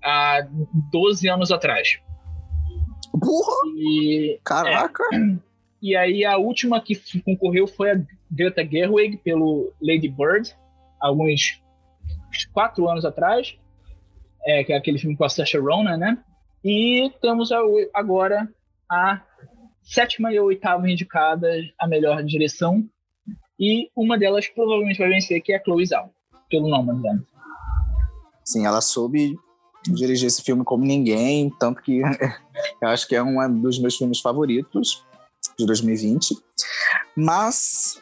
Há 0.03 0.47
12 0.91 1.27
anos 1.29 1.51
atrás. 1.51 1.99
Porra, 3.11 3.67
E, 3.77 4.39
caraca. 4.43 5.03
e 5.81 5.95
aí 5.95 6.23
a 6.25 6.37
última 6.37 6.79
que 6.81 6.95
concorreu 7.21 7.67
foi 7.67 7.91
a 7.91 8.01
Greta 8.29 8.63
Gerwig 8.65 9.17
pelo 9.17 9.73
Lady 9.81 10.07
Bird, 10.07 10.55
alguns 10.99 11.61
quatro 12.53 12.87
anos 12.89 13.03
atrás, 13.05 13.57
é, 14.45 14.63
que 14.63 14.73
é 14.73 14.77
aquele 14.77 14.97
filme 14.99 15.15
com 15.15 15.23
a 15.23 15.29
Saoirse 15.29 15.57
Ronan, 15.57 15.97
né? 15.97 16.17
E 16.63 17.11
temos 17.21 17.51
a- 17.51 17.59
agora 17.93 18.47
a 18.89 19.21
sétima 19.81 20.31
e 20.31 20.37
a 20.37 20.43
oitava 20.43 20.89
indicadas 20.89 21.65
a 21.79 21.87
melhor 21.87 22.23
direção 22.23 22.87
e 23.59 23.89
uma 23.95 24.17
delas 24.17 24.47
provavelmente 24.47 24.99
vai 24.99 25.09
vencer, 25.09 25.41
que 25.41 25.53
é 25.53 25.57
a 25.57 25.63
Chloe 25.63 25.85
Zhao, 25.85 26.11
pelo 26.49 26.67
Nomadland. 26.69 27.23
Sim, 28.43 28.65
ela 28.65 28.81
soube 28.81 29.35
dirigir 29.87 30.27
esse 30.27 30.43
filme 30.43 30.63
como 30.63 30.83
ninguém, 30.85 31.49
tanto 31.59 31.81
que 31.81 32.01
eu 32.81 32.87
acho 32.89 33.07
que 33.07 33.15
é 33.15 33.23
um 33.23 33.61
dos 33.61 33.79
meus 33.79 33.95
filmes 33.97 34.19
favoritos 34.19 35.03
de 35.57 35.65
2020. 35.65 36.37
Mas, 37.15 38.01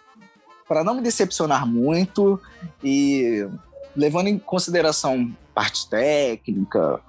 para 0.67 0.83
não 0.83 0.95
me 0.95 1.01
decepcionar 1.01 1.67
muito 1.67 2.39
e 2.83 3.47
levando 3.95 4.27
em 4.27 4.37
consideração 4.37 5.35
parte 5.53 5.89
técnica, 5.89 7.01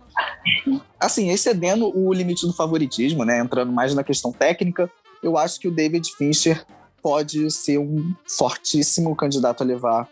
assim, 0.98 1.30
excedendo 1.30 1.96
o 1.96 2.12
limite 2.12 2.46
do 2.46 2.52
favoritismo, 2.52 3.24
né, 3.24 3.38
entrando 3.40 3.72
mais 3.72 3.94
na 3.94 4.02
questão 4.02 4.32
técnica, 4.32 4.90
eu 5.22 5.36
acho 5.36 5.60
que 5.60 5.68
o 5.68 5.70
David 5.70 6.10
Fincher 6.16 6.64
pode 7.02 7.50
ser 7.50 7.78
um 7.78 8.14
fortíssimo 8.26 9.14
candidato 9.14 9.62
a 9.62 9.66
levar 9.66 10.08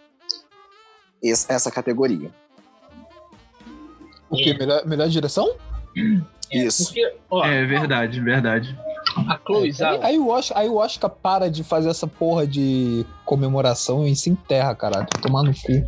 essa 1.23 1.71
categoria. 1.71 2.31
O 4.31 4.37
quê? 4.37 4.55
Melhor, 4.55 4.87
melhor 4.87 5.09
direção? 5.09 5.57
É, 6.51 6.59
Isso. 6.65 6.87
Porque, 6.87 7.15
ó, 7.31 7.45
É 7.45 7.65
verdade, 7.65 8.21
verdade. 8.21 8.79
A 9.29 9.39
Chloe 9.45 9.65
aí, 9.65 9.73
Zhao, 9.73 9.99
aí, 10.03 10.19
o 10.19 10.29
Oscar, 10.29 10.59
aí 10.59 10.69
o 10.69 10.77
Oscar 10.77 11.11
para 11.11 11.51
de 11.51 11.63
fazer 11.63 11.91
essa 11.91 12.07
porra 12.07 12.47
de 12.47 13.05
comemoração 13.25 14.07
e 14.07 14.17
se 14.17 14.31
enterra, 14.31 14.75
caralho. 14.75 15.07
Tomar 15.23 15.43
no 15.43 15.53
cu. 15.53 15.85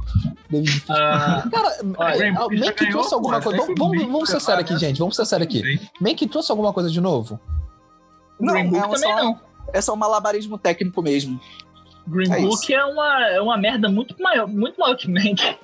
David 0.51 0.85
ah, 0.89 1.45
Cara, 1.51 1.77
Olha, 1.97 2.25
é, 2.25 2.57
já 2.57 2.73
que 2.73 2.85
ganhou, 2.85 2.99
trouxe 2.99 3.15
alguma 3.15 3.41
coisa. 3.41 3.63
até 3.63 3.75
Vamos, 3.75 3.99
vamos, 3.99 4.13
vamos 4.13 4.31
ser 4.31 4.41
sérios 4.41 4.65
aqui, 4.65 4.73
né? 4.75 4.79
gente. 4.79 4.99
Vamos 4.99 5.17
ser 5.17 5.25
sérios 5.25 5.49
aqui. 5.49 5.81
Meio 6.01 6.17
que 6.17 6.27
trouxe 6.27 6.51
alguma 6.51 6.73
coisa 6.73 6.91
de 6.91 7.01
novo? 7.01 7.41
o 8.41 8.47
Green 8.47 8.71
Book 8.71 8.79
é 8.79 8.83
também 8.83 8.99
só, 8.99 9.17
não. 9.17 9.41
é 9.73 9.81
só 9.81 9.93
um 9.93 9.97
malabarismo 9.97 10.59
técnico 10.59 11.03
mesmo. 11.03 11.41
Green 12.11 12.33
É 12.33 12.41
Book 12.41 12.75
é 12.75 12.85
uma, 12.85 13.27
é 13.29 13.41
uma 13.41 13.57
merda 13.57 13.89
muito 13.89 14.21
maior, 14.21 14.47
muito 14.49 14.79
maior 14.81 14.97
que 14.97 15.09
Mank. 15.09 15.57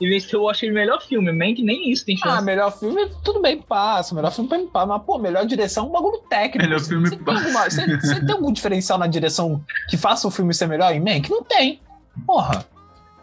E 0.00 0.08
venceu, 0.08 0.40
eu 0.42 0.48
achei 0.48 0.70
o 0.70 0.74
melhor 0.74 1.02
filme. 1.02 1.32
Mank 1.32 1.62
nem 1.62 1.90
isso 1.90 2.04
tem 2.06 2.16
Ah, 2.22 2.28
chance. 2.30 2.44
melhor 2.44 2.70
filme, 2.78 3.10
tudo 3.24 3.40
bem, 3.42 3.60
passa. 3.60 4.14
Melhor 4.14 4.30
filme 4.32 4.48
pra 4.48 4.58
mim 4.58 4.66
passa. 4.68 4.86
Mas, 4.86 5.02
pô, 5.02 5.18
melhor 5.18 5.44
direção 5.44 5.84
é 5.84 5.88
um 5.88 5.92
bagulho 5.92 6.18
técnico. 6.30 6.66
Melhor 6.68 6.80
filme 6.80 7.08
você, 7.08 7.16
tem 7.16 7.34
alguma- 7.34 7.64
você- 7.70 7.96
você 8.00 8.20
tem 8.24 8.34
algum 8.34 8.52
diferencial 8.52 8.98
na 8.98 9.06
direção 9.06 9.62
que 9.88 9.96
faça 9.96 10.28
o 10.28 10.30
filme 10.30 10.54
ser 10.54 10.66
melhor 10.68 10.94
em 10.94 11.00
Mank? 11.00 11.28
Não 11.30 11.42
tem. 11.42 11.80
Porra. 12.26 12.64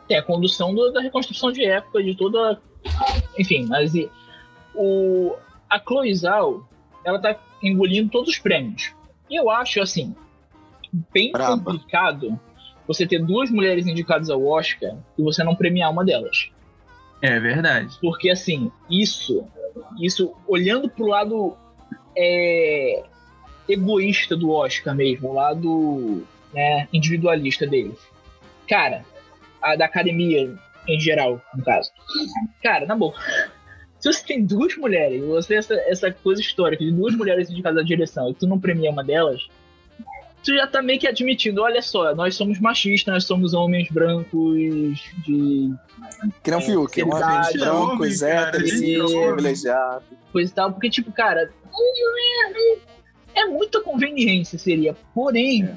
Tem 0.07 0.17
a 0.17 0.21
condução 0.23 0.73
do- 0.75 0.91
da 0.91 1.01
reconstrução 1.01 1.51
de 1.51 1.65
época, 1.65 2.03
de 2.03 2.15
toda. 2.15 2.59
Enfim, 3.39 3.65
mas 3.67 3.95
e- 3.95 4.09
o, 4.75 5.35
a 5.69 5.79
Chloe 5.79 6.13
Zhao, 6.13 6.67
ela 7.03 7.19
tá 7.19 7.35
engolindo 7.63 8.09
todos 8.09 8.29
os 8.29 8.37
prêmios. 8.37 8.93
E 9.29 9.35
eu 9.39 9.49
acho, 9.49 9.81
assim, 9.81 10.15
bem 11.11 11.31
Braba. 11.31 11.57
complicado, 11.57 12.39
você 12.87 13.05
ter 13.05 13.19
duas 13.23 13.49
mulheres 13.49 13.87
indicadas 13.87 14.29
ao 14.29 14.45
Oscar 14.45 14.95
e 15.17 15.23
você 15.23 15.43
não 15.43 15.55
premiar 15.55 15.91
uma 15.91 16.05
delas. 16.05 16.49
É 17.21 17.39
verdade. 17.39 17.97
Porque, 18.01 18.29
assim, 18.29 18.71
isso, 18.89 19.45
isso 19.99 20.33
olhando 20.47 20.89
pro 20.89 21.07
lado 21.07 21.57
é, 22.15 23.03
egoísta 23.67 24.35
do 24.35 24.51
Oscar 24.51 24.95
mesmo, 24.95 25.29
o 25.29 25.33
lado 25.33 26.23
né, 26.53 26.87
individualista 26.93 27.65
deles. 27.65 27.99
Cara, 28.67 29.03
a 29.61 29.75
da 29.75 29.85
academia 29.85 30.55
em 30.87 30.99
geral, 30.99 31.41
no 31.55 31.63
caso. 31.63 31.91
Cara, 32.61 32.85
na 32.85 32.95
boa. 32.95 33.13
Se 33.99 34.11
você 34.11 34.23
tem 34.23 34.45
duas 34.45 34.75
mulheres, 34.77 35.23
você 35.23 35.55
essa, 35.55 35.73
essa 35.87 36.11
coisa 36.11 36.39
histórica 36.41 36.83
de 36.83 36.91
duas 36.91 37.15
mulheres 37.15 37.49
indicadas 37.49 37.79
à 37.79 37.83
direção 37.83 38.29
e 38.29 38.35
tu 38.35 38.45
não 38.45 38.59
premia 38.59 38.91
uma 38.91 39.03
delas, 39.03 39.47
tu 40.45 40.55
já 40.55 40.67
tá 40.67 40.81
meio 40.81 40.99
que 40.99 41.07
admitindo, 41.07 41.63
olha 41.63 41.81
só, 41.81 42.13
nós 42.13 42.35
somos 42.35 42.59
machistas, 42.59 43.11
nós 43.11 43.23
somos 43.23 43.53
homens 43.53 43.89
brancos 43.89 45.01
de. 45.25 45.73
Que 46.43 46.51
não 46.51 46.59
viu, 46.59 46.87
que 46.87 47.01
é 47.01 47.05
um 47.05 47.09
homem 47.09 47.43
seriedade, 47.43 47.57
brancos, 47.57 48.21
héteros, 48.21 48.71
é 48.81 49.03
homem. 49.03 49.25
privilegiado. 49.33 50.05
coisa 50.31 50.51
e 50.51 50.55
tal, 50.55 50.71
porque, 50.71 50.89
tipo, 50.89 51.11
cara, 51.11 51.51
é 53.33 53.45
muita 53.45 53.81
conveniência, 53.81 54.59
seria. 54.59 54.95
Porém, 55.15 55.67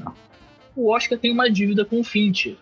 o 0.76 0.92
Oscar 0.94 1.18
tem 1.18 1.32
uma 1.32 1.50
dívida 1.50 1.84
com 1.84 2.00
o 2.00 2.04
Finch. 2.04 2.58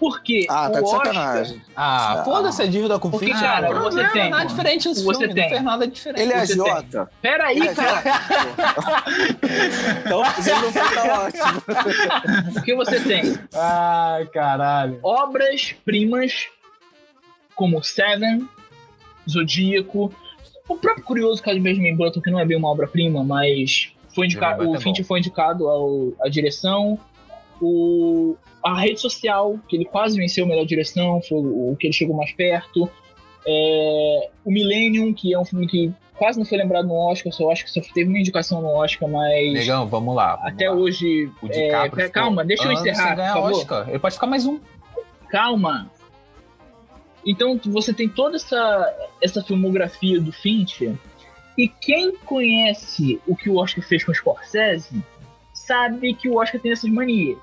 Porque 0.00 0.46
Ah, 0.48 0.70
tá 0.70 0.78
o 0.80 0.82
de 0.82 0.84
Oscar, 0.88 1.06
sacanagem. 1.14 1.62
Ah, 1.76 2.12
Ah. 2.20 2.24
foda-se 2.24 2.62
a 2.62 2.66
dívida 2.66 2.98
com 2.98 3.08
o 3.08 3.10
Porque, 3.10 3.26
Finch. 3.26 3.38
cara, 3.38 3.68
Ah, 3.68 3.80
você 3.82 4.02
não, 4.02 4.10
tem- 4.10 4.30
Nada 4.30 4.44
diferente 4.46 4.88
nesse 4.88 5.04
você 5.04 5.18
filme, 5.18 5.34
tem. 5.34 5.42
não 5.44 5.50
fez 5.50 5.62
nada 5.62 5.86
diferente. 5.86 6.22
Ele 6.22 6.32
é 6.32 6.46
Você 6.46 6.54
tem. 6.54 6.62
agiota. 6.72 7.10
Peraí, 7.20 7.56
Ele 7.58 7.68
é 7.68 7.74
cara, 7.74 8.02
então, 10.04 10.22
ele 10.24 10.60
não 10.62 10.72
for, 10.72 10.94
tá 10.94 11.20
ótimo. 11.26 12.52
porque 12.54 12.74
você 12.74 13.00
tem 13.00 13.38
Ai, 13.54 14.26
caralho. 14.26 14.98
obras-primas 15.02 16.48
como 17.54 17.82
Seven, 17.82 18.48
Zodíaco, 19.28 20.12
o 20.68 20.76
próprio 20.76 21.04
curioso 21.04 21.42
caso 21.42 21.56
de 21.56 21.62
Benjamin 21.62 21.94
Button, 21.94 22.20
que 22.20 22.30
não 22.30 22.40
é 22.40 22.44
bem 22.46 22.56
uma 22.56 22.68
obra-prima, 22.70 23.22
mas 23.22 23.92
foi 24.14 24.26
indicado, 24.26 24.68
o 24.68 24.76
é 24.76 24.80
Finch 24.80 25.04
foi 25.04 25.18
indicado 25.18 25.68
ao, 25.68 26.12
à 26.22 26.28
direção. 26.28 26.98
O, 27.60 28.36
a 28.64 28.80
rede 28.80 29.00
social, 29.00 29.58
que 29.68 29.76
ele 29.76 29.84
quase 29.84 30.16
venceu 30.16 30.44
a 30.44 30.48
melhor 30.48 30.64
direção, 30.64 31.20
foi 31.22 31.38
o, 31.38 31.72
o 31.72 31.76
que 31.76 31.86
ele 31.86 31.94
chegou 31.94 32.16
mais 32.16 32.32
perto. 32.32 32.90
É, 33.46 34.30
o 34.44 34.50
Millennium, 34.50 35.12
que 35.12 35.34
é 35.34 35.38
um 35.38 35.44
filme 35.44 35.66
que 35.66 35.92
quase 36.20 36.38
não 36.38 36.44
foi 36.44 36.58
lembrado 36.58 36.86
no 36.86 36.94
Oscar, 36.94 37.32
só 37.32 37.50
acho 37.50 37.64
que 37.64 37.70
só 37.70 37.80
teve 37.94 38.10
uma 38.10 38.18
indicação 38.18 38.60
no 38.60 38.68
Oscar, 38.68 39.08
mas 39.08 39.54
Negão, 39.54 39.88
vamos 39.88 40.14
lá. 40.14 40.36
vamos 40.36 40.52
até 40.52 40.68
lá. 40.68 40.76
hoje. 40.76 41.30
O 41.42 41.46
é, 41.46 41.48
DiCaprio 41.48 42.10
calma, 42.10 42.44
deixa 42.44 42.64
eu 42.64 42.72
encerrar, 42.72 43.14
ganhar 43.14 43.32
por 43.32 43.42
favor. 43.42 43.56
Oscar. 43.56 43.88
Ele 43.88 43.98
pode 43.98 44.14
ficar 44.14 44.26
mais 44.26 44.44
um. 44.44 44.60
calma. 45.30 45.90
Então 47.24 47.58
você 47.66 47.92
tem 47.94 48.08
toda 48.08 48.36
essa, 48.36 49.10
essa 49.22 49.42
filmografia 49.42 50.20
do 50.20 50.30
Fincher, 50.30 50.94
e 51.56 51.68
quem 51.68 52.16
conhece 52.16 53.20
o 53.26 53.34
que 53.34 53.48
o 53.48 53.56
Oscar 53.56 53.82
fez 53.82 54.04
com 54.04 54.12
o 54.12 54.14
Scorsese, 54.14 55.02
sabe 55.52 56.14
que 56.14 56.28
o 56.28 56.36
Oscar 56.36 56.60
tem 56.60 56.72
essas 56.72 56.90
manias 56.90 57.38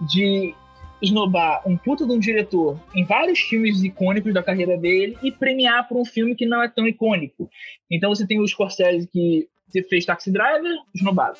de 0.00 0.54
esnobar 1.02 1.66
um 1.66 1.76
puta 1.76 2.06
de 2.06 2.12
um 2.12 2.18
diretor 2.18 2.78
em 2.94 3.04
vários 3.04 3.38
filmes 3.40 3.82
icônicos 3.82 4.34
da 4.34 4.42
carreira 4.42 4.76
dele 4.76 5.16
e 5.22 5.32
premiar 5.32 5.88
por 5.88 5.96
um 5.96 6.04
filme 6.04 6.34
que 6.34 6.44
não 6.44 6.62
é 6.62 6.68
tão 6.68 6.86
icônico. 6.86 7.48
Então 7.90 8.14
você 8.14 8.26
tem 8.26 8.38
o 8.40 8.46
Scorsese 8.46 9.06
que 9.06 9.48
fez 9.88 10.04
Taxi 10.04 10.30
Driver, 10.30 10.76
esnobado. 10.94 11.38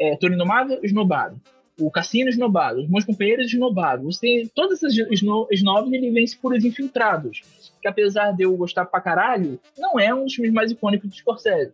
É, 0.00 0.16
Toro 0.16 0.34
Indomável, 0.34 0.80
esnobado 0.82 1.40
o 1.80 1.90
Cassino 1.90 2.28
esnobado, 2.28 2.80
os 2.80 2.88
meus 2.88 3.04
companheiros 3.04 3.46
esnobados. 3.46 4.16
Você 4.16 4.20
tem 4.20 4.46
todas 4.48 4.82
essas 4.82 4.96
esno- 5.10 5.48
snobs, 5.50 5.92
ele 5.92 6.10
vence 6.10 6.36
por 6.36 6.52
os 6.52 6.64
infiltrados. 6.64 7.42
Que 7.80 7.88
apesar 7.88 8.32
de 8.32 8.44
eu 8.44 8.56
gostar 8.56 8.84
pra 8.84 9.00
caralho, 9.00 9.58
não 9.76 9.98
é 9.98 10.14
um 10.14 10.24
dos 10.24 10.34
filmes 10.34 10.52
mais 10.52 10.70
icônicos 10.70 11.08
do 11.08 11.16
Scorsese. 11.16 11.72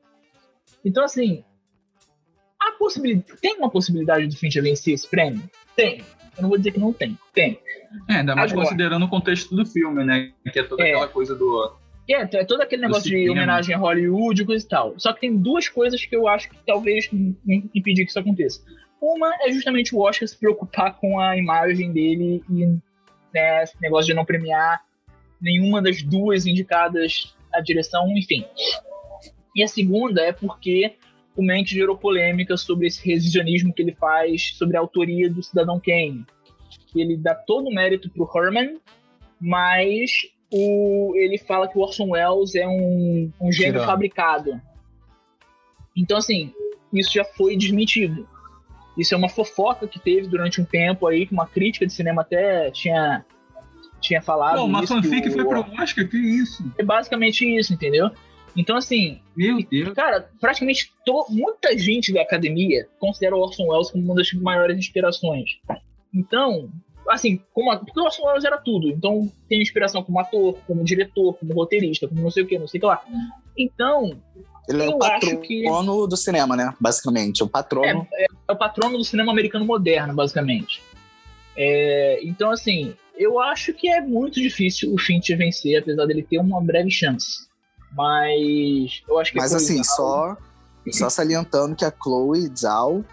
Então, 0.84 1.04
assim, 1.04 1.44
a 2.60 2.72
possibilidade, 2.72 3.40
tem 3.40 3.56
uma 3.56 3.70
possibilidade 3.70 4.26
do 4.26 4.36
Fincher 4.36 4.62
vencer 4.62 4.94
esse 4.94 5.08
prêmio? 5.08 5.42
Tem. 5.76 6.02
Eu 6.38 6.42
não 6.42 6.48
vou 6.48 6.56
dizer 6.58 6.70
que 6.72 6.78
não 6.80 6.92
tem. 6.92 7.18
Tem. 7.34 7.60
É, 8.08 8.14
ainda 8.14 8.34
mais 8.34 8.52
Agora. 8.52 8.66
considerando 8.66 9.04
o 9.04 9.08
contexto 9.08 9.54
do 9.54 9.66
filme, 9.66 10.04
né? 10.04 10.32
Que 10.52 10.60
é 10.60 10.62
toda 10.62 10.82
É. 10.84 10.90
aquela 10.90 11.08
coisa 11.08 11.34
do. 11.34 11.76
É, 12.08 12.22
é 12.22 12.44
todo 12.44 12.62
aquele 12.62 12.82
negócio 12.82 13.10
de 13.10 13.28
homenagem 13.28 13.74
a 13.74 13.78
Hollywood 13.78 14.40
e 14.40 14.46
coisa 14.46 14.64
e 14.64 14.68
tal. 14.68 14.94
Só 14.98 15.12
que 15.12 15.20
tem 15.20 15.36
duas 15.36 15.68
coisas 15.68 16.02
que 16.04 16.16
eu 16.16 16.26
acho 16.26 16.48
que 16.48 16.56
talvez 16.66 17.08
im- 17.12 17.36
impedir 17.74 18.04
que 18.04 18.10
isso 18.10 18.18
aconteça. 18.18 18.62
Uma 19.00 19.30
é 19.46 19.52
justamente 19.52 19.94
o 19.94 20.00
Oscar 20.00 20.26
se 20.26 20.36
preocupar 20.38 20.94
com 20.98 21.20
a 21.20 21.36
imagem 21.36 21.92
dele 21.92 22.42
e 22.50 22.66
né, 23.34 23.62
esse 23.62 23.74
negócio 23.82 24.06
de 24.06 24.14
não 24.14 24.24
premiar 24.24 24.80
nenhuma 25.40 25.82
das 25.82 26.02
duas 26.02 26.46
indicadas 26.46 27.34
à 27.52 27.60
direção, 27.60 28.08
enfim. 28.16 28.44
E 29.54 29.62
a 29.62 29.68
segunda 29.68 30.22
é 30.22 30.32
porque 30.32 30.94
o 31.38 31.42
Mank 31.46 31.70
gerou 31.72 31.96
polêmica 31.96 32.56
sobre 32.56 32.88
esse 32.88 33.06
revisionismo 33.08 33.72
que 33.72 33.80
ele 33.80 33.94
faz 33.94 34.54
sobre 34.56 34.76
a 34.76 34.80
autoria 34.80 35.30
do 35.30 35.40
Cidadão 35.42 35.80
Kane. 35.80 36.24
Ele 36.94 37.16
dá 37.16 37.32
todo 37.34 37.68
o 37.68 37.74
mérito 37.74 38.10
pro 38.10 38.28
Herman, 38.34 38.78
mas 39.40 40.10
o, 40.52 41.12
ele 41.14 41.38
fala 41.38 41.68
que 41.68 41.78
o 41.78 41.80
Orson 41.80 42.08
Welles 42.10 42.54
é 42.56 42.66
um, 42.66 43.30
um 43.40 43.52
gênio 43.52 43.72
Tirano. 43.74 43.86
fabricado. 43.86 44.60
Então, 45.96 46.16
assim, 46.18 46.52
isso 46.92 47.12
já 47.12 47.24
foi 47.24 47.56
desmentido. 47.56 48.26
Isso 48.96 49.14
é 49.14 49.16
uma 49.16 49.28
fofoca 49.28 49.86
que 49.86 50.00
teve 50.00 50.26
durante 50.26 50.60
um 50.60 50.64
tempo 50.64 51.06
aí, 51.06 51.24
que 51.24 51.32
uma 51.32 51.46
crítica 51.46 51.86
de 51.86 51.92
cinema 51.92 52.22
até 52.22 52.68
tinha, 52.72 53.24
tinha 54.00 54.20
falado. 54.20 54.56
Pô, 54.58 54.64
uma 54.64 54.82
isso, 54.82 54.92
fanfic 54.92 55.22
que 55.22 55.28
o- 55.28 55.32
foi 55.32 55.44
pro 55.44 55.60
Oscar, 55.80 56.08
que 56.08 56.16
isso? 56.16 56.64
É 56.76 56.82
basicamente 56.82 57.44
isso, 57.46 57.72
entendeu? 57.72 58.10
Então, 58.58 58.76
assim, 58.76 59.20
Meu 59.36 59.62
Deus. 59.62 59.92
cara, 59.94 60.28
praticamente 60.40 60.90
to- 61.06 61.26
muita 61.30 61.78
gente 61.78 62.12
da 62.12 62.22
academia 62.22 62.88
considera 62.98 63.36
o 63.36 63.40
Orson 63.40 63.68
Welles 63.68 63.90
como 63.92 64.02
uma 64.04 64.14
das 64.16 64.32
maiores 64.32 64.76
inspirações. 64.76 65.58
Então, 66.12 66.68
assim, 67.08 67.40
como 67.54 67.70
a- 67.70 67.76
porque 67.78 68.00
o 68.00 68.02
Orson 68.04 68.26
Welles 68.26 68.44
era 68.44 68.58
tudo. 68.58 68.88
Então, 68.88 69.30
tem 69.48 69.62
inspiração 69.62 70.02
como 70.02 70.18
ator, 70.18 70.58
como 70.66 70.82
diretor, 70.82 71.34
como 71.34 71.54
roteirista, 71.54 72.08
como 72.08 72.20
não 72.20 72.30
sei 72.32 72.42
o 72.42 72.46
que, 72.48 72.58
não 72.58 72.66
sei 72.66 72.78
o 72.78 72.80
que 72.80 72.86
lá. 72.86 73.00
Então, 73.56 74.20
Ele 74.68 74.82
é 74.82 74.88
o 74.88 74.98
patrono 74.98 75.40
que- 75.40 75.62
do 76.08 76.16
cinema, 76.16 76.56
né? 76.56 76.74
Basicamente. 76.80 77.42
O 77.44 77.48
patrono. 77.48 78.06
é 78.12 78.52
o 78.52 78.56
patrono 78.56 78.98
do 78.98 79.04
cinema 79.04 79.30
americano 79.30 79.64
moderno, 79.64 80.14
basicamente. 80.14 80.82
É, 81.56 82.20
então, 82.22 82.50
assim, 82.50 82.94
eu 83.16 83.40
acho 83.40 83.72
que 83.72 83.88
é 83.88 84.00
muito 84.00 84.40
difícil 84.40 84.92
o 84.92 84.98
Fincher 84.98 85.36
vencer, 85.38 85.80
apesar 85.80 86.06
dele 86.06 86.22
ter 86.22 86.38
uma 86.38 86.60
breve 86.60 86.90
chance. 86.90 87.47
Mas 87.92 89.02
eu 89.08 89.18
acho 89.18 89.32
que 89.32 89.38
Mas 89.38 89.52
é 89.52 89.56
assim, 89.56 89.82
só, 89.82 90.36
só 90.92 91.08
salientando 91.10 91.74
que 91.74 91.84
a 91.84 91.92
Chloe 91.92 92.50
Zhao, 92.56 93.04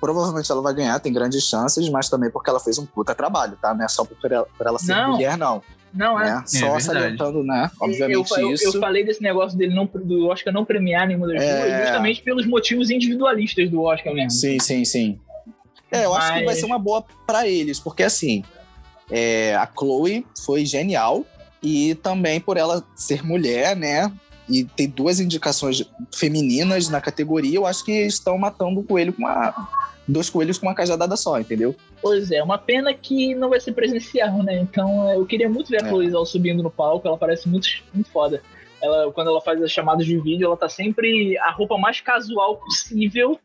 provavelmente 0.00 0.50
ela 0.50 0.62
vai 0.62 0.74
ganhar, 0.74 0.98
tem 1.00 1.12
grandes 1.12 1.44
chances, 1.44 1.88
mas 1.88 2.08
também 2.08 2.30
porque 2.30 2.50
ela 2.50 2.60
fez 2.60 2.78
um 2.78 2.86
puta 2.86 3.14
trabalho, 3.14 3.56
tá? 3.60 3.72
Não 3.74 3.84
é 3.84 3.88
só 3.88 4.04
por 4.04 4.30
ela, 4.32 4.46
por 4.56 4.66
ela 4.66 4.78
ser 4.78 4.94
Não. 4.94 5.12
mulher, 5.12 5.36
não. 5.36 5.62
Não, 5.94 6.18
é. 6.18 6.24
né? 6.36 6.42
Só 6.46 6.58
verdade. 6.60 6.84
salientando, 6.84 7.44
né? 7.44 7.70
Eu, 7.74 7.86
Obviamente 7.86 8.30
eu- 8.40 8.50
isso. 8.52 8.64
eu 8.76 8.80
falei 8.80 9.04
desse 9.04 9.22
negócio 9.22 9.56
dele 9.58 9.74
não, 9.74 9.84
do 9.84 10.26
Oscar 10.28 10.52
não 10.52 10.64
premiar 10.64 11.06
nenhuma 11.06 11.26
das 11.28 11.42
É. 11.42 11.66
duas, 11.68 11.86
justamente 11.86 12.22
pelos 12.22 12.46
motivos 12.46 12.88
individualistas 12.90 13.68
do 13.70 13.82
Oscar 13.82 14.14
mesmo. 14.14 14.30
Sim, 14.30 14.58
sim, 14.58 14.84
sim. 14.86 15.20
É, 15.90 16.06
eu 16.06 16.14
acho 16.14 16.28
que 16.28 16.32
vai 16.36 16.44
Mas- 16.46 16.58
ser 16.60 16.64
uma 16.64 16.78
boa 16.78 17.04
pra 17.26 17.46
eles, 17.46 17.78
porque 17.78 18.02
assim, 18.02 18.42
é, 19.10 19.54
a 19.54 19.66
Chloe 19.66 20.26
foi 20.46 20.64
genial 20.64 21.26
e 21.62 21.94
também 21.94 22.40
por 22.40 22.56
ela 22.56 22.84
ser 22.94 23.24
mulher, 23.24 23.76
né? 23.76 24.12
E 24.48 24.64
ter 24.64 24.88
duas 24.88 25.20
indicações 25.20 25.88
femininas 26.12 26.88
na 26.88 27.00
categoria, 27.00 27.56
eu 27.56 27.66
acho 27.66 27.84
que 27.84 27.92
estão 27.92 28.36
matando 28.36 28.80
o 28.80 28.84
coelho 28.84 29.12
com 29.12 29.22
uma. 29.22 29.54
Dois 30.06 30.28
coelhos 30.28 30.58
com 30.58 30.66
uma 30.66 30.74
cajadada 30.74 31.16
só, 31.16 31.38
entendeu? 31.38 31.76
Pois 32.02 32.32
é, 32.32 32.42
uma 32.42 32.58
pena 32.58 32.92
que 32.92 33.36
não 33.36 33.48
vai 33.48 33.60
ser 33.60 33.72
presencial, 33.72 34.42
né? 34.42 34.58
Então 34.58 35.08
é, 35.08 35.16
eu 35.16 35.24
queria 35.24 35.48
muito 35.48 35.70
ver 35.70 35.80
a 35.80 35.86
É. 35.86 35.88
Chloe 35.88 36.10
Zhao 36.10 36.26
subindo 36.26 36.60
no 36.60 36.70
palco, 36.70 37.06
ela 37.06 37.16
parece 37.16 37.48
muito, 37.48 37.68
muito 37.94 38.10
foda. 38.10 38.42
Ela, 38.82 39.12
quando 39.12 39.28
ela 39.28 39.40
faz 39.40 39.62
as 39.62 39.70
chamadas 39.70 40.04
de 40.04 40.18
vídeo, 40.18 40.46
ela 40.46 40.56
tá 40.56 40.68
sempre 40.68 41.38
a 41.38 41.52
roupa 41.52 41.78
mais 41.78 42.00
casual 42.00 42.56
possível, 42.56 43.38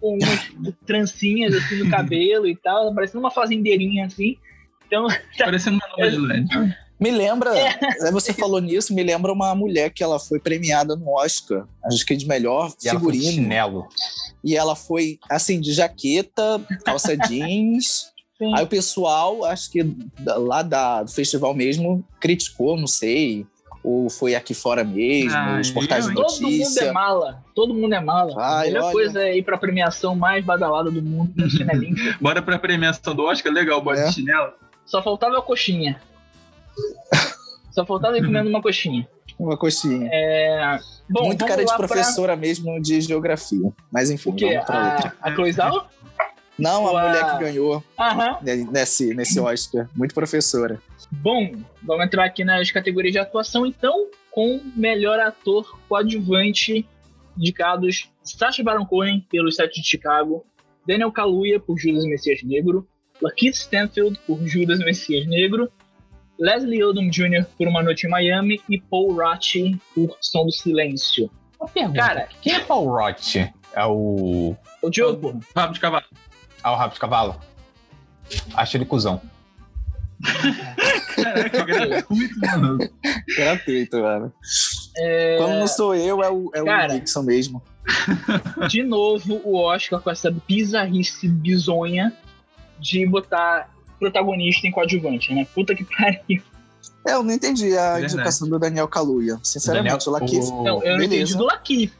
com 0.00 0.16
umas 0.16 0.74
trancinhas 0.86 1.52
assim 1.52 1.82
no 1.82 1.90
cabelo 1.90 2.46
e 2.46 2.54
tal, 2.54 2.94
parecendo 2.94 3.18
uma 3.18 3.32
fazendeirinha 3.32 4.06
assim. 4.06 4.38
Então, 4.86 5.08
Parecendo 5.36 5.78
uma 5.78 5.88
nova 5.88 6.10
de 6.10 6.16
LED. 6.16 6.76
Me 6.98 7.10
lembra, 7.10 7.56
É. 7.58 7.78
aí 8.06 8.12
você 8.12 8.32
falou 8.32 8.60
nisso, 8.60 8.94
me 8.94 9.02
lembra 9.02 9.32
uma 9.32 9.54
mulher 9.54 9.90
que 9.90 10.02
ela 10.02 10.18
foi 10.18 10.38
premiada 10.38 10.94
no 10.94 11.10
Oscar, 11.18 11.66
acho 11.84 12.06
que 12.06 12.14
de 12.16 12.26
melhor 12.26 12.72
E 12.82 12.88
ela 12.88 13.00
foi 13.00 13.12
de 13.12 13.18
figurino. 13.18 13.42
chinelo. 13.42 13.88
E 14.44 14.56
ela 14.56 14.76
foi, 14.76 15.18
assim, 15.28 15.60
de 15.60 15.72
jaqueta, 15.72 16.60
calça 16.84 17.16
jeans. 17.28 18.12
sim. 18.38 18.54
Aí 18.54 18.64
o 18.64 18.68
pessoal, 18.68 19.44
acho 19.44 19.70
que 19.70 19.82
da- 19.82 20.36
lá 20.36 20.62
da, 20.62 21.02
do 21.02 21.10
festival 21.10 21.52
mesmo, 21.54 22.04
criticou, 22.20 22.76
não 22.76 22.86
sei. 22.86 23.44
Ou 23.82 24.08
foi 24.08 24.34
aqui 24.34 24.54
fora 24.54 24.82
mesmo, 24.82 25.36
Ah, 25.36 25.58
os 25.60 25.70
portais 25.70 26.06
de 26.06 26.10
eu- 26.12 26.14
Todo 26.14 26.32
mundo 26.40 26.46
é 26.54 26.58
notícia? 26.58 26.92
mala. 26.92 27.44
Todo 27.54 27.74
mundo 27.74 27.92
é 27.94 28.00
mala. 28.00 28.32
a 28.40 28.58
Ai, 28.60 28.66
melhor 28.68 28.84
olha. 28.84 28.92
coisa 28.92 29.22
é 29.22 29.36
ir 29.36 29.42
pra 29.42 29.58
premiação 29.58 30.16
mais 30.16 30.42
badalada 30.44 30.90
do 30.90 31.02
mundo 31.02 31.32
no 31.36 31.50
chinelinho. 31.50 31.94
Bora 32.20 32.40
pra 32.40 32.58
premiação 32.58 33.14
do 33.14 33.24
Oscar, 33.24 33.52
legal, 33.52 33.82
bota 33.82 34.00
É. 34.00 34.06
de 34.08 34.14
chinelo. 34.14 34.52
Só 34.86 35.02
faltava 35.02 35.36
a 35.38 35.42
coxinha. 35.42 36.00
Só 37.72 37.84
faltava 37.84 38.16
ir 38.18 38.24
comendo 38.24 38.48
uma 38.48 38.62
coxinha. 38.62 39.06
Uma 39.38 39.56
coxinha. 39.56 40.08
É... 40.12 40.78
Bom, 41.08 41.26
Muito 41.26 41.44
cara 41.44 41.64
de 41.64 41.70
lá 41.70 41.76
pra- 41.76 41.86
professora 41.88 42.36
mesmo 42.36 42.80
de 42.80 43.00
geografia. 43.00 43.72
Mas 43.92 44.10
enfim, 44.10 44.30
O 44.30 44.34
quê? 44.34 44.50
vamos 44.52 44.64
pra 44.66 44.92
outra. 44.94 45.16
A, 45.20 45.28
a 45.28 45.34
Cloizal? 45.34 45.90
Não, 46.58 46.86
a 46.86 46.90
Ou 46.92 46.96
a- 46.96 47.08
mulher 47.08 47.32
que 47.32 47.44
ganhou 47.44 47.82
nesse, 48.70 49.12
nesse 49.14 49.40
Oscar. 49.40 49.88
Muito 49.94 50.14
professora. 50.14 50.80
Bom, 51.10 51.52
vamos 51.82 52.06
entrar 52.06 52.24
aqui 52.24 52.44
nas 52.44 52.70
categorias 52.70 53.12
de 53.12 53.18
atuação, 53.18 53.66
então, 53.66 54.08
com 54.30 54.60
melhor 54.76 55.18
ator 55.20 55.78
coadjuvante 55.88 56.88
indicados 57.36 58.08
Sacha 58.22 58.62
Baron 58.62 58.86
Cohen 58.86 59.26
pelo 59.30 59.50
Sete 59.50 59.82
de 59.82 59.86
Chicago, 59.88 60.44
Daniel 60.86 61.10
Kaluuya 61.12 61.58
por 61.60 61.76
Judas 61.76 62.04
Messias 62.04 62.40
Negro, 62.44 62.86
Lakeith 63.20 63.54
Stanfield 63.54 64.18
por 64.26 64.38
Judas 64.46 64.78
Messias 64.78 65.26
Negro, 65.26 65.70
Leslie 66.38 66.82
Odom 66.84 67.08
Jr. 67.10 67.44
por 67.56 67.68
Uma 67.68 67.82
Noite 67.82 68.06
em 68.06 68.10
Miami 68.10 68.60
e 68.68 68.80
Paul 68.80 69.14
Ratti 69.16 69.78
por 69.94 70.16
Som 70.20 70.46
do 70.46 70.52
Silêncio. 70.52 71.30
Uma 71.60 71.68
pergunta. 71.68 71.98
Cara, 72.00 72.28
Quem 72.42 72.54
é 72.54 72.60
Paul 72.60 72.88
Roth? 72.88 73.36
É 73.36 73.84
o. 73.86 74.56
o 74.82 74.90
Diogo, 74.90 75.40
Rabo 75.56 75.72
de 75.72 75.80
cavalo. 75.80 76.04
Ah, 76.62 76.72
o 76.72 76.76
Rabo 76.76 76.94
de 76.94 77.00
Cavalo? 77.00 77.36
Acho 78.54 78.76
ele 78.76 78.84
cuzão. 78.86 79.20
Caraca, 81.14 81.64
gratuito, 81.64 82.34
mano. 82.40 82.78
Gratuito, 83.36 84.00
mano. 84.00 84.32
é, 84.96 85.36
Quando 85.38 85.58
não 85.58 85.66
sou 85.66 85.94
eu, 85.94 86.22
é 86.22 86.30
o, 86.30 86.50
é 86.54 86.62
o 86.62 86.64
Cara. 86.64 86.94
Nixon 86.94 87.22
mesmo. 87.22 87.62
de 88.68 88.82
novo 88.82 89.40
o 89.44 89.56
Oscar 89.58 90.00
com 90.00 90.10
essa 90.10 90.30
bizarrice 90.48 91.28
bizonha 91.28 92.12
de 92.78 93.04
botar 93.06 93.73
protagonista 94.04 94.66
em 94.66 94.70
coadjuvante, 94.70 95.32
né? 95.34 95.46
Puta 95.54 95.74
que 95.74 95.84
pariu. 95.84 96.42
É, 97.06 97.12
eu 97.14 97.22
não 97.22 97.32
entendi 97.32 97.76
a 97.76 97.92
Verdade. 97.94 98.14
indicação 98.14 98.48
do 98.48 98.58
Daniel 98.58 98.88
Kaluuya. 98.88 99.38
Sinceramente, 99.42 100.08
o 100.08 100.12
Lakeith. 100.12 100.44
o, 100.44 100.62
Não, 100.62 100.74
eu 100.76 100.96
beleza. 100.98 101.04
entendi 101.04 101.36
do 101.36 101.44
Lakeith. 101.44 101.92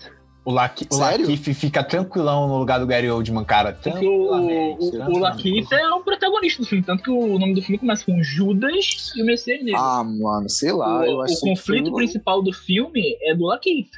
o, 0.45 0.51
Laki, 0.51 0.87
o? 0.91 0.97
Lakeith 0.97 1.55
fica 1.55 1.83
tranquilão 1.85 2.49
no 2.49 2.59
lugar 2.59 2.79
do 2.81 2.87
Gary 2.87 3.11
Oldman, 3.11 3.45
cara. 3.45 3.73
Porque 3.83 4.07
o, 4.07 4.33
o, 4.33 5.13
o 5.15 5.19
Lakeith 5.19 5.71
é 5.73 5.89
o 5.91 6.01
protagonista 6.01 6.63
do 6.63 6.69
filme. 6.69 6.83
Tanto 6.85 7.03
que 7.03 7.11
o 7.11 7.39
nome 7.39 7.55
do 7.55 7.61
filme 7.63 7.79
começa 7.79 8.05
com 8.05 8.23
Judas 8.23 9.13
e 9.17 9.23
o 9.23 9.27
Messias 9.27 9.63
Negro. 9.65 9.81
Ah, 9.81 10.03
mano, 10.05 10.49
sei 10.49 10.73
lá. 10.73 11.01
o, 11.01 11.05
eu 11.05 11.17
o 11.19 11.23
acho 11.23 11.41
conflito 11.41 11.91
que... 11.91 11.97
principal 11.97 12.43
do 12.43 12.53
filme 12.53 13.17
é 13.23 13.35
do 13.35 13.45
Lakeith. 13.47 13.91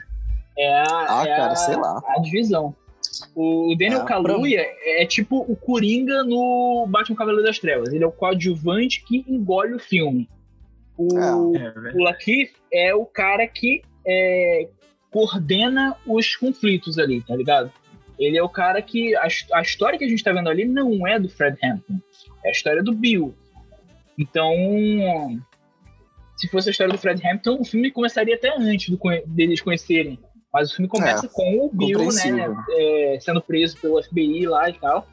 É 0.59 0.81
a, 0.83 0.85
Ah, 1.21 1.23
é 1.25 1.37
cara, 1.37 1.53
a, 1.53 1.57
sei 1.57 1.77
lá. 1.77 2.03
a 2.17 2.21
divisão. 2.21 2.75
O 3.35 3.75
Daniel 3.79 4.03
Ah, 4.03 4.05
Kaluuya 4.05 4.67
é 4.85 5.07
tipo 5.07 5.45
o 5.49 5.57
Coringa 5.57 6.23
no 6.25 6.87
Batman 6.89 7.17
Cavaleiro 7.17 7.47
das 7.47 7.59
Trevas. 7.59 7.93
Ele 7.93 8.05
é 8.05 8.07
o 8.07 8.13
coadjuvante 8.13 9.03
que 9.05 9.25
engole 9.29 9.75
o 9.75 9.79
filme. 9.79 10.29
O, 10.97 11.57
É, 11.57 11.71
velho. 11.71 11.97
o 11.97 12.03
Lakeith 12.03 12.53
é 12.73 12.95
o 12.95 13.05
cara 13.05 13.47
que 13.47 13.83
é, 14.07 14.69
coordena 15.11 15.97
os 16.07 16.37
conflitos 16.37 16.99
ali, 16.99 17.23
tá 17.23 17.35
ligado? 17.37 17.73
Ele 18.19 18.37
é 18.37 18.43
o 18.43 18.49
cara 18.49 18.81
que. 18.81 19.15
A, 19.17 19.29
a 19.55 19.63
história 19.63 19.99
que 19.99 20.05
a 20.05 20.09
gente 20.09 20.25
tá 20.25 20.33
vendo 20.33 20.49
ali 20.49 20.65
não 20.65 21.07
é 21.07 21.19
do 21.19 21.29
Fred 21.29 21.59
Hampton. 21.63 22.01
É 22.45 22.49
a 22.49 22.53
história 22.53 22.83
do 22.83 22.93
Bill. 22.93 23.35
Então. 24.19 24.53
Se 26.37 26.49
fosse 26.49 26.69
a 26.69 26.73
história 26.73 26.93
do 26.93 26.99
Fred 26.99 27.27
Hampton, 27.27 27.59
o 27.61 27.65
filme 27.65 27.91
começaria 27.91 28.35
até 28.35 28.55
antes 28.57 28.91
do 28.91 28.99
deles 29.27 29.61
conhecerem. 29.61 30.19
Mas 30.57 30.73
o 30.73 30.77
filme 30.77 30.89
começa 30.89 31.29
com 31.29 31.67
o 31.67 31.71
Bill, 31.71 31.99
né? 32.11 32.57
é, 32.71 33.19
sendo 33.21 33.43
preso 33.43 33.77
pelo 33.79 34.03
FBI 34.03 34.47
lá 34.47 34.71
e 34.71 34.73
tal. 34.73 35.07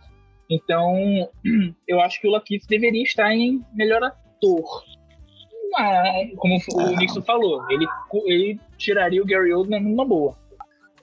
Então, 0.49 0.95
eu 1.85 1.99
acho 1.99 2.21
que 2.21 2.27
o 2.29 2.31
Lakeith 2.31 2.65
deveria 2.65 3.03
estar 3.03 3.29
em 3.33 3.61
melhor 3.75 4.01
ator. 4.03 4.83
Mas, 5.73 6.33
como 6.37 6.55
o 6.55 6.79
Ah. 6.79 6.95
Nixon 6.97 7.21
falou, 7.23 7.69
ele, 7.69 7.85
ele 8.25 8.59
tiraria 8.77 9.21
o 9.21 9.25
Gary 9.25 9.53
Oldman 9.53 9.81
numa 9.81 10.05
boa. 10.05 10.33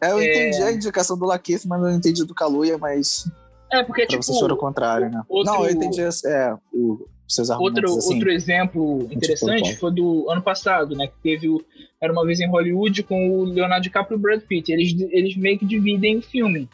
É, 0.01 0.11
eu 0.11 0.19
É. 0.19 0.25
entendi 0.25 0.63
a 0.63 0.73
indicação 0.73 1.19
do 1.19 1.27
Lakeith, 1.27 1.67
mas 1.67 1.79
não 1.79 1.91
entendi 1.91 2.25
do 2.25 2.35
Kaluuya, 2.35 2.79
mas 2.79 3.31
É, 3.71 3.83
porque, 3.83 4.03
pra 4.07 4.11
tipo, 4.11 4.23
você 4.23 4.33
o 4.55 4.57
contrário, 4.57 5.11
né? 5.11 5.23
outro- 5.29 5.53
Não, 5.53 5.67
eu 5.67 5.71
entendi 5.73 6.01
é, 6.01 6.55
o, 6.73 7.07
seus 7.35 7.51
argumentos 7.51 7.83
outro, 7.85 7.99
assim. 7.99 8.15
outro 8.15 8.31
exemplo 8.31 9.09
interessante 9.11 9.63
qual. 9.63 9.75
foi 9.75 9.93
do 9.95 10.31
ano 10.31 10.43
passado, 10.43 10.95
né? 10.97 11.07
Que 11.07 11.15
teve 11.23 11.49
o 11.49 11.65
Era 12.01 12.13
Uma 12.13 12.25
Vez 12.27 12.41
em 12.41 12.49
Hollywood 12.49 13.03
com 13.05 13.31
o 13.31 13.45
Leonardo 13.45 13.83
DiCaprio 13.85 14.17
e 14.17 14.19
o 14.19 14.21
Brad 14.21 14.41
Pitt. 14.43 14.73
Eles, 14.73 14.95
eles 15.11 15.37
meio 15.37 15.59
que 15.59 15.65
dividem 15.67 16.19
o 16.19 16.23
filme. 16.23 16.69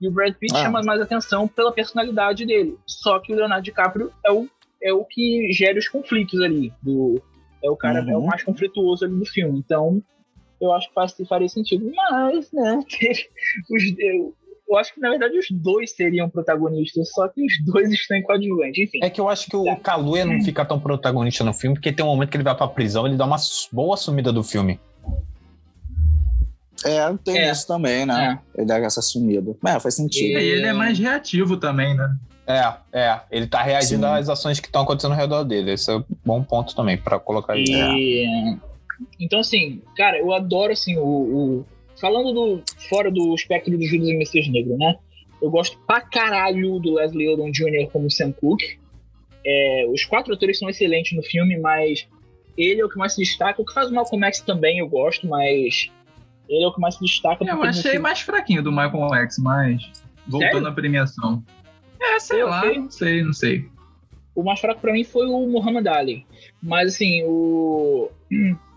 E 0.00 0.08
o 0.08 0.10
Brad 0.10 0.34
Pitt 0.34 0.54
Ah. 0.54 0.62
chama 0.64 0.82
mais 0.82 1.00
atenção 1.00 1.48
pela 1.48 1.72
personalidade 1.72 2.44
dele. 2.44 2.76
Só 2.86 3.18
que 3.18 3.32
o 3.32 3.36
Leonardo 3.36 3.64
DiCaprio 3.64 4.12
é 4.24 4.30
o, 4.32 4.48
é 4.82 4.92
o 4.92 5.04
que 5.04 5.50
gera 5.52 5.78
os 5.78 5.88
conflitos 5.88 6.40
ali. 6.40 6.72
Do, 6.82 7.22
é 7.62 7.70
o 7.70 7.76
cara 7.76 8.02
Uhum. 8.02 8.10
é 8.10 8.16
o 8.18 8.26
mais 8.26 8.42
conflituoso 8.42 9.04
ali 9.04 9.14
do 9.16 9.24
filme. 9.24 9.58
Então, 9.58 10.02
eu 10.60 10.72
acho 10.72 10.88
que 10.88 10.94
faz, 10.94 11.14
faria 11.28 11.48
sentido. 11.48 11.90
Mas, 11.94 12.50
né? 12.52 12.78
Os, 13.70 13.82
eu, 13.98 14.34
eu 14.74 14.78
acho 14.80 14.94
que, 14.94 15.00
na 15.00 15.10
verdade, 15.10 15.38
os 15.38 15.46
dois 15.50 15.92
seriam 15.92 16.28
protagonistas, 16.28 17.10
só 17.10 17.28
que 17.28 17.44
os 17.44 17.52
dois 17.64 17.90
estão 17.92 18.16
em 18.16 18.22
coadjuvante. 18.22 18.82
Enfim. 18.84 18.98
É 19.02 19.08
que 19.10 19.20
eu 19.20 19.28
acho 19.28 19.46
que 19.48 19.56
o 19.56 19.76
Kaluuya 19.76 20.24
não 20.24 20.40
fica 20.42 20.64
tão 20.64 20.78
protagonista 20.78 21.42
no 21.44 21.52
filme, 21.54 21.76
porque 21.76 21.92
tem 21.92 22.04
um 22.04 22.08
momento 22.08 22.30
que 22.30 22.36
ele 22.36 22.44
vai 22.44 22.54
pra 22.56 22.66
prisão, 22.68 23.06
ele 23.06 23.16
dá 23.16 23.24
uma 23.24 23.36
boa 23.72 23.96
sumida 23.96 24.32
do 24.32 24.42
filme. 24.42 24.78
É, 26.84 27.12
tem 27.24 27.38
É. 27.38 27.50
isso 27.50 27.66
também, 27.66 28.04
né? 28.04 28.38
Ele 28.56 28.66
dá 28.66 28.76
essa 28.78 29.00
sumida. 29.00 29.54
É, 29.66 29.80
faz 29.80 29.94
sentido. 29.96 30.38
E 30.38 30.42
ele 30.44 30.66
é 30.66 30.72
mais 30.72 30.98
reativo 30.98 31.56
também, 31.56 31.96
né? 31.96 32.14
É, 32.46 32.74
é. 32.92 33.20
Ele 33.30 33.46
tá 33.46 33.62
reagindo 33.62 34.02
Sim. 34.06 34.12
às 34.12 34.28
ações 34.28 34.60
que 34.60 34.66
estão 34.66 34.82
acontecendo 34.82 35.12
ao 35.12 35.16
redor 35.18 35.44
dele. 35.44 35.72
Esse 35.72 35.90
é 35.90 35.96
um 35.96 36.04
bom 36.24 36.42
ponto 36.42 36.74
também 36.76 36.98
pra 36.98 37.18
colocar 37.18 37.54
aí. 37.54 37.64
E, 37.66 38.56
Então, 39.18 39.40
assim, 39.40 39.80
cara, 39.96 40.18
eu 40.18 40.32
adoro, 40.32 40.72
assim, 40.72 40.96
o... 40.98 41.02
o- 41.02 41.66
Falando 42.00 42.32
do... 42.32 42.62
Fora 42.88 43.10
do 43.10 43.34
espectro 43.34 43.76
do 43.76 43.84
Judas 43.84 44.08
e 44.08 44.14
Messias 44.16 44.48
Negro, 44.48 44.76
né? 44.76 44.96
Eu 45.42 45.50
gosto 45.50 45.78
pra 45.86 46.00
caralho 46.00 46.78
do 46.78 46.94
Leslie 46.94 47.28
Odom 47.28 47.50
Jr. 47.50 47.88
como 47.92 48.10
Sam 48.10 48.32
Cooke. 48.32 48.78
É, 49.46 49.86
os 49.92 50.04
quatro 50.04 50.32
atores 50.34 50.58
são 50.58 50.68
excelentes 50.70 51.14
no 51.16 51.22
filme, 51.22 51.58
mas 51.58 52.08
ele 52.56 52.80
é 52.80 52.84
o 52.84 52.88
que 52.88 52.96
mais 52.98 53.12
se 53.14 53.20
destaca. 53.20 53.60
O 53.60 53.64
que 53.64 53.74
faz 53.74 53.90
o 53.90 53.94
Malcolm 53.94 54.24
X 54.26 54.40
também 54.40 54.78
eu 54.78 54.88
gosto, 54.88 55.26
mas 55.28 55.90
ele 56.48 56.64
é 56.64 56.66
o 56.66 56.72
que 56.72 56.80
mais 56.80 56.94
se 56.94 57.00
destaca. 57.04 57.44
Eu 57.44 57.62
achei 57.62 57.82
filme- 57.82 57.98
mais 57.98 58.20
fraquinho 58.20 58.62
do 58.62 58.70
Michael 58.72 59.14
X, 59.14 59.38
mas 59.38 59.82
voltando 60.26 60.52
Sério? 60.52 60.66
à 60.68 60.72
premiação. 60.72 61.44
É, 62.00 62.18
sei 62.18 62.42
Eu 62.42 62.46
lá, 62.48 62.60
achei- 62.60 62.78
não 62.78 62.90
sei, 62.90 63.22
não 63.22 63.32
sei. 63.32 63.68
O 64.34 64.42
mais 64.42 64.60
fraco 64.60 64.80
pra 64.80 64.92
mim 64.92 65.04
foi 65.04 65.26
o 65.26 65.46
Muhammad 65.46 65.86
Ali. 65.86 66.26
Mas, 66.62 66.94
assim, 66.94 67.22
o... 67.24 68.10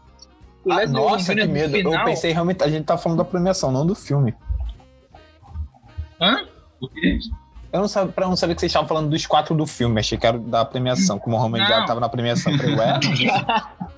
o 0.67 0.71
Ah, 0.71 0.85
nossa, 0.87 1.33
que 1.35 1.45
no 1.45 1.51
medo. 1.53 1.71
final- 1.77 1.93
Eu 1.93 2.05
pensei 2.05 2.31
realmente, 2.31 2.63
a 2.63 2.69
gente 2.69 2.85
tá 2.85 2.97
falando 2.97 3.19
da 3.19 3.25
premiação, 3.25 3.71
não 3.71 3.85
do 3.85 3.95
filme. 3.95 4.33
Hã? 6.21 6.45
O 6.81 6.87
quê? 6.89 7.19
Eu 7.71 7.81
não 7.81 7.87
sabia, 7.87 8.13
pra 8.13 8.27
não 8.27 8.35
saber 8.35 8.55
que 8.55 8.61
vocês 8.61 8.69
estavam 8.71 8.87
falando 8.87 9.09
dos 9.09 9.25
quatro 9.25 9.53
do 9.55 9.65
filme, 9.67 9.99
achei 9.99 10.17
que 10.17 10.25
era 10.25 10.37
da 10.39 10.63
premiação, 10.63 11.19
que 11.19 11.27
o 11.27 11.29
Mohamed 11.29 11.63
Não. 11.63 11.67
já 11.69 11.85
tava 11.85 11.99
na 11.99 12.09
premiação. 12.09 12.51
Eu 12.53 12.57
Falei, 12.59 12.75
ué, 12.75 12.93
não, 13.03 13.11
viu? 13.15 13.31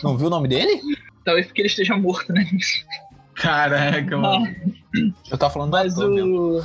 não 0.04 0.18
viu 0.18 0.28
o 0.28 0.30
nome 0.30 0.48
dele? 0.48 0.82
Talvez 1.24 1.46
porque 1.48 1.62
ele 1.62 1.68
esteja 1.70 1.96
morto, 1.98 2.34
né? 2.34 2.46
Caraca, 3.36 4.18
mano. 4.18 4.54
Eu 5.32 5.38
tava 5.38 5.54
falando 5.54 5.72
Mas 5.72 5.94
do 5.96 6.02
ator 6.04 6.20
o. 6.28 6.64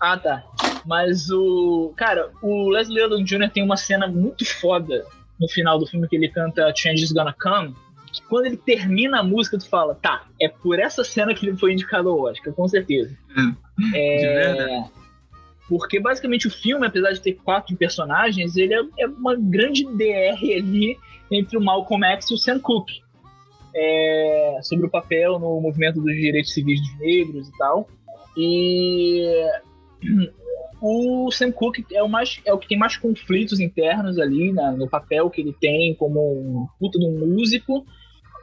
Ah, 0.00 0.16
tá. 0.16 0.42
Mas 0.86 1.30
o. 1.30 1.92
Cara, 1.96 2.30
o 2.42 2.70
Leslie 2.70 3.02
Odom 3.04 3.22
Jr. 3.22 3.50
tem 3.52 3.62
uma 3.62 3.76
cena 3.76 4.08
muito 4.08 4.44
foda 4.60 5.04
no 5.38 5.46
final 5.48 5.78
do 5.78 5.86
filme 5.86 6.08
que 6.08 6.16
ele 6.16 6.28
canta 6.30 6.72
Change 6.74 7.04
is 7.04 7.12
Gonna 7.12 7.34
Come. 7.40 7.76
Que 8.12 8.22
quando 8.22 8.46
ele 8.46 8.56
termina 8.56 9.20
a 9.20 9.22
música, 9.22 9.58
tu 9.58 9.68
fala, 9.68 9.94
tá, 9.94 10.26
é 10.40 10.48
por 10.48 10.78
essa 10.78 11.02
cena 11.04 11.34
que 11.34 11.46
ele 11.46 11.56
foi 11.56 11.72
indicado 11.72 12.08
ao 12.08 12.20
Oscar, 12.20 12.52
com 12.52 12.66
certeza. 12.68 13.16
De 14.20 14.26
verdade. 14.26 14.90
Porque 15.68 16.00
basicamente 16.00 16.46
o 16.46 16.50
filme, 16.50 16.86
apesar 16.86 17.12
de 17.12 17.20
ter 17.20 17.34
quatro 17.34 17.76
personagens, 17.76 18.56
ele 18.56 18.72
é, 18.74 18.80
é 19.00 19.06
uma 19.06 19.36
grande 19.36 19.84
DR 19.84 20.38
ali 20.56 20.96
entre 21.30 21.58
o 21.58 21.60
Malcolm 21.60 22.04
X 22.06 22.30
e 22.30 22.34
o 22.34 22.38
Sam 22.38 22.58
Cooke. 22.58 23.00
É, 23.74 24.58
sobre 24.62 24.86
o 24.86 24.90
papel 24.90 25.38
no 25.38 25.60
movimento 25.60 26.00
dos 26.00 26.14
direitos 26.14 26.54
civis 26.54 26.80
dos 26.80 26.98
negros 26.98 27.48
e 27.48 27.58
tal. 27.58 27.86
E 28.36 29.30
o 30.80 31.30
Sam 31.30 31.52
Cooke 31.52 31.84
é 31.92 32.02
o, 32.02 32.08
mais, 32.08 32.40
é 32.46 32.52
o 32.52 32.58
que 32.58 32.66
tem 32.68 32.78
mais 32.78 32.96
conflitos 32.96 33.60
internos 33.60 34.18
ali 34.18 34.52
na- 34.52 34.72
no 34.72 34.88
papel 34.88 35.28
que 35.28 35.40
ele 35.40 35.54
tem 35.60 35.94
como 35.94 36.20
um 36.20 36.66
puta 36.80 36.98
de 36.98 37.04
um 37.04 37.18
músico. 37.26 37.84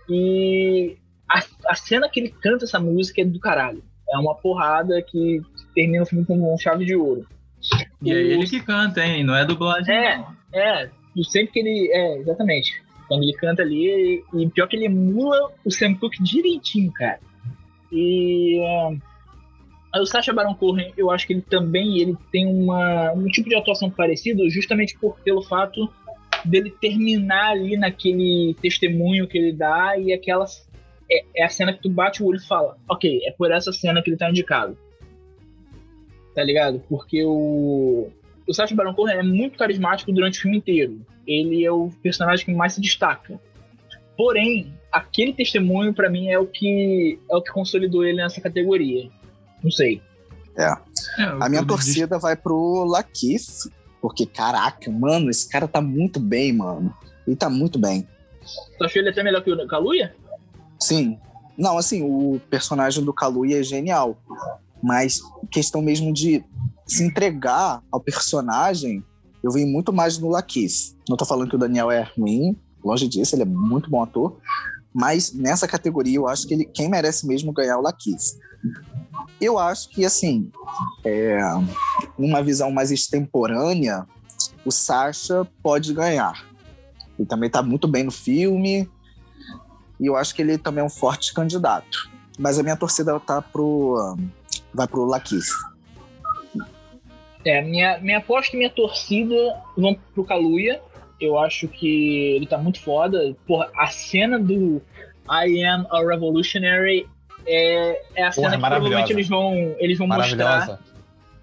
E 0.10 0.98
a, 1.30 1.44
a 1.68 1.76
cena 1.76 2.10
que 2.10 2.20
ele 2.20 2.30
canta 2.30 2.66
essa 2.66 2.80
música 2.80 3.22
é 3.22 3.26
do 3.26 3.40
caralho. 3.40 3.84
É 4.12 4.18
uma 4.18 4.36
porrada 4.36 5.02
que 5.02 5.42
termina 5.74 6.04
o 6.04 6.06
filme 6.06 6.26
com 6.26 6.54
um 6.54 6.58
chave 6.58 6.86
de 6.86 6.96
ouro. 6.96 7.26
E 8.02 8.12
é 8.12 8.16
ele 8.16 8.46
que 8.46 8.62
canta, 8.62 9.04
hein? 9.04 9.24
Não 9.24 9.36
é 9.36 9.46
dublagem. 9.46 9.94
É. 9.94 10.18
não. 10.18 10.36
É, 10.54 10.90
sempre 11.24 11.54
que 11.54 11.60
ele. 11.60 11.90
É, 11.92 12.20
exatamente. 12.20 12.84
Quando 13.08 13.24
ele 13.24 13.34
canta 13.34 13.62
ali, 13.62 14.24
e 14.34 14.50
pior 14.50 14.68
que 14.68 14.76
ele 14.76 14.86
emula 14.86 15.52
o 15.64 15.72
Sam 15.72 15.96
Cooke 15.96 16.24
direitinho, 16.24 16.92
cara. 16.92 17.20
E 17.92 18.60
uh, 18.60 20.02
o 20.02 20.06
Sacha 20.06 20.34
Baron 20.34 20.56
Cohen, 20.56 20.92
eu 20.98 21.12
acho 21.12 21.28
que 21.28 21.34
ele 21.34 21.42
também 21.42 22.00
ele 22.00 22.18
tem 22.32 22.46
uma, 22.48 23.12
um 23.14 23.28
tipo 23.28 23.48
de 23.48 23.56
atuação 23.56 23.90
parecido, 23.90 24.50
justamente 24.50 24.98
por, 24.98 25.18
pelo 25.20 25.44
fato 25.44 25.90
dele 26.48 26.74
terminar 26.82 27.52
ali 27.52 27.78
naquele 27.78 28.56
testemunho 28.62 29.28
que 29.28 29.38
ele 29.38 29.54
dá 29.54 29.98
e 29.98 30.14
aquela 30.14 30.46
é, 31.12 31.26
é, 31.36 31.46
a 31.46 31.50
cena 31.50 31.74
que 31.74 31.82
tu 31.82 31.90
bate 31.90 32.24
o 32.24 32.28
olho 32.28 32.38
e 32.38 32.48
fala, 32.48 32.78
ok, 32.90 33.22
é 33.26 33.32
por 33.32 33.52
essa 33.52 33.72
cena 33.72 34.02
que 34.02 34.10
ele 34.10 34.18
tá 34.18 34.30
indicado. 34.30 34.78
Tá 36.34 36.44
ligado? 36.44 36.82
Porque 36.90 37.24
o 37.24 38.10
o 38.48 38.54
Sacha 38.54 38.76
Baron 38.76 38.94
Cohen 38.94 39.18
é 39.18 39.24
muito 39.24 39.58
carismático 39.58 40.12
durante 40.12 40.38
o 40.38 40.42
filme 40.44 40.58
inteiro. 40.58 41.02
Ele 41.26 41.66
é 41.66 41.72
o 41.72 41.90
personagem 42.04 42.46
que 42.46 42.54
mais 42.54 42.74
se 42.74 42.82
destaca. 42.82 43.40
Porém, 44.16 44.72
aquele 44.92 45.34
testemunho 45.34 45.94
para 45.94 46.10
mim 46.10 46.30
é 46.30 46.38
o 46.38 46.46
que 46.46 47.20
é 47.30 47.36
o 47.36 47.42
que 47.42 47.52
consolidou 47.52 48.06
ele 48.06 48.18
nessa 48.18 48.40
categoria. 48.40 49.10
Não 49.64 49.72
sei. 49.72 50.02
É. 50.56 50.64
é 50.64 50.76
a 51.42 51.50
minha 51.50 51.66
torcida 51.66 52.20
vai 52.20 52.36
pro 52.36 52.86
Lakeith, 52.86 53.70
porque 54.06 54.24
caraca, 54.24 54.92
mano, 54.92 55.32
esse 55.32 55.50
cara 55.50 55.68
tá 55.68 55.82
muito 55.82 56.20
bem, 56.20 56.54
mano. 56.54 56.96
Ele 57.26 57.36
tá 57.36 57.50
muito 57.50 57.80
bem. 57.80 58.08
Tu 58.78 58.86
achou 58.86 59.02
ele 59.02 59.10
até 59.10 59.24
melhor 59.24 59.44
que 59.44 59.52
o 59.52 59.68
Kaluuya? 59.68 60.16
Sim. 60.80 61.18
Não, 61.58 61.76
assim, 61.76 62.04
o 62.04 62.40
personagem 62.48 63.04
do 63.04 63.12
Kaluuya 63.12 63.62
é 63.62 63.64
genial. 63.64 64.16
Mas 64.84 65.22
questão 65.50 65.82
mesmo 65.82 66.14
de 66.14 66.46
se 66.86 67.04
entregar 67.04 67.82
ao 67.92 68.00
personagem, 68.00 69.04
eu 69.44 69.52
vi 69.52 69.66
muito 69.66 69.92
mais 69.92 70.20
no 70.20 70.30
Laquis. 70.30 70.96
Não 71.10 71.18
tô 71.18 71.26
falando 71.26 71.50
que 71.50 71.56
o 71.56 71.60
Daniel 71.60 71.90
é 71.90 72.08
ruim, 72.16 72.56
longe 72.84 73.08
disso, 73.08 73.34
ele 73.34 73.42
é 73.42 73.46
muito 73.46 73.90
bom 73.90 74.04
ator. 74.04 74.38
Mas 74.94 75.34
nessa 75.34 75.68
categoria, 75.68 76.18
eu 76.18 76.28
acho 76.28 76.48
que 76.48 76.54
ele, 76.54 76.66
quem 76.66 76.88
merece 76.88 77.26
mesmo 77.26 77.52
ganhar 77.52 77.74
é 77.74 77.78
o 77.78 77.82
Laquis. 77.82 78.38
Eu 79.42 79.58
acho 79.58 79.90
que, 79.90 80.06
assim, 80.06 80.52
é, 81.04 81.40
numa 82.18 82.42
visão 82.42 82.72
mais 82.72 82.92
extemporânea, 82.92 84.06
o 84.66 84.72
Sasha 84.72 85.46
pode 85.62 85.94
ganhar. 85.94 86.46
Ele 87.18 87.28
também 87.28 87.50
tá 87.50 87.62
muito 87.62 87.88
bem 87.88 88.04
no 88.04 88.12
filme. 88.12 88.90
E 90.00 90.08
eu 90.08 90.16
acho 90.16 90.36
que 90.36 90.42
ele 90.42 90.58
também 90.58 90.82
é 90.82 90.86
um 90.86 90.90
forte 90.90 91.34
candidato. 91.34 92.10
Mas 92.38 92.60
a 92.60 92.64
minha 92.64 92.76
torcida 92.76 93.18
tá 93.20 93.42
pro. 93.42 94.18
vai 94.74 94.88
pro 94.88 95.06
Laquis. 95.06 95.48
É, 97.46 97.62
minha, 97.62 98.00
minha 98.00 98.18
aposta 98.18 98.56
e 98.56 98.60
minha 98.60 98.70
torcida 98.70 99.36
vão 99.78 99.98
pro 100.14 100.26
Kaluuya. 100.26 100.82
Eu 101.22 101.38
acho 101.38 101.68
que 101.68 102.36
ele 102.36 102.46
tá 102.46 102.58
muito 102.58 102.82
foda. 102.82 103.36
Porra, 103.48 103.70
a 103.78 103.88
cena 103.88 104.38
do 104.38 104.82
I 105.30 105.64
Am 105.64 105.88
a 105.90 106.00
Revolutionary 106.00 107.08
é, 107.48 108.02
é 108.16 108.24
a 108.26 108.32
cena 108.32 108.48
Porra, 108.48 108.56
é 108.56 108.58
que 108.58 108.76
provavelmente 108.76 109.14
eles 109.14 109.30
vão, 109.30 109.76
eles 109.80 109.98
vão 109.98 110.08
mostrar 110.08 110.80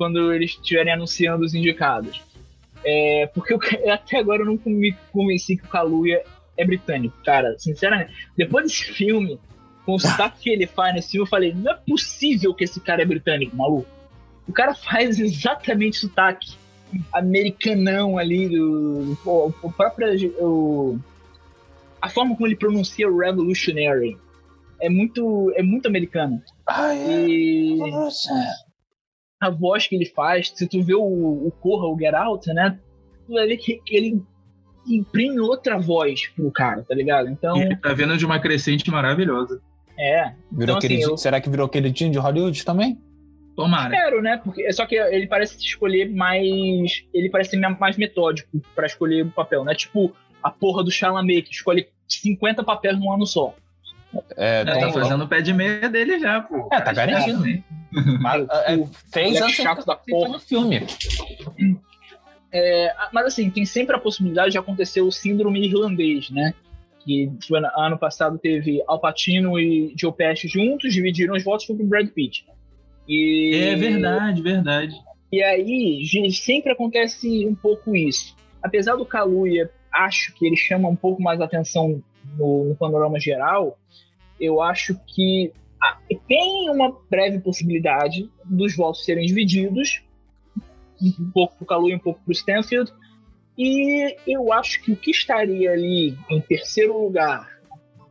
quando 0.02 0.32
eles 0.32 0.50
estiverem 0.50 0.92
anunciando 0.92 1.44
os 1.44 1.54
indicados. 1.54 2.20
É, 2.84 3.30
porque 3.32 3.54
eu, 3.54 3.60
até 3.88 4.18
agora 4.18 4.42
eu 4.42 4.46
não 4.46 4.58
me 4.66 4.92
convenci 5.12 5.56
que 5.56 5.64
o 5.64 5.68
Kaluuya 5.68 6.24
é 6.56 6.66
britânico, 6.66 7.16
cara. 7.24 7.56
Sinceramente, 7.56 8.12
depois 8.36 8.64
desse 8.64 8.92
filme, 8.92 9.38
com 9.86 9.94
o 9.94 10.00
sotaque 10.00 10.40
que 10.40 10.50
ele 10.50 10.66
faz 10.66 10.92
nesse 10.92 11.12
filme, 11.12 11.24
eu 11.24 11.30
falei: 11.30 11.54
não 11.54 11.70
é 11.70 11.76
possível 11.88 12.52
que 12.52 12.64
esse 12.64 12.80
cara 12.80 13.02
é 13.02 13.04
britânico, 13.04 13.54
maluco. 13.54 13.86
O 14.48 14.52
cara 14.52 14.74
faz 14.74 15.20
exatamente 15.20 15.98
sotaque 15.98 16.56
americanão 17.12 18.18
ali, 18.18 18.48
do, 18.48 19.16
o, 19.24 19.54
o 19.62 19.72
próprio. 19.72 20.34
O, 20.40 20.98
a 22.00 22.08
forma 22.08 22.34
como 22.34 22.48
ele 22.48 22.56
pronuncia 22.56 23.06
revolutionary 23.08 24.18
é 24.80 24.88
muito, 24.88 25.52
é 25.54 25.62
muito 25.62 25.86
americano. 25.86 26.42
Ah, 26.66 26.92
é. 26.92 27.28
E 27.28 27.78
a 29.42 29.50
voz 29.50 29.88
que 29.88 29.96
ele 29.96 30.06
faz, 30.06 30.52
se 30.54 30.68
tu 30.68 30.80
vê 30.82 30.94
o, 30.94 31.02
o 31.02 31.52
Corra, 31.60 31.88
o 31.88 31.98
Get 31.98 32.14
Out, 32.14 32.52
né? 32.52 32.78
Tu 33.26 33.32
vai 33.32 33.46
ver 33.46 33.56
que, 33.56 33.80
que 33.84 33.96
ele 33.96 34.22
imprime 34.86 35.40
outra 35.40 35.78
voz 35.78 36.28
pro 36.28 36.50
cara, 36.52 36.84
tá 36.88 36.94
ligado? 36.94 37.28
Então. 37.28 37.56
E 37.56 37.76
tá 37.76 37.92
vendo 37.92 38.16
de 38.16 38.24
uma 38.24 38.38
crescente 38.38 38.88
maravilhosa. 38.90 39.60
É. 39.98 40.32
Virou 40.50 40.76
então, 40.76 40.78
assim, 40.78 41.02
eu... 41.02 41.16
Será 41.16 41.40
que 41.40 41.50
virou 41.50 41.68
queridinho 41.68 42.12
de 42.12 42.18
Hollywood 42.18 42.64
também? 42.64 43.00
Tomara. 43.56 43.94
Espero, 43.94 44.22
né? 44.22 44.40
Porque, 44.42 44.72
só 44.72 44.86
que 44.86 44.94
ele 44.94 45.26
parece 45.26 45.58
escolher 45.58 46.08
mais. 46.08 47.04
Ele 47.12 47.28
parece 47.28 47.50
ser 47.50 47.58
mais 47.58 47.96
metódico 47.96 48.62
para 48.74 48.86
escolher 48.86 49.26
o 49.26 49.30
papel, 49.30 49.64
né? 49.64 49.74
Tipo 49.74 50.14
a 50.42 50.50
porra 50.50 50.82
do 50.82 50.90
Chalamet, 50.90 51.42
que 51.42 51.54
escolhe 51.54 51.88
50 52.08 52.64
papéis 52.64 52.98
num 52.98 53.12
ano 53.12 53.26
só. 53.26 53.54
É, 54.36 54.64
tá 54.64 54.92
fazendo 54.92 55.24
o 55.24 55.28
pé 55.28 55.40
de 55.40 55.52
meia 55.52 55.88
dele 55.88 56.18
já, 56.18 56.40
pô. 56.42 56.68
É, 56.72 56.80
tá 56.80 56.92
garantido. 56.92 57.42
Mas, 58.20 58.46
é, 58.66 58.74
é, 58.74 58.86
fez 59.12 59.40
antes 59.40 59.56
chato 59.56 59.84
da 59.86 59.96
porra. 59.96 60.28
no 60.30 60.38
filme. 60.38 60.86
É, 62.52 62.94
mas 63.12 63.26
assim, 63.26 63.50
tem 63.50 63.64
sempre 63.64 63.96
a 63.96 63.98
possibilidade 63.98 64.52
de 64.52 64.58
acontecer 64.58 65.00
o 65.00 65.10
síndrome 65.10 65.66
irlandês, 65.66 66.30
né? 66.30 66.54
Que 67.00 67.30
ano 67.76 67.98
passado 67.98 68.38
teve 68.38 68.82
Al 68.86 69.00
Pacino 69.00 69.58
e 69.58 69.92
Joe 69.98 70.12
Pesci 70.12 70.46
juntos, 70.46 70.92
dividiram 70.92 71.34
os 71.34 71.42
votos 71.42 71.66
pro 71.66 71.74
Brad 71.76 72.08
Pitt. 72.08 72.46
E... 73.08 73.54
É 73.54 73.74
verdade, 73.74 74.42
verdade. 74.42 74.94
E 75.32 75.42
aí 75.42 76.04
sempre 76.30 76.72
acontece 76.72 77.46
um 77.46 77.54
pouco 77.54 77.96
isso. 77.96 78.36
Apesar 78.62 78.96
do 78.96 79.04
Kaluuya, 79.04 79.70
acho 79.92 80.34
que 80.34 80.46
ele 80.46 80.56
chama 80.56 80.88
um 80.88 80.94
pouco 80.94 81.22
mais 81.22 81.40
atenção 81.40 82.02
no, 82.38 82.64
no 82.66 82.76
panorama 82.76 83.18
geral, 83.18 83.78
eu 84.42 84.60
acho 84.60 84.98
que 85.06 85.52
ah, 85.80 85.96
tem 86.28 86.68
uma 86.68 86.94
breve 87.08 87.38
possibilidade 87.38 88.28
dos 88.44 88.76
votos 88.76 89.04
serem 89.04 89.24
divididos, 89.24 90.02
um 91.00 91.30
pouco 91.32 91.54
para 91.56 91.64
o 91.64 91.66
Kaluuya, 91.66 91.96
um 91.96 92.00
pouco 92.00 92.20
para 92.20 92.30
o 92.30 92.32
Stanfield, 92.32 92.92
e 93.56 94.16
eu 94.26 94.52
acho 94.52 94.82
que 94.82 94.92
o 94.92 94.96
que 94.96 95.12
estaria 95.12 95.70
ali 95.70 96.16
em 96.28 96.40
terceiro 96.40 97.00
lugar 97.00 97.48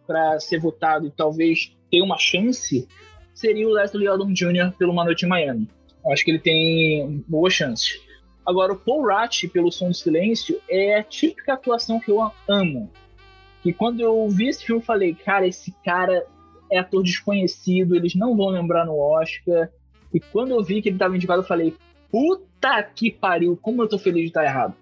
para 0.07 0.39
ser 0.39 0.59
votado 0.59 1.07
e 1.07 1.11
talvez 1.11 1.75
ter 1.89 2.01
uma 2.01 2.17
chance 2.17 2.87
seria 3.33 3.67
o 3.67 3.71
Leslie 3.71 4.07
Odom 4.07 4.31
Jr. 4.31 4.71
pelo 4.77 4.91
Uma 4.91 5.03
Noite 5.03 5.25
em 5.25 5.29
Miami. 5.29 5.69
Eu 6.05 6.11
acho 6.11 6.23
que 6.23 6.31
ele 6.31 6.39
tem 6.39 7.23
boas 7.27 7.53
chances. 7.53 7.99
Agora, 8.45 8.73
o 8.73 8.77
Paul 8.77 9.05
Rat, 9.05 9.47
pelo 9.47 9.71
Som 9.71 9.89
do 9.89 9.93
Silêncio, 9.93 10.59
é 10.69 10.97
a 10.97 11.03
típica 11.03 11.53
atuação 11.53 11.99
que 11.99 12.11
eu 12.11 12.31
amo. 12.47 12.91
Que 13.61 13.71
quando 13.71 13.99
eu 13.99 14.27
vi 14.29 14.47
esse 14.47 14.65
filme, 14.65 14.81
eu 14.81 14.85
falei, 14.85 15.13
cara, 15.13 15.47
esse 15.47 15.71
cara 15.83 16.25
é 16.71 16.79
ator 16.79 17.03
desconhecido, 17.03 17.95
eles 17.95 18.15
não 18.15 18.35
vão 18.35 18.47
lembrar 18.47 18.85
no 18.85 18.97
Oscar. 18.97 19.69
E 20.13 20.19
quando 20.19 20.51
eu 20.51 20.63
vi 20.63 20.81
que 20.81 20.89
ele 20.89 20.95
estava 20.95 21.15
indicado, 21.15 21.41
eu 21.41 21.47
falei, 21.47 21.75
puta 22.09 22.81
que 22.83 23.11
pariu, 23.11 23.57
como 23.61 23.81
eu 23.81 23.87
tô 23.87 23.97
feliz 23.97 24.23
de 24.23 24.27
estar 24.29 24.43
errado. 24.43 24.73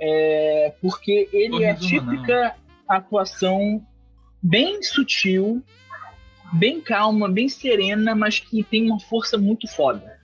É, 0.00 0.74
porque 0.80 1.28
ele 1.32 1.64
é 1.64 1.70
a 1.70 1.74
típica 1.74 2.54
atuação 2.88 3.84
bem 4.42 4.82
sutil, 4.82 5.62
bem 6.52 6.80
calma, 6.80 7.28
bem 7.28 7.48
serena, 7.48 8.14
mas 8.14 8.38
que 8.38 8.62
tem 8.62 8.86
uma 8.86 9.00
força 9.00 9.36
muito 9.36 9.66
foda. 9.68 10.16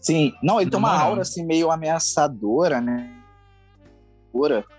Sim, 0.00 0.34
não, 0.42 0.60
ele 0.60 0.70
tem 0.70 0.78
uma 0.78 1.00
aura 1.00 1.22
assim 1.22 1.44
meio 1.46 1.70
ameaçadora, 1.70 2.80
né? 2.80 3.10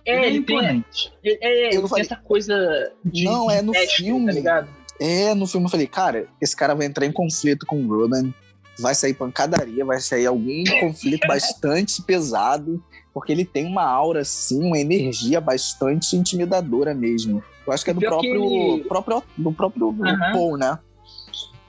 É, 0.06 0.28
ele 0.28 0.42
tem, 0.42 0.84
é, 1.24 1.76
é, 1.76 1.88
falei, 1.88 2.04
essa 2.04 2.16
coisa 2.18 2.92
de 3.04 3.24
Não, 3.24 3.50
é 3.50 3.62
no 3.62 3.74
filme. 3.74 4.26
Tá 4.28 4.32
ligado? 4.34 4.68
É, 5.00 5.34
no 5.34 5.48
filme 5.48 5.66
eu 5.66 5.72
falei, 5.72 5.88
cara, 5.88 6.28
esse 6.42 6.56
cara 6.56 6.74
vai 6.74 6.86
entrar 6.86 7.06
em 7.06 7.12
conflito 7.12 7.66
com 7.66 7.82
o 7.82 7.88
Ruben, 7.88 8.34
vai 8.80 8.94
sair 8.94 9.14
pancadaria, 9.14 9.84
vai 9.86 10.00
sair 10.00 10.26
algum 10.26 10.64
conflito 10.80 11.28
bastante 11.28 12.02
pesado, 12.02 12.84
porque 13.14 13.32
ele 13.32 13.46
tem 13.46 13.66
uma 13.66 13.84
aura, 13.84 14.22
assim, 14.22 14.62
uma 14.62 14.78
energia 14.78 15.40
bastante 15.40 16.16
intimidadora 16.16 16.94
mesmo. 16.94 17.44
Eu 17.66 17.74
acho 17.74 17.84
que 17.84 17.92
é 17.92 17.94
do 17.94 18.02
próprio, 18.02 18.76
ele... 18.76 18.84
próprio, 18.84 19.24
do 19.38 19.52
próprio 19.52 19.88
uhum. 19.88 20.32
Paul, 20.34 20.58
né? 20.58 20.78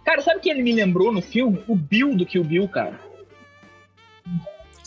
Cara, 0.04 0.22
sabe 0.22 0.38
o 0.38 0.40
que 0.40 0.50
ele 0.50 0.62
me 0.62 0.72
lembrou 0.72 1.12
no 1.12 1.20
filme? 1.20 1.64
O 1.66 1.74
Bill 1.74 2.14
do 2.14 2.24
que 2.24 2.38
o 2.38 2.44
Bill, 2.44 2.68
cara. 2.68 3.00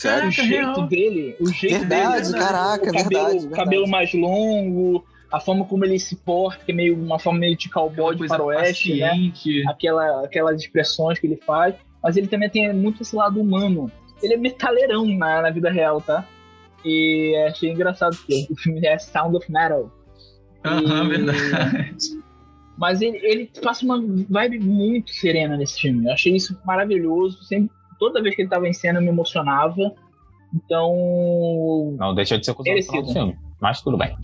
Sério? 0.00 0.28
O 0.28 0.30
jeito 0.30 0.50
real. 0.50 0.86
dele, 0.86 1.36
o 1.38 1.52
jeito 1.52 1.78
verdade, 1.80 2.22
dele. 2.22 2.32
Né? 2.32 2.38
Caraca, 2.38 2.82
o 2.84 2.86
cabelo, 2.86 3.08
verdade, 3.08 3.38
verdade. 3.40 3.54
cabelo 3.54 3.86
mais 3.86 4.14
longo, 4.14 5.04
a 5.30 5.38
forma 5.38 5.66
como 5.66 5.84
ele 5.84 5.98
se 5.98 6.16
porta, 6.16 6.64
que 6.64 6.72
é 6.72 6.74
meio 6.74 6.96
uma 6.98 7.18
forma 7.18 7.40
meio 7.40 7.54
de 7.54 7.68
cowboy 7.68 8.16
de 8.16 8.26
faroeste, 8.26 8.94
né? 8.94 9.30
Aquela, 9.68 10.24
aquelas 10.24 10.58
expressões 10.58 11.18
que 11.18 11.26
ele 11.26 11.36
faz. 11.36 11.74
Mas 12.02 12.16
ele 12.16 12.28
também 12.28 12.48
tem 12.48 12.72
muito 12.72 13.02
esse 13.02 13.14
lado 13.14 13.38
humano. 13.38 13.92
Ele 14.22 14.32
é 14.32 14.36
metaleirão 14.38 15.04
na, 15.04 15.42
na 15.42 15.50
vida 15.50 15.70
real, 15.70 16.00
tá? 16.00 16.26
E 16.82 17.36
achei 17.46 17.70
engraçado 17.70 18.16
que 18.26 18.46
o 18.50 18.56
filme 18.56 18.80
é 18.86 18.98
Sound 18.98 19.36
of 19.36 19.52
Metal. 19.52 19.92
Aham, 20.64 21.08
verdade. 21.08 21.94
Mas 22.78 23.02
ele, 23.02 23.18
ele 23.22 23.50
passa 23.62 23.84
uma 23.84 24.02
vibe 24.30 24.60
muito 24.60 25.10
serena 25.10 25.58
nesse 25.58 25.78
filme. 25.78 26.06
Eu 26.06 26.12
achei 26.14 26.34
isso 26.34 26.58
maravilhoso. 26.64 27.44
Sempre, 27.44 27.70
toda 28.00 28.20
vez 28.20 28.34
que 28.34 28.42
ele 28.42 28.46
estava 28.48 28.66
em 28.66 28.72
cena, 28.72 28.98
eu 28.98 29.02
me 29.02 29.08
emocionava. 29.08 29.94
Então. 30.52 31.96
Não, 31.98 32.14
deixa 32.14 32.38
de 32.38 32.44
ser 32.44 32.52
acusado 32.52 32.76
do 33.02 33.12
filme. 33.12 33.38
Mas 33.60 33.82
tudo 33.82 33.98
bem. 33.98 34.16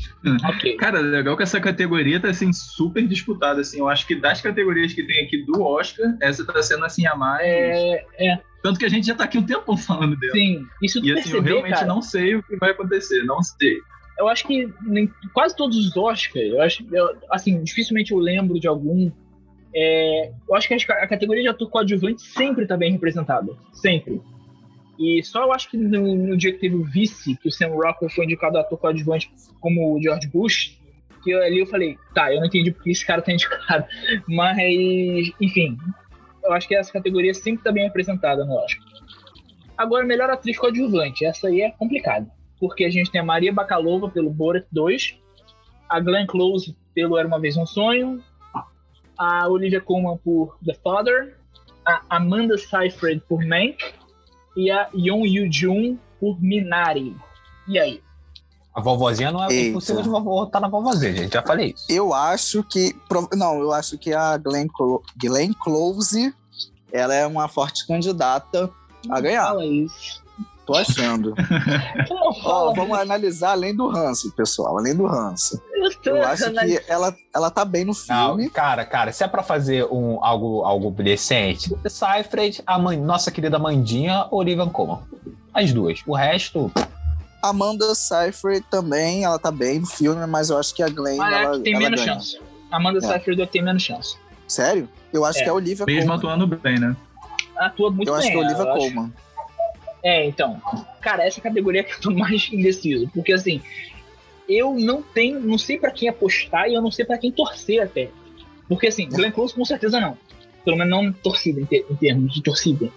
Ok. 0.49 0.77
Cara, 0.79 0.99
legal 0.99 1.37
que 1.37 1.43
essa 1.43 1.61
categoria 1.61 2.19
tá 2.19 2.29
assim 2.31 2.53
super 2.55 3.07
disputada 3.07 3.61
assim. 3.61 3.79
Eu 3.79 3.89
acho 3.89 4.07
que 4.07 4.15
das 4.17 4.41
categorias 4.41 4.95
que 4.95 5.03
tem 5.07 5.25
aqui 5.25 5.45
do 5.45 5.63
Oscar, 5.63 6.17
essa 6.23 6.45
tá 6.47 6.61
sendo 6.63 6.85
assim 6.87 7.07
a 7.07 7.15
mais. 7.15 7.43
É, 7.47 8.05
é, 8.19 8.41
Tanto 8.63 8.79
que 8.79 8.87
a 8.87 8.89
gente 8.89 9.07
já 9.07 9.15
tá 9.15 9.25
aqui 9.25 9.37
um 9.37 9.45
tempão 9.45 9.77
falando 9.77 10.17
dela. 10.19 10.33
sim. 10.33 10.65
Isso 10.83 11.01
tu 11.01 11.07
E 11.07 11.13
assim, 11.13 11.19
eu 11.21 11.25
perceber, 11.43 11.49
realmente 11.51 11.75
cara, 11.75 11.87
não 11.87 12.01
sei 12.01 12.35
o 12.37 12.43
que 12.43 12.57
vai 12.57 12.71
acontecer, 12.71 13.23
não 13.25 13.43
sei. 13.43 13.77
eu 14.19 14.27
acho 14.27 14.47
que 14.47 14.69
em 14.89 15.07
quase 15.35 15.55
todos 15.55 15.77
os 15.77 15.95
Oscars, 15.95 16.47
eu 16.49 16.63
acho, 16.63 16.83
eu- 16.91 17.17
assim, 17.31 17.63
dificilmente 17.63 18.13
eu 18.13 18.19
lembro 18.19 18.59
de 18.59 18.67
algum. 18.67 19.11
É, 19.77 20.33
eu 20.49 20.55
acho 20.55 20.67
que 20.67 20.75
a 20.75 21.07
categoria 21.07 21.43
de 21.43 21.49
ator 21.49 21.69
coadjuvante 21.69 22.23
sempre 22.23 22.63
está 22.63 22.77
bem 22.77 22.93
representada. 22.93 23.53
Sempre. 23.73 24.21
E 24.99 25.23
só 25.23 25.45
eu 25.45 25.53
acho 25.53 25.71
que 25.71 25.77
no, 25.77 26.15
no 26.15 26.37
dia 26.37 26.53
que 26.53 26.59
teve 26.59 26.75
o 26.75 26.85
vice, 26.85 27.37
que 27.37 27.49
o 27.49 27.53
Sam 27.53 27.69
Rockwell 27.69 28.11
foi 28.11 28.25
indicado 28.25 28.57
ator 28.59 28.79
coadjuvante 28.79 29.31
como 29.61 29.95
o 29.95 30.03
George 30.03 30.27
Bush, 30.29 30.79
que 31.23 31.31
eu- 31.31 31.43
ali 31.43 31.59
eu 31.59 31.67
falei, 31.67 31.99
tá, 32.15 32.33
eu 32.33 32.41
não 32.41 32.47
entendi 32.47 32.71
porque 32.71 32.91
esse 32.91 33.05
cara 33.05 33.21
tá 33.21 33.31
indicado. 33.31 33.85
Mas, 34.27 34.57
enfim, 35.41 35.77
eu 36.43 36.53
acho 36.53 36.67
que 36.67 36.75
essa 36.75 36.91
categoria 36.91 37.35
sempre 37.35 37.61
está 37.61 37.71
bem 37.71 37.85
representada 37.85 38.45
no 38.47 38.55
Oscar. 38.55 38.83
Agora, 39.77 40.07
melhor 40.07 40.31
atriz 40.31 40.57
coadjuvante, 40.59 41.27
essa 41.27 41.49
aí 41.49 41.61
é 41.61 41.71
complicada 41.73 42.27
porque 42.59 42.85
a 42.85 42.91
gente 42.91 43.11
tem 43.11 43.21
a 43.21 43.25
Maria 43.25 43.53
Bakalova 43.53 44.09
pelo 44.09 44.31
Borat 44.31 44.65
2, 44.73 45.19
a 45.89 46.01
Glenn 46.01 46.27
Close 46.27 46.77
pelo 46.95 47.19
Era 47.19 47.29
Uma 47.29 47.39
Vez 47.39 47.57
Um 47.57 47.67
Sonho, 47.67 48.23
a 49.19 49.49
Olivia 49.49 49.81
Colman 49.81 50.17
por 50.19 50.57
The 50.65 50.75
Father, 50.83 51.37
a 51.87 52.03
Amanda 52.17 52.57
Seyfried 52.59 53.23
por 53.29 53.45
Mank 53.45 53.77
e 54.57 54.71
a 54.71 54.89
Yeon 54.95 55.25
Yoo-jung 55.27 55.99
por 56.21 56.41
Minari. 56.43 57.17
E 57.69 57.79
aí? 57.79 58.03
A 58.75 58.81
vovozinha 58.81 59.33
não 59.33 59.43
é 59.43 59.49
Eita. 59.51 59.69
impossível 59.71 60.03
de 60.03 60.09
vovó 60.09 60.45
tá 60.47 60.61
na 60.61 60.69
vovozinha, 60.69 61.13
gente. 61.15 61.33
Já 61.33 61.43
falei 61.43 61.73
isso. 61.75 61.87
Eu 61.89 62.13
acho 62.13 62.63
que. 62.65 62.95
Não, 63.35 63.59
eu 63.61 63.73
acho 63.73 63.97
que 63.97 64.13
a 64.13 64.37
Glenn, 64.37 64.67
Clo- 64.69 65.03
Glenn 65.17 65.53
Close 65.55 66.35
ela 66.93 67.15
é 67.15 67.27
uma 67.27 67.49
forte 67.49 67.87
candidata 67.87 68.71
a 69.11 69.21
ganhar. 69.21 69.47
Fala 69.47 69.65
isso. 69.65 70.23
Tô 70.67 70.75
achando. 70.75 71.33
Não, 72.11 72.33
Ó, 72.45 72.73
vamos 72.75 72.99
analisar 72.99 73.53
além 73.53 73.75
do 73.75 73.89
ranço, 73.89 74.33
pessoal. 74.33 74.79
Além 74.79 74.97
do 74.97 75.07
ranço. 75.07 75.63
Eu 75.73 75.95
tô 76.01 76.11
Eu 76.11 76.25
acho 76.25 76.51
que 76.53 76.81
ela, 76.89 77.17
ela 77.33 77.51
tá 77.51 77.65
bem 77.65 77.85
no 77.85 77.93
Não, 78.09 78.29
filme. 78.37 78.51
cara, 78.51 78.85
cara, 78.85 79.13
se 79.13 79.23
é 79.23 79.29
pra 79.29 79.43
fazer 79.45 79.85
um, 79.93 80.23
algo, 80.25 80.63
algo 80.65 80.91
decente, 80.91 81.73
Seyfried, 81.89 82.63
a 82.67 82.79
mãe, 82.79 82.99
nossa 82.99 83.31
querida 83.31 83.59
Mandinha, 83.61 84.27
Olivia 84.31 84.67
Colman. 84.67 84.99
As 85.55 85.73
duas. 85.73 86.01
O 86.07 86.15
resto, 86.17 86.71
Amanda 87.43 87.95
Seyfried 87.95 88.65
também, 88.71 89.25
ela 89.25 89.39
tá 89.39 89.53
bem 89.53 89.79
no 89.79 89.87
filme, 89.87 90.27
mas 90.27 90.51
eu 90.51 90.59
acho 90.59 90.75
que 90.75 90.83
a 90.83 90.89
Glenn, 90.89 91.21
Ah, 91.21 91.31
é 91.33 91.45
ela, 91.45 91.57
que 91.59 91.63
tem 91.63 91.75
ela 91.75 91.83
menos 91.85 92.01
ganha. 92.05 92.15
chance. 92.15 92.41
Amanda 92.73 92.99
É. 92.99 93.01
Seyfried 93.03 93.47
tem 93.47 93.63
menos 93.63 93.83
chance. 93.83 94.17
Sério? 94.49 94.89
Eu 95.13 95.25
acho 95.25 95.39
É. 95.39 95.43
que 95.45 95.49
é 95.49 95.53
a 95.53 95.55
Olivia 95.55 95.87
Mesmo 95.87 96.01
Colman. 96.11 96.17
atuando 96.17 96.47
bem, 96.57 96.79
né? 96.81 96.97
Atua 97.57 97.91
muito 97.91 98.09
Eu 98.09 98.15
acho 98.17 98.25
bem. 98.25 98.33
que 98.33 98.39
é 98.39 98.43
a 98.43 98.47
Olivia 98.47 98.65
eu 98.65 98.71
acho- 98.73 98.79
Colman. 98.81 99.13
É, 100.07 100.25
então. 100.25 100.61
Cara, 101.01 101.25
essa 101.27 101.41
categoria 101.41 101.83
que 101.83 101.93
eu 101.95 102.01
tô 102.01 102.11
mais 102.13 102.49
indeciso. 102.53 103.09
Porque 103.13 103.33
assim, 103.33 103.61
eu 104.49 104.75
não 104.75 105.03
tenho. 105.03 105.41
Não 105.41 105.59
sei 105.59 105.79
pra 105.79 105.91
quem 105.91 106.09
apostar 106.09 106.69
e 106.69 106.75
eu 106.75 106.81
não 106.83 106.91
sei 106.93 107.05
pra 107.05 107.19
quem 107.19 107.33
torcer 107.33 107.83
até. 107.83 108.11
Porque 108.69 108.87
assim, 108.87 109.09
Glenn 109.09 109.33
Close 109.33 109.53
com 109.55 109.65
certeza 109.65 109.99
não. 110.01 110.17
Pelo 110.65 110.77
menos 110.77 110.91
não 110.91 111.13
torcida, 111.13 111.61
em, 111.61 111.65
ter- 111.67 111.85
em 111.91 111.97
termos 111.97 112.33
de 112.35 112.43
torcida. 112.43 112.89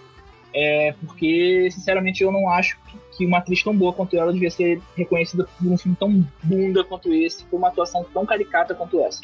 É, 0.54 0.94
porque, 1.04 1.68
sinceramente, 1.72 2.22
eu 2.22 2.30
não 2.32 2.48
acho 2.48 2.76
que- 2.86 2.98
que 3.18 3.26
uma 3.26 3.38
atriz 3.38 3.62
tão 3.62 3.76
boa 3.76 3.92
quanto 3.92 4.16
ela 4.16 4.32
devia 4.32 4.50
ser 4.50 4.80
reconhecida 4.96 5.44
por 5.58 5.66
um 5.72 5.76
filme 5.78 5.96
tão 5.98 6.24
bunda 6.42 6.82
quanto 6.84 7.12
esse, 7.12 7.44
por 7.44 7.56
uma 7.58 7.68
atuação 7.68 8.04
tão 8.14 8.24
caricata 8.26 8.74
quanto 8.74 9.00
essa. 9.00 9.20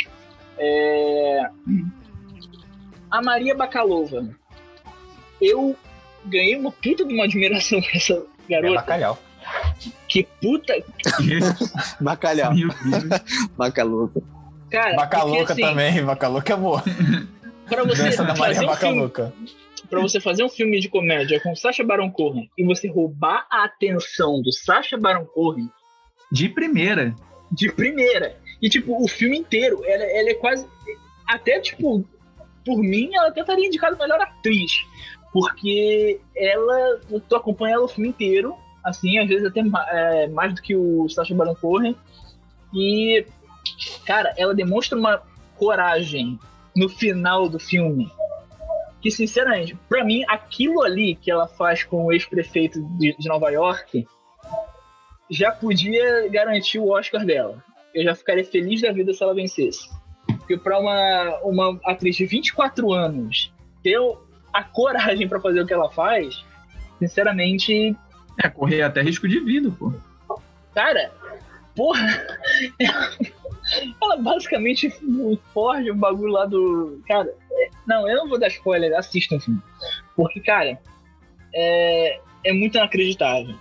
É, 0.59 1.49
A 3.11 3.23
Maria 3.23 3.55
Bakalova. 3.55 4.29
Eu 5.41 5.77
ganhei 6.27 6.57
uma 6.57 6.73
puta 6.73 7.05
de 7.05 7.15
uma 7.15 7.25
admiração 7.25 7.81
por 7.81 7.91
essa 7.95 8.15
é 8.15 8.53
garota. 8.53 8.75
bacalhau. 8.75 9.19
que 10.09 10.27
puta. 10.41 10.75
Bacalhau. 12.01 12.53
Bacaluca. 13.57 14.23
Cara, 14.71 14.97
Bacaluca 14.97 15.53
assim, 15.53 15.63
também, 15.63 16.05
Bacaluca 16.05 16.53
é 16.53 16.57
boa. 16.57 16.83
Pra 17.69 17.85
você, 17.85 18.05
Dança 18.05 18.25
da 18.25 18.35
Maria 18.35 18.63
fazer 18.67 18.87
um 18.89 19.09
pra 19.89 20.01
você 20.01 20.21
fazer 20.21 20.45
um 20.45 20.49
filme 20.49 20.81
de 20.81 20.89
comédia 20.89 21.41
com 21.41 21.55
Sacha 21.55 21.85
Baron 21.85 22.11
Cohen 22.11 22.51
e 22.57 22.65
você 22.65 22.89
roubar 22.89 23.47
a 23.51 23.65
atenção 23.65 24.43
do 24.43 24.53
Sacha 24.53 24.97
Baron 24.97 25.25
Cohen 25.27 25.71
De 26.31 26.49
primeira. 26.49 27.15
de 27.51 27.71
primeira. 27.71 28.37
E, 28.61 28.69
tipo, 28.69 29.03
o 29.03 29.07
filme 29.07 29.39
inteiro, 29.39 29.83
ela, 29.85 30.05
ela 30.05 30.31
é 30.31 30.35
quase. 30.35 30.67
Até, 31.29 31.61
tipo, 31.61 32.05
por 32.65 32.79
mim, 32.79 33.11
ela 33.15 33.29
até 33.29 33.43
estaria 33.43 33.67
indicada 33.67 33.97
melhor 33.97 34.21
atriz. 34.21 34.73
Porque 35.37 36.19
ela. 36.35 36.99
Tu 37.29 37.37
acompanha 37.37 37.75
ela 37.75 37.85
o 37.85 37.89
filme 37.89 38.09
inteiro, 38.09 38.57
assim, 38.83 39.19
às 39.19 39.29
vezes 39.29 39.45
até 39.45 39.61
é, 39.61 40.29
mais 40.29 40.55
do 40.55 40.63
que 40.63 40.75
o 40.75 41.07
Sacha 41.11 41.35
Baron 41.35 41.55
Cohen. 41.55 41.95
E, 42.73 43.27
cara, 44.07 44.33
ela 44.39 44.55
demonstra 44.55 44.99
uma 44.99 45.21
coragem 45.59 46.41
no 46.75 46.89
final 46.89 47.51
do 47.51 47.59
filme. 47.59 48.11
Que, 49.03 49.11
sinceramente, 49.11 49.77
pra 49.91 50.03
mim, 50.03 50.25
aquilo 50.27 50.83
ali 50.83 51.17
que 51.17 51.31
ela 51.31 51.47
faz 51.47 51.85
com 51.85 52.07
o 52.07 52.13
ex-prefeito 52.13 52.83
de, 52.99 53.15
de 53.19 53.29
Nova 53.29 53.51
York 53.51 54.07
já 55.31 55.53
podia 55.53 56.31
garantir 56.31 56.79
o 56.79 56.89
Oscar 56.89 57.27
dela. 57.27 57.63
Eu 57.95 58.05
já 58.05 58.15
ficaria 58.15 58.43
feliz 58.43 58.81
da 58.81 58.91
vida 58.91 59.13
se 59.13 59.23
ela 59.23 59.35
vencesse. 59.35 59.87
Porque 60.27 60.57
pra 60.57 60.79
uma, 60.79 61.41
uma 61.43 61.79
atriz 61.85 62.17
de 62.17 62.25
24 62.25 62.91
anos 62.91 63.53
ter 63.83 64.01
a 64.59 64.65
coragem 64.65 65.29
pra 65.29 65.41
fazer 65.41 65.61
o 65.61 65.67
que 65.67 65.73
ela 65.75 65.91
faz, 65.91 66.45
sinceramente, 66.99 67.95
É, 68.43 68.49
correr 68.49 68.83
até 68.83 69.03
risco 69.03 69.29
de 69.29 69.39
vida, 69.41 69.71
pô. 69.71 69.93
cara, 70.75 71.11
porra, 71.75 72.27
ela 74.03 74.17
basicamente 74.17 74.91
forja 75.53 75.93
o 75.93 75.97
bagulho 75.97 76.33
lá 76.33 76.47
do. 76.47 77.01
Cara, 77.07 77.33
não, 77.87 78.09
eu 78.09 78.17
não 78.17 78.29
vou 78.29 78.39
dar 78.39 78.49
spoiler, 78.49 78.97
assistam 78.97 79.37
o 79.37 79.41
filme. 79.41 79.61
Porque, 80.15 80.41
cara, 80.41 80.79
é, 81.55 82.21
é 82.45 82.53
muito 82.53 82.77
inacreditável. 82.77 83.55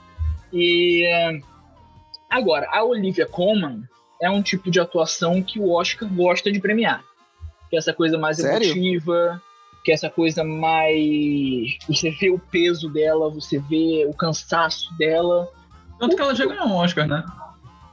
E. 0.54 1.04
é, 1.06 1.40
agora, 2.30 2.68
a 2.72 2.84
Olivia 2.84 3.26
Colman 3.26 3.84
é 4.22 4.30
um 4.30 4.42
tipo 4.42 4.72
de 4.72 4.80
atuação 4.80 5.42
que 5.44 5.60
o 5.60 5.72
Oscar 5.72 6.08
gosta 6.08 6.52
de 6.52 6.60
premiar. 6.60 7.04
Que 7.70 7.76
é 7.76 7.80
essa 7.80 7.94
coisa 7.94 8.18
mais 8.18 8.38
Sério? 8.38 8.68
emotiva, 8.72 9.42
que 9.86 9.92
é 9.92 9.94
essa 9.94 10.10
coisa 10.10 10.44
mais. 10.44 11.78
Você 11.88 12.10
vê 12.10 12.30
o 12.32 12.40
peso 12.40 12.90
dela, 12.90 13.30
você 13.30 13.60
vê 13.60 14.06
o 14.10 14.14
cansaço 14.14 14.92
dela 14.98 15.48
Tanto 16.00 16.16
que 16.16 16.22
ela 16.22 16.36
já 16.36 16.46
ganhou 16.46 16.66
um 16.66 16.74
Oscar, 16.76 17.08
né? 17.08 17.24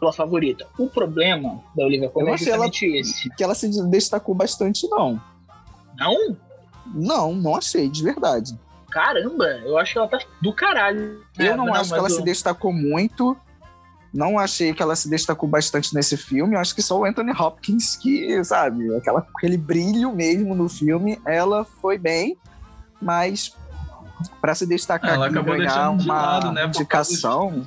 pela 0.00 0.12
favorita. 0.12 0.66
O 0.76 0.88
problema 0.88 1.62
da 1.76 1.84
Olivia 1.84 2.08
Colman 2.10 2.32
é 2.32 2.34
achei 2.34 2.52
ela- 2.52 2.66
esse. 2.66 3.30
Que 3.36 3.44
ela 3.44 3.54
se 3.54 3.68
destacou 3.88 4.34
bastante, 4.34 4.88
não. 4.88 5.20
Não? 5.96 6.36
Não, 6.92 7.32
não 7.34 7.54
achei, 7.54 7.88
de 7.88 8.02
verdade. 8.02 8.58
Caramba, 8.90 9.44
eu 9.64 9.78
acho 9.78 9.92
que 9.92 9.98
ela 9.98 10.08
tá 10.08 10.18
do 10.42 10.52
caralho. 10.52 11.22
Eu 11.38 11.52
É, 11.52 11.56
não, 11.56 11.72
acho 11.72 11.92
que 11.92 11.98
ela 11.98 12.08
eu- 12.08 12.14
se 12.16 12.22
destacou 12.22 12.72
muito. 12.72 13.36
Não 14.12 14.38
achei 14.38 14.74
que 14.74 14.82
ela 14.82 14.94
se 14.94 15.08
destacou 15.08 15.48
bastante 15.48 15.94
nesse 15.94 16.16
filme. 16.16 16.54
Eu 16.54 16.60
acho 16.60 16.74
que 16.74 16.82
só 16.82 16.98
o 16.98 17.04
Anthony 17.04 17.32
Hopkins 17.32 17.96
que, 17.96 18.44
sabe, 18.44 18.94
aquela, 18.94 19.26
aquele 19.36 19.56
brilho 19.56 20.12
mesmo 20.12 20.54
no 20.54 20.68
filme, 20.68 21.18
ela 21.26 21.64
foi 21.64 21.96
bem, 21.96 22.36
mas 23.00 23.56
para 24.40 24.54
se 24.54 24.66
destacar 24.66 25.14
Ela 25.14 25.26
aqui 25.26 25.36
acabou 25.36 25.56
ganhar 25.56 25.72
deixando 25.72 25.98
de 25.98 26.04
uma 26.04 26.22
lado, 26.22 26.52
né? 26.52 26.66
indicação, 26.66 27.64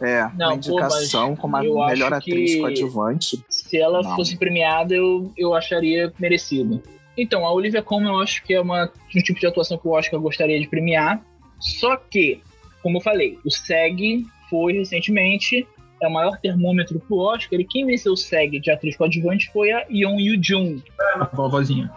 é, 0.00 0.22
Não, 0.34 0.48
uma 0.48 0.48
pô, 0.48 0.54
indicação 0.54 1.30
mas 1.30 1.38
como 1.38 1.56
a 1.56 1.86
melhor 1.86 2.12
atriz 2.12 2.60
coadjuvante. 2.60 3.44
Se 3.48 3.78
ela 3.78 4.02
Não. 4.02 4.16
fosse 4.16 4.36
premiada, 4.36 4.94
eu, 4.94 5.32
eu 5.36 5.54
acharia 5.54 6.12
merecido. 6.18 6.82
Então, 7.16 7.46
a 7.46 7.52
Olivia 7.52 7.82
Colman 7.82 8.10
eu 8.10 8.20
acho 8.20 8.42
que 8.44 8.52
é 8.52 8.60
uma, 8.60 8.90
um 9.14 9.20
tipo 9.20 9.40
de 9.40 9.46
atuação 9.46 9.78
que 9.78 9.86
eu 9.86 9.96
acho 9.96 10.10
que 10.10 10.16
eu 10.16 10.20
gostaria 10.20 10.60
de 10.60 10.66
premiar. 10.66 11.22
Só 11.58 11.96
que, 11.96 12.42
como 12.82 12.98
eu 12.98 13.00
falei, 13.00 13.38
o 13.44 13.50
SEG 13.50 14.26
foi 14.50 14.74
recentemente, 14.74 15.66
é 16.02 16.06
o 16.08 16.12
maior 16.12 16.38
termômetro 16.40 17.00
pro 17.00 17.16
Oscar, 17.18 17.58
e 17.58 17.64
quem 17.64 17.86
venceu 17.86 18.12
o 18.12 18.16
SEG 18.16 18.60
de 18.60 18.70
atriz 18.70 18.96
coadjuvante 18.96 19.50
foi 19.52 19.72
a 19.72 19.84
Yeon 19.90 20.18
Yoo-jung. 20.20 20.82
A 21.14 21.24
vovozinha. 21.24 21.90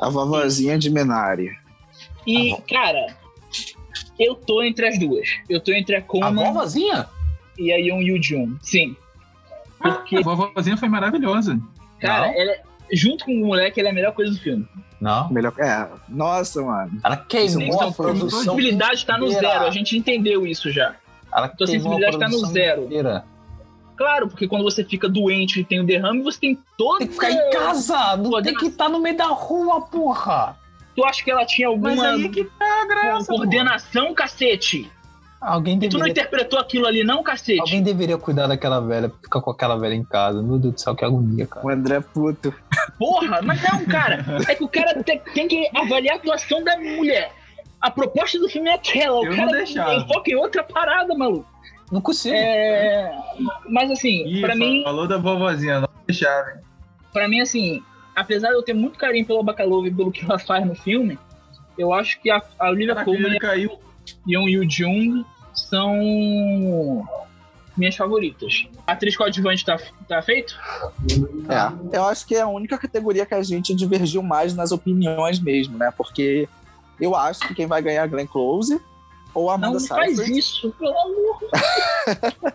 A 0.00 0.08
vovozinha 0.10 0.76
de 0.78 0.90
Minari. 0.90 1.50
E, 2.26 2.56
cara, 2.68 3.06
eu 4.18 4.34
tô 4.34 4.62
entre 4.62 4.86
as 4.88 4.98
duas. 4.98 5.28
Eu 5.48 5.60
tô 5.60 5.72
entre 5.72 5.94
a 5.96 5.98
A 5.98 6.02
Colman 6.02 6.34
vovozinha? 6.46 7.06
e 7.58 7.72
a 7.72 7.76
Yeon 7.76 8.00
Yoo-jung. 8.02 8.56
Sim. 8.62 8.96
Porque, 9.80 10.16
A 10.16 10.20
vovozinha 10.22 10.76
foi 10.76 10.88
maravilhosa. 10.88 11.60
cara, 12.00 12.26
Não. 12.28 12.34
ela, 12.40 12.50
é- 12.52 12.62
junto 12.92 13.24
com 13.24 13.32
o 13.32 13.46
moleque, 13.46 13.78
ela 13.78 13.90
é 13.90 13.92
a 13.92 13.94
melhor 13.94 14.12
coisa 14.12 14.32
do 14.32 14.38
filme. 14.40 14.66
Não. 15.00 15.30
Melhor, 15.30 15.52
é, 15.58 15.86
nossa, 16.08 16.62
mano. 16.62 16.98
Ela 17.04 17.16
queimou 17.18 17.62
Então, 17.62 17.88
a 17.88 17.92
produção. 17.92 18.40
A 18.40 18.42
sensibilidade 18.44 19.04
tá 19.04 19.18
no 19.18 19.28
zero, 19.30 19.64
a 19.66 19.70
gente 19.70 19.96
entendeu 19.96 20.46
isso 20.46 20.70
já. 20.70 20.96
Ela 21.34 21.48
Tua 21.48 21.64
a 21.64 21.68
sensibilidade 21.68 22.18
tá 22.18 22.28
no 22.28 22.38
zero. 22.46 22.84
inteira. 22.84 23.24
Claro, 23.96 24.28
porque 24.28 24.48
quando 24.48 24.62
você 24.62 24.84
fica 24.84 25.08
doente 25.08 25.60
e 25.60 25.64
tem 25.64 25.80
o 25.80 25.84
derrame, 25.84 26.22
você 26.22 26.40
tem 26.40 26.58
todo. 26.76 26.98
Tem 26.98 27.06
que 27.06 27.14
ficar 27.14 27.30
em 27.30 27.50
casa, 27.50 28.16
não 28.16 28.42
tem 28.42 28.54
que 28.54 28.66
estar 28.66 28.88
no 28.88 28.98
meio 28.98 29.16
da 29.16 29.26
rua, 29.26 29.82
porra. 29.82 30.56
Tu 30.96 31.04
acha 31.04 31.24
que 31.24 31.30
ela 31.30 31.44
tinha 31.44 31.68
alguma 31.68 31.90
Mas 31.90 32.02
aí 32.02 32.28
que 32.28 32.44
tá 32.44 32.82
a 32.82 32.86
graça, 32.86 33.26
coordenação, 33.26 34.14
cacete? 34.14 34.90
Alguém 35.40 35.78
Tu 35.78 35.84
não 35.84 35.90
deveria, 35.90 36.12
interpretou 36.12 36.58
aquilo 36.58 36.86
ali, 36.86 37.04
não, 37.04 37.22
cacete? 37.22 37.60
alguém 37.60 37.82
deveria 37.82 38.16
cuidar 38.16 38.46
daquela 38.46 38.80
velha, 38.80 39.12
ficar 39.22 39.40
com 39.40 39.50
aquela 39.50 39.76
velha 39.76 39.94
em 39.94 40.04
casa. 40.04 40.42
Meu 40.42 40.58
Deus 40.58 40.74
do 40.74 40.80
céu, 40.80 40.94
que 40.94 41.04
agonia, 41.04 41.46
cara. 41.46 41.66
O 41.66 41.68
André 41.68 41.96
é 41.96 42.00
puto. 42.00 42.54
Porra, 42.98 43.42
mas 43.42 43.60
não, 43.62 43.84
cara. 43.84 44.24
É 44.48 44.54
que 44.54 44.64
o 44.64 44.68
cara 44.68 45.02
tem, 45.02 45.18
tem 45.34 45.46
que 45.46 45.68
avaliar 45.74 46.16
a 46.16 46.18
atuação 46.18 46.64
da 46.64 46.76
mulher. 46.78 47.32
A 47.84 47.90
proposta 47.90 48.38
do 48.38 48.48
filme 48.48 48.70
é 48.70 48.74
aquela. 48.76 49.20
O 49.20 49.24
Eu 49.26 49.30
não 49.32 49.36
cara 49.36 49.58
deixava. 49.58 49.92
ele 49.92 50.06
foca 50.06 50.30
em 50.30 50.36
outra 50.36 50.64
parada, 50.64 51.14
maluco. 51.14 51.46
Não 51.92 52.00
consigo. 52.00 52.34
É... 52.34 53.14
Mas 53.68 53.90
assim, 53.90 54.26
Ih, 54.26 54.40
pra 54.40 54.56
mim, 54.56 54.82
falou 54.82 55.06
da 55.06 55.18
vovozinha, 55.18 55.80
não 55.80 55.88
deixava, 56.06 56.50
hein? 56.52 56.56
para 57.12 57.28
mim, 57.28 57.42
assim, 57.42 57.82
apesar 58.16 58.48
de 58.48 58.54
eu 58.54 58.62
ter 58.62 58.72
muito 58.72 58.98
carinho 58.98 59.26
pela 59.26 59.42
Bacalova 59.42 59.86
e 59.86 59.94
pelo 59.94 60.10
que 60.10 60.24
ela 60.24 60.38
faz 60.38 60.66
no 60.66 60.74
filme, 60.74 61.18
eu 61.76 61.92
acho 61.92 62.18
que 62.22 62.30
a, 62.30 62.40
a 62.58 62.70
Olivia 62.70 62.94
Caraca, 62.94 63.04
Colman 63.04 63.38
caiu. 63.38 63.78
e 64.26 64.38
o 64.38 64.48
Yoo 64.48 64.68
Jung 64.68 65.22
são 65.52 67.06
minhas 67.76 67.96
favoritas. 67.96 68.66
A 68.86 68.92
atriz 68.92 69.14
coadjuvante 69.14 69.62
tá, 69.62 69.78
tá 70.08 70.22
feito? 70.22 70.58
É, 71.50 71.96
eu 71.98 72.04
acho 72.06 72.26
que 72.26 72.34
é 72.34 72.40
a 72.40 72.48
única 72.48 72.78
categoria 72.78 73.26
que 73.26 73.34
a 73.34 73.42
gente 73.42 73.74
divergiu 73.74 74.22
mais 74.22 74.54
nas 74.54 74.72
opiniões 74.72 75.38
mesmo, 75.38 75.76
né? 75.76 75.92
Porque 75.94 76.48
eu 77.00 77.14
acho 77.14 77.40
que 77.40 77.54
quem 77.54 77.66
vai 77.66 77.80
ganhar 77.82 78.00
é 78.02 78.04
a 78.04 78.06
Glenn 78.06 78.26
Close 78.26 78.80
ou 79.34 79.50
a 79.50 79.58
Não 79.58 79.70
Amanda 79.70 79.86
faz 79.86 80.16
Seyfried. 80.16 80.38
isso, 80.38 80.72
pelo 80.78 80.96
amor. 80.98 81.38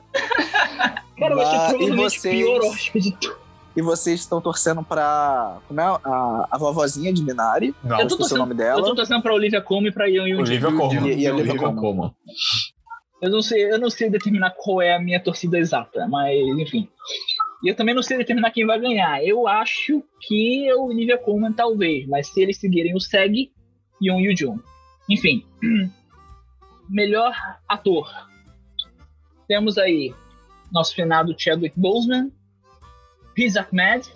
Cara, 1.18 1.36
vai 1.36 1.46
ser 1.46 1.52
e 1.52 1.58
provavelmente 1.70 1.96
vocês? 2.20 2.36
pior 2.36 2.60
Oscar 2.62 3.02
de 3.02 3.12
tudo. 3.18 3.38
E 3.76 3.82
vocês 3.82 4.20
estão 4.20 4.42
torcendo 4.42 4.84
pra. 4.84 5.58
Como 5.68 5.80
é? 5.80 5.84
A, 5.84 6.48
a 6.52 6.58
vovozinha 6.58 7.14
de 7.14 7.24
Minari. 7.24 7.74
Não, 7.84 8.00
Eu 8.00 8.08
tô 8.08 8.16
esqueci 8.16 8.34
o 8.34 8.38
nome 8.38 8.54
Eu 8.54 8.58
dela. 8.58 8.84
tô 8.84 8.96
torcendo 8.96 9.22
pra 9.22 9.34
Olivia 9.34 9.62
Colman 9.62 9.90
e 9.90 9.94
pra 9.94 10.06
Yoo 10.08 10.28
Jung. 10.28 10.42
Olivia 10.42 10.72
Colman. 10.72 11.08
E- 11.10 11.18
e 11.20 11.28
a 11.28 11.34
Olivia. 11.34 11.56
Colman. 11.74 12.12
Eu 13.22 13.30
não 13.30 13.42
sei, 13.42 13.72
eu 13.72 13.78
não 13.80 13.90
sei 13.90 14.10
determinar 14.10 14.52
qual 14.58 14.82
é 14.82 14.96
a 14.96 15.00
minha 15.00 15.22
torcida 15.22 15.58
exata, 15.60 16.08
mas 16.08 16.36
enfim. 16.58 16.88
E 17.64 17.70
eu 17.70 17.76
também 17.76 17.94
não 17.94 18.02
sei 18.02 18.18
determinar 18.18 18.50
quem 18.52 18.66
vai 18.66 18.80
ganhar. 18.80 19.24
Eu 19.24 19.48
acho 19.48 20.02
que 20.22 20.68
é 20.68 20.76
o 20.76 20.86
Olivia 20.88 21.18
Colman 21.18 21.52
talvez, 21.54 22.08
mas 22.08 22.28
se 22.28 22.42
eles 22.42 22.58
seguirem 22.58 22.96
o 22.96 23.00
SEG, 23.00 23.52
Yoon 24.02 24.20
Yoo 24.22 24.36
Jung. 24.38 24.60
Enfim. 25.10 25.46
Melhor 26.90 27.34
ator. 27.68 28.10
Temos 29.48 29.78
aí 29.78 30.14
nosso 30.72 30.94
finado 30.96 31.36
Chadwick 31.38 31.80
Boseman, 31.80 32.32
Riz 33.36 33.56
Ahmed, 33.58 34.08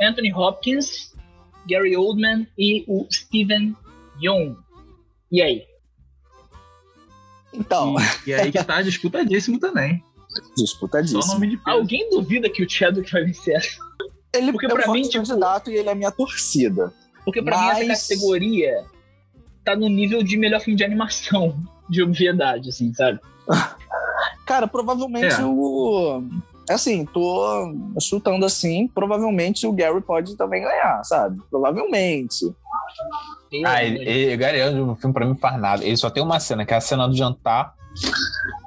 Anthony 0.00 0.32
Hopkins, 0.32 1.14
Gary 1.68 1.96
Oldman 1.96 2.46
e 2.58 2.84
o 2.86 3.06
Steven 3.10 3.74
Yeun. 4.22 4.56
E 5.30 5.42
aí? 5.42 5.66
Então, 7.52 7.96
E, 8.26 8.30
e 8.30 8.34
aí 8.34 8.52
que 8.52 8.62
tá 8.62 8.82
disputadíssimo 8.82 9.58
também. 9.58 10.02
Só 10.28 10.42
disputadíssimo. 10.62 11.26
nome 11.26 11.48
de 11.50 11.56
peso. 11.56 11.76
Alguém 11.76 12.10
duvida 12.10 12.48
que 12.50 12.62
o 12.62 12.68
Chadwick 12.68 13.10
vai 13.10 13.24
vencer 13.24 13.56
essa? 13.56 13.78
Ele 14.34 14.52
Porque 14.52 14.66
é 14.66 14.68
um 14.68 14.72
pra 14.76 14.92
mim, 14.92 15.02
tipo- 15.02 15.24
candidato 15.26 15.70
e 15.70 15.76
ele 15.76 15.88
é 15.88 15.94
minha 15.94 16.10
torcida. 16.12 16.92
Porque 17.24 17.42
pra 17.42 17.58
mim 17.58 17.66
Mas- 17.66 17.88
essa 17.88 18.14
categoria 18.14 18.84
tá 19.66 19.74
no 19.74 19.88
nível 19.88 20.22
de 20.22 20.38
melhor 20.38 20.60
filme 20.60 20.78
de 20.78 20.84
animação, 20.84 21.58
de 21.90 22.00
obviedade, 22.00 22.68
assim, 22.68 22.94
sabe? 22.94 23.18
Cara, 24.46 24.68
provavelmente 24.68 25.34
É. 25.34 25.44
o. 25.44 26.22
Assim, 26.70 27.04
tô 27.04 27.72
chutando 28.00 28.44
assim, 28.44 28.88
provavelmente 28.88 29.66
o 29.66 29.72
Gary 29.72 30.00
pode 30.00 30.36
também 30.36 30.62
ganhar, 30.62 31.02
sabe? 31.04 31.40
Provavelmente. 31.50 32.52
Ah, 33.64 33.84
ele, 33.84 33.98
ele, 34.08 34.36
Gary 34.36 34.70
no 34.74 34.96
filme 34.96 35.14
pra 35.14 35.24
mim 35.24 35.36
faz 35.36 35.60
nada. 35.60 35.84
Ele 35.84 35.96
só 35.96 36.10
tem 36.10 36.22
uma 36.22 36.40
cena, 36.40 36.64
que 36.64 36.74
é 36.74 36.76
a 36.76 36.80
cena 36.80 37.06
do 37.08 37.16
jantar. 37.16 37.74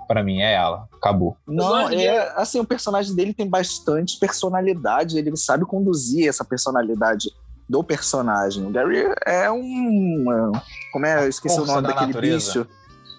Pra 0.07 0.23
mim, 0.23 0.39
é 0.39 0.53
ela. 0.53 0.87
Acabou. 0.93 1.35
Não, 1.45 1.89
é 1.89 2.33
assim, 2.35 2.59
o 2.59 2.65
personagem 2.65 3.13
dele 3.13 3.33
tem 3.33 3.47
bastante 3.47 4.17
personalidade, 4.17 5.17
ele 5.17 5.35
sabe 5.35 5.65
conduzir 5.65 6.27
essa 6.27 6.43
personalidade 6.45 7.29
do 7.69 7.83
personagem. 7.83 8.65
O 8.65 8.71
Gary 8.71 9.03
é 9.25 9.49
um. 9.51 10.51
Como 10.91 11.05
é? 11.05 11.23
Eu 11.25 11.29
esqueci 11.29 11.55
o 11.55 11.59
Força 11.59 11.73
nome 11.75 11.87
da 11.87 11.93
daquele 11.93 12.07
natureza. 12.13 12.63
bicho. 12.63 12.67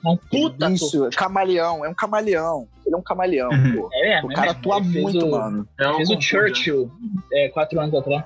um 0.05 0.13
Aquele 0.15 0.43
puta 0.51 0.69
bicho, 0.69 1.11
camaleão, 1.17 1.85
é 1.85 1.89
um 1.89 1.95
camaleão. 1.95 2.67
Ele 2.85 2.95
é 2.95 2.99
um 2.99 3.03
camaleão, 3.03 3.51
Uhum. 3.51 3.77
pô. 3.77 3.89
É 3.93 4.21
O 4.25 4.33
é 4.33 4.35
cara 4.35 4.53
mesmo. 4.55 4.59
atua 4.73 4.81
muito, 4.81 5.27
o, 5.27 5.31
mano. 5.31 5.69
É 5.79 5.95
Fez 5.95 6.11
o 6.11 6.21
Churchill 6.21 6.91
é, 7.33 7.49
quatro 7.51 7.79
anos 7.81 7.95
atrás. 7.95 8.25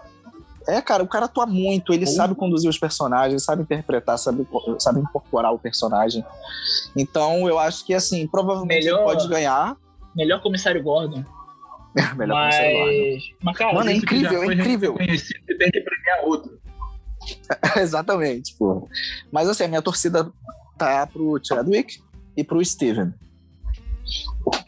É, 0.67 0.81
cara, 0.81 1.03
o 1.03 1.07
cara 1.07 1.27
atua 1.27 1.45
muito, 1.45 1.93
ele 1.93 2.07
Uhum. 2.07 2.13
sabe 2.13 2.35
conduzir 2.35 2.71
os 2.71 2.79
personagens, 2.79 3.45
sabe 3.45 3.63
interpretar, 3.65 4.17
sabe, 4.19 4.47
sabe 4.79 5.01
incorporar 5.01 5.53
o 5.53 5.59
personagem. 5.59 6.25
Então, 6.97 7.47
eu 7.47 7.59
acho 7.59 7.85
que, 7.85 7.93
assim, 7.93 8.27
provavelmente 8.27 8.85
Melhor- 8.87 9.01
ele 9.01 9.05
pode 9.05 9.29
ganhar. 9.29 9.77
Melhor 10.17 10.41
comissário 10.41 10.83
Gordon. 10.83 11.23
Melhor 12.17 12.35
mas... 12.35 12.57
mas... 12.57 13.23
mas, 13.43 13.57
cara, 13.57 13.73
Mano, 13.73 13.91
é 13.91 13.95
incrível, 13.95 14.43
é 14.43 14.55
incrível. 14.55 14.95
tem 14.97 15.71
que 15.71 15.81
premiar 15.81 16.25
outro. 16.25 16.61
Exatamente, 17.77 18.55
pô. 18.57 18.89
Mas, 19.33 19.49
assim, 19.49 19.65
a 19.65 19.69
minha 19.69 19.83
torcida 19.83 20.31
tá 20.77 21.07
pro 21.07 21.41
Chadwick 21.43 22.03
e 22.37 22.45
pro 22.45 22.65
Steven. 22.65 23.15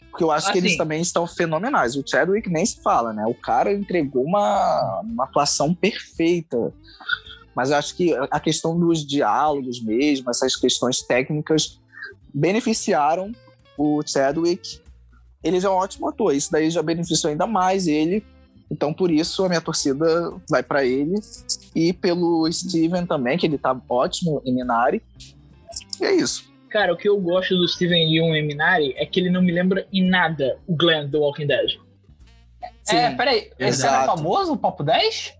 Porque 0.09 0.23
eu 0.23 0.31
acho 0.31 0.51
que 0.51 0.57
eles 0.57 0.71
Assim. 0.71 0.77
também 0.79 1.01
estão 1.01 1.27
fenomenais. 1.27 1.95
O 1.95 2.03
Chadwick 2.05 2.49
nem 2.49 2.65
se 2.65 2.81
fala, 2.81 3.13
né? 3.13 3.23
O 3.27 3.35
cara 3.35 3.71
entregou 3.71 4.23
uma, 4.23 5.01
uma 5.03 5.25
atuação 5.25 5.75
perfeita. 5.75 6.73
Mas 7.55 7.69
eu 7.69 7.77
acho 7.77 7.95
que 7.95 8.15
a 8.31 8.39
questão 8.39 8.79
dos 8.79 9.05
diálogos 9.05 9.79
mesmo, 9.79 10.29
essas 10.31 10.55
questões 10.55 11.03
técnicas, 11.03 11.79
beneficiaram 12.33 13.31
o 13.77 14.01
Chadwick. 14.03 14.81
Ele 15.43 15.59
já 15.59 15.67
é 15.69 15.71
um 15.71 15.75
ótimo 15.75 16.07
ator, 16.09 16.33
isso 16.33 16.51
daí 16.51 16.69
já 16.69 16.81
beneficiou 16.81 17.31
ainda 17.31 17.45
mais 17.47 17.87
ele. 17.87 18.23
Então, 18.69 18.93
por 18.93 19.09
isso, 19.09 19.45
a 19.45 19.49
minha 19.49 19.61
torcida 19.61 20.05
vai 20.49 20.61
para 20.61 20.83
ele. 20.85 21.15
E 21.73 21.93
pelo 21.93 22.51
Steven 22.51 23.05
também, 23.05 23.37
que 23.37 23.45
ele 23.45 23.57
tá 23.57 23.79
ótimo 23.87 24.41
em 24.45 24.53
Minari. 24.53 25.01
E 26.01 26.05
é 26.05 26.13
isso. 26.15 26.51
cara, 26.69 26.93
o 26.93 26.97
que 26.97 27.07
eu 27.07 27.17
gosto 27.17 27.55
do 27.55 27.67
Steven 27.67 28.13
Yeun 28.13 28.35
e 28.35 28.41
Minari 28.41 28.93
é 28.97 29.05
que 29.05 29.19
ele 29.21 29.29
não 29.29 29.41
me 29.41 29.51
lembra 29.53 29.87
em 29.93 30.03
nada 30.07 30.59
o 30.67 30.75
Glenn 30.75 31.07
do 31.07 31.21
Walking 31.21 31.47
Dead. 31.47 31.71
É, 32.89 33.11
peraí. 33.11 33.49
Esse 33.59 33.85
era 33.85 34.01
Exato. 34.03 34.05
famoso, 34.17 34.53
o 34.53 34.57
Papo 34.57 34.83
10? 34.83 35.33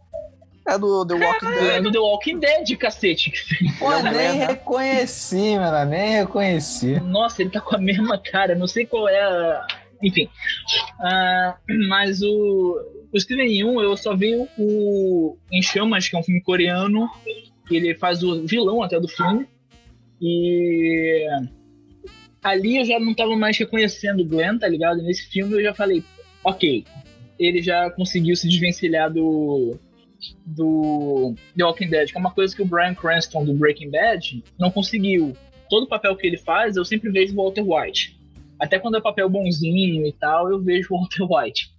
É 0.68 0.78
do 0.78 1.06
The 1.06 1.14
Walking 1.16 1.46
O 1.46 1.50
Dead. 1.50 1.60
Glenn 1.60 1.82
do 1.84 1.92
The 1.92 2.00
Walking 2.00 2.40
Dead, 2.40 2.78
cacete. 2.78 3.32
Pô, 3.80 3.92
é 3.92 4.04
nem 4.04 4.14
Glenn, 4.14 4.38
né? 4.38 4.46
reconheci, 4.48 5.58
mano. 5.58 5.90
Nem 5.90 6.12
reconheci. 6.12 7.00
Nossa, 7.02 7.42
ele 7.42 7.52
tá 7.52 7.60
com 7.62 7.76
a 7.76 7.80
mesma 7.80 8.18
cara, 8.18 8.56
não 8.56 8.68
sei 8.68 8.86
qual 8.86 9.08
é 9.10 9.22
a. 9.22 9.68
Enfim. 10.02 10.28
Ah, 11.00 11.58
mas 11.88 12.22
o, 12.22 13.08
o 13.14 13.20
Steven 13.20 13.52
Yeun, 13.52 13.82
eu 13.82 13.96
só 13.98 14.16
vi 14.16 14.36
o 14.58 15.38
Em 15.52 15.62
Chamas, 15.62 16.08
que 16.08 16.16
é 16.16 16.20
um 16.20 16.24
filme 16.24 16.42
coreano, 16.42 17.08
que 17.68 17.76
ele 17.76 17.96
faz 17.96 18.24
o 18.24 18.46
vilão 18.46 18.82
até 18.82 19.00
do 19.00 19.08
filme. 19.08 19.48
E 20.22 21.28
ali 22.44 22.78
eu 22.78 22.86
já 22.86 23.00
não 23.00 23.14
tava 23.14 23.36
mais 23.36 23.58
reconhecendo 23.58 24.22
o 24.22 24.26
Glenn, 24.26 24.58
tá 24.58 24.68
ligado? 24.68 25.02
Nesse 25.04 25.30
filme 25.30 25.54
eu 25.56 25.64
já 25.64 25.74
falei, 25.74 26.04
ok, 26.44 26.86
ele 27.40 27.62
já 27.62 27.90
conseguiu 27.92 28.36
se 28.36 28.48
desvencilhar 28.48 29.12
do 29.12 29.78
do 30.44 31.36
The 31.56 31.64
Walking 31.64 31.90
Dead, 31.90 32.10
que 32.10 32.18
é 32.18 32.20
uma 32.20 32.34
coisa 32.34 32.56
que 32.56 32.62
o 32.62 32.66
Bryan 32.66 32.96
Cranston 32.96 33.46
do 33.46 33.54
Breaking 33.54 33.92
Bad 33.92 34.44
não 34.58 34.72
conseguiu 34.72 35.38
todo 35.70 35.84
o 35.84 35.88
papel 35.88 36.16
que 36.16 36.26
ele 36.26 36.38
faz, 36.38 36.76
eu 36.76 36.84
sempre 36.84 37.12
vejo 37.12 37.36
Walter 37.36 37.62
White. 37.62 38.17
Até 38.60 38.80
quando 38.80 38.98
é 38.98 39.02
papel 39.02 39.30
bonzinho 39.30 40.06
e 40.06 40.14
tal, 40.14 40.50
eu 40.50 40.62
vejo 40.62 40.90
o 40.92 40.98
Walter 40.98 41.28
White. 41.30 41.70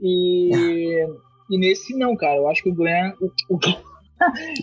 E, 0.00 1.06
e 1.50 1.58
nesse 1.58 1.96
não, 1.96 2.16
cara. 2.16 2.36
Eu 2.36 2.48
acho 2.48 2.62
que 2.62 2.70
o 2.70 2.74
Glenn. 2.74 3.12
O, 3.20 3.54
o, 3.54 3.58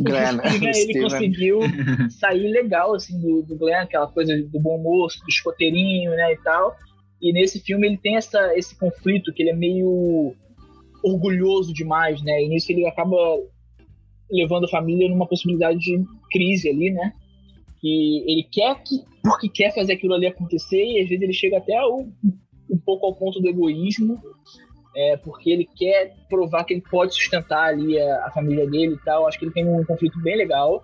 Glenn, 0.01 0.39
o 0.43 0.49
Steven, 0.49 0.69
ele 0.69 0.73
Steven. 0.73 1.01
conseguiu 1.03 1.59
sair 2.09 2.51
legal, 2.51 2.95
assim, 2.95 3.19
do, 3.19 3.43
do 3.43 3.55
Glenn, 3.55 3.83
aquela 3.83 4.07
coisa 4.07 4.35
do 4.35 4.59
bom 4.59 4.77
moço, 4.77 5.19
do 5.21 5.29
escoteirinho, 5.29 6.11
né, 6.11 6.33
e 6.33 6.37
tal. 6.37 6.75
E 7.21 7.33
nesse 7.33 7.59
filme 7.59 7.87
ele 7.87 7.97
tem 7.97 8.15
essa, 8.15 8.57
esse 8.57 8.77
conflito 8.77 9.33
que 9.33 9.43
ele 9.43 9.51
é 9.51 9.55
meio 9.55 10.33
orgulhoso 11.03 11.73
demais, 11.73 12.21
né? 12.21 12.43
E 12.43 12.49
nisso 12.49 12.71
ele 12.71 12.85
acaba 12.87 13.17
levando 14.31 14.65
a 14.65 14.69
família 14.69 15.09
numa 15.09 15.27
possibilidade 15.27 15.79
de 15.79 16.03
crise 16.31 16.69
ali, 16.69 16.91
né? 16.91 17.13
Que 17.81 18.23
ele 18.27 18.47
quer 18.49 18.81
que, 18.83 19.03
porque 19.23 19.49
quer 19.49 19.73
fazer 19.73 19.93
aquilo 19.93 20.13
ali 20.13 20.27
acontecer, 20.27 20.83
e 20.83 21.01
às 21.01 21.09
vezes 21.09 21.21
ele 21.21 21.33
chega 21.33 21.57
até 21.57 21.77
ao, 21.77 21.99
um 21.99 22.77
pouco 22.85 23.05
ao 23.05 23.15
ponto 23.15 23.39
do 23.39 23.47
egoísmo, 23.47 24.15
é, 24.95 25.17
porque 25.17 25.49
ele 25.49 25.67
quer 25.77 26.15
provar 26.29 26.63
que 26.63 26.73
ele 26.73 26.83
pode 26.89 27.13
sustentar 27.13 27.69
ali 27.69 27.99
a, 27.99 28.25
a 28.25 28.31
família 28.31 28.67
dele 28.67 28.95
e 28.95 29.05
tal. 29.05 29.27
Acho 29.27 29.37
que 29.37 29.45
ele 29.45 29.53
tem 29.53 29.67
um 29.67 29.85
conflito 29.85 30.19
bem 30.21 30.35
legal. 30.35 30.83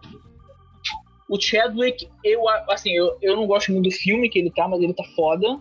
O 1.29 1.41
Chadwick, 1.41 2.07
eu, 2.23 2.47
assim, 2.69 2.91
eu, 2.91 3.17
eu 3.21 3.35
não 3.35 3.47
gosto 3.47 3.71
muito 3.71 3.89
do 3.89 3.95
filme 3.95 4.29
que 4.29 4.37
ele 4.37 4.51
tá, 4.51 4.67
mas 4.67 4.81
ele 4.81 4.93
tá 4.93 5.03
foda. 5.15 5.59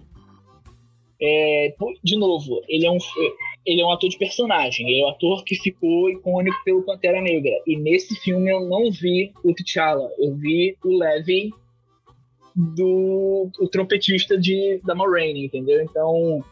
É, 1.20 1.74
de 2.02 2.18
novo, 2.18 2.60
ele 2.68 2.86
é 2.86 2.90
um 2.90 2.98
ele 3.66 3.80
é 3.80 3.84
um 3.84 3.90
ator 3.90 4.10
de 4.10 4.18
personagem, 4.18 4.86
ele 4.86 5.01
é 5.01 5.06
um 5.06 5.09
ator 5.09 5.42
que 5.42 5.55
ficou 5.55 6.10
icônico 6.10 6.56
pelo 6.64 6.82
Pantera 6.82 7.22
Negra. 7.22 7.62
E 7.66 7.78
nesse 7.78 8.14
filme 8.16 8.51
eu 8.51 8.60
não 8.68 8.90
vi 8.90 9.32
o 9.42 9.55
T'Challa, 9.55 10.10
eu 10.18 10.34
vi 10.34 10.76
o 10.84 10.98
Levi 10.98 11.51
do 12.55 13.51
o 13.59 13.68
trompetista 13.68 14.39
de 14.39 14.81
da 14.85 14.94
Moraine, 14.94 15.47
entendeu? 15.47 15.82
Então, 15.82 16.44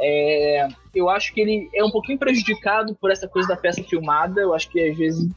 é, 0.00 0.68
eu 0.94 1.08
acho 1.08 1.34
que 1.34 1.40
ele 1.40 1.68
é 1.74 1.84
um 1.84 1.90
pouquinho 1.90 2.18
prejudicado 2.18 2.94
por 2.94 3.10
essa 3.10 3.28
coisa 3.28 3.48
da 3.48 3.56
peça 3.56 3.82
filmada. 3.82 4.40
Eu 4.40 4.54
acho 4.54 4.70
que 4.70 4.80
às 4.80 4.96
vezes 4.96 5.28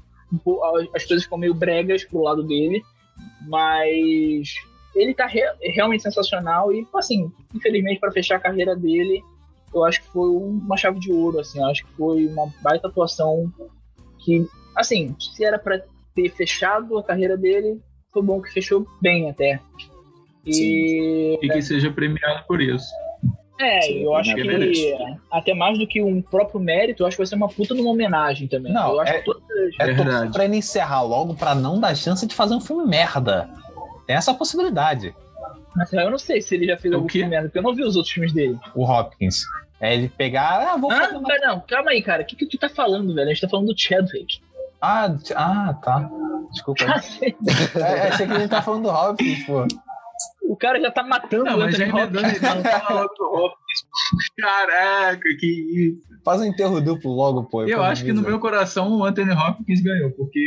as 0.94 1.06
coisas 1.06 1.24
ficam 1.24 1.38
meio 1.38 1.54
bregas 1.54 2.04
pro 2.04 2.22
lado 2.22 2.44
dele, 2.44 2.82
mas 3.48 4.56
ele 4.96 5.14
tá 5.14 5.26
re 5.26 5.42
realmente 5.62 6.04
sensacional 6.04 6.74
e, 6.74 6.86
assim, 6.96 7.32
infelizmente, 7.54 8.00
para 8.00 8.12
fechar 8.12 8.38
a 8.38 8.40
carreira 8.40 8.76
dele, 8.76 9.24
eu 9.74 9.84
acho 9.84 10.02
que 10.02 10.08
foi 10.10 10.30
uma 10.30 10.76
chave 10.76 11.00
de 11.00 11.12
ouro, 11.12 11.40
assim, 11.40 11.60
eu 11.60 11.66
acho 11.66 11.86
que 11.86 11.92
foi 11.94 12.26
uma 12.28 12.52
baita 12.62 12.88
atuação 12.88 13.52
que, 14.20 14.48
assim, 14.76 15.16
se 15.20 15.46
era 15.46 15.60
para 15.60 15.84
ter 16.16 16.30
fechado 16.32 16.98
a 16.98 17.04
carreira 17.04 17.38
dele, 17.38 17.80
foi 18.12 18.24
bom 18.24 18.42
que 18.42 18.52
fechou 18.52 18.88
bem 19.02 19.30
até. 19.30 19.62
E, 20.48 21.40
e 21.42 21.50
que 21.50 21.62
seja 21.62 21.92
premiado 21.92 22.44
por 22.48 22.62
isso. 22.62 22.88
É, 23.60 23.82
Sim, 23.82 24.04
eu 24.04 24.16
acho 24.16 24.36
que 24.36 24.96
até 25.32 25.54
mais 25.54 25.80
do 25.80 25.88
que 25.88 26.02
um 26.02 26.22
próprio 26.22 26.60
mérito, 26.60 27.02
eu 27.02 27.08
acho 27.08 27.16
que 27.16 27.22
vai 27.22 27.28
ser 27.28 27.36
uma 27.36 27.50
puta 27.50 27.74
numa 27.74 27.90
homenagem 27.90 28.48
também. 28.48 28.72
Não, 28.72 28.94
eu 28.94 29.00
acho 29.00 29.14
é, 29.14 29.22
todas... 29.22 29.44
é 29.80 30.30
pra 30.32 30.46
ele 30.46 30.58
encerrar 30.58 31.02
logo 31.02 31.34
pra 31.34 31.56
não 31.56 31.80
dar 31.80 31.96
chance 31.96 32.26
de 32.28 32.36
fazer 32.36 32.54
um 32.54 32.62
filme 32.62 32.86
merda. 32.86 33.50
Tem 34.06 34.16
essa 34.16 34.34
possibilidade. 34.34 35.14
Mas 35.76 35.92
eu 35.92 36.12
não 36.12 36.20
sei 36.20 36.42
se 36.42 36.56
ele 36.56 36.68
já 36.68 36.78
fez 36.78 36.94
o 36.94 36.98
algum 36.98 37.10
filme 37.10 37.30
merda, 37.30 37.48
porque 37.48 37.58
eu 37.58 37.64
não 37.64 37.74
vi 37.74 37.84
os 37.84 37.96
outros 37.96 38.14
filmes 38.14 38.32
dele. 38.32 38.58
O 38.76 38.84
Hopkins. 38.84 39.44
É 39.80 39.94
ele 39.94 40.10
pegar. 40.10 40.74
Ah, 40.74 40.78
vou 40.78 40.92
ah, 40.92 40.96
fazer 40.96 41.18
uma... 41.18 41.38
não, 41.40 41.60
calma 41.62 41.92
aí, 41.92 42.02
cara. 42.02 42.24
O 42.24 42.26
que, 42.26 42.36
que 42.36 42.46
tu 42.46 42.58
tá 42.58 42.70
falando, 42.70 43.14
velho? 43.14 43.28
A 43.28 43.34
gente 43.34 43.42
tá 43.42 43.50
falando 43.50 43.74
do 43.74 43.80
Chadwick. 43.80 44.40
Ah, 44.82 45.16
ah 45.36 45.74
tá. 45.84 46.10
Desculpa. 46.52 46.84
é, 47.80 48.08
achei 48.08 48.28
que 48.28 48.34
a 48.34 48.40
gente 48.40 48.50
tá 48.50 48.62
falando 48.62 48.84
do 48.84 48.90
Hopkins, 48.90 49.46
pô. 49.46 49.68
O 50.48 50.56
cara 50.56 50.80
já 50.80 50.90
tá 50.90 51.04
matando 51.04 51.44
não, 51.44 51.60
o 51.60 51.62
Anthony 51.64 51.92
Hopkins. 51.92 52.42
Não, 52.42 52.64
tá 52.64 53.10
Caraca, 54.40 55.30
que 55.38 55.48
isso. 55.48 56.08
Faz 56.24 56.42
um 56.42 56.46
enterro 56.46 56.82
duplo 56.82 57.14
logo, 57.14 57.44
pô. 57.44 57.64
Eu 57.64 57.84
acho 57.84 58.04
que 58.04 58.14
no 58.14 58.22
meu 58.22 58.40
coração 58.40 58.98
o 58.98 59.04
Anthony 59.04 59.32
Hopkins 59.32 59.82
ganhou, 59.82 60.12
porque 60.12 60.40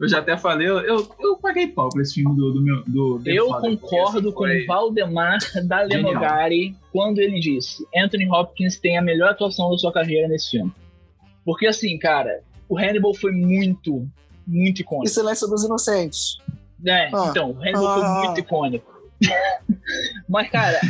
eu 0.00 0.08
já 0.08 0.18
até 0.18 0.36
falei, 0.36 0.68
eu, 0.68 1.06
eu 1.20 1.36
paguei 1.40 1.68
pau 1.68 1.88
pra 1.88 2.02
esse 2.02 2.14
filme 2.14 2.34
do, 2.36 2.52
do 2.52 2.62
meu. 2.62 2.82
Do 2.86 3.22
eu 3.26 3.48
concordo 3.48 4.32
com 4.32 4.44
o 4.44 4.66
Valdemar 4.66 5.38
da 5.66 5.82
Lemogari 5.82 6.74
quando 6.92 7.18
ele 7.18 7.38
disse: 7.40 7.84
Anthony 7.96 8.28
Hopkins 8.28 8.78
tem 8.78 8.96
a 8.96 9.02
melhor 9.02 9.30
atuação 9.30 9.70
da 9.70 9.78
sua 9.78 9.92
carreira 9.92 10.28
nesse 10.28 10.52
filme. 10.52 10.72
Porque 11.44 11.66
assim, 11.66 11.98
cara, 11.98 12.40
o 12.68 12.78
Hannibal 12.78 13.14
foi 13.14 13.32
muito, 13.32 14.08
muito 14.46 14.80
icônico. 14.80 15.06
E 15.06 15.10
Silêncio 15.10 15.46
dos 15.48 15.64
Inocentes. 15.64 16.38
É, 16.86 17.08
ah. 17.12 17.28
então, 17.30 17.50
o 17.50 17.60
Hannibal 17.60 17.86
ah. 17.86 17.94
foi 17.94 18.26
muito 18.26 18.40
icônico. 18.40 18.93
Mas, 20.28 20.50
cara, 20.50 20.80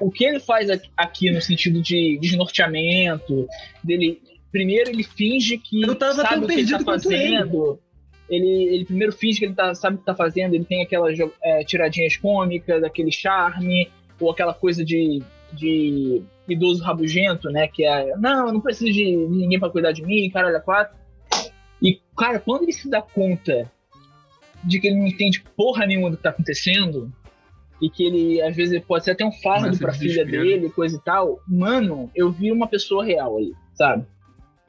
o, 0.00 0.06
o, 0.08 0.10
que 0.10 0.24
ele 0.24 0.40
faz 0.40 0.68
aqui 0.96 1.30
no 1.30 1.40
sentido 1.40 1.80
de 1.80 2.18
desnorteamento, 2.20 3.46
dele. 3.82 4.20
Primeiro 4.50 4.90
ele 4.90 5.02
finge 5.02 5.58
que 5.58 5.82
sabe 6.14 6.44
o 6.44 6.48
que 6.48 6.54
ele 6.60 6.70
tá 6.70 6.80
fazendo. 6.80 7.80
Ele. 8.28 8.46
ele. 8.46 8.74
Ele, 8.74 8.84
primeiro 8.84 9.12
finge 9.12 9.40
que 9.40 9.44
ele 9.46 9.54
tá, 9.54 9.74
sabe 9.74 9.96
o 9.96 9.98
que 9.98 10.04
tá 10.04 10.14
fazendo, 10.14 10.54
ele 10.54 10.64
tem 10.64 10.82
aquelas 10.82 11.18
é, 11.42 11.64
tiradinhas 11.64 12.16
cômicas, 12.16 12.84
aquele 12.84 13.10
charme, 13.10 13.90
ou 14.20 14.30
aquela 14.30 14.54
coisa 14.54 14.84
de, 14.84 15.20
de 15.52 16.22
idoso 16.48 16.84
rabugento, 16.84 17.50
né? 17.50 17.66
Que 17.66 17.84
é, 17.84 18.16
não, 18.16 18.46
eu 18.46 18.52
não 18.52 18.60
preciso 18.60 18.92
de 18.92 19.16
ninguém 19.16 19.58
para 19.58 19.70
cuidar 19.70 19.92
de 19.92 20.04
mim, 20.04 20.30
caralho, 20.30 20.62
quatro. 20.62 20.96
E, 21.82 22.00
cara, 22.16 22.38
quando 22.38 22.62
ele 22.62 22.72
se 22.72 22.88
dá 22.88 23.02
conta 23.02 23.70
de 24.62 24.80
que 24.80 24.86
ele 24.86 24.96
não 24.96 25.06
entende 25.06 25.44
porra 25.56 25.84
nenhuma 25.84 26.10
do 26.10 26.16
que 26.16 26.22
tá 26.22 26.30
acontecendo, 26.30 27.12
e 27.84 27.90
que 27.90 28.02
ele, 28.02 28.40
às 28.40 28.56
vezes, 28.56 28.82
pode 28.82 29.04
ser 29.04 29.10
até 29.10 29.26
um 29.26 29.32
fardo 29.32 29.76
pra 29.76 29.92
filha 29.92 30.24
dele, 30.24 30.70
coisa 30.70 30.96
e 30.96 31.00
tal. 31.00 31.38
Mano, 31.46 32.10
eu 32.14 32.32
vi 32.32 32.50
uma 32.50 32.66
pessoa 32.66 33.04
real 33.04 33.36
ali, 33.36 33.52
sabe? 33.74 34.06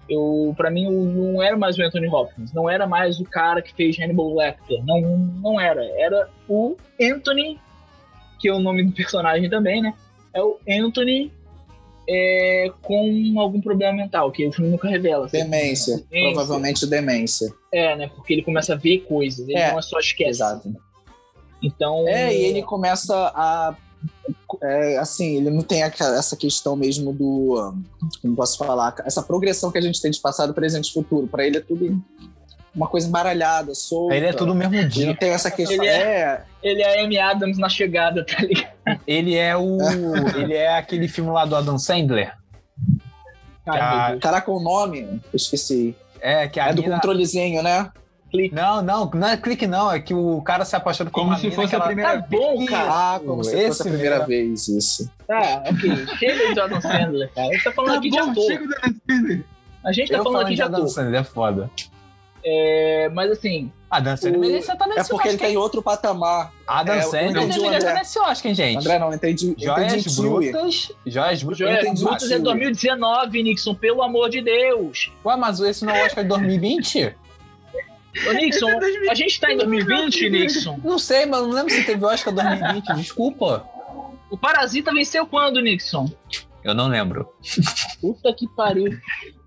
Eu, 0.10 0.54
pra 0.58 0.70
mim, 0.70 0.92
não 0.92 1.42
era 1.42 1.56
mais 1.56 1.78
o 1.78 1.82
Anthony 1.82 2.10
Hopkins, 2.10 2.52
não 2.52 2.70
era 2.70 2.86
mais 2.86 3.22
o 3.22 3.24
cara 3.24 3.62
que 3.62 3.74
fez 3.74 3.98
Hannibal 3.98 4.36
Lecter, 4.36 4.84
não, 4.86 5.18
não 5.42 5.60
era. 5.60 5.82
Era 5.98 6.30
o 6.48 6.76
Anthony, 7.02 7.58
que 8.38 8.50
é 8.50 8.54
o 8.54 8.60
nome 8.60 8.84
do 8.84 8.92
personagem 8.92 9.50
também, 9.50 9.82
né? 9.82 9.94
É 10.34 10.44
o 10.44 10.60
Anthony 10.70 11.32
é, 12.08 12.70
com 12.82 13.34
algum 13.40 13.62
problema 13.62 13.94
mental, 13.94 14.30
que 14.30 14.46
o 14.46 14.52
filme 14.52 14.72
nunca 14.72 14.90
revela. 14.90 15.26
Assim. 15.26 15.38
Demência, 15.38 16.04
demência, 16.12 16.34
provavelmente 16.34 16.86
demência. 16.86 17.50
É, 17.74 17.96
né? 17.96 18.12
Porque 18.14 18.34
ele 18.34 18.44
começa 18.44 18.74
a 18.74 18.78
ver 18.78 19.00
coisas, 19.08 19.48
ele 19.48 19.58
é, 19.58 19.72
não 19.72 19.80
é 19.80 19.82
só 19.82 19.98
esquece. 20.00 20.32
Exato. 20.32 20.76
Então. 21.66 22.08
É, 22.08 22.34
e 22.34 22.46
ele 22.46 22.64
começa 22.64 23.14
a. 23.34 23.76
É, 24.62 24.98
assim, 24.98 25.38
ele 25.38 25.50
não 25.50 25.62
tem 25.62 25.82
essa 25.82 26.36
questão 26.38 26.76
mesmo 26.76 27.12
do. 27.12 27.74
Como 28.22 28.36
posso 28.36 28.58
falar? 28.58 28.96
Essa 29.06 29.24
progressão 29.24 29.72
que 29.72 29.78
a 29.78 29.82
gente 29.82 30.02
tem 30.02 30.12
de 30.12 30.20
passado, 30.20 30.54
presente 30.54 30.90
e 30.90 30.94
futuro. 30.94 31.28
Para 31.28 31.46
ele 31.46 31.58
é 31.58 31.62
tudo 31.62 32.02
uma 32.76 32.88
coisa 32.88 33.08
embaralhada, 33.08 33.74
solta. 33.74 34.16
Ele 34.16 34.26
é 34.28 34.34
tudo 34.34 34.54
no 34.54 34.56
mesmo 34.56 34.88
dia. 34.88 35.04
Ele 35.04 35.12
não 35.12 35.16
tem 35.16 35.30
essa 35.30 35.50
questão. 35.50 35.84
Ele 35.84 35.88
é, 35.88 36.02
é, 36.02 36.44
ele 36.62 36.82
é 36.82 37.04
Amy 37.04 37.18
Adams 37.18 37.58
na 37.58 37.70
chegada, 37.70 38.26
tá 38.26 38.42
ligado? 38.42 39.02
Ele 39.08 39.36
é 39.36 39.56
o. 39.56 39.78
ele 40.38 40.54
é 40.54 40.78
aquele 40.78 41.08
filme 41.08 41.32
lá 41.32 41.46
do 41.46 41.56
Adam 41.56 41.80
Sandler. 41.80 42.34
Cara, 43.66 44.18
Caraca, 44.18 44.52
o 44.52 44.60
nome, 44.60 45.02
eu 45.02 45.22
esqueci. 45.34 45.96
É, 46.22 46.48
que 46.48 46.60
a 46.60 46.68
é 46.68 46.74
do 46.74 46.84
controlezinho, 46.84 47.64
né? 47.64 47.90
Clique. 48.36 48.56
Não, 48.56 48.82
não, 48.82 49.10
não 49.14 49.28
é 49.28 49.38
clique, 49.38 49.68
não. 49.68 49.92
É 49.92 50.00
que 50.00 50.14
o 50.14 50.42
cara 50.42 50.66
se 50.66 50.76
apaixona 50.76 51.10
por 51.10 51.22
como 51.22 51.38
se 51.38 51.52
fosse 51.52 51.76
a 51.76 51.80
primeira 51.80 52.22
tá 52.22 52.28
bom, 52.30 52.66
cara. 52.66 53.16
Ah, 53.16 53.20
como 53.20 53.44
se 53.44 53.68
fosse 53.68 53.82
a 53.82 53.86
primeira 53.86 54.16
mesmo. 54.20 54.28
vez, 54.28 54.68
isso. 54.68 55.12
Tá, 55.28 55.64
ok. 55.66 56.08
Chega 56.18 56.54
de 56.54 56.60
Adam 56.60 56.82
Sandler, 56.82 57.32
cara. 57.34 57.48
A 57.48 57.54
gente 57.54 57.64
tá 57.64 57.72
falando 57.72 57.92
tá 57.92 57.98
aqui 58.00 58.10
bom, 58.10 58.16
de 58.16 58.30
ator. 58.30 58.44
Chega 58.44 58.68
do 58.68 58.76
Adam 58.76 58.96
Sandler. 59.08 59.46
A 59.86 59.92
gente 59.92 60.12
tá 60.12 60.18
Eu 60.18 60.24
falando 60.24 60.42
aqui 60.42 60.50
de, 60.50 60.56
de 60.56 60.62
Adam 60.62 60.88
Sandler, 60.88 61.22
é 61.22 61.24
foda. 61.24 61.72
É, 62.48 63.10
mas 63.10 63.32
assim. 63.32 63.72
Adam 63.90 64.16
Sandler 64.16 64.38
o... 64.38 64.42
merecia 64.42 64.74
estar 64.74 64.88
nesse 64.88 65.00
É 65.00 65.04
porque 65.04 65.16
Oscar, 65.16 65.28
ele 65.30 65.38
tem 65.38 65.58
outro 65.58 65.82
patamar. 65.82 66.54
Adam 66.68 66.96
é, 66.96 67.02
Sandler 67.02 67.48
deveria 67.48 67.78
estar 67.78 67.94
nesse 67.96 68.20
Oscar, 68.20 68.50
hein, 68.50 68.56
gente? 68.56 68.78
André, 68.78 69.00
não, 69.00 69.12
entendi. 69.12 69.56
Joias 69.58 69.94
entendi 69.94 70.16
Brutas. 70.16 70.92
Joias 71.06 71.44
Brutas. 71.44 71.58
Joias 71.58 72.02
Brutas 72.02 72.32
é 72.32 72.40
2019, 72.40 73.44
Nixon, 73.44 73.74
pelo 73.74 74.04
amor 74.04 74.30
de 74.30 74.42
Deus. 74.42 75.12
Ué, 75.26 75.36
mas 75.36 75.60
esse 75.60 75.84
não 75.84 75.94
é 75.94 76.04
o 76.04 76.06
Oscar 76.06 76.24
de 76.24 76.30
2020? 76.30 77.16
Ô, 78.28 78.34
Nixon, 78.34 78.70
a 79.10 79.14
gente 79.14 79.40
tá 79.40 79.52
em 79.52 79.58
2020, 79.58 80.30
Nixon? 80.30 80.80
Não 80.84 80.98
sei, 80.98 81.26
mano. 81.26 81.48
Não 81.48 81.54
lembro 81.56 81.74
se 81.74 81.84
teve 81.84 82.06
Oscar 82.06 82.34
2020. 82.34 82.96
Desculpa. 82.96 83.68
O 84.30 84.38
Parasita 84.38 84.92
venceu 84.94 85.26
quando, 85.26 85.62
Nixon? 85.62 86.10
Eu 86.64 86.74
não 86.74 86.88
lembro. 86.88 87.30
Puta 88.02 88.34
que 88.34 88.48
pariu. 88.56 88.98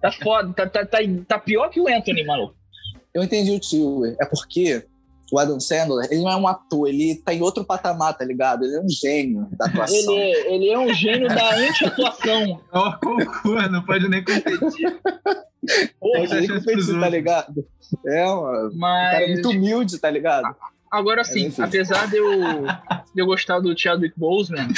Tá 0.00 0.12
foda. 0.12 0.52
Tá, 0.54 0.66
tá, 0.68 0.86
tá, 0.86 0.98
tá 1.26 1.38
pior 1.38 1.68
que 1.68 1.80
o 1.80 1.88
Anthony, 1.88 2.24
maluco. 2.24 2.54
Eu 3.12 3.24
entendi 3.24 3.50
o 3.50 3.58
tio. 3.58 4.04
É 4.20 4.26
porque 4.26 4.86
o 5.30 5.38
Adam 5.38 5.60
Sandler, 5.60 6.08
ele 6.10 6.22
não 6.22 6.30
é 6.30 6.36
um 6.36 6.48
ator, 6.48 6.88
ele 6.88 7.16
tá 7.16 7.34
em 7.34 7.42
outro 7.42 7.64
patamar, 7.64 8.16
tá 8.16 8.24
ligado? 8.24 8.64
Ele 8.64 8.76
é 8.76 8.80
um 8.80 8.88
gênio 8.88 9.46
da 9.52 9.66
atuação. 9.66 10.14
Ele, 10.14 10.22
é, 10.22 10.54
ele 10.54 10.70
é 10.70 10.78
um 10.78 10.94
gênio 10.94 11.28
da 11.28 11.54
anti-atuação. 11.54 12.60
Oh, 13.44 13.68
não 13.70 13.82
pode 13.84 14.08
nem 14.08 14.24
competir. 14.24 15.00
Porra, 16.00 16.20
pode 16.20 16.40
nem 16.40 16.48
competir, 16.48 17.00
tá 17.00 17.08
ligado? 17.08 17.66
É, 18.06 18.24
mano. 18.24 18.70
Mas... 18.74 19.08
O 19.08 19.12
cara 19.12 19.24
é 19.24 19.32
muito 19.32 19.50
humilde, 19.50 19.98
tá 19.98 20.10
ligado? 20.10 20.54
Agora 20.90 21.24
sim, 21.24 21.52
apesar 21.58 22.08
de 22.08 22.16
eu, 22.16 22.64
de 23.14 23.20
eu 23.20 23.26
gostar 23.26 23.60
do 23.60 23.78
Chadwick 23.78 24.18
Boseman, 24.18 24.68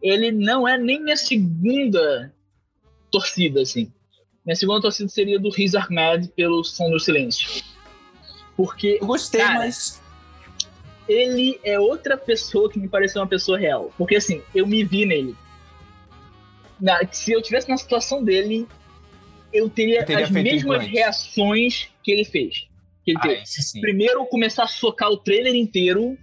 ele 0.00 0.30
não 0.30 0.66
é 0.66 0.78
nem 0.78 1.02
minha 1.02 1.16
segunda 1.16 2.32
torcida, 3.10 3.62
assim. 3.62 3.92
Minha 4.44 4.56
segunda 4.56 4.80
torcida 4.80 5.08
seria 5.08 5.38
do 5.38 5.50
Riz 5.50 5.74
Ahmed 5.74 6.28
pelo 6.36 6.62
Som 6.62 6.90
do 6.90 7.00
Silêncio. 7.00 7.62
Porque. 8.60 8.98
Eu 9.00 9.06
gostei, 9.06 9.40
cara, 9.40 9.60
mas. 9.60 10.02
Ele 11.08 11.58
é 11.64 11.80
outra 11.80 12.14
pessoa 12.14 12.70
que 12.70 12.78
me 12.78 12.88
pareceu 12.88 13.22
uma 13.22 13.26
pessoa 13.26 13.58
real. 13.58 13.90
Porque 13.96 14.16
assim, 14.16 14.42
eu 14.54 14.66
me 14.66 14.84
vi 14.84 15.06
nele. 15.06 15.34
Na, 16.78 17.00
se 17.10 17.32
eu 17.32 17.40
tivesse 17.40 17.70
na 17.70 17.78
situação 17.78 18.22
dele, 18.22 18.68
eu 19.50 19.70
teria, 19.70 20.00
eu 20.00 20.06
teria 20.06 20.24
as 20.26 20.30
mesmas 20.30 20.86
reações 20.86 21.88
que 22.02 22.12
ele 22.12 22.24
fez. 22.24 22.68
Que 23.02 23.12
ele 23.12 23.18
ah, 23.18 23.22
teve. 23.22 23.80
Primeiro, 23.80 24.26
começar 24.26 24.64
a 24.64 24.68
socar 24.68 25.08
o 25.08 25.16
trailer 25.16 25.54
inteiro, 25.54 26.18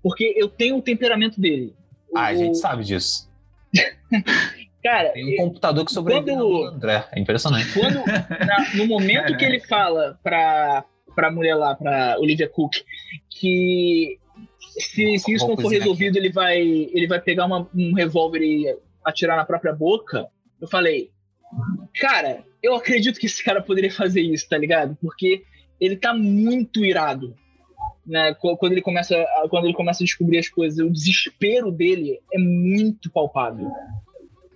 porque 0.00 0.32
eu 0.36 0.48
tenho 0.48 0.76
o 0.76 0.82
temperamento 0.82 1.40
dele. 1.40 1.74
Ah, 2.14 2.20
o... 2.20 2.24
a 2.26 2.34
gente 2.34 2.58
sabe 2.58 2.84
disso. 2.84 3.28
Cara, 4.82 5.10
tem 5.10 5.34
um 5.34 5.36
computador 5.48 5.84
que 5.84 5.92
sobrevive 5.92 6.30
quando, 6.30 6.64
André. 6.64 7.04
É 7.12 7.20
impressionante. 7.20 7.70
Quando, 7.72 8.02
na, 8.06 8.74
no 8.76 8.86
momento 8.86 9.36
que 9.36 9.44
ele 9.44 9.60
fala 9.60 10.18
pra, 10.22 10.84
pra 11.20 11.30
mulher 11.30 11.54
lá, 11.54 11.74
pra 11.74 12.16
Olivia 12.18 12.48
Cook, 12.48 12.76
que 13.28 14.18
se, 14.78 15.18
se 15.18 15.32
isso 15.32 15.46
não 15.46 15.56
for 15.56 15.68
resolvido, 15.68 16.16
ele 16.16 16.32
vai, 16.32 16.62
ele 16.62 17.06
vai 17.06 17.20
pegar 17.20 17.44
uma, 17.44 17.68
um 17.74 17.92
revólver 17.92 18.40
e 18.40 18.74
atirar 19.04 19.36
na 19.36 19.44
própria 19.44 19.74
boca, 19.74 20.26
eu 20.58 20.66
falei, 20.66 21.10
cara, 22.00 22.42
eu 22.62 22.74
acredito 22.74 23.20
que 23.20 23.26
esse 23.26 23.44
cara 23.44 23.60
poderia 23.62 23.92
fazer 23.92 24.22
isso, 24.22 24.48
tá 24.48 24.56
ligado? 24.56 24.96
Porque 25.00 25.42
ele 25.78 25.96
tá 25.96 26.14
muito 26.14 26.84
irado. 26.84 27.34
Né, 28.06 28.34
quando 28.34 28.72
ele 28.72 28.80
começa 28.80 29.14
quando 29.50 29.66
ele 29.66 29.74
começa 29.74 30.02
a 30.02 30.06
descobrir 30.06 30.38
as 30.38 30.48
coisas, 30.48 30.84
o 30.84 30.90
desespero 30.90 31.70
dele 31.70 32.18
é 32.32 32.38
muito 32.38 33.10
palpável. 33.10 33.70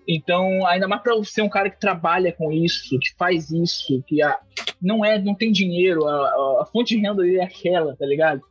Então, 0.06 0.66
ainda 0.66 0.86
mais 0.86 1.02
para 1.02 1.22
ser 1.24 1.42
um 1.42 1.48
cara 1.48 1.70
que 1.70 1.80
trabalha 1.80 2.32
com 2.32 2.52
isso, 2.52 2.98
que 2.98 3.14
faz 3.16 3.50
isso, 3.50 4.02
que 4.06 4.22
a, 4.22 4.38
não 4.80 5.04
é, 5.04 5.18
não 5.18 5.34
tem 5.34 5.50
dinheiro, 5.50 6.06
a, 6.06 6.62
a, 6.62 6.66
fonte 6.70 6.94
de 6.94 7.00
renda 7.00 7.22
dele 7.22 7.38
é 7.38 7.44
aquela, 7.44 7.96
tá 7.96 8.04
ligado? 8.04 8.42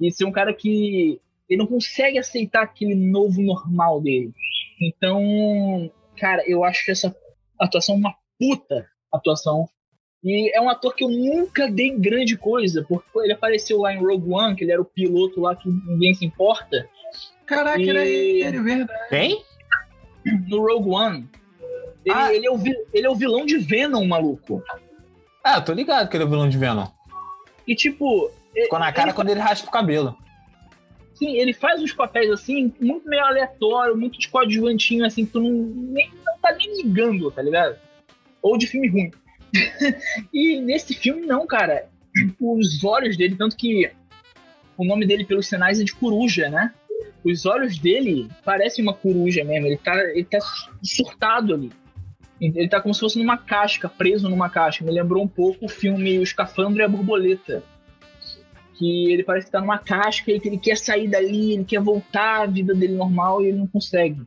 E 0.00 0.10
ser 0.12 0.24
um 0.24 0.32
cara 0.32 0.52
que 0.52 1.20
ele 1.48 1.58
não 1.58 1.66
consegue 1.66 2.18
aceitar 2.18 2.62
aquele 2.62 2.94
novo 2.94 3.40
normal 3.40 4.00
dele. 4.00 4.32
Então, 4.80 5.90
cara, 6.16 6.42
eu 6.46 6.64
acho 6.64 6.90
essa 6.90 7.14
atuação 7.58 7.96
uma 7.96 8.14
puta 8.38 8.86
atuação. 9.12 9.68
E 10.22 10.54
é 10.54 10.60
um 10.60 10.68
ator 10.68 10.94
que 10.94 11.02
eu 11.02 11.08
nunca 11.08 11.70
dei 11.70 11.96
grande 11.96 12.36
coisa, 12.36 12.84
porque 12.86 13.08
ele 13.20 13.32
apareceu 13.32 13.80
lá 13.80 13.94
em 13.94 13.98
Rogue 13.98 14.30
One, 14.30 14.54
que 14.54 14.64
ele 14.64 14.72
era 14.72 14.82
o 14.82 14.84
piloto 14.84 15.40
lá 15.40 15.56
que 15.56 15.68
ninguém 15.68 16.14
se 16.14 16.26
importa. 16.26 16.88
Caraca, 17.46 17.80
e... 17.80 17.88
era 17.88 18.04
ele, 18.06 18.60
verdade. 18.60 19.08
Quem? 19.08 19.42
No 20.24 20.60
Rogue 20.66 20.90
One. 20.90 21.28
Ele, 22.04 22.14
ah. 22.14 22.34
ele, 22.34 22.46
é 22.46 22.50
o, 22.50 22.60
ele 22.92 23.06
é 23.06 23.10
o 23.10 23.14
vilão 23.14 23.44
de 23.44 23.58
Venom, 23.58 24.04
maluco. 24.06 24.62
Ah, 25.44 25.60
tô 25.60 25.72
ligado 25.72 26.08
que 26.08 26.16
ele 26.16 26.24
é 26.24 26.26
o 26.26 26.30
vilão 26.30 26.48
de 26.48 26.58
Venom. 26.58 26.86
E 27.66 27.74
tipo. 27.74 28.30
Ficou 28.52 28.78
na 28.78 28.92
cara 28.92 29.08
ele 29.08 29.14
quando 29.14 29.30
ele 29.30 29.40
raspa 29.40 29.68
o 29.68 29.72
cabelo. 29.72 30.16
Sim, 31.14 31.36
ele 31.36 31.52
faz 31.52 31.82
uns 31.82 31.92
papéis 31.92 32.30
assim, 32.30 32.72
muito 32.80 33.06
meio 33.06 33.22
aleatório, 33.22 33.96
muito 33.96 34.18
de 34.18 34.28
coadjuvantinho, 34.28 35.04
assim, 35.04 35.26
que 35.26 35.32
tu 35.32 35.40
não, 35.40 35.50
nem, 35.50 36.10
não 36.24 36.38
tá 36.38 36.52
nem 36.52 36.82
ligando, 36.82 37.30
tá 37.30 37.42
ligado? 37.42 37.78
Ou 38.42 38.56
de 38.56 38.66
filme 38.66 38.88
ruim. 38.88 39.10
e 40.32 40.60
nesse 40.60 40.94
filme, 40.94 41.26
não, 41.26 41.46
cara. 41.46 41.88
Os 42.40 42.82
olhos 42.82 43.16
dele, 43.16 43.36
tanto 43.36 43.56
que 43.56 43.90
o 44.76 44.84
nome 44.84 45.06
dele 45.06 45.24
pelos 45.24 45.46
sinais 45.46 45.78
é 45.78 45.84
de 45.84 45.94
coruja, 45.94 46.48
né? 46.48 46.72
Os 47.24 47.46
olhos 47.46 47.78
dele 47.78 48.28
parecem 48.44 48.82
uma 48.82 48.94
coruja 48.94 49.44
mesmo. 49.44 49.66
Ele 49.66 49.76
tá, 49.76 49.94
ele 50.10 50.24
tá 50.24 50.38
surtado 50.82 51.54
ali. 51.54 51.70
Ele 52.40 52.68
tá 52.68 52.80
como 52.80 52.94
se 52.94 53.00
fosse 53.00 53.18
numa 53.18 53.36
casca, 53.36 53.88
preso 53.88 54.28
numa 54.28 54.48
casca. 54.48 54.84
Me 54.84 54.90
lembrou 54.90 55.22
um 55.22 55.28
pouco 55.28 55.66
o 55.66 55.68
filme 55.68 56.18
O 56.18 56.22
Escafandro 56.22 56.80
e 56.80 56.84
a 56.84 56.88
Borboleta. 56.88 57.62
Que 58.74 59.12
ele 59.12 59.22
parece 59.22 59.46
que 59.46 59.52
tá 59.52 59.60
numa 59.60 59.78
casca 59.78 60.32
e 60.32 60.40
que 60.40 60.48
ele 60.48 60.56
quer 60.58 60.78
sair 60.78 61.06
dali, 61.06 61.52
ele 61.52 61.64
quer 61.64 61.80
voltar 61.80 62.42
à 62.42 62.46
vida 62.46 62.74
dele 62.74 62.94
normal 62.94 63.42
e 63.42 63.48
ele 63.48 63.58
não 63.58 63.66
consegue. 63.66 64.22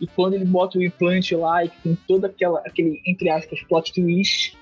E 0.00 0.06
quando 0.06 0.34
ele 0.34 0.44
bota 0.44 0.78
o 0.78 0.84
implante 0.84 1.34
lá 1.34 1.64
e 1.64 1.70
tem 1.82 1.98
toda 2.06 2.28
aquela, 2.28 2.60
aquele, 2.60 3.00
entre 3.04 3.28
aspas, 3.30 3.60
plot 3.64 3.92
twist, 3.92 4.56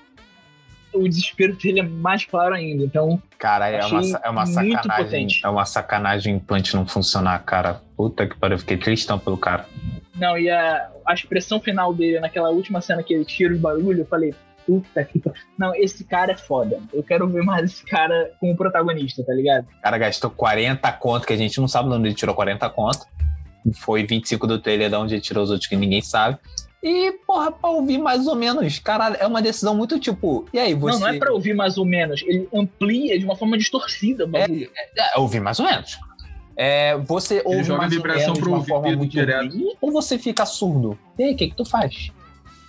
o 0.95 1.07
desespero 1.07 1.55
dele 1.55 1.79
é 1.79 1.83
mais 1.83 2.25
claro 2.25 2.55
ainda. 2.55 2.83
Então. 2.83 3.21
Cara, 3.37 3.69
é 3.69 3.85
uma, 3.85 4.01
é 4.23 4.29
uma 4.29 4.45
sacanagem. 4.45 5.03
Potente. 5.03 5.41
É 5.45 5.49
uma 5.49 5.65
sacanagem 5.65 6.33
o 6.33 6.37
implante 6.37 6.75
não 6.75 6.85
funcionar, 6.87 7.39
cara. 7.43 7.81
Puta 7.95 8.25
que 8.27 8.37
pariu, 8.37 8.57
fiquei 8.57 8.77
tristão 8.77 9.19
pelo 9.19 9.37
cara. 9.37 9.65
Não, 10.15 10.37
e 10.37 10.49
a, 10.49 10.89
a 11.05 11.13
expressão 11.13 11.59
final 11.59 11.93
dele 11.93 12.19
naquela 12.19 12.49
última 12.49 12.81
cena 12.81 13.03
que 13.03 13.13
ele 13.13 13.25
tira 13.25 13.53
o 13.53 13.59
barulho, 13.59 14.01
eu 14.01 14.05
falei, 14.05 14.33
puta 14.65 15.03
que 15.03 15.21
Não, 15.57 15.73
esse 15.75 16.03
cara 16.03 16.31
é 16.31 16.37
foda. 16.37 16.79
Eu 16.93 17.03
quero 17.03 17.27
ver 17.27 17.43
mais 17.43 17.65
esse 17.65 17.85
cara 17.85 18.31
como 18.39 18.55
protagonista, 18.55 19.23
tá 19.23 19.33
ligado? 19.33 19.65
O 19.65 19.81
cara 19.81 19.97
gastou 19.97 20.29
40 20.29 20.91
conto, 20.93 21.27
que 21.27 21.33
a 21.33 21.37
gente 21.37 21.59
não 21.59 21.67
sabe 21.67 21.89
de 21.89 21.95
onde 21.95 22.07
ele 22.07 22.15
tirou 22.15 22.33
40 22.33 22.69
conto. 22.69 23.05
Foi 23.73 24.05
25 24.05 24.45
do 24.47 24.59
trailer 24.59 24.89
de 24.89 24.95
onde 24.95 25.15
ele 25.15 25.21
tirou 25.21 25.43
os 25.43 25.49
outros 25.49 25.67
que 25.67 25.75
ninguém 25.75 26.01
sabe. 26.01 26.37
E, 26.85 27.13
porra, 27.25 27.51
pra 27.51 27.71
ouvir 27.71 27.97
mais 27.97 28.27
ou 28.27 28.35
menos, 28.35 28.77
caralho, 28.77 29.17
é 29.19 29.25
uma 29.25 29.41
decisão 29.41 29.73
muito 29.73 29.99
tipo. 29.99 30.45
E 30.53 30.59
aí, 30.59 30.75
você. 30.75 30.99
Não, 30.99 30.99
não 30.99 31.15
é 31.15 31.17
pra 31.17 31.33
ouvir 31.33 31.55
mais 31.55 31.79
ou 31.79 31.85
menos. 31.85 32.21
Ele 32.27 32.47
amplia 32.53 33.17
de 33.17 33.25
uma 33.25 33.35
forma 33.35 33.57
distorcida 33.57 34.25
o 34.25 34.27
bagulho. 34.27 34.69
É, 34.77 35.01
é, 35.01 35.11
é 35.15 35.19
ouvir 35.19 35.39
mais 35.39 35.59
ou 35.59 35.65
menos. 35.65 35.97
É, 36.55 36.95
você 36.97 37.37
ele 37.37 37.43
ouve 37.45 37.63
joga 37.63 37.79
mais 37.79 37.91
vibração 37.91 38.27
ou 38.27 38.33
menos 38.35 38.43
de 38.43 38.49
uma 38.49 38.63
forma 38.63 38.95
muito 38.95 39.11
direto. 39.11 39.57
Ou 39.81 39.91
você 39.91 40.19
fica 40.19 40.45
surdo? 40.45 40.95
E 41.17 41.23
aí, 41.23 41.33
o 41.33 41.35
que, 41.35 41.49
que 41.49 41.55
tu 41.55 41.65
faz? 41.65 42.11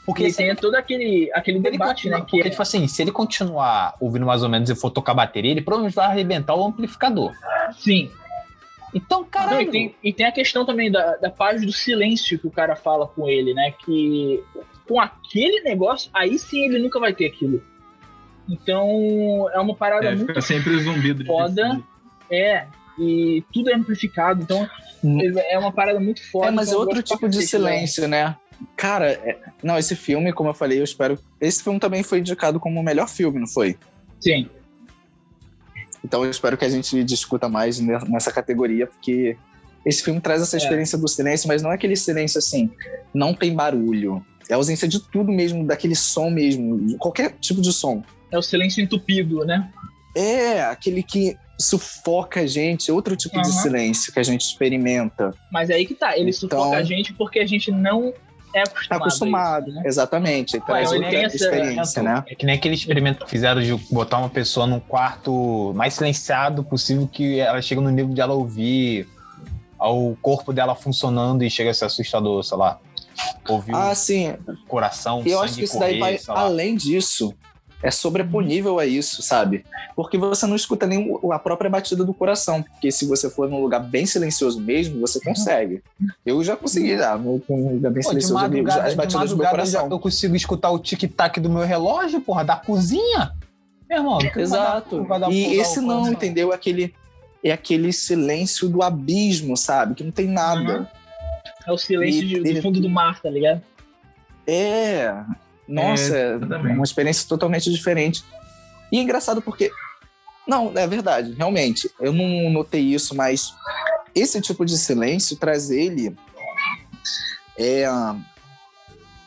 Porque 0.07 0.23
ele 0.23 0.33
tem 0.33 0.57
todo 0.57 0.75
aquele, 0.77 1.31
aquele 1.35 1.61
debate, 1.61 2.09
né? 2.09 2.17
Que 2.17 2.23
porque, 2.23 2.49
é... 2.49 2.51
tipo 2.51 2.63
assim, 2.63 2.89
se 2.89 3.03
ele 3.03 3.13
continuar 3.13 3.97
ouvindo 4.01 4.25
mais 4.25 4.43
ou 4.43 4.49
menos 4.49 4.71
e 4.71 4.75
for 4.75 4.89
tocar 4.89 5.13
bateria, 5.13 5.51
ele 5.51 5.61
provavelmente 5.61 5.95
vai 5.95 6.07
arrebentar 6.07 6.55
o 6.55 6.65
amplificador. 6.65 7.35
Sim. 7.77 8.11
Então, 8.97 9.23
cara. 9.25 9.63
E 9.63 9.71
tem, 9.71 9.95
e 10.03 10.11
tem 10.11 10.25
a 10.25 10.33
questão 10.33 10.65
também 10.65 10.91
da, 10.91 11.17
da 11.17 11.31
paz 11.31 11.61
do 11.61 11.71
silêncio 11.71 12.39
que 12.39 12.47
o 12.47 12.51
cara 12.51 12.75
fala 12.75 13.07
com 13.07 13.29
ele, 13.29 13.53
né? 13.53 13.75
Que 13.85 14.43
com 14.89 14.99
aquele 14.99 15.61
negócio, 15.61 16.11
aí 16.15 16.39
sim 16.39 16.65
ele 16.65 16.79
nunca 16.79 16.99
vai 16.99 17.13
ter 17.13 17.27
aquilo. 17.27 17.63
Então, 18.49 19.51
é 19.53 19.61
uma 19.61 19.75
parada 19.75 20.07
é, 20.07 20.15
muito 20.15 20.29
fica 20.29 20.41
sempre 20.41 20.79
zumbido 20.79 21.27
foda. 21.27 21.83
É, 22.31 22.67
e 22.99 23.45
tudo 23.53 23.69
é 23.69 23.75
amplificado, 23.75 24.43
então 24.43 24.67
hum. 25.05 25.19
é 25.21 25.59
uma 25.59 25.73
parada 25.73 26.01
muito 26.01 26.23
foda. 26.31 26.47
É, 26.47 26.51
mas 26.51 26.69
então 26.69 26.81
é 26.81 26.85
outro 26.87 27.03
tipo 27.03 27.29
de 27.29 27.43
silêncio, 27.43 28.09
né? 28.09 28.35
Cara, 28.77 29.13
é... 29.13 29.39
não, 29.63 29.77
esse 29.77 29.95
filme, 29.95 30.33
como 30.33 30.49
eu 30.49 30.55
falei, 30.55 30.79
eu 30.79 30.85
espero. 30.85 31.19
Esse 31.39 31.63
filme 31.63 31.79
também 31.79 32.03
foi 32.03 32.21
indicado 32.21 32.59
como 32.59 32.81
o 32.81 32.83
melhor 32.83 33.09
filme, 33.09 33.41
não 33.41 33.47
foi? 33.47 33.77
Sim. 34.19 34.49
Então 36.07 36.25
eu 36.25 36.31
espero 36.31 36.57
que 36.57 36.65
a 36.65 36.69
gente 36.69 37.03
discuta 37.03 37.49
mais 37.49 37.81
nessa 37.81 38.31
categoria, 38.31 38.87
porque 38.87 39.37
esse 39.85 40.05
filme 40.05 40.21
traz 40.21 40.41
essa 40.41 40.57
é. 40.57 40.59
experiência 40.59 40.97
é. 40.97 41.01
do 41.01 41.09
silêncio, 41.09 41.49
mas 41.49 41.63
não 41.63 41.73
é 41.73 41.75
aquele 41.75 41.97
silêncio 41.97 42.39
assim, 42.39 42.71
não 43.13 43.35
tem 43.35 43.53
barulho. 43.53 44.25
É 44.49 44.55
a 44.55 44.57
ausência 44.57 44.87
de 44.87 45.01
tudo 45.01 45.33
mesmo, 45.33 45.67
daquele 45.67 45.97
som 45.97 46.31
mesmo, 46.31 46.97
qualquer 46.99 47.33
tipo 47.41 47.61
de 47.61 47.73
som. 47.73 48.05
É 48.31 48.39
o 48.39 48.43
silêncio 48.43 48.81
entupido, 48.81 49.45
né? 49.45 49.69
É, 50.17 50.63
aquele 50.63 51.03
que 51.03 51.37
sufoca 51.61 52.41
a 52.41 52.47
gente, 52.47 52.93
outro 52.93 53.17
tipo 53.17 53.37
uhum. 53.37 53.43
de 53.43 53.53
silêncio 53.61 54.13
que 54.13 54.21
a 54.21 54.23
gente 54.23 54.43
experimenta. 54.43 55.35
Mas 55.51 55.71
é 55.71 55.75
aí 55.75 55.85
que 55.85 55.95
tá, 55.95 56.17
ele 56.17 56.31
então, 56.31 56.61
sufoca 56.61 56.77
a 56.77 56.85
gente 56.85 57.13
porque 57.15 57.41
a 57.41 57.47
gente 57.47 57.73
não 57.73 58.15
é 58.57 58.63
acostumado. 58.63 58.89
Tá 58.89 58.97
acostumado, 58.97 59.73
né? 59.73 59.83
exatamente. 59.85 60.61
Traz 60.61 60.91
outra 60.93 61.15
essa, 61.15 61.37
experiência, 61.37 62.03
né? 62.03 62.25
É 62.27 62.35
que 62.35 62.47
nem 62.47 62.55
aquele 62.55 62.75
experimento 62.75 63.25
que 63.25 63.31
fizeram 63.31 63.61
de 63.61 63.75
botar 63.91 64.19
uma 64.19 64.31
pessoa 64.31 64.67
num 64.67 64.81
quarto 64.81 65.73
mais 65.75 65.95
silenciado 65.95 66.65
possível 66.65 67.07
que 67.07 67.39
ela 67.39 67.61
chega 67.61 67.81
no 67.81 67.91
nível 67.91 68.15
de 68.15 68.21
ela 68.21 68.35
ouvir 68.35 69.07
o 69.79 70.17
corpo 70.23 70.53
dela 70.53 70.75
funcionando 70.75 71.45
e 71.45 71.51
chega 71.51 71.71
a 71.71 71.75
ser 71.75 71.85
assustador, 71.85 72.43
sei 72.43 72.57
lá. 72.57 72.79
Ouvir 73.49 73.75
ah, 73.75 73.95
sim. 73.95 74.35
coração, 74.69 75.23
E 75.25 75.31
eu 75.31 75.41
acho 75.41 75.55
que 75.55 75.65
isso 75.65 75.79
correr, 75.79 76.01
daí 76.01 76.01
vai 76.01 76.21
além 76.29 76.77
disso. 76.77 77.35
É 77.87 77.91
sobreponível 77.93 78.81
a 78.81 78.85
isso, 78.85 79.23
sabe? 79.23 79.65
Porque 79.95 80.19
você 80.19 80.45
não 80.45 80.57
escuta 80.57 80.89
nem 80.89 81.17
a 81.31 81.39
própria 81.39 81.71
batida 81.71 82.05
do 82.05 82.13
coração. 82.13 82.61
Porque 82.61 82.91
se 82.91 83.07
você 83.07 83.31
for 83.31 83.49
num 83.49 83.63
lugar 83.63 83.79
bem 83.79 84.05
silencioso 84.05 84.61
mesmo, 84.61 85.01
você 85.01 85.21
consegue. 85.21 85.81
Eu 86.25 86.43
já 86.43 86.57
consegui 86.57 86.99
já, 86.99 87.17
num 87.17 87.41
lugar 87.49 87.93
bem 87.93 88.03
Pô, 88.03 88.09
silencioso 88.09 88.49
mesmo, 88.49 88.73
as 88.73 88.95
batidas 88.95 89.31
do 89.31 89.37
meu 89.37 89.49
coração. 89.49 89.89
Eu 89.89 90.01
consigo 90.01 90.35
escutar 90.35 90.71
o 90.71 90.81
tic-tac 90.81 91.39
do 91.39 91.49
meu 91.49 91.63
relógio, 91.63 92.21
porra, 92.21 92.43
da 92.43 92.57
cozinha. 92.57 93.33
Meu 93.89 93.99
irmão, 93.99 94.19
Exato. 94.37 95.05
Vai 95.05 95.21
dar, 95.21 95.29
vai 95.29 95.31
dar 95.31 95.33
e 95.33 95.61
esse 95.61 95.81
não, 95.81 96.09
entendeu? 96.09 96.53
Aquele, 96.53 96.93
é 97.41 97.53
aquele 97.53 97.93
silêncio 97.93 98.69
do 98.69 98.83
abismo, 98.83 99.57
sabe? 99.57 99.95
Que 99.95 100.03
não 100.03 100.11
tem 100.11 100.27
nada. 100.27 100.81
Uhum. 100.81 100.87
É 101.69 101.73
o 101.73 101.79
silêncio 101.79 102.25
e, 102.25 102.43
de, 102.43 102.55
do 102.55 102.63
fundo 102.63 102.81
do 102.81 102.91
mar, 102.91 103.23
tá 103.23 103.31
ligado? 103.31 103.63
É. 104.45 105.15
Nossa, 105.69 106.17
é, 106.17 106.37
uma 106.37 106.85
experiência 106.85 107.29
totalmente 107.29 107.71
diferente. 107.71 108.25
E 108.91 108.99
é 108.99 109.03
engraçado 109.03 109.43
porque. 109.43 109.71
Não, 110.47 110.73
é 110.77 110.87
verdade, 110.87 111.33
realmente. 111.33 111.91
Eu 112.01 112.13
não 112.13 112.51
notei 112.51 112.83
isso, 112.83 113.15
mas 113.17 113.53
esse 114.15 114.41
tipo 114.41 114.65
de 114.65 114.79
silêncio 114.79 115.37
traz 115.37 115.71
ele. 115.71 116.17
É, 117.59 117.85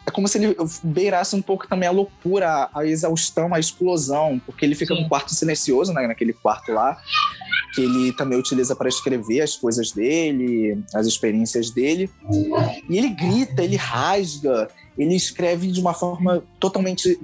é 0.10 0.12
como 0.12 0.28
se 0.28 0.38
ele 0.38 0.56
beirasse 0.84 1.36
um 1.36 1.42
pouco 1.42 1.68
também 1.68 1.88
a 1.88 1.92
loucura, 1.92 2.70
a 2.74 2.86
exaustão, 2.86 3.54
a 3.54 3.60
explosão, 3.60 4.42
porque 4.46 4.66
ele 4.66 4.76
fica 4.76 4.96
Sim. 4.96 5.04
num 5.04 5.10
quarto 5.10 5.34
silencioso, 5.34 5.94
né, 5.94 6.08
naquele 6.08 6.34
quarto 6.34 6.72
lá, 6.72 7.00
que 7.76 7.82
ele 7.82 8.12
também 8.14 8.40
utiliza 8.40 8.76
para 8.76 8.90
escrever 8.90 9.42
as 9.42 9.56
coisas 9.56 9.92
dele, 9.92 10.84
as 10.96 11.06
experiências 11.06 11.70
dele. 11.70 12.10
E 12.90 12.98
ele 12.98 13.10
grita, 13.10 13.64
ele 13.64 13.76
rasga, 13.76 14.68
ele 15.00 15.16
escreve 15.16 15.72
de 15.72 15.80
uma 15.80 15.94
forma 15.94 16.44
totalmente, 16.60 17.20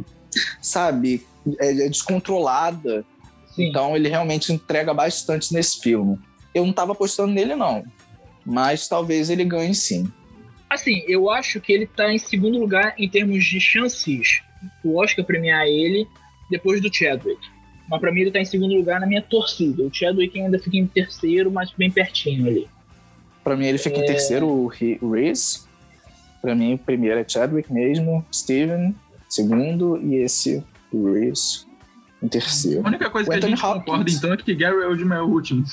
sabe, 0.61 1.25
é, 1.59 1.85
é 1.85 1.89
descontrolada. 1.89 3.05
Sim. 3.53 3.69
Então 3.69 3.95
ele 3.95 4.09
realmente 4.09 4.51
entrega 4.51 4.93
bastante 4.93 5.53
nesse 5.53 5.79
filme. 5.81 6.17
Eu 6.53 6.63
não 6.63 6.71
estava 6.71 6.93
apostando 6.93 7.33
nele, 7.33 7.55
não. 7.55 7.83
Mas 8.45 8.87
talvez 8.87 9.29
ele 9.29 9.43
ganhe 9.43 9.75
sim. 9.75 10.11
Assim, 10.69 11.03
eu 11.07 11.29
acho 11.29 11.61
que 11.61 11.71
ele 11.71 11.83
está 11.83 12.11
em 12.11 12.17
segundo 12.17 12.57
lugar 12.57 12.95
em 12.97 13.07
termos 13.07 13.43
de 13.45 13.59
chances 13.59 14.41
o 14.83 14.97
Oscar 14.97 15.25
premiar 15.25 15.67
ele 15.67 16.07
depois 16.49 16.81
do 16.81 16.93
Chadwick. 16.93 17.39
Mas 17.89 17.99
para 17.99 18.11
mim 18.11 18.21
ele 18.21 18.31
tá 18.31 18.39
em 18.39 18.45
segundo 18.45 18.73
lugar 18.75 18.99
na 18.99 19.07
minha 19.07 19.21
torcida. 19.21 19.83
O 19.83 19.93
Chadwick 19.93 20.39
ainda 20.39 20.57
fica 20.59 20.77
em 20.77 20.87
terceiro, 20.87 21.51
mas 21.51 21.71
bem 21.71 21.91
pertinho 21.91 22.47
ali. 22.47 22.67
Para 23.43 23.55
mim 23.55 23.67
ele 23.67 23.77
fica 23.77 23.97
é... 23.97 24.03
em 24.03 24.05
terceiro, 24.05 24.47
o 24.47 24.67
Reese. 24.67 25.64
Pra 26.45 26.55
mim, 26.55 26.75
o 26.75 26.77
primeiro 26.77 27.19
é 27.19 27.25
Chadwick 27.27 27.71
mesmo, 27.73 28.23
Steven, 28.33 28.95
segundo, 29.27 29.97
e 30.03 30.15
esse, 30.17 30.63
Reese, 30.93 31.65
em 32.21 32.27
terceiro. 32.27 32.81
A 32.85 32.87
única 32.87 33.09
coisa 33.09 33.27
O 33.27 33.31
que 33.31 33.35
a 33.35 33.37
Anthony 33.37 33.51
gente 33.55 33.61
concorda, 33.61 33.91
Hopkins. 34.01 34.17
então, 34.17 34.33
é 34.33 34.37
que 34.37 34.53
Gary 34.55 34.77
Oldman 34.85 35.17
é 35.17 35.21
o 35.21 35.25
último. 35.27 35.63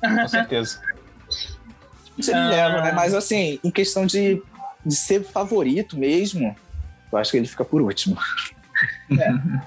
Com 0.00 0.28
certeza. 0.28 0.80
Isso 2.18 2.30
ele 2.30 2.38
Ah. 2.40 2.48
leva, 2.48 2.82
né? 2.82 2.92
Mas 2.92 3.14
assim, 3.14 3.58
em 3.64 3.70
questão 3.70 4.04
de, 4.06 4.42
de 4.84 4.94
ser 4.94 5.22
favorito 5.24 5.98
mesmo, 5.98 6.54
eu 7.12 7.18
acho 7.18 7.30
que 7.30 7.36
ele 7.38 7.46
fica 7.46 7.64
por 7.64 7.80
último. 7.82 8.16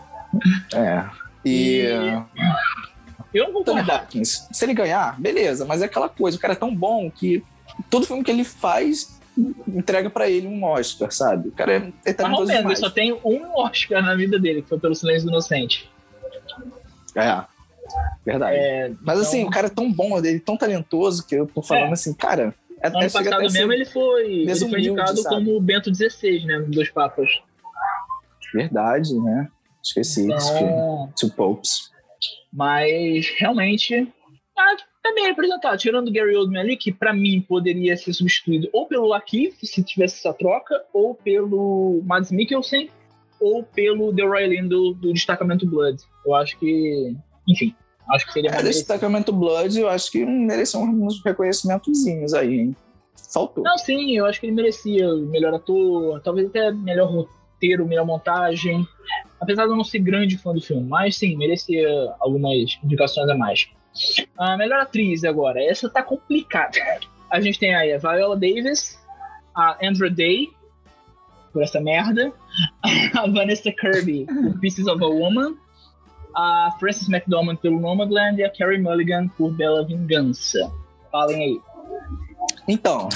É. 0.76 1.06
E. 1.44 1.82
E- 1.82 2.24
Eu 3.34 3.46
não 3.46 3.54
vou 3.54 3.64
concordar. 3.66 4.02
Hopkins, 4.04 4.48
se 4.52 4.66
ele 4.66 4.74
ganhar, 4.74 5.20
beleza, 5.20 5.66
mas 5.66 5.82
é 5.82 5.86
aquela 5.86 6.10
coisa, 6.10 6.38
o 6.38 6.40
cara 6.40 6.54
é 6.54 6.56
tão 6.56 6.74
bom 6.76 7.10
que 7.12 7.44
todo 7.90 8.06
filme 8.06 8.24
que 8.24 8.32
ele 8.32 8.44
faz 8.44 9.19
entrega 9.68 10.10
pra 10.10 10.30
ele 10.30 10.48
um 10.48 10.64
Oscar, 10.64 11.12
sabe? 11.12 11.50
O 11.50 11.52
cara 11.52 11.92
é, 12.06 12.14
todos 12.14 12.30
menos, 12.32 12.50
ele 12.50 12.58
demais. 12.60 12.80
só 12.80 12.90
tem 12.90 13.14
um 13.14 13.58
Oscar 13.58 14.02
na 14.02 14.16
vida 14.16 14.40
dele, 14.40 14.62
que 14.62 14.70
foi 14.70 14.80
pelo 14.80 14.96
Silêncio 14.96 15.26
do 15.26 15.32
Inocente. 15.32 15.90
É. 17.16 17.44
Verdade. 18.26 18.56
É, 18.56 18.92
mas 19.02 19.20
assim, 19.20 19.40
então- 19.40 19.50
o 19.50 19.54
cara 19.54 19.68
é 19.68 19.70
tão 19.70 19.92
bom, 19.92 20.18
ele 20.18 20.38
é 20.38 20.40
tão 20.40 20.56
talentoso 20.58 21.26
que 21.26 21.36
eu 21.36 21.48
tô 21.48 21.62
falando 21.62 21.90
É. 21.90 21.94
assim, 21.94 22.14
cara. 22.14 22.54
É, 22.82 22.88
ano 22.88 22.98
é, 23.00 23.04
passado 23.04 23.28
até 23.34 23.50
ser 23.50 23.58
mesmo 23.60 23.74
ele 23.74 23.86
foi, 23.86 24.26
ele 24.26 24.56
foi 24.56 24.80
indicado 24.80 25.18
sabe? 25.18 25.36
como 25.36 25.60
Bento 25.60 25.94
XVI, 25.94 26.46
né? 26.46 26.60
Dois 26.68 26.90
papas. 26.90 27.30
Verdade, 28.54 29.14
né? 29.20 29.48
Esqueci 29.84 30.28
desse 30.28 30.52
filme. 30.58 30.72
Então, 30.72 31.14
Two 31.20 31.32
Popes. 31.32 31.92
mas 32.54 33.28
realmente 33.38 34.08
ah, 34.58 34.76
bem 35.14 35.26
representado. 35.28 35.78
Tirando 35.78 36.08
o 36.10 36.12
Gary 36.12 36.36
Oldman 36.36 36.60
ali, 36.62 36.78
que 36.78 36.92
pra 36.92 37.14
mim 37.14 37.42
poderia 37.42 37.96
ser 37.96 38.14
substituído 38.14 38.70
ou 38.74 38.86
pelo 38.88 39.08
Lakeith, 39.08 39.56
se 39.64 39.84
tivesse 39.84 40.18
essa 40.20 40.34
troca, 40.34 40.84
ou 40.94 41.16
pelo 41.16 42.02
Mads 42.06 42.32
Mikkelsen, 42.32 42.90
ou 43.40 43.64
pelo 43.64 44.12
Delroy 44.12 44.48
Lindo 44.48 44.70
do, 44.70 44.94
do 44.94 45.14
Destacamento 45.14 45.66
Blood. 45.66 45.98
Eu 46.26 46.36
acho 46.36 46.60
que, 46.60 47.16
enfim, 47.48 47.74
acho 48.12 48.26
que 48.26 48.34
seria 48.34 48.50
É, 48.50 48.54
mais 48.54 48.64
merecido. 48.64 48.88
destacamento 48.88 49.32
Blood, 49.32 49.80
eu 49.80 49.88
acho 49.90 50.12
que 50.12 50.26
mereceu 50.26 50.82
uns 50.82 51.24
reconhecimentozinhos 51.24 52.34
aí, 52.34 52.60
hein? 52.60 52.76
Faltou. 53.34 53.64
Não, 53.64 53.78
sim, 53.78 54.18
eu 54.18 54.26
acho 54.26 54.40
que 54.40 54.48
ele 54.48 54.54
merecia 54.56 55.08
melhor 55.16 55.54
ator, 55.54 56.20
talvez 56.22 56.48
até 56.48 56.72
melhor 56.72 57.10
roteiro, 57.10 57.88
melhor 57.88 58.06
montagem. 58.06 58.86
Apesar 59.40 59.66
de 59.66 59.72
eu 59.72 59.78
não 59.78 59.84
ser 59.84 60.00
grande 60.00 60.38
fã 60.38 60.54
do 60.54 60.62
filme, 60.62 60.84
mas 60.84 61.16
sim, 61.18 61.38
merecia 61.38 61.88
algumas 62.20 62.78
indicações 62.84 63.30
a 63.30 63.36
mais. 63.36 63.70
A 64.38 64.58
melhor 64.58 64.80
atriz 64.80 65.24
agora, 65.24 65.64
essa 65.64 65.90
tá 65.90 66.02
complicada. 66.02 66.78
A 67.32 67.40
gente 67.40 67.60
tem 67.60 67.76
aí 67.76 67.94
a 67.94 67.98
Viola 68.00 68.36
Davis, 68.36 68.98
a 69.56 69.78
Andra 69.86 70.10
Day, 70.10 70.50
por 71.54 71.62
essa 71.62 71.80
merda, 71.80 72.34
a 73.14 73.28
Vanessa 73.28 73.72
Kirby 73.72 74.26
por 74.26 74.60
Pieces 74.60 74.88
of 74.88 75.04
a 75.04 75.08
Woman, 75.08 75.56
a 76.36 76.76
Frances 76.80 77.08
McDormand 77.08 77.58
pelo 77.58 77.80
Nomadland 77.80 78.40
e 78.40 78.44
a 78.44 78.50
Carrie 78.50 78.80
Mulligan 78.80 79.28
por 79.38 79.52
Bela 79.52 79.86
Vingança. 79.86 80.72
Falem 81.12 81.44
aí. 81.44 81.62
Então, 82.68 83.10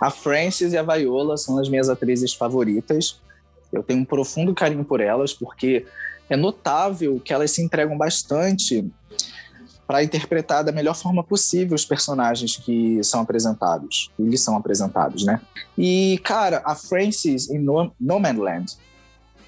a 0.00 0.10
Frances 0.10 0.72
e 0.72 0.76
a 0.76 0.82
Viola 0.82 1.36
são 1.36 1.58
as 1.58 1.68
minhas 1.68 1.88
atrizes 1.88 2.34
favoritas. 2.34 3.20
Eu 3.72 3.82
tenho 3.82 4.00
um 4.00 4.04
profundo 4.04 4.54
carinho 4.54 4.84
por 4.84 5.00
elas, 5.00 5.32
porque 5.32 5.86
é 6.28 6.36
notável 6.36 7.20
que 7.20 7.32
elas 7.32 7.50
se 7.50 7.62
entregam 7.62 7.96
bastante 7.96 8.84
para 9.86 10.02
interpretar 10.02 10.64
da 10.64 10.72
melhor 10.72 10.94
forma 10.94 11.22
possível 11.22 11.74
os 11.74 11.84
personagens 11.84 12.56
que 12.56 13.02
são 13.04 13.20
apresentados, 13.20 14.10
que 14.16 14.36
são 14.36 14.56
apresentados, 14.56 15.24
né? 15.24 15.40
E, 15.78 16.20
cara, 16.24 16.62
a 16.64 16.74
Frances 16.74 17.48
em 17.48 17.58
No, 17.58 17.92
no 18.00 18.18
Man's 18.18 18.38
Land, 18.38 18.76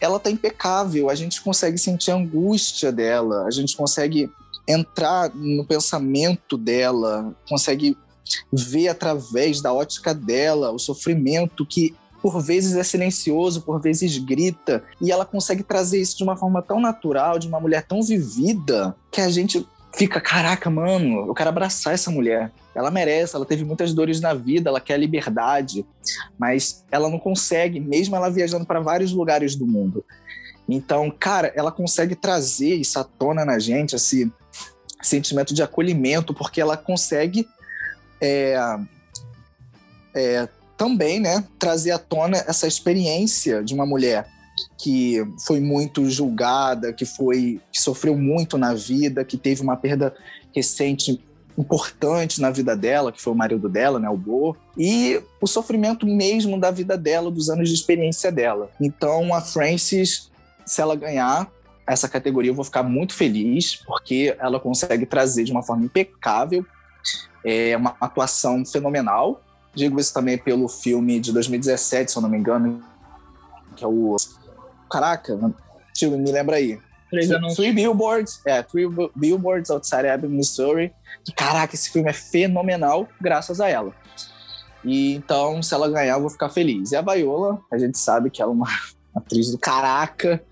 ela 0.00 0.20
tá 0.20 0.30
impecável, 0.30 1.10
a 1.10 1.14
gente 1.14 1.40
consegue 1.40 1.76
sentir 1.76 2.12
a 2.12 2.14
angústia 2.14 2.92
dela, 2.92 3.46
a 3.46 3.50
gente 3.50 3.76
consegue 3.76 4.30
entrar 4.66 5.34
no 5.34 5.64
pensamento 5.64 6.56
dela, 6.56 7.34
consegue 7.48 7.96
ver 8.52 8.88
através 8.88 9.60
da 9.60 9.72
ótica 9.72 10.14
dela 10.14 10.70
o 10.70 10.78
sofrimento 10.78 11.64
que 11.66 11.96
por 12.22 12.40
vezes 12.40 12.76
é 12.76 12.82
silencioso, 12.82 13.62
por 13.62 13.80
vezes 13.80 14.18
grita, 14.18 14.82
e 15.00 15.10
ela 15.10 15.24
consegue 15.24 15.62
trazer 15.62 16.00
isso 16.00 16.16
de 16.18 16.24
uma 16.24 16.36
forma 16.36 16.60
tão 16.60 16.80
natural, 16.80 17.38
de 17.38 17.46
uma 17.46 17.60
mulher 17.60 17.86
tão 17.86 18.02
vivida, 18.02 18.94
que 19.10 19.20
a 19.20 19.30
gente 19.30 19.66
fica, 19.94 20.20
caraca, 20.20 20.70
mano, 20.70 21.26
eu 21.26 21.34
quero 21.34 21.48
abraçar 21.48 21.94
essa 21.94 22.10
mulher. 22.10 22.50
Ela 22.74 22.90
merece, 22.90 23.34
ela 23.34 23.44
teve 23.44 23.64
muitas 23.64 23.92
dores 23.92 24.20
na 24.20 24.34
vida, 24.34 24.70
ela 24.70 24.80
quer 24.80 24.98
liberdade, 24.98 25.84
mas 26.38 26.84
ela 26.90 27.08
não 27.10 27.18
consegue, 27.18 27.80
mesmo 27.80 28.14
ela 28.14 28.30
viajando 28.30 28.64
para 28.64 28.80
vários 28.80 29.12
lugares 29.12 29.56
do 29.56 29.66
mundo. 29.66 30.04
Então, 30.68 31.10
cara, 31.10 31.52
ela 31.56 31.72
consegue 31.72 32.14
trazer 32.14 32.74
isso 32.74 32.98
à 32.98 33.04
tona 33.04 33.44
na 33.44 33.58
gente, 33.58 33.96
esse 33.96 34.30
sentimento 35.02 35.54
de 35.54 35.62
acolhimento, 35.62 36.34
porque 36.34 36.60
ela 36.60 36.76
consegue 36.76 37.48
é, 38.20 38.56
é, 40.14 40.48
também 40.76 41.18
né, 41.18 41.44
trazer 41.58 41.92
à 41.92 41.98
tona 41.98 42.38
essa 42.46 42.66
experiência 42.66 43.64
de 43.64 43.74
uma 43.74 43.86
mulher 43.86 44.28
que 44.76 45.24
foi 45.46 45.60
muito 45.60 46.08
julgada, 46.08 46.92
que 46.92 47.04
foi 47.04 47.60
que 47.72 47.80
sofreu 47.80 48.16
muito 48.16 48.56
na 48.58 48.74
vida, 48.74 49.24
que 49.24 49.36
teve 49.36 49.62
uma 49.62 49.76
perda 49.76 50.14
recente 50.54 51.22
importante 51.56 52.40
na 52.40 52.50
vida 52.50 52.76
dela, 52.76 53.10
que 53.10 53.20
foi 53.20 53.32
o 53.32 53.36
marido 53.36 53.68
dela, 53.68 53.98
né, 53.98 54.08
o 54.08 54.16
Bo, 54.16 54.56
e 54.76 55.20
o 55.40 55.46
sofrimento 55.46 56.06
mesmo 56.06 56.58
da 56.58 56.70
vida 56.70 56.96
dela, 56.96 57.30
dos 57.30 57.50
anos 57.50 57.68
de 57.68 57.74
experiência 57.74 58.30
dela. 58.30 58.70
Então 58.80 59.34
a 59.34 59.40
Frances, 59.40 60.30
se 60.64 60.80
ela 60.80 60.94
ganhar 60.94 61.50
essa 61.86 62.08
categoria, 62.08 62.50
eu 62.50 62.54
vou 62.54 62.64
ficar 62.64 62.82
muito 62.82 63.14
feliz, 63.14 63.76
porque 63.76 64.36
ela 64.38 64.60
consegue 64.60 65.04
trazer 65.04 65.44
de 65.44 65.50
uma 65.50 65.62
forma 65.62 65.84
impecável 65.84 66.64
é 67.44 67.76
uma 67.76 67.96
atuação 68.00 68.64
fenomenal. 68.64 69.42
Digo 69.74 70.00
isso 70.00 70.12
também 70.12 70.36
pelo 70.36 70.68
filme 70.68 71.20
de 71.20 71.32
2017, 71.32 72.10
se 72.10 72.18
eu 72.18 72.22
não 72.22 72.28
me 72.28 72.38
engano, 72.38 72.82
que 73.76 73.84
é 73.84 73.86
o. 73.86 74.16
Caraca, 74.90 75.38
tio, 75.94 76.16
me 76.16 76.30
lembra 76.30 76.56
aí. 76.56 76.78
Três 77.10 77.26
Three, 77.26 77.36
anúncios. 77.36 77.56
Three 77.56 77.72
Billboards, 77.72 78.40
é, 78.46 78.62
Three 78.62 78.86
Billboards 79.14 79.70
Outside 79.70 80.06
Ebbing, 80.06 80.28
Missouri. 80.28 80.92
Caraca, 81.34 81.74
esse 81.74 81.90
filme 81.90 82.10
é 82.10 82.12
fenomenal 82.12 83.08
graças 83.20 83.60
a 83.60 83.68
ela. 83.68 83.92
E 84.84 85.14
então, 85.14 85.62
se 85.62 85.74
ela 85.74 85.90
ganhar, 85.90 86.14
eu 86.14 86.20
vou 86.20 86.30
ficar 86.30 86.48
feliz. 86.48 86.92
E 86.92 86.96
a 86.96 87.02
Viola, 87.02 87.60
a 87.70 87.78
gente 87.78 87.98
sabe 87.98 88.30
que 88.30 88.40
ela 88.40 88.52
é 88.52 88.54
uma 88.54 88.68
atriz 89.14 89.50
do 89.50 89.58
caraca. 89.58 90.42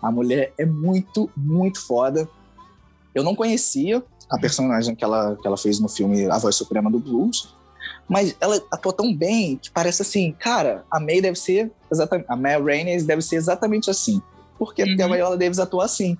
A 0.00 0.10
mulher 0.10 0.52
é 0.58 0.66
muito, 0.66 1.30
muito 1.36 1.84
foda. 1.86 2.28
Eu 3.14 3.22
não 3.22 3.34
conhecia 3.34 4.02
a 4.30 4.38
personagem 4.38 4.94
que 4.94 5.04
ela, 5.04 5.36
que 5.36 5.46
ela 5.46 5.56
fez 5.56 5.80
no 5.80 5.88
filme 5.88 6.28
A 6.30 6.38
Voz 6.38 6.56
Suprema 6.56 6.90
do 6.90 6.98
Blues, 6.98 7.53
mas 8.08 8.36
ela 8.40 8.60
atua 8.70 8.92
tão 8.92 9.14
bem 9.14 9.56
que 9.56 9.70
parece 9.70 10.02
assim, 10.02 10.32
cara, 10.38 10.84
a 10.90 11.00
May 11.00 11.20
deve 11.20 11.38
ser 11.38 11.70
exatamente, 11.90 12.26
a 12.28 12.36
May 12.36 12.60
Rainey 12.62 13.02
deve 13.02 13.22
ser 13.22 13.36
exatamente 13.36 13.90
assim. 13.90 14.20
Por 14.58 14.74
quê? 14.74 14.84
Porque 14.86 15.02
a 15.02 15.06
Uhum. 15.06 15.12
Viola 15.14 15.36
Davis 15.36 15.58
atua 15.58 15.84
assim. 15.84 16.16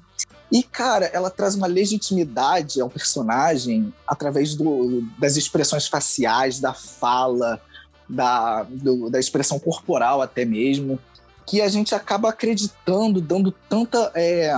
E, 0.50 0.62
cara, 0.62 1.06
ela 1.06 1.30
traz 1.30 1.54
uma 1.54 1.66
legitimidade 1.66 2.80
ao 2.80 2.88
personagem 2.88 3.92
através 4.06 4.54
do, 4.54 5.02
das 5.18 5.36
expressões 5.36 5.86
faciais, 5.86 6.60
da 6.60 6.72
fala, 6.72 7.60
da, 8.08 8.62
do- 8.64 9.08
da 9.10 9.18
expressão 9.18 9.58
corporal 9.58 10.20
até 10.22 10.44
mesmo, 10.44 10.98
que 11.46 11.60
a 11.60 11.68
gente 11.68 11.94
acaba 11.94 12.28
acreditando, 12.30 13.20
dando 13.20 13.50
tanta 13.68 14.10
é, 14.14 14.52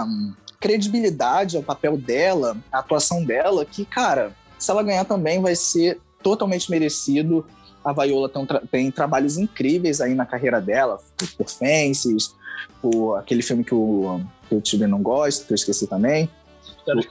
credibilidade 0.60 1.56
ao 1.56 1.62
papel 1.62 1.96
dela, 1.96 2.56
à 2.72 2.78
atuação 2.78 3.24
dela, 3.24 3.64
que, 3.64 3.84
cara, 3.84 4.32
se 4.58 4.70
ela 4.70 4.82
ganhar 4.82 5.04
também 5.04 5.40
vai 5.40 5.54
ser 5.54 6.00
totalmente 6.22 6.70
merecido. 6.70 7.46
A 7.84 7.92
Viola 7.92 8.28
tem, 8.28 8.46
tem 8.70 8.90
trabalhos 8.90 9.36
incríveis 9.38 10.00
aí 10.00 10.14
na 10.14 10.26
carreira 10.26 10.60
dela, 10.60 10.98
por, 11.16 11.28
por 11.36 11.48
Fences, 11.48 12.34
por 12.82 13.16
aquele 13.16 13.42
filme 13.42 13.62
que 13.62 13.74
o, 13.74 14.20
que 14.48 14.54
o 14.56 14.60
Tibi 14.60 14.86
não 14.86 15.00
gosta, 15.00 15.44
que 15.44 15.52
eu 15.52 15.54
esqueci 15.54 15.86
também, 15.86 16.28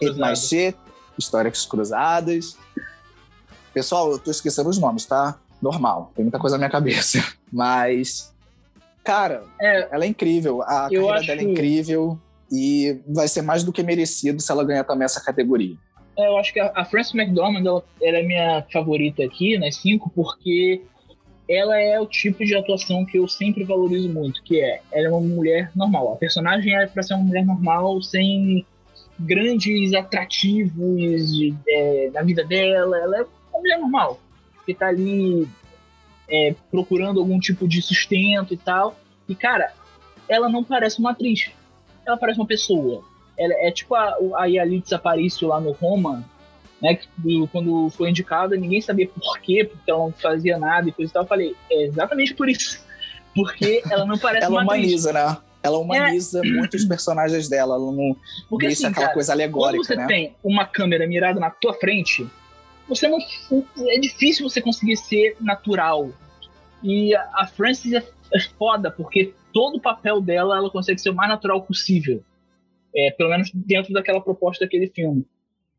Histórias. 0.01 0.47
Shit, 0.47 0.77
Histórias 1.17 1.65
Cruzadas. 1.65 2.57
Pessoal, 3.73 4.11
eu 4.11 4.19
tô 4.19 4.31
esquecendo 4.31 4.69
os 4.69 4.77
nomes, 4.77 5.05
tá? 5.05 5.37
Normal, 5.61 6.11
tem 6.15 6.23
muita 6.25 6.39
coisa 6.39 6.55
na 6.55 6.59
minha 6.59 6.69
cabeça. 6.69 7.23
Mas, 7.51 8.33
cara, 9.03 9.43
É. 9.61 9.87
ela 9.93 10.03
é 10.03 10.07
incrível. 10.07 10.61
A 10.61 10.83
carreira 10.83 11.13
acho- 11.15 11.27
dela 11.27 11.41
é 11.41 11.43
incrível 11.43 12.19
e 12.51 12.99
vai 13.07 13.27
ser 13.27 13.41
mais 13.41 13.63
do 13.63 13.71
que 13.71 13.81
merecido 13.81 14.41
se 14.41 14.51
ela 14.51 14.63
ganhar 14.63 14.83
também 14.83 15.05
essa 15.05 15.21
categoria. 15.21 15.75
É, 16.17 16.27
eu 16.27 16.37
acho 16.37 16.53
que 16.53 16.59
a, 16.59 16.71
a 16.75 16.85
Frances 16.85 17.13
McDormand 17.13 17.65
ela, 17.65 17.83
ela 18.01 18.17
é 18.17 18.23
minha 18.23 18.65
favorita 18.71 19.23
aqui 19.23 19.57
nas 19.57 19.75
cinco 19.75 20.09
porque 20.15 20.81
ela 21.49 21.79
é 21.79 21.99
o 21.99 22.05
tipo 22.05 22.43
de 22.43 22.55
atuação 22.55 23.05
que 23.05 23.19
eu 23.19 23.27
sempre 23.27 23.63
valorizo 23.63 24.09
muito, 24.09 24.41
que 24.43 24.59
é 24.59 24.81
ela 24.91 25.07
é 25.07 25.09
uma 25.11 25.19
mulher 25.21 25.71
normal. 25.75 26.13
A 26.13 26.15
personagem 26.15 26.75
é 26.75 26.87
para 26.87 27.03
ser 27.03 27.13
uma 27.13 27.23
mulher 27.23 27.45
normal, 27.45 28.01
sem 28.01 28.65
grandes 29.19 29.93
atrativos 29.93 31.31
de- 31.35 31.53
é, 31.67 32.09
na 32.13 32.21
vida 32.23 32.43
dela. 32.43 32.97
Ela 32.97 33.17
é 33.17 33.21
uma 33.51 33.59
mulher 33.59 33.79
normal 33.79 34.19
que 34.65 34.73
tá 34.73 34.87
ali 34.87 35.47
é, 36.27 36.55
procurando 36.71 37.19
algum 37.19 37.39
tipo 37.39 37.67
de 37.67 37.81
sustento 37.81 38.53
e 38.53 38.57
tal. 38.57 38.95
E, 39.29 39.35
cara, 39.35 39.71
ela 40.27 40.49
não 40.49 40.63
parece 40.63 40.99
uma 40.99 41.11
atriz. 41.11 41.51
Ela 42.05 42.17
parece 42.17 42.39
uma 42.39 42.47
pessoa. 42.47 43.03
Ela 43.37 43.53
é 43.55 43.71
tipo 43.71 43.95
a, 43.95 44.15
a 44.37 44.45
Yalitza 44.45 44.95
Aparicio 44.95 45.47
lá 45.47 45.59
no 45.59 45.71
Roma, 45.71 46.23
né? 46.81 46.95
Que, 46.95 47.47
quando 47.51 47.89
foi 47.89 48.09
indicada, 48.09 48.55
ninguém 48.55 48.81
sabia 48.81 49.07
por 49.07 49.39
quê, 49.39 49.63
porque 49.69 49.89
ela 49.89 49.99
não 49.99 50.11
fazia 50.11 50.57
nada 50.57 50.89
e 50.89 50.91
coisa 50.91 51.11
e 51.11 51.13
tal. 51.13 51.23
Eu 51.23 51.27
falei, 51.27 51.55
é 51.69 51.83
exatamente 51.83 52.33
por 52.33 52.49
isso. 52.49 52.83
Porque 53.33 53.81
ela 53.89 54.05
não 54.05 54.17
parece 54.17 54.45
ela 54.47 54.55
uma 54.55 54.63
humaniza, 54.63 55.09
atriz. 55.09 55.35
né? 55.35 55.37
Ela 55.61 55.77
humaniza 55.79 56.41
é. 56.45 56.47
muito 56.47 56.75
os 56.75 56.85
personagens 56.85 57.49
dela. 57.49 57.75
Ela 57.75 57.91
não 57.91 58.15
porque, 58.49 58.67
deixa 58.67 58.83
assim, 58.83 58.91
aquela 58.91 59.07
cara, 59.07 59.13
coisa 59.15 59.33
alegórica, 59.33 59.83
Quando 59.83 59.87
você 59.87 59.95
né? 59.95 60.07
tem 60.07 60.35
uma 60.43 60.65
câmera 60.65 61.07
mirada 61.07 61.39
na 61.39 61.49
tua 61.49 61.73
frente, 61.73 62.27
você 62.87 63.07
não. 63.07 63.17
É 63.87 63.99
difícil 63.99 64.47
você 64.47 64.61
conseguir 64.61 64.95
ser 64.97 65.35
natural. 65.41 66.09
E 66.83 67.15
a, 67.15 67.29
a 67.33 67.47
Frances 67.47 67.93
é, 67.93 68.03
é 68.33 68.39
foda, 68.57 68.91
porque 68.91 69.33
todo 69.51 69.77
o 69.77 69.81
papel 69.81 70.21
dela 70.21 70.55
ela 70.57 70.69
consegue 70.69 71.01
ser 71.01 71.09
o 71.09 71.15
mais 71.15 71.29
natural 71.29 71.61
possível. 71.63 72.23
É, 72.95 73.11
pelo 73.11 73.29
menos 73.29 73.51
dentro 73.53 73.93
daquela 73.93 74.21
proposta 74.21 74.65
daquele 74.65 74.87
filme. 74.87 75.25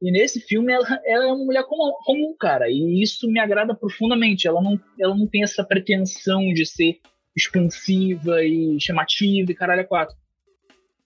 E 0.00 0.10
nesse 0.12 0.40
filme 0.40 0.72
ela, 0.72 0.84
ela 1.06 1.24
é 1.24 1.26
uma 1.28 1.44
mulher 1.44 1.64
comum, 1.64 1.92
comum, 2.04 2.34
cara. 2.38 2.68
E 2.68 3.02
isso 3.02 3.28
me 3.30 3.40
agrada 3.40 3.74
profundamente. 3.74 4.46
Ela 4.46 4.60
não, 4.60 4.78
ela 5.00 5.14
não 5.16 5.26
tem 5.26 5.42
essa 5.42 5.64
pretensão 5.64 6.52
de 6.52 6.66
ser 6.66 7.00
expansiva 7.34 8.42
e 8.44 8.78
chamativa 8.80 9.50
e 9.50 9.54
caralho 9.54 9.80
é 9.80 9.84
quatro. 9.84 10.16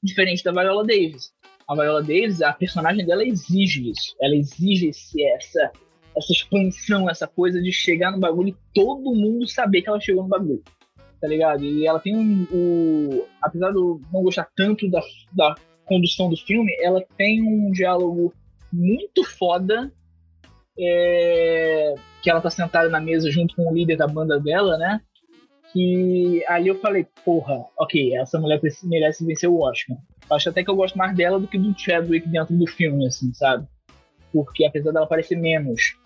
Diferente 0.03 0.43
da 0.43 0.53
Viola 0.53 0.85
Davis. 0.85 1.33
A 1.69 1.75
Viola 1.75 2.03
Davis, 2.03 2.43
a 2.43 2.53
personagem 2.53 3.07
dela 3.07 3.25
exige 3.25 3.91
isso. 3.91 4.17
Ela 4.21 4.35
exige 4.35 4.89
esse, 4.89 5.23
essa, 5.23 5.71
essa 6.17 6.33
expansão, 6.33 7.09
essa 7.09 7.29
coisa 7.29 7.61
de 7.61 7.71
chegar 7.71 8.11
no 8.11 8.19
bagulho 8.19 8.49
e 8.49 8.57
todo 8.75 9.15
mundo 9.15 9.47
saber 9.49 9.83
que 9.83 9.89
ela 9.89 10.01
chegou 10.01 10.25
no 10.25 10.29
bagulho. 10.29 10.63
Tá 11.21 11.29
ligado? 11.29 11.65
E 11.65 11.87
ela 11.87 12.01
tem 12.01 12.17
um. 12.17 12.45
O, 12.51 13.27
apesar 13.43 13.71
de 13.71 13.77
eu 13.77 14.01
não 14.13 14.23
gostar 14.23 14.49
tanto 14.57 14.91
da, 14.91 15.01
da 15.33 15.55
condução 15.91 16.31
do 16.31 16.37
filme, 16.37 16.73
ela 16.81 17.05
tem 17.19 17.43
um 17.43 17.73
diálogo 17.73 18.33
muito 18.73 19.25
foda. 19.25 19.93
É, 20.83 21.95
que 22.23 22.31
ela 22.31 22.41
tá 22.41 22.49
sentada 22.49 22.89
na 22.89 23.01
mesa 23.01 23.31
junto 23.31 23.55
com 23.57 23.71
o 23.71 23.75
líder 23.75 23.97
da 23.97 24.07
banda 24.07 24.39
dela, 24.39 24.79
né? 24.79 25.01
Que 25.73 26.43
ali 26.49 26.69
eu 26.69 26.81
falei, 26.81 27.07
porra, 27.25 27.67
ok, 27.77 28.17
essa 28.17 28.39
mulher 28.39 28.61
merece 28.85 29.27
vencer 29.27 29.51
o 29.51 29.61
Oscar. 29.61 29.97
Acho 30.31 30.49
até 30.49 30.63
que 30.63 30.71
eu 30.71 30.77
gosto 30.77 30.97
mais 30.97 31.15
dela 31.15 31.39
do 31.41 31.49
que 31.49 31.59
do 31.59 31.79
Chadwick 31.79 32.29
dentro 32.29 32.57
do 32.57 32.67
filme, 32.67 33.07
assim, 33.07 33.35
sabe? 33.35 33.67
Porque 34.33 34.65
apesar 34.65 34.93
dela 34.93 35.07
parecer 35.07 35.37
menos. 35.37 35.99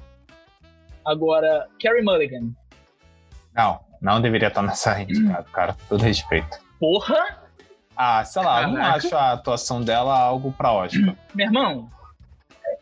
Agora, 1.04 1.68
Carrie 1.80 2.02
Mulligan. 2.02 2.50
Não, 3.54 3.80
não 4.00 4.20
deveria 4.20 4.48
estar 4.48 4.62
nessa 4.62 5.00
indicado, 5.00 5.48
cara. 5.52 5.76
Todo 5.88 6.02
respeito. 6.02 6.58
Porra! 6.80 7.43
Ah, 7.96 8.24
sei 8.24 8.42
lá, 8.42 8.62
eu 8.62 8.68
não 8.68 8.82
acho 8.82 9.14
a 9.14 9.32
atuação 9.32 9.82
dela 9.82 10.18
algo 10.18 10.52
pra 10.52 10.72
Oscar. 10.72 11.16
Meu 11.34 11.46
irmão, 11.46 11.88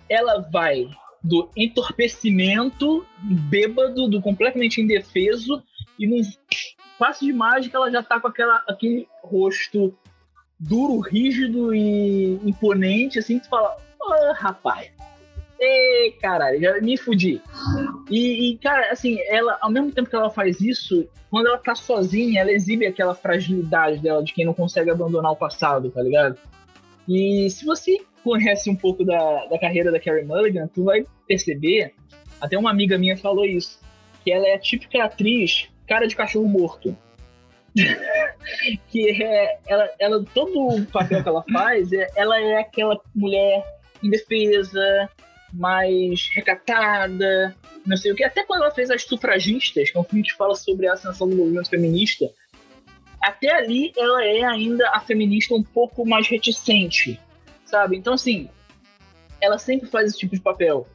ela 0.09 0.41
vai 0.51 0.89
do 1.23 1.49
entorpecimento, 1.57 3.07
bêbado, 3.23 4.09
do 4.09 4.21
completamente 4.21 4.81
indefeso, 4.81 5.63
e 5.99 6.07
num 6.07 6.21
passe 6.99 7.25
de 7.25 7.33
mágica 7.33 7.77
ela 7.77 7.91
já 7.91 8.03
tá 8.03 8.19
com 8.19 8.29
aquela, 8.29 8.63
aquele 8.69 9.09
rosto 9.23 9.97
duro, 10.59 11.01
rígido 11.01 11.75
e 11.75 12.41
imponente, 12.45 13.19
assim, 13.19 13.39
que 13.39 13.45
tu 13.45 13.51
fala, 13.51 13.77
ô 14.01 14.33
rapaz, 14.35 14.91
ei, 15.63 16.13
caralho, 16.13 16.61
já 16.61 16.81
me 16.81 16.97
fudi. 16.97 17.41
E, 18.11 18.51
e, 18.51 18.59
cara, 18.59 18.91
assim, 18.91 19.19
ela, 19.29 19.57
ao 19.61 19.71
mesmo 19.71 19.93
tempo 19.93 20.11
que 20.11 20.17
ela 20.17 20.31
faz 20.31 20.61
isso, 20.61 21.09
quando 21.31 21.47
ela 21.47 21.59
tá 21.59 21.75
sozinha, 21.75 22.41
ela 22.41 22.51
exibe 22.51 22.87
aquela 22.87 23.15
fragilidade 23.15 24.01
dela 24.01 24.23
de 24.23 24.33
quem 24.33 24.45
não 24.45 24.55
consegue 24.55 24.91
abandonar 24.91 25.33
o 25.33 25.37
passado, 25.37 25.91
tá 25.91 26.03
ligado? 26.03 26.37
E 27.09 27.49
se 27.51 27.65
você 27.65 28.01
conhece 28.25 28.69
um 28.69 28.77
pouco 28.77 29.05
da, 29.05 29.47
da 29.47 29.59
carreira 29.59 29.91
da 29.91 30.01
Carrie 30.01 30.25
Mulligan, 30.25 30.69
tu 30.69 30.85
vai 30.85 31.05
perceber, 31.27 31.95
até 32.41 32.59
uma 32.59 32.71
amiga 32.71 32.99
minha 32.99 33.17
falou 33.17 33.45
isso, 33.45 33.81
que 34.25 34.31
ela 34.31 34.47
é 34.47 34.55
a 34.55 34.59
típica 34.59 35.05
atriz 35.05 35.69
cara 35.87 36.07
de 36.07 36.17
cachorro 36.17 36.49
morto. 36.49 36.97
que 38.89 39.23
é, 39.23 39.59
ela, 39.67 39.91
ela, 39.99 40.25
todo 40.35 40.69
o 40.69 40.87
papel 40.87 41.23
que 41.23 41.29
ela 41.29 41.45
faz, 41.53 41.93
é, 41.93 42.07
ela 42.17 42.39
é 42.39 42.59
aquela 42.59 43.01
mulher 43.15 43.65
indefesa, 44.03 45.09
mais 45.53 46.31
recatada, 46.33 47.55
não 47.87 47.97
sei 47.97 48.13
o 48.13 48.15
que. 48.15 48.25
Até 48.25 48.45
quando 48.45 48.63
ela 48.63 48.75
fez 48.75 48.91
As 48.91 49.03
Sufragistas, 49.03 49.91
que 49.91 49.97
é 49.97 50.01
um 50.01 50.05
filme 50.05 50.25
que 50.25 50.35
fala 50.35 50.55
sobre 50.55 50.87
a 50.87 50.95
ascensão 50.95 51.29
do 51.29 51.37
movimento 51.37 51.69
feminista, 51.69 52.31
até 53.21 53.53
ali 53.53 53.93
ela 53.97 54.25
é 54.25 54.43
ainda 54.43 54.89
a 54.91 55.01
feminista 55.01 55.55
um 55.55 55.63
pouco 55.63 56.07
mais 56.07 56.27
reticente, 56.27 57.21
sabe? 57.65 57.97
Então, 57.97 58.15
assim, 58.15 58.49
ela 59.41 59.59
sempre 59.59 59.89
faz 59.89 60.09
esse 60.09 60.19
tipo 60.19 60.35
de 60.35 60.41
papel. 60.41 60.89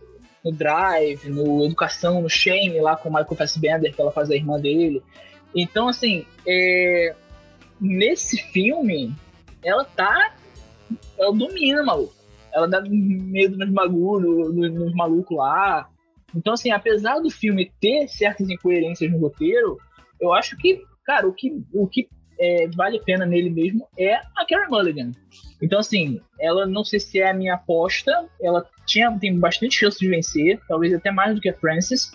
No 0.44 0.52
Drive, 0.52 1.26
no 1.30 1.66
Educação, 1.66 2.22
no 2.22 2.30
Shame, 2.30 2.80
lá 2.80 2.96
com 2.96 3.10
o 3.10 3.14
Michael 3.14 3.36
Fassbender, 3.36 3.94
que 3.94 4.02
ela 4.02 4.12
faz 4.12 4.30
a 4.30 4.36
irmã 4.36 4.60
dele. 4.60 5.02
Então, 5.56 5.88
assim, 5.88 6.26
é... 6.48 7.16
nesse 7.80 8.38
filme, 8.52 9.14
ela 9.64 9.84
tá. 9.84 10.36
Ela 11.18 11.34
domina, 11.34 11.84
maluco. 11.84 12.17
Ela 12.54 12.68
dá 12.68 12.82
medo 12.82 13.58
nos 13.58 13.70
bagulhos, 13.70 14.54
nos, 14.54 14.74
nos 14.74 14.94
malucos 14.94 15.38
lá. 15.38 15.90
Então, 16.36 16.54
assim, 16.54 16.72
apesar 16.72 17.20
do 17.20 17.30
filme 17.30 17.72
ter 17.80 18.08
certas 18.08 18.50
incoerências 18.50 19.12
no 19.12 19.20
roteiro, 19.20 19.78
eu 20.20 20.34
acho 20.34 20.58
que, 20.58 20.84
cara, 21.06 21.28
o 21.28 21.34
que, 21.34 21.64
o 21.74 21.88
que 21.88 22.08
é, 22.40 22.68
vale 22.76 22.98
a 22.98 23.04
pena 23.04 23.26
nele 23.26 23.50
mesmo 23.50 23.88
é 23.98 24.16
a 24.16 24.46
Carrie 24.48 24.70
Mulligan. 24.70 25.12
Então, 25.62 25.80
assim, 25.80 26.22
ela 26.40 26.66
não 26.66 26.84
sei 26.84 27.00
se 27.00 27.20
é 27.20 27.30
a 27.30 27.34
minha 27.34 27.56
aposta, 27.56 28.28
ela 28.42 28.66
tinha, 28.86 29.18
tem 29.18 29.38
bastante 29.40 29.76
chance 29.76 29.98
de 30.00 30.08
vencer, 30.08 30.60
talvez 30.68 30.94
até 30.94 31.12
mais 31.12 31.36
do 31.36 31.42
que 31.42 31.50
a 31.50 31.54
Frances. 31.54 32.12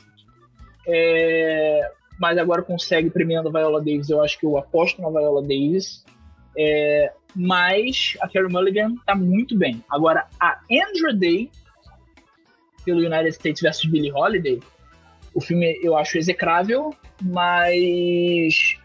É, 0.86 1.90
mas 2.20 2.38
agora 2.38 2.62
consegue 2.62 3.10
premiando 3.10 3.48
a 3.48 3.52
Viola 3.52 3.80
Davis, 3.80 4.10
eu 4.10 4.22
acho 4.22 4.38
que 4.38 4.46
eu 4.46 4.56
aposto 4.56 5.02
na 5.02 5.10
Viola 5.10 5.42
Davis. 5.42 6.04
É, 6.56 7.12
mas 7.34 8.16
a 8.20 8.28
Carrie 8.28 8.52
Mulligan 8.52 8.94
tá 9.06 9.14
muito 9.14 9.56
bem. 9.56 9.82
Agora, 9.90 10.26
a 10.40 10.60
Andrew 10.70 11.16
Day, 11.16 11.50
pelo 12.84 13.00
United 13.00 13.30
States 13.30 13.62
vs 13.62 13.90
Billie 13.90 14.12
Holiday, 14.12 14.60
o 15.34 15.40
filme 15.40 15.78
eu 15.82 15.96
acho 15.96 16.18
execrável, 16.18 16.94
mas 17.22 18.76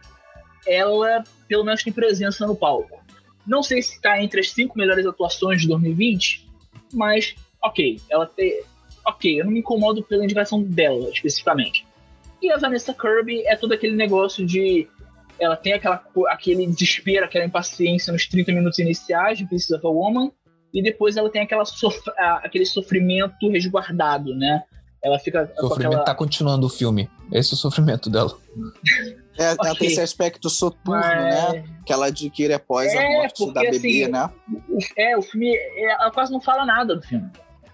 ela 0.66 1.24
pelo 1.48 1.64
menos 1.64 1.84
tem 1.84 1.94
presença 1.94 2.46
no 2.46 2.56
palco. 2.56 3.02
Não 3.46 3.64
sei 3.64 3.82
se 3.82 3.96
está 3.96 4.22
entre 4.22 4.42
as 4.42 4.52
cinco 4.52 4.78
melhores 4.78 5.06
atuações 5.06 5.62
de 5.62 5.68
2020, 5.68 6.48
mas 6.94 7.36
ok, 7.64 8.00
ela 8.10 8.26
tem. 8.26 8.62
Ok, 9.06 9.40
eu 9.40 9.46
não 9.46 9.52
me 9.54 9.60
incomodo 9.60 10.04
pela 10.04 10.24
indicação 10.24 10.62
dela 10.62 11.10
especificamente. 11.10 11.86
E 12.42 12.52
a 12.52 12.58
Vanessa 12.58 12.94
Kirby 12.94 13.46
é 13.48 13.56
todo 13.56 13.74
aquele 13.74 13.96
negócio 13.96 14.46
de. 14.46 14.88
Ela 15.40 15.56
tem 15.56 15.74
aquela, 15.74 16.04
aquele 16.30 16.66
desespero, 16.68 17.26
aquela 17.26 17.46
impaciência 17.46 18.12
nos 18.12 18.28
30 18.28 18.52
minutos 18.52 18.80
iniciais 18.80 19.38
de 19.38 19.46
Pieces 19.46 19.72
of 19.72 19.86
a 19.86 19.90
Woman, 19.90 20.32
e 20.74 20.82
depois 20.82 21.18
ela 21.18 21.30
tem 21.30 21.42
aquela 21.42 21.66
sof 21.66 22.00
aquele 22.44 22.66
sofrimento 22.66 23.50
resguardado, 23.50 24.36
né? 24.36 24.64
Ela 25.04 25.20
fica. 25.20 25.52
O 25.58 25.68
sofrimento 25.68 25.94
aquela... 25.94 26.04
tá 26.04 26.16
continuando 26.16 26.68
o 26.68 26.70
filme. 26.70 27.10
Esse 27.32 27.54
é 27.54 27.56
o 27.56 27.58
sofrimento 27.58 28.10
dela. 28.10 28.36
É, 29.38 29.54
okay. 29.54 29.68
Ela 29.68 29.76
tem 29.76 29.88
esse 29.88 30.02
aspecto 30.02 30.50
soturno, 30.50 31.00
Mas... 31.00 31.54
né? 31.54 31.64
Que 31.86 31.94
ela 31.94 32.08
adquire 32.08 32.54
após 32.54 32.94
é, 32.94 32.98
a 32.98 33.22
morte 33.22 33.54
da 33.54 33.62
bebê, 33.62 33.78
assim, 33.78 34.08
né? 34.08 34.30
O, 34.70 34.80
é, 34.98 35.18
o 35.18 35.22
filme. 35.22 35.56
Ela 35.78 36.12
quase 36.12 36.32
não 36.32 36.42
fala 36.42 36.66
nada 36.66 36.96
do 36.96 37.02
filme. 37.02 37.30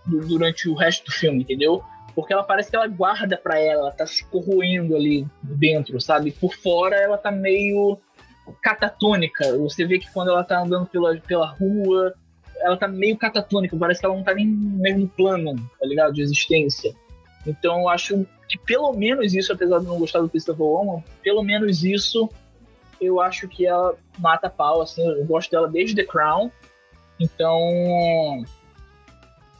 Durante 0.05 0.67
o 0.67 0.75
resto 0.75 1.05
do 1.05 1.11
filme, 1.11 1.43
entendeu? 1.43 1.81
Porque 2.15 2.33
ela 2.33 2.43
parece 2.43 2.69
que 2.69 2.75
ela 2.75 2.87
guarda 2.87 3.37
pra 3.37 3.59
ela, 3.59 3.83
ela 3.83 3.91
tá 3.91 4.05
se 4.05 4.23
corroendo 4.25 4.95
ali 4.95 5.25
dentro, 5.41 5.99
sabe? 5.99 6.31
Por 6.31 6.53
fora 6.53 6.95
ela 6.95 7.17
tá 7.17 7.31
meio 7.31 7.97
catatônica. 8.61 9.57
Você 9.57 9.85
vê 9.85 9.99
que 9.99 10.11
quando 10.11 10.29
ela 10.29 10.43
tá 10.43 10.61
andando 10.61 10.85
pela, 10.85 11.15
pela 11.17 11.47
rua, 11.47 12.13
ela 12.59 12.77
tá 12.77 12.87
meio 12.87 13.17
catatônica, 13.17 13.75
parece 13.77 13.99
que 13.99 14.05
ela 14.05 14.15
não 14.15 14.23
tá 14.23 14.33
nem 14.33 14.47
no 14.47 14.79
mesmo 14.79 15.07
plano, 15.09 15.55
tá 15.79 15.85
ligado? 15.85 16.13
De 16.13 16.21
existência. 16.21 16.93
Então 17.45 17.81
eu 17.81 17.89
acho 17.89 18.25
que 18.47 18.57
pelo 18.59 18.93
menos 18.93 19.33
isso, 19.33 19.51
apesar 19.51 19.79
de 19.79 19.85
não 19.85 19.99
gostar 19.99 20.19
do 20.19 20.29
Christopher 20.29 20.65
Woman, 20.65 21.03
pelo 21.21 21.43
menos 21.43 21.83
isso 21.83 22.29
eu 23.01 23.19
acho 23.19 23.47
que 23.47 23.65
ela 23.65 23.95
mata 24.17 24.49
pau, 24.49 24.81
assim, 24.81 25.05
eu 25.05 25.25
gosto 25.25 25.51
dela 25.51 25.67
desde 25.67 25.95
The 25.95 26.05
Crown. 26.05 26.51
Então 27.19 28.45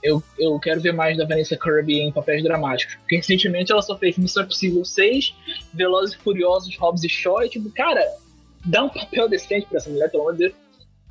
eu, 0.04 0.22
eu 0.38 0.60
quero 0.60 0.82
ver 0.82 0.94
mais 0.94 1.18
da 1.18 1.26
Vanessa 1.26 1.58
Kirby 1.58 2.02
em 2.02 2.12
papéis 2.12 2.44
dramáticos. 2.44 2.96
Porque 2.98 3.16
recentemente 3.16 3.72
ela 3.72 3.82
só 3.82 3.98
fez 3.98 4.18
Missão 4.18 4.44
Impossível 4.44 4.84
6, 4.84 5.34
Velozes 5.74 6.16
e 6.16 6.18
Furiosos, 6.20 6.76
Hobbs 6.78 7.04
e 7.04 7.10
Shaw, 7.10 7.44
e 7.44 7.50
tipo, 7.50 7.72
cara, 7.72 8.06
dá 8.66 8.84
um 8.84 8.90
papel 8.94 9.30
decente 9.30 9.66
pra 9.68 9.78
essa 9.78 9.90
mulher, 9.90 10.12
pelo 10.12 10.24
amor 10.24 10.34
de 10.34 10.40
Deus. 10.40 10.54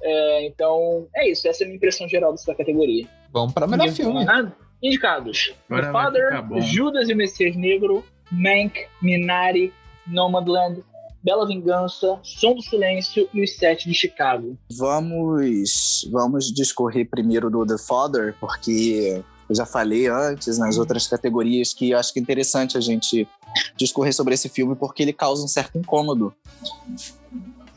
É, 0.02 0.46
então, 0.46 1.06
é 1.16 1.30
isso. 1.30 1.48
Essa 1.48 1.62
é 1.62 1.64
a 1.64 1.68
minha 1.68 1.76
impressão 1.76 2.08
geral 2.08 2.32
dessa 2.32 2.54
categoria. 2.54 3.06
Vamos 3.32 3.54
pra 3.54 3.66
melhor 3.66 3.88
filme. 3.88 4.24
Nada? 4.24 4.54
Indicados: 4.82 5.54
Agora 5.70 5.86
The 5.86 5.92
Father, 5.92 6.62
Judas 6.62 7.08
e 7.08 7.12
o 7.12 7.16
Messias 7.16 7.56
Negro, 7.56 8.04
Mank, 8.30 8.86
Minari, 9.00 9.72
Nomadland, 10.06 10.82
Bela 11.22 11.46
Vingança, 11.46 12.18
Som 12.22 12.54
do 12.54 12.62
Silêncio 12.62 13.28
e 13.32 13.42
os 13.42 13.56
Sete 13.56 13.88
de 13.88 13.94
Chicago. 13.94 14.56
Vamos, 14.76 16.08
vamos 16.10 16.52
discorrer 16.52 17.08
primeiro 17.08 17.48
do 17.48 17.64
The 17.64 17.78
Father, 17.78 18.34
porque 18.40 19.22
eu 19.48 19.54
já 19.54 19.64
falei 19.64 20.08
antes 20.08 20.58
nas 20.58 20.78
outras 20.78 21.06
categorias 21.06 21.72
que 21.72 21.90
eu 21.90 21.98
acho 21.98 22.12
que 22.12 22.18
é 22.18 22.22
interessante 22.22 22.76
a 22.76 22.80
gente 22.80 23.28
discorrer 23.76 24.14
sobre 24.14 24.34
esse 24.34 24.48
filme 24.48 24.74
porque 24.74 25.02
ele 25.02 25.12
causa 25.12 25.44
um 25.44 25.48
certo 25.48 25.78
incômodo. 25.78 26.34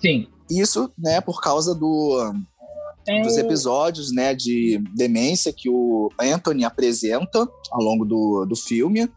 Sim. 0.02 0.28
Isso, 0.50 0.92
né, 0.98 1.20
por 1.22 1.42
causa 1.42 1.74
do, 1.76 2.34
É 3.08 3.22
dos 3.22 3.38
episódios, 3.38 4.14
né, 4.14 4.34
de 4.34 4.82
demência 4.96 5.52
que 5.52 5.70
o 5.70 6.10
Anthony 6.20 6.64
apresenta 6.64 7.48
ao 7.72 7.82
longo 7.82 8.06
do, 8.06 8.46
do 8.46 8.56
filme. 8.56 9.10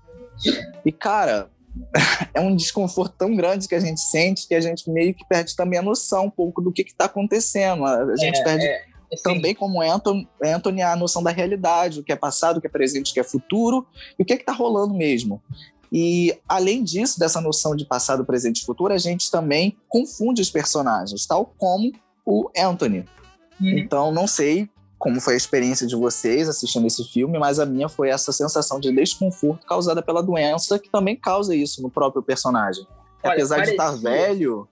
E, 0.84 0.92
cara, 0.92 1.50
é 2.34 2.40
um 2.40 2.54
desconforto 2.54 3.14
tão 3.16 3.34
grande 3.34 3.68
que 3.68 3.74
a 3.74 3.80
gente 3.80 4.00
sente 4.00 4.46
que 4.46 4.54
a 4.54 4.60
gente 4.60 4.90
meio 4.90 5.14
que 5.14 5.24
perde 5.26 5.54
também 5.56 5.78
a 5.78 5.82
noção 5.82 6.26
um 6.26 6.30
pouco 6.30 6.60
do 6.60 6.72
que 6.72 6.82
está 6.82 7.06
acontecendo. 7.06 7.84
A 7.84 8.02
a 8.02 8.16
gente 8.16 8.38
é, 8.38 8.44
perde 8.44 8.66
é, 8.66 8.84
assim, 9.12 9.22
também 9.22 9.54
como 9.54 9.80
Anthony, 9.80 10.28
Anthony 10.42 10.82
a 10.82 10.96
noção 10.96 11.22
da 11.22 11.30
realidade, 11.30 12.00
o 12.00 12.04
que 12.04 12.12
é 12.12 12.16
passado, 12.16 12.58
o 12.58 12.60
que 12.60 12.66
é 12.66 12.70
presente, 12.70 13.10
o 13.10 13.14
que 13.14 13.20
é 13.20 13.24
futuro 13.24 13.86
e 14.18 14.22
o 14.22 14.26
que 14.26 14.32
é 14.32 14.36
está 14.36 14.52
rolando 14.52 14.94
mesmo. 14.94 15.42
E 15.90 16.38
além 16.46 16.84
disso, 16.84 17.18
dessa 17.18 17.40
noção 17.40 17.74
de 17.74 17.86
passado, 17.86 18.24
presente 18.24 18.62
e 18.62 18.66
futuro, 18.66 18.92
a 18.92 18.98
gente 18.98 19.30
também 19.30 19.76
confunde 19.88 20.42
os 20.42 20.50
personagens, 20.50 21.26
tal 21.26 21.46
como 21.56 21.92
o 22.26 22.50
Anthony. 22.56 23.06
uhum. 23.60 23.78
Então, 23.78 24.12
não 24.12 24.26
sei 24.26 24.68
como 24.98 25.20
foi 25.20 25.34
a 25.34 25.36
experiência 25.36 25.86
de 25.86 25.94
vocês 25.94 26.48
assistindo 26.48 26.86
esse 26.86 27.04
filme, 27.04 27.38
mas 27.38 27.60
a 27.60 27.66
minha 27.66 27.88
foi 27.88 28.10
essa 28.10 28.32
sensação 28.32 28.80
de 28.80 28.92
desconforto 28.92 29.64
causada 29.64 30.02
pela 30.02 30.22
doença, 30.22 30.78
que 30.78 30.90
também 30.90 31.14
causa 31.14 31.54
isso 31.54 31.80
no 31.80 31.88
próprio 31.90 32.22
personagem. 32.22 32.84
Olha, 33.22 33.34
Apesar 33.34 33.62
de 33.64 33.70
estar 33.70 33.86
parecia- 33.86 34.10
velho, 34.10 34.68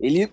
ele. 0.00 0.32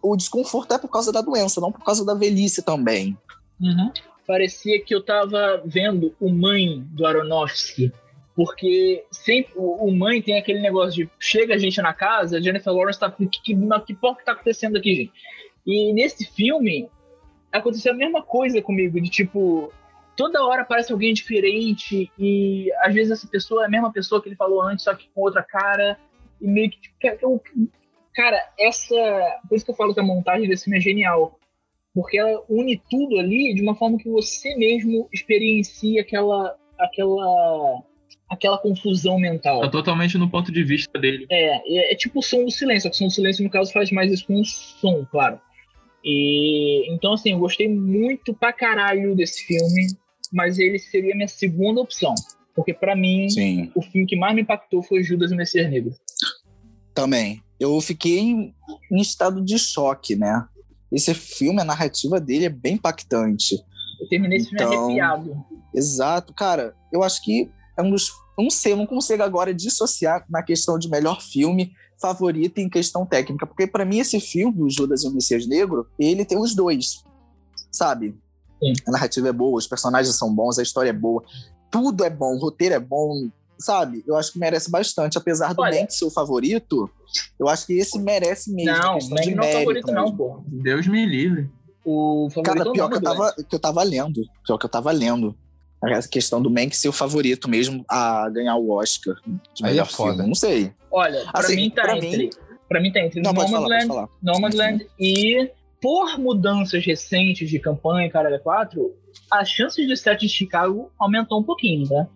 O 0.00 0.16
desconforto 0.16 0.72
é 0.72 0.78
por 0.78 0.88
causa 0.88 1.10
da 1.10 1.20
doença, 1.20 1.60
não 1.60 1.72
por 1.72 1.84
causa 1.84 2.04
da 2.04 2.14
velhice 2.14 2.62
também. 2.62 3.18
Uhum. 3.60 3.90
Parecia 4.26 4.80
que 4.80 4.94
eu 4.94 5.04
tava 5.04 5.60
vendo 5.64 6.14
o 6.20 6.30
Mãe 6.30 6.80
do 6.90 7.04
Aronofsky. 7.04 7.92
Porque 8.36 9.04
sempre 9.10 9.52
o, 9.56 9.90
Mãe 9.90 10.20
tem 10.20 10.36
aquele 10.36 10.60
negócio 10.60 10.92
de 10.92 11.10
chega 11.18 11.54
a 11.54 11.58
gente 11.58 11.80
na 11.80 11.94
casa, 11.94 12.36
a 12.36 12.40
Jennifer 12.40 12.70
Lawrence 12.72 13.00
tá. 13.00 13.10
Que, 13.10 13.26
que, 13.26 13.54
que 13.86 13.94
porra 13.94 14.16
que 14.18 14.24
tá 14.24 14.32
acontecendo 14.32 14.76
aqui, 14.76 14.94
gente? 14.94 15.12
E 15.66 15.92
nesse 15.94 16.26
filme 16.26 16.88
aconteceu 17.52 17.92
a 17.92 17.96
mesma 17.96 18.22
coisa 18.22 18.60
comigo, 18.62 19.00
de 19.00 19.10
tipo. 19.10 19.72
Toda 20.16 20.42
hora 20.46 20.62
aparece 20.62 20.90
alguém 20.92 21.12
diferente 21.12 22.10
e 22.18 22.72
às 22.80 22.94
vezes 22.94 23.12
essa 23.12 23.28
pessoa 23.28 23.64
é 23.64 23.66
a 23.66 23.68
mesma 23.70 23.92
pessoa 23.92 24.22
que 24.22 24.30
ele 24.30 24.36
falou 24.36 24.62
antes, 24.62 24.84
só 24.84 24.94
que 24.94 25.10
com 25.14 25.20
outra 25.20 25.42
cara. 25.42 25.98
E 26.40 26.46
meio 26.46 26.70
que. 26.70 26.80
tipo, 26.80 27.42
Cara, 28.14 28.40
essa. 28.58 28.94
Por 29.46 29.56
isso 29.56 29.64
que 29.64 29.70
eu 29.70 29.76
falo 29.76 29.92
que 29.92 30.00
a 30.00 30.02
montagem 30.02 30.48
desse 30.48 30.64
filme 30.64 30.78
é 30.78 30.80
genial 30.80 31.38
porque 31.96 32.18
ela 32.18 32.44
une 32.50 32.78
tudo 32.90 33.18
ali 33.18 33.54
de 33.54 33.62
uma 33.62 33.74
forma 33.74 33.96
que 33.96 34.10
você 34.10 34.54
mesmo 34.54 35.08
experiencia 35.10 36.02
aquela 36.02 36.54
aquela 36.78 37.82
aquela 38.28 38.58
confusão 38.58 39.18
mental. 39.18 39.62
Tá 39.62 39.70
totalmente 39.70 40.18
no 40.18 40.28
ponto 40.28 40.52
de 40.52 40.62
vista 40.62 40.98
dele. 40.98 41.26
É, 41.30 41.56
é, 41.56 41.92
é 41.92 41.96
tipo 41.96 42.18
o 42.18 42.22
som 42.22 42.44
do 42.44 42.50
silêncio, 42.50 42.82
só 42.82 42.90
que 42.90 42.96
o 42.96 42.98
som 42.98 43.06
do 43.06 43.12
silêncio 43.12 43.42
no 43.42 43.50
caso 43.50 43.72
faz 43.72 43.90
mais 43.90 44.12
isso 44.12 44.26
com 44.26 44.38
o 44.38 44.44
som, 44.44 45.06
claro. 45.10 45.40
E 46.08 46.88
então 46.94 47.14
assim, 47.14 47.32
eu 47.32 47.38
gostei 47.40 47.68
muito 47.68 48.32
pra 48.32 48.52
caralho 48.52 49.16
desse 49.16 49.42
filme, 49.44 49.88
mas 50.32 50.56
ele 50.56 50.78
seria 50.78 51.16
minha 51.16 51.26
segunda 51.26 51.80
opção, 51.80 52.14
porque 52.54 52.72
pra 52.72 52.94
mim 52.94 53.28
Sim. 53.28 53.72
o 53.74 53.82
filme 53.82 54.06
que 54.06 54.14
mais 54.14 54.32
me 54.34 54.42
impactou 54.42 54.82
foi 54.84 55.02
Judas 55.02 55.32
e 55.32 55.34
o 55.34 55.36
Messias 55.36 55.68
Negro. 55.68 55.92
Também. 56.94 57.42
Eu 57.58 57.80
fiquei 57.80 58.18
em, 58.20 58.54
em 58.92 59.00
estado 59.00 59.42
de 59.44 59.58
choque, 59.58 60.14
né? 60.14 60.46
Esse 60.92 61.12
filme, 61.12 61.60
a 61.60 61.64
narrativa 61.64 62.20
dele 62.20 62.44
é 62.44 62.50
bem 62.50 62.74
impactante. 62.74 63.56
Eu 64.00 64.08
terminei 64.08 64.38
esse 64.38 64.48
filme 64.50 64.64
Então- 64.64 64.84
arrepiado. 64.84 65.44
Exato, 65.74 66.32
cara. 66.32 66.74
Eu 66.92 67.02
acho 67.02 67.22
que 67.22 67.50
é 67.76 67.82
um 67.82 67.90
dos. 67.90 68.10
Não 68.38 68.48
sei, 68.50 68.72
eu 68.72 68.76
não 68.76 68.86
consigo 68.86 69.22
agora 69.22 69.52
dissociar 69.52 70.24
na 70.28 70.42
questão 70.42 70.78
de 70.78 70.88
melhor 70.88 71.20
filme 71.20 71.72
favorito 72.00 72.58
em 72.58 72.68
questão 72.68 73.06
técnica, 73.06 73.46
porque 73.46 73.66
pra 73.66 73.84
mim 73.84 73.98
esse 73.98 74.20
filme, 74.20 74.62
o 74.62 74.70
Judas 74.70 75.02
e 75.04 75.08
o 75.08 75.10
Messias 75.12 75.46
Negro, 75.46 75.86
ele 75.98 76.24
tem 76.24 76.38
os 76.38 76.54
dois, 76.54 77.02
sabe? 77.70 78.14
Sim. 78.62 78.72
A 78.86 78.90
narrativa 78.90 79.28
é 79.28 79.32
boa, 79.32 79.58
os 79.58 79.66
personagens 79.66 80.14
são 80.16 80.34
bons, 80.34 80.58
a 80.58 80.62
história 80.62 80.90
é 80.90 80.92
boa, 80.92 81.22
tudo 81.70 82.04
é 82.04 82.10
bom, 82.10 82.34
o 82.34 82.38
roteiro 82.38 82.74
é 82.74 82.80
bom, 82.80 83.28
sabe? 83.58 84.02
Eu 84.06 84.16
acho 84.16 84.32
que 84.32 84.38
merece 84.38 84.70
bastante, 84.70 85.16
apesar 85.18 85.54
do 85.54 85.62
Olha- 85.62 85.80
Mank 85.80 85.92
ser 85.94 86.04
o 86.04 86.10
favorito, 86.10 86.88
eu 87.38 87.48
acho 87.48 87.66
que 87.66 87.74
esse 87.74 87.98
merece 87.98 88.52
mesmo. 88.52 88.72
Não, 88.76 88.98
de 88.98 89.34
não 89.34 89.44
é 89.44 89.52
favorito 89.52 89.92
não, 89.92 90.02
mesmo. 90.04 90.16
pô. 90.16 90.40
Deus 90.46 90.86
me 90.86 91.04
livre. 91.06 91.50
O 91.84 92.28
favorito 92.30 92.42
Cara, 92.56 92.66
é 92.66 92.70
o 92.70 92.72
pior 92.72 92.88
que 92.88 92.96
eu, 92.96 93.02
tava, 93.02 93.32
que 93.48 93.54
eu 93.54 93.58
tava 93.60 93.82
lendo. 93.84 94.20
Pior 94.44 94.58
que 94.58 94.66
eu 94.66 94.70
tava 94.70 94.90
lendo. 94.90 95.34
Essa 95.84 96.08
questão 96.08 96.42
do 96.42 96.50
Mank 96.50 96.74
ser 96.76 96.88
o 96.88 96.92
favorito 96.92 97.48
mesmo 97.48 97.84
a 97.88 98.28
ganhar 98.30 98.56
o 98.56 98.70
Oscar 98.70 99.14
de 99.54 99.62
Aí 99.64 99.68
é 99.68 99.72
melhor 99.72 99.86
foda. 99.88 100.14
filme. 100.14 100.26
Não 100.28 100.34
sei. 100.34 100.72
Olha, 100.96 101.20
pra 101.30 101.40
Assim, 101.40 101.56
mim 101.56 101.68
tá 101.70 101.82
pra 101.82 101.98
entre. 101.98 102.30
Pra 102.66 102.80
mim 102.80 102.90
tá 102.90 103.00
entre 103.00 103.20
Não, 103.20 103.34
falar, 103.34 103.50
Nomadland, 103.50 103.86
falar. 103.86 104.08
Nomadland 104.22 104.86
e 104.98 105.50
por 105.78 106.18
mudanças 106.18 106.84
recentes 106.86 107.50
de 107.50 107.58
campanha, 107.58 108.10
cara, 108.10 108.38
4, 108.38 108.96
as 109.30 109.46
chances 109.46 109.86
de 109.86 109.94
set 109.94 110.20
de 110.20 110.28
Chicago 110.30 110.90
aumentou 110.98 111.38
um 111.38 111.42
pouquinho, 111.42 111.86
tá? 111.86 112.08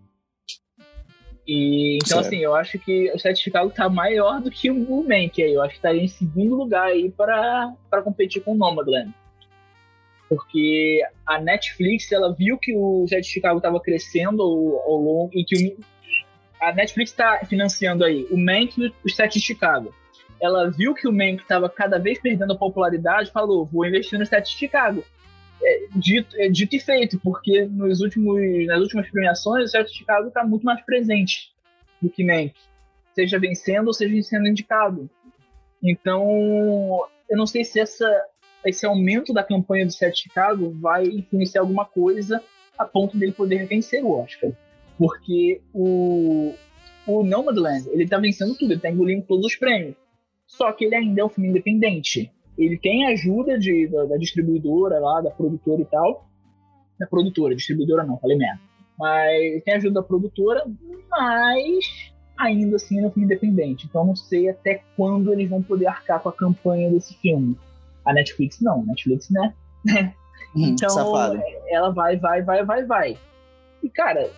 E 1.46 1.96
então, 1.96 2.06
Certo. 2.22 2.26
assim, 2.26 2.38
eu 2.38 2.54
acho 2.54 2.78
que 2.78 3.12
o 3.12 3.18
set 3.18 3.36
de 3.36 3.42
Chicago 3.42 3.70
tá 3.70 3.86
maior 3.90 4.40
do 4.40 4.50
que 4.50 4.70
o 4.70 5.02
Mank 5.06 5.42
aí. 5.42 5.52
Eu 5.52 5.60
acho 5.60 5.72
que 5.72 5.78
estaria 5.78 6.02
em 6.02 6.08
segundo 6.08 6.54
lugar 6.56 6.86
aí 6.86 7.10
para 7.10 7.74
para 7.90 8.00
competir 8.02 8.42
com 8.42 8.52
o 8.52 8.56
Nomadland. 8.56 9.12
Porque 10.26 11.02
a 11.26 11.38
Netflix, 11.38 12.10
ela 12.12 12.32
viu 12.32 12.56
que 12.56 12.74
o 12.74 13.06
set 13.08 13.22
de 13.22 13.28
Chicago 13.28 13.60
tava 13.60 13.78
crescendo 13.80 14.42
ao, 14.42 14.90
ao 14.90 14.96
longo 14.96 15.30
e 15.34 15.44
que 15.44 15.56
o, 15.56 15.84
a 16.60 16.72
Netflix 16.72 17.10
está 17.10 17.40
financiando 17.46 18.04
aí 18.04 18.26
o 18.30 18.36
Mank 18.36 18.80
e 18.80 18.92
o 19.04 19.08
set 19.08 19.34
de 19.34 19.40
Chicago. 19.40 19.94
Ela 20.40 20.70
viu 20.70 20.94
que 20.94 21.08
o 21.08 21.12
Mank 21.12 21.42
estava 21.42 21.68
cada 21.68 21.98
vez 21.98 22.20
perdendo 22.20 22.56
popularidade, 22.56 23.30
falou: 23.30 23.64
vou 23.64 23.86
investir 23.86 24.18
no 24.18 24.26
set 24.26 24.44
de 24.44 24.56
Chicago. 24.56 25.04
É, 25.62 25.86
dito, 25.94 26.36
é, 26.38 26.48
dito 26.48 26.76
e 26.76 26.80
feito, 26.80 27.18
porque 27.20 27.66
nos 27.66 28.00
últimos, 28.00 28.66
nas 28.66 28.80
últimas 28.80 29.10
premiações, 29.10 29.64
o 29.64 29.68
set 29.68 29.86
de 29.86 29.98
Chicago 29.98 30.28
está 30.28 30.44
muito 30.44 30.64
mais 30.64 30.82
presente 30.82 31.52
do 32.00 32.08
que 32.08 32.24
Mank. 32.24 32.54
Seja 33.14 33.38
vencendo 33.38 33.88
ou 33.88 33.92
seja 33.92 34.22
sendo 34.22 34.48
indicado. 34.48 35.10
Então, 35.82 37.06
eu 37.28 37.36
não 37.36 37.46
sei 37.46 37.64
se 37.64 37.80
essa, 37.80 38.24
esse 38.64 38.86
aumento 38.86 39.32
da 39.32 39.42
campanha 39.42 39.86
do 39.86 39.92
set 39.92 40.14
de 40.14 40.22
Chicago 40.22 40.70
vai 40.78 41.04
influenciar 41.04 41.60
alguma 41.62 41.84
coisa 41.84 42.42
a 42.78 42.84
ponto 42.84 43.16
dele 43.16 43.32
poder 43.32 43.66
vencer 43.66 44.02
o 44.02 44.12
Oscar. 44.18 44.52
Porque 45.00 45.62
o, 45.72 46.52
o 47.06 47.22
Nomadland, 47.22 47.88
ele 47.88 48.06
tá 48.06 48.18
vencendo 48.18 48.54
tudo, 48.54 48.74
ele 48.74 48.80
tá 48.80 48.90
engolindo 48.90 49.24
todos 49.26 49.46
os 49.46 49.56
prêmios. 49.56 49.96
Só 50.46 50.70
que 50.72 50.84
ele 50.84 50.94
ainda 50.94 51.22
é 51.22 51.24
um 51.24 51.28
filme 51.30 51.48
independente. 51.48 52.30
Ele 52.58 52.76
tem 52.76 53.06
ajuda 53.06 53.58
de, 53.58 53.88
da, 53.88 54.04
da 54.04 54.18
distribuidora 54.18 54.98
lá, 54.98 55.22
da 55.22 55.30
produtora 55.30 55.80
e 55.80 55.86
tal. 55.86 56.28
Da 56.98 57.06
produtora, 57.06 57.56
distribuidora 57.56 58.04
não, 58.04 58.18
falei 58.18 58.36
merda. 58.36 58.60
Mas 58.98 59.64
tem 59.64 59.72
ajuda 59.72 60.02
da 60.02 60.06
produtora, 60.06 60.66
mas 61.10 62.12
ainda 62.38 62.76
assim 62.76 63.00
é 63.00 63.06
um 63.06 63.10
filme 63.10 63.24
independente. 63.24 63.86
Então 63.86 64.04
não 64.04 64.14
sei 64.14 64.50
até 64.50 64.82
quando 64.98 65.32
eles 65.32 65.48
vão 65.48 65.62
poder 65.62 65.86
arcar 65.86 66.20
com 66.20 66.28
a 66.28 66.34
campanha 66.34 66.90
desse 66.90 67.14
filme. 67.14 67.56
A 68.04 68.12
Netflix 68.12 68.60
não, 68.60 68.82
a 68.82 68.84
Netflix, 68.84 69.30
né? 69.30 69.54
Hum, 70.52 70.70
Então, 70.70 71.14
ela 71.68 71.90
vai, 71.90 72.16
vai, 72.16 72.42
vai, 72.42 72.64
vai, 72.64 72.84
vai. 72.84 73.18
E, 73.84 73.88
cara, 73.88 74.28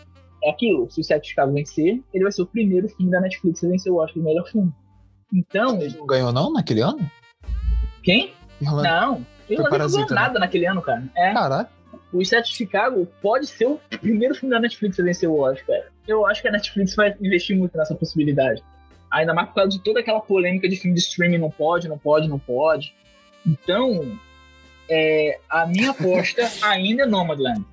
é 0.45 0.51
aquilo. 0.51 0.91
Se 0.91 1.01
o 1.01 1.05
Sete 1.05 1.29
Chicago 1.31 1.53
vencer, 1.53 2.01
ele 2.13 2.23
vai 2.25 2.33
ser 2.33 2.43
o 2.43 2.47
primeiro 2.47 2.89
filme 2.89 3.11
da 3.11 3.21
Netflix 3.21 3.63
a 3.65 3.69
vencer 3.69 3.93
o 3.93 3.97
Oscar 3.97 4.15
de 4.15 4.29
melhor 4.29 4.47
filme. 4.49 4.73
Então, 5.35 5.81
Ele 5.81 5.97
não 5.97 6.07
ganhou, 6.07 6.33
não, 6.33 6.53
naquele 6.53 6.81
ano? 6.83 7.11
quem? 8.03 8.33
Irlanda- 8.61 8.91
Não. 8.91 9.27
Ele 9.49 9.63
não 9.63 9.71
ganhou 9.71 9.89
né? 10.01 10.07
nada 10.11 10.39
naquele 10.39 10.67
ano, 10.67 10.81
cara. 10.83 11.05
É, 11.17 11.33
Caralho. 11.33 11.69
o 12.13 12.25
Sete 12.25 12.51
de 12.51 12.57
Chicago 12.57 13.07
pode 13.21 13.47
ser 13.47 13.67
o 13.67 13.81
primeiro 14.01 14.35
filme 14.35 14.55
da 14.55 14.61
Netflix 14.61 14.99
a 14.99 15.03
vencer 15.03 15.29
o 15.29 15.39
Oscar. 15.41 15.77
Eu 16.07 16.27
acho 16.27 16.43
que 16.43 16.49
a 16.49 16.53
Netflix 16.53 16.95
vai 16.95 17.15
investir 17.21 17.57
muito 17.57 17.77
nessa 17.77 17.95
possibilidade. 17.95 18.63
Ainda 19.11 19.35
mais 19.35 19.49
por 19.49 19.55
causa 19.57 19.71
de 19.71 19.81
toda 19.83 20.01
aquela 20.01 20.21
polêmica 20.21 20.69
de 20.69 20.77
filme 20.77 20.95
de 20.95 21.01
streaming 21.03 21.39
não 21.39 21.51
pode, 21.51 21.89
não 21.89 21.99
pode, 21.99 22.29
não 22.29 22.39
pode. 22.39 22.95
Então, 23.47 24.17
é, 24.89 25.39
a 25.51 25.67
minha 25.67 25.91
aposta 25.91 26.43
ainda 26.63 27.03
é 27.03 27.07
Nomadland. 27.07 27.65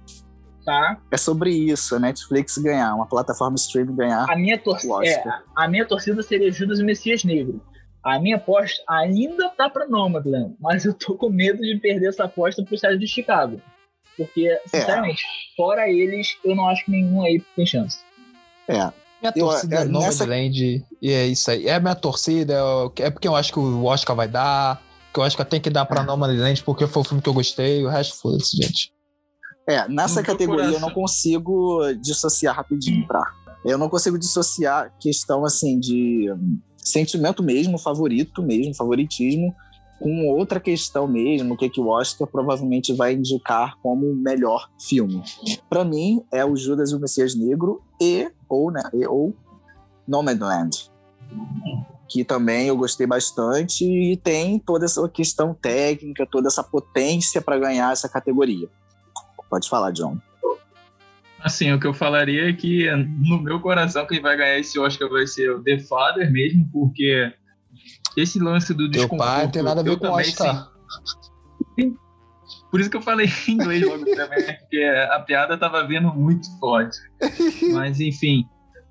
Tá? 0.70 1.02
É 1.10 1.18
sobre 1.18 1.50
isso, 1.50 1.96
a 1.96 2.00
Netflix 2.00 2.56
ganhar, 2.60 2.94
uma 2.94 3.08
plataforma 3.08 3.56
streaming 3.56 3.96
ganhar. 3.96 4.30
A 4.30 4.36
minha, 4.36 4.56
torcida, 4.56 4.94
Oscar. 4.94 5.44
a 5.56 5.68
minha 5.68 5.84
torcida 5.84 6.22
seria 6.22 6.52
Judas 6.52 6.78
e 6.78 6.84
Messias 6.84 7.24
Negro. 7.24 7.60
A 8.04 8.20
minha 8.20 8.36
aposta 8.36 8.80
ainda 8.88 9.50
tá 9.50 9.68
pra 9.68 9.88
Nomadland, 9.88 10.56
mas 10.62 10.86
eu 10.86 10.94
tô 10.94 11.16
com 11.16 11.28
medo 11.32 11.60
de 11.60 11.80
perder 11.80 12.10
essa 12.10 12.26
aposta 12.26 12.64
pro 12.64 12.78
Sérgio 12.78 13.00
de 13.00 13.08
Chicago. 13.08 13.60
Porque, 14.16 14.62
sinceramente, 14.68 15.24
fora 15.58 15.90
eles, 15.90 16.38
eu 16.46 16.56
não 16.56 16.70
acho 16.70 16.86
que 16.86 16.91
nenhum 16.91 17.24
aí 17.24 17.44
tem 17.56 17.66
chance. 17.66 18.02
É. 18.68 18.91
Minha 19.20 19.34
torcida 19.34 19.76
eu, 19.76 19.80
é, 19.80 19.82
é 19.82 19.86
Nomadland 19.86 20.74
nessa... 20.74 20.88
e 21.02 21.12
é 21.12 21.26
isso 21.26 21.50
aí. 21.50 21.68
É 21.68 21.80
minha 21.80 21.96
torcida, 21.96 22.54
é 23.00 23.10
porque 23.10 23.28
eu 23.28 23.36
acho 23.36 23.52
que 23.52 23.58
o 23.58 23.86
Oscar 23.86 24.16
vai 24.16 24.28
dar, 24.28 24.80
que 25.12 25.20
eu 25.20 25.24
acho 25.24 25.36
que 25.36 25.44
tem 25.46 25.60
que 25.60 25.72
dar 25.72 25.86
pra 25.86 26.04
Nomadland 26.04 26.62
porque 26.62 26.86
foi 26.86 27.02
o 27.02 27.06
filme 27.06 27.24
que 27.24 27.28
eu 27.28 27.34
gostei, 27.34 27.84
o 27.84 27.90
resto 27.90 28.22
foda-se, 28.22 28.56
gente. 28.56 28.99
É, 29.70 29.88
nessa 29.88 30.24
categoria 30.24 30.72
eu 30.72 30.80
não 30.80 30.90
consigo 30.90 31.82
dissociar 32.02 32.56
rapidinho 32.56 33.06
pra. 33.06 33.22
Eu 33.64 33.78
não 33.78 33.88
consigo 33.88 34.18
dissociar 34.18 34.91
questão 35.00 35.46
assim 35.46 35.80
de 35.80 36.28
sentimento 36.78 37.44
mesmo, 37.44 37.78
favorito 37.78 38.41
mesmo, 38.41 38.74
favoritismo, 38.74 39.54
com 40.00 40.28
outra 40.30 40.60
questão 40.60 41.08
mesmo, 41.08 41.54
o 41.54 41.58
que, 41.58 41.70
que 41.70 41.80
o 41.80 41.88
Oscar 41.88 42.28
provavelmente 42.28 42.94
vai 42.94 43.14
indicar 43.14 43.76
como 43.84 44.16
melhor 44.16 44.70
filme. 44.80 45.22
Para 45.70 45.86
mim, 45.86 46.24
é 46.32 46.44
o 46.44 46.56
Judas 46.56 46.91
e 46.91 46.96
o 46.96 47.00
Messias 47.00 47.36
Negro 47.36 47.84
e 48.02 48.32
ou, 48.48 48.72
né, 48.72 48.82
e, 48.94 49.06
ou 49.06 49.36
Nomadland, 50.08 50.90
que 52.08 52.24
também 52.24 52.68
eu 52.68 52.78
gostei 52.78 53.06
bastante 53.06 53.86
e 53.86 54.18
tem 54.18 54.58
toda 54.58 54.86
essa 54.86 55.08
questão 55.10 55.54
técnica, 55.54 56.26
toda 56.26 56.48
essa 56.48 56.64
potência 56.64 57.40
para 57.40 57.60
ganhar 57.60 57.91
essa 57.91 58.10
categoria. 58.10 58.68
Pode 59.50 59.68
falar, 59.70 59.92
John. 59.92 60.18
Assim, 61.42 61.72
o 61.72 61.80
que 61.80 61.88
eu 61.88 61.94
falaria 61.94 62.50
é 62.50 62.54
que 62.54 62.90
no 62.92 63.42
meu 63.42 63.60
coração 63.62 64.06
quem 64.06 64.22
vai 64.22 64.36
ganhar 64.36 64.60
esse 64.60 64.78
Oscar 64.78 65.10
vai 65.10 65.26
ser 65.26 65.50
o 65.52 65.64
The 65.64 65.80
Father 65.80 66.30
mesmo, 66.32 66.70
porque 66.72 67.32
esse 68.18 68.40
lance 68.40 68.74
do 68.74 68.90
desconforto... 68.90 69.20
Teu 69.20 69.34
pai 69.34 69.44
não 69.46 69.52
tem 69.52 69.64
nada 69.64 69.82
a 69.82 69.84
ver 69.84 69.98
com 69.98 70.08
o 70.08 70.12
Oscar. 70.12 70.70
Sim. 71.80 71.96
Por 72.70 72.80
isso 72.80 72.90
que 72.90 72.98
eu 72.98 73.02
falei 73.02 73.28
em 73.48 73.52
inglês 73.52 73.84
logo 73.84 74.04
também, 74.06 74.44
porque 74.60 74.84
a 75.12 75.20
piada 75.22 75.58
tava 75.58 75.88
vindo 75.88 76.14
muito 76.14 76.46
forte. 76.60 76.98
Mas, 77.72 78.00
enfim, 78.00 78.46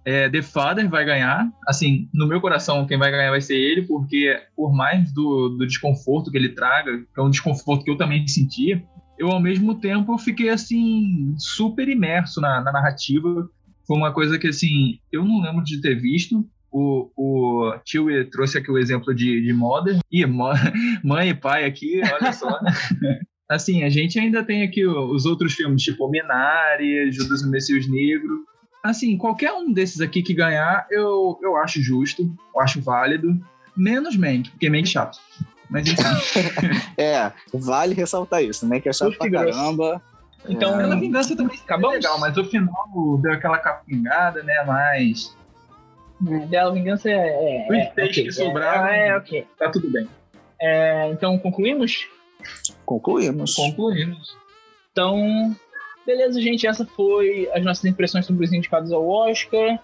é, 0.05 0.29
The 0.31 0.43
Father 0.43 0.89
vai 0.89 1.05
ganhar. 1.05 1.49
Assim, 1.67 2.09
no 2.15 2.27
meu 2.27 2.41
coração, 2.41 2.87
quem 2.87 2.99
vai 2.99 3.11
ganhar 3.11 3.31
vai 3.31 3.43
ser 3.43 3.57
ele, 3.57 3.83
porque 3.83 4.41
por 4.57 4.73
mais 4.73 5.13
do, 5.13 5.51
do 5.51 5.67
desconforto 5.67 6.31
que 6.31 6.39
ele 6.39 6.55
traga, 6.55 6.99
que 6.99 7.21
é 7.21 7.23
um 7.23 7.31
desconforto 7.31 7.85
que 7.85 7.91
eu 7.91 7.97
também 7.97 8.27
sentia, 8.27 8.83
eu 9.19 9.31
ao 9.31 9.40
mesmo 9.40 9.74
tempo 9.74 10.16
fiquei 10.19 10.49
assim 10.49 11.35
super 11.39 11.89
imerso 11.89 12.40
na, 12.40 12.61
na 12.61 12.73
narrativa. 12.73 13.49
Foi 13.86 13.97
uma 13.97 14.12
coisa 14.12 14.39
que 14.39 14.49
assim 14.49 14.99
eu 15.11 15.24
não 15.24 15.40
lembro 15.40 15.65
de 15.65 15.81
ter 15.81 15.95
visto. 15.95 16.47
O, 16.70 17.11
o 17.16 17.78
tio 17.85 18.07
trouxe 18.31 18.59
aqui 18.59 18.70
o 18.70 18.78
exemplo 18.78 19.15
de, 19.15 19.43
de 19.43 19.53
Mother. 19.53 19.99
E 20.12 20.24
mãe 21.03 21.31
e 21.31 21.35
pai 21.35 21.65
aqui, 21.65 22.01
olha 22.03 22.32
só. 22.32 22.59
Assim, 23.51 23.82
a 23.82 23.89
gente 23.89 24.19
ainda 24.19 24.45
tem 24.45 24.62
aqui 24.62 24.86
os 24.86 25.24
outros 25.24 25.55
filmes, 25.55 25.82
tipo 25.82 26.11
Minari, 26.11 27.11
Judas 27.11 27.40
e 27.40 27.49
Messias 27.49 27.89
Negro. 27.89 28.45
Assim, 28.85 29.16
qualquer 29.16 29.53
um 29.55 29.73
desses 29.73 30.03
aqui 30.03 30.23
que 30.23 30.35
ganhar, 30.35 30.86
eu, 30.90 31.39
eu 31.43 31.57
acho 31.57 31.81
justo, 31.81 32.31
eu 32.55 32.61
acho 32.61 32.82
válido. 32.82 33.40
Menos 33.74 34.16
Mank, 34.16 34.51
porque 34.51 34.69
Mank 34.69 34.82
é 34.82 34.86
chato. 34.86 35.19
Mas 35.70 35.86
enfim. 35.86 36.03
é, 36.97 37.31
vale 37.53 37.95
ressaltar 37.95 38.43
isso, 38.43 38.66
né? 38.66 38.81
Que 38.81 38.89
é 38.89 38.93
chato 38.93 39.16
pra 39.19 39.31
caramba. 39.31 40.03
Então, 40.49 40.81
é. 40.81 40.97
vingança 40.97 41.36
também 41.36 41.59
acabou 41.59 41.90
legal, 41.90 42.19
mas 42.19 42.36
o 42.36 42.45
final 42.45 43.19
deu 43.20 43.32
aquela 43.32 43.59
capingada, 43.59 44.43
né? 44.43 44.65
Mas. 44.66 45.36
É, 46.27 46.47
Bela 46.47 46.73
Vingança 46.73 47.11
é. 47.11 47.15
é 47.15 47.66
Os 47.69 47.77
é, 47.77 48.05
okay, 48.05 48.24
que 48.24 48.32
sobraram. 48.32 48.86
É, 48.86 49.09
é, 49.09 49.16
ok. 49.16 49.47
Tá 49.59 49.70
tudo 49.70 49.90
bem. 49.90 50.09
É, 50.61 51.11
então, 51.11 51.39
concluímos? 51.39 52.09
Concluímos. 52.85 53.55
Concluímos. 53.55 54.36
Então, 54.90 55.55
beleza, 56.07 56.40
gente. 56.40 56.66
Essa 56.66 56.85
foi 56.85 57.49
as 57.53 57.62
nossas 57.62 57.85
impressões 57.85 58.27
sobre 58.27 58.45
os 58.45 58.53
indicados 58.53 58.93
ao 58.93 59.07
Oscar. 59.07 59.78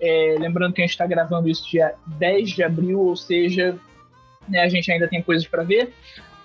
É, 0.00 0.36
lembrando 0.38 0.74
que 0.74 0.80
a 0.80 0.84
gente 0.84 0.92
está 0.92 1.06
gravando 1.06 1.48
isso 1.48 1.68
dia 1.68 1.94
10 2.06 2.50
de 2.50 2.62
abril, 2.62 3.00
ou 3.00 3.16
seja, 3.16 3.78
né, 4.48 4.60
a 4.60 4.68
gente 4.68 4.90
ainda 4.90 5.08
tem 5.08 5.22
coisas 5.22 5.46
para 5.46 5.62
ver. 5.62 5.92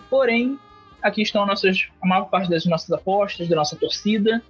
Porém, 0.10 0.60
aqui 1.02 1.22
estão 1.22 1.46
nossas, 1.46 1.88
a 2.02 2.08
maior 2.08 2.26
parte 2.26 2.50
das 2.50 2.66
nossas 2.66 2.92
apostas, 2.92 3.48
da 3.48 3.56
nossa 3.56 3.76
torcida. 3.76 4.42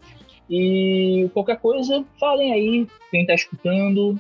E 0.50 1.30
qualquer 1.34 1.60
coisa, 1.60 2.04
falem 2.20 2.54
aí, 2.54 2.88
quem 3.10 3.22
está 3.22 3.34
escutando. 3.34 4.20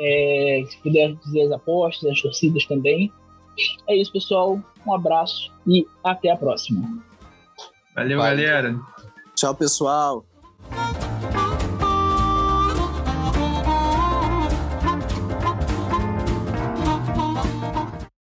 É, 0.00 0.64
se 0.68 0.78
puder 0.78 1.14
dizer 1.16 1.42
as 1.42 1.52
apostas, 1.52 2.10
as 2.10 2.22
torcidas 2.22 2.64
também. 2.66 3.12
É 3.88 3.96
isso, 3.96 4.12
pessoal. 4.12 4.60
Um 4.86 4.94
abraço 4.94 5.52
e 5.66 5.84
até 6.04 6.30
a 6.30 6.36
próxima. 6.36 6.80
Valeu, 7.94 8.18
Valeu. 8.18 8.46
galera. 8.46 8.80
Tchau, 9.34 9.54
pessoal. 9.54 10.24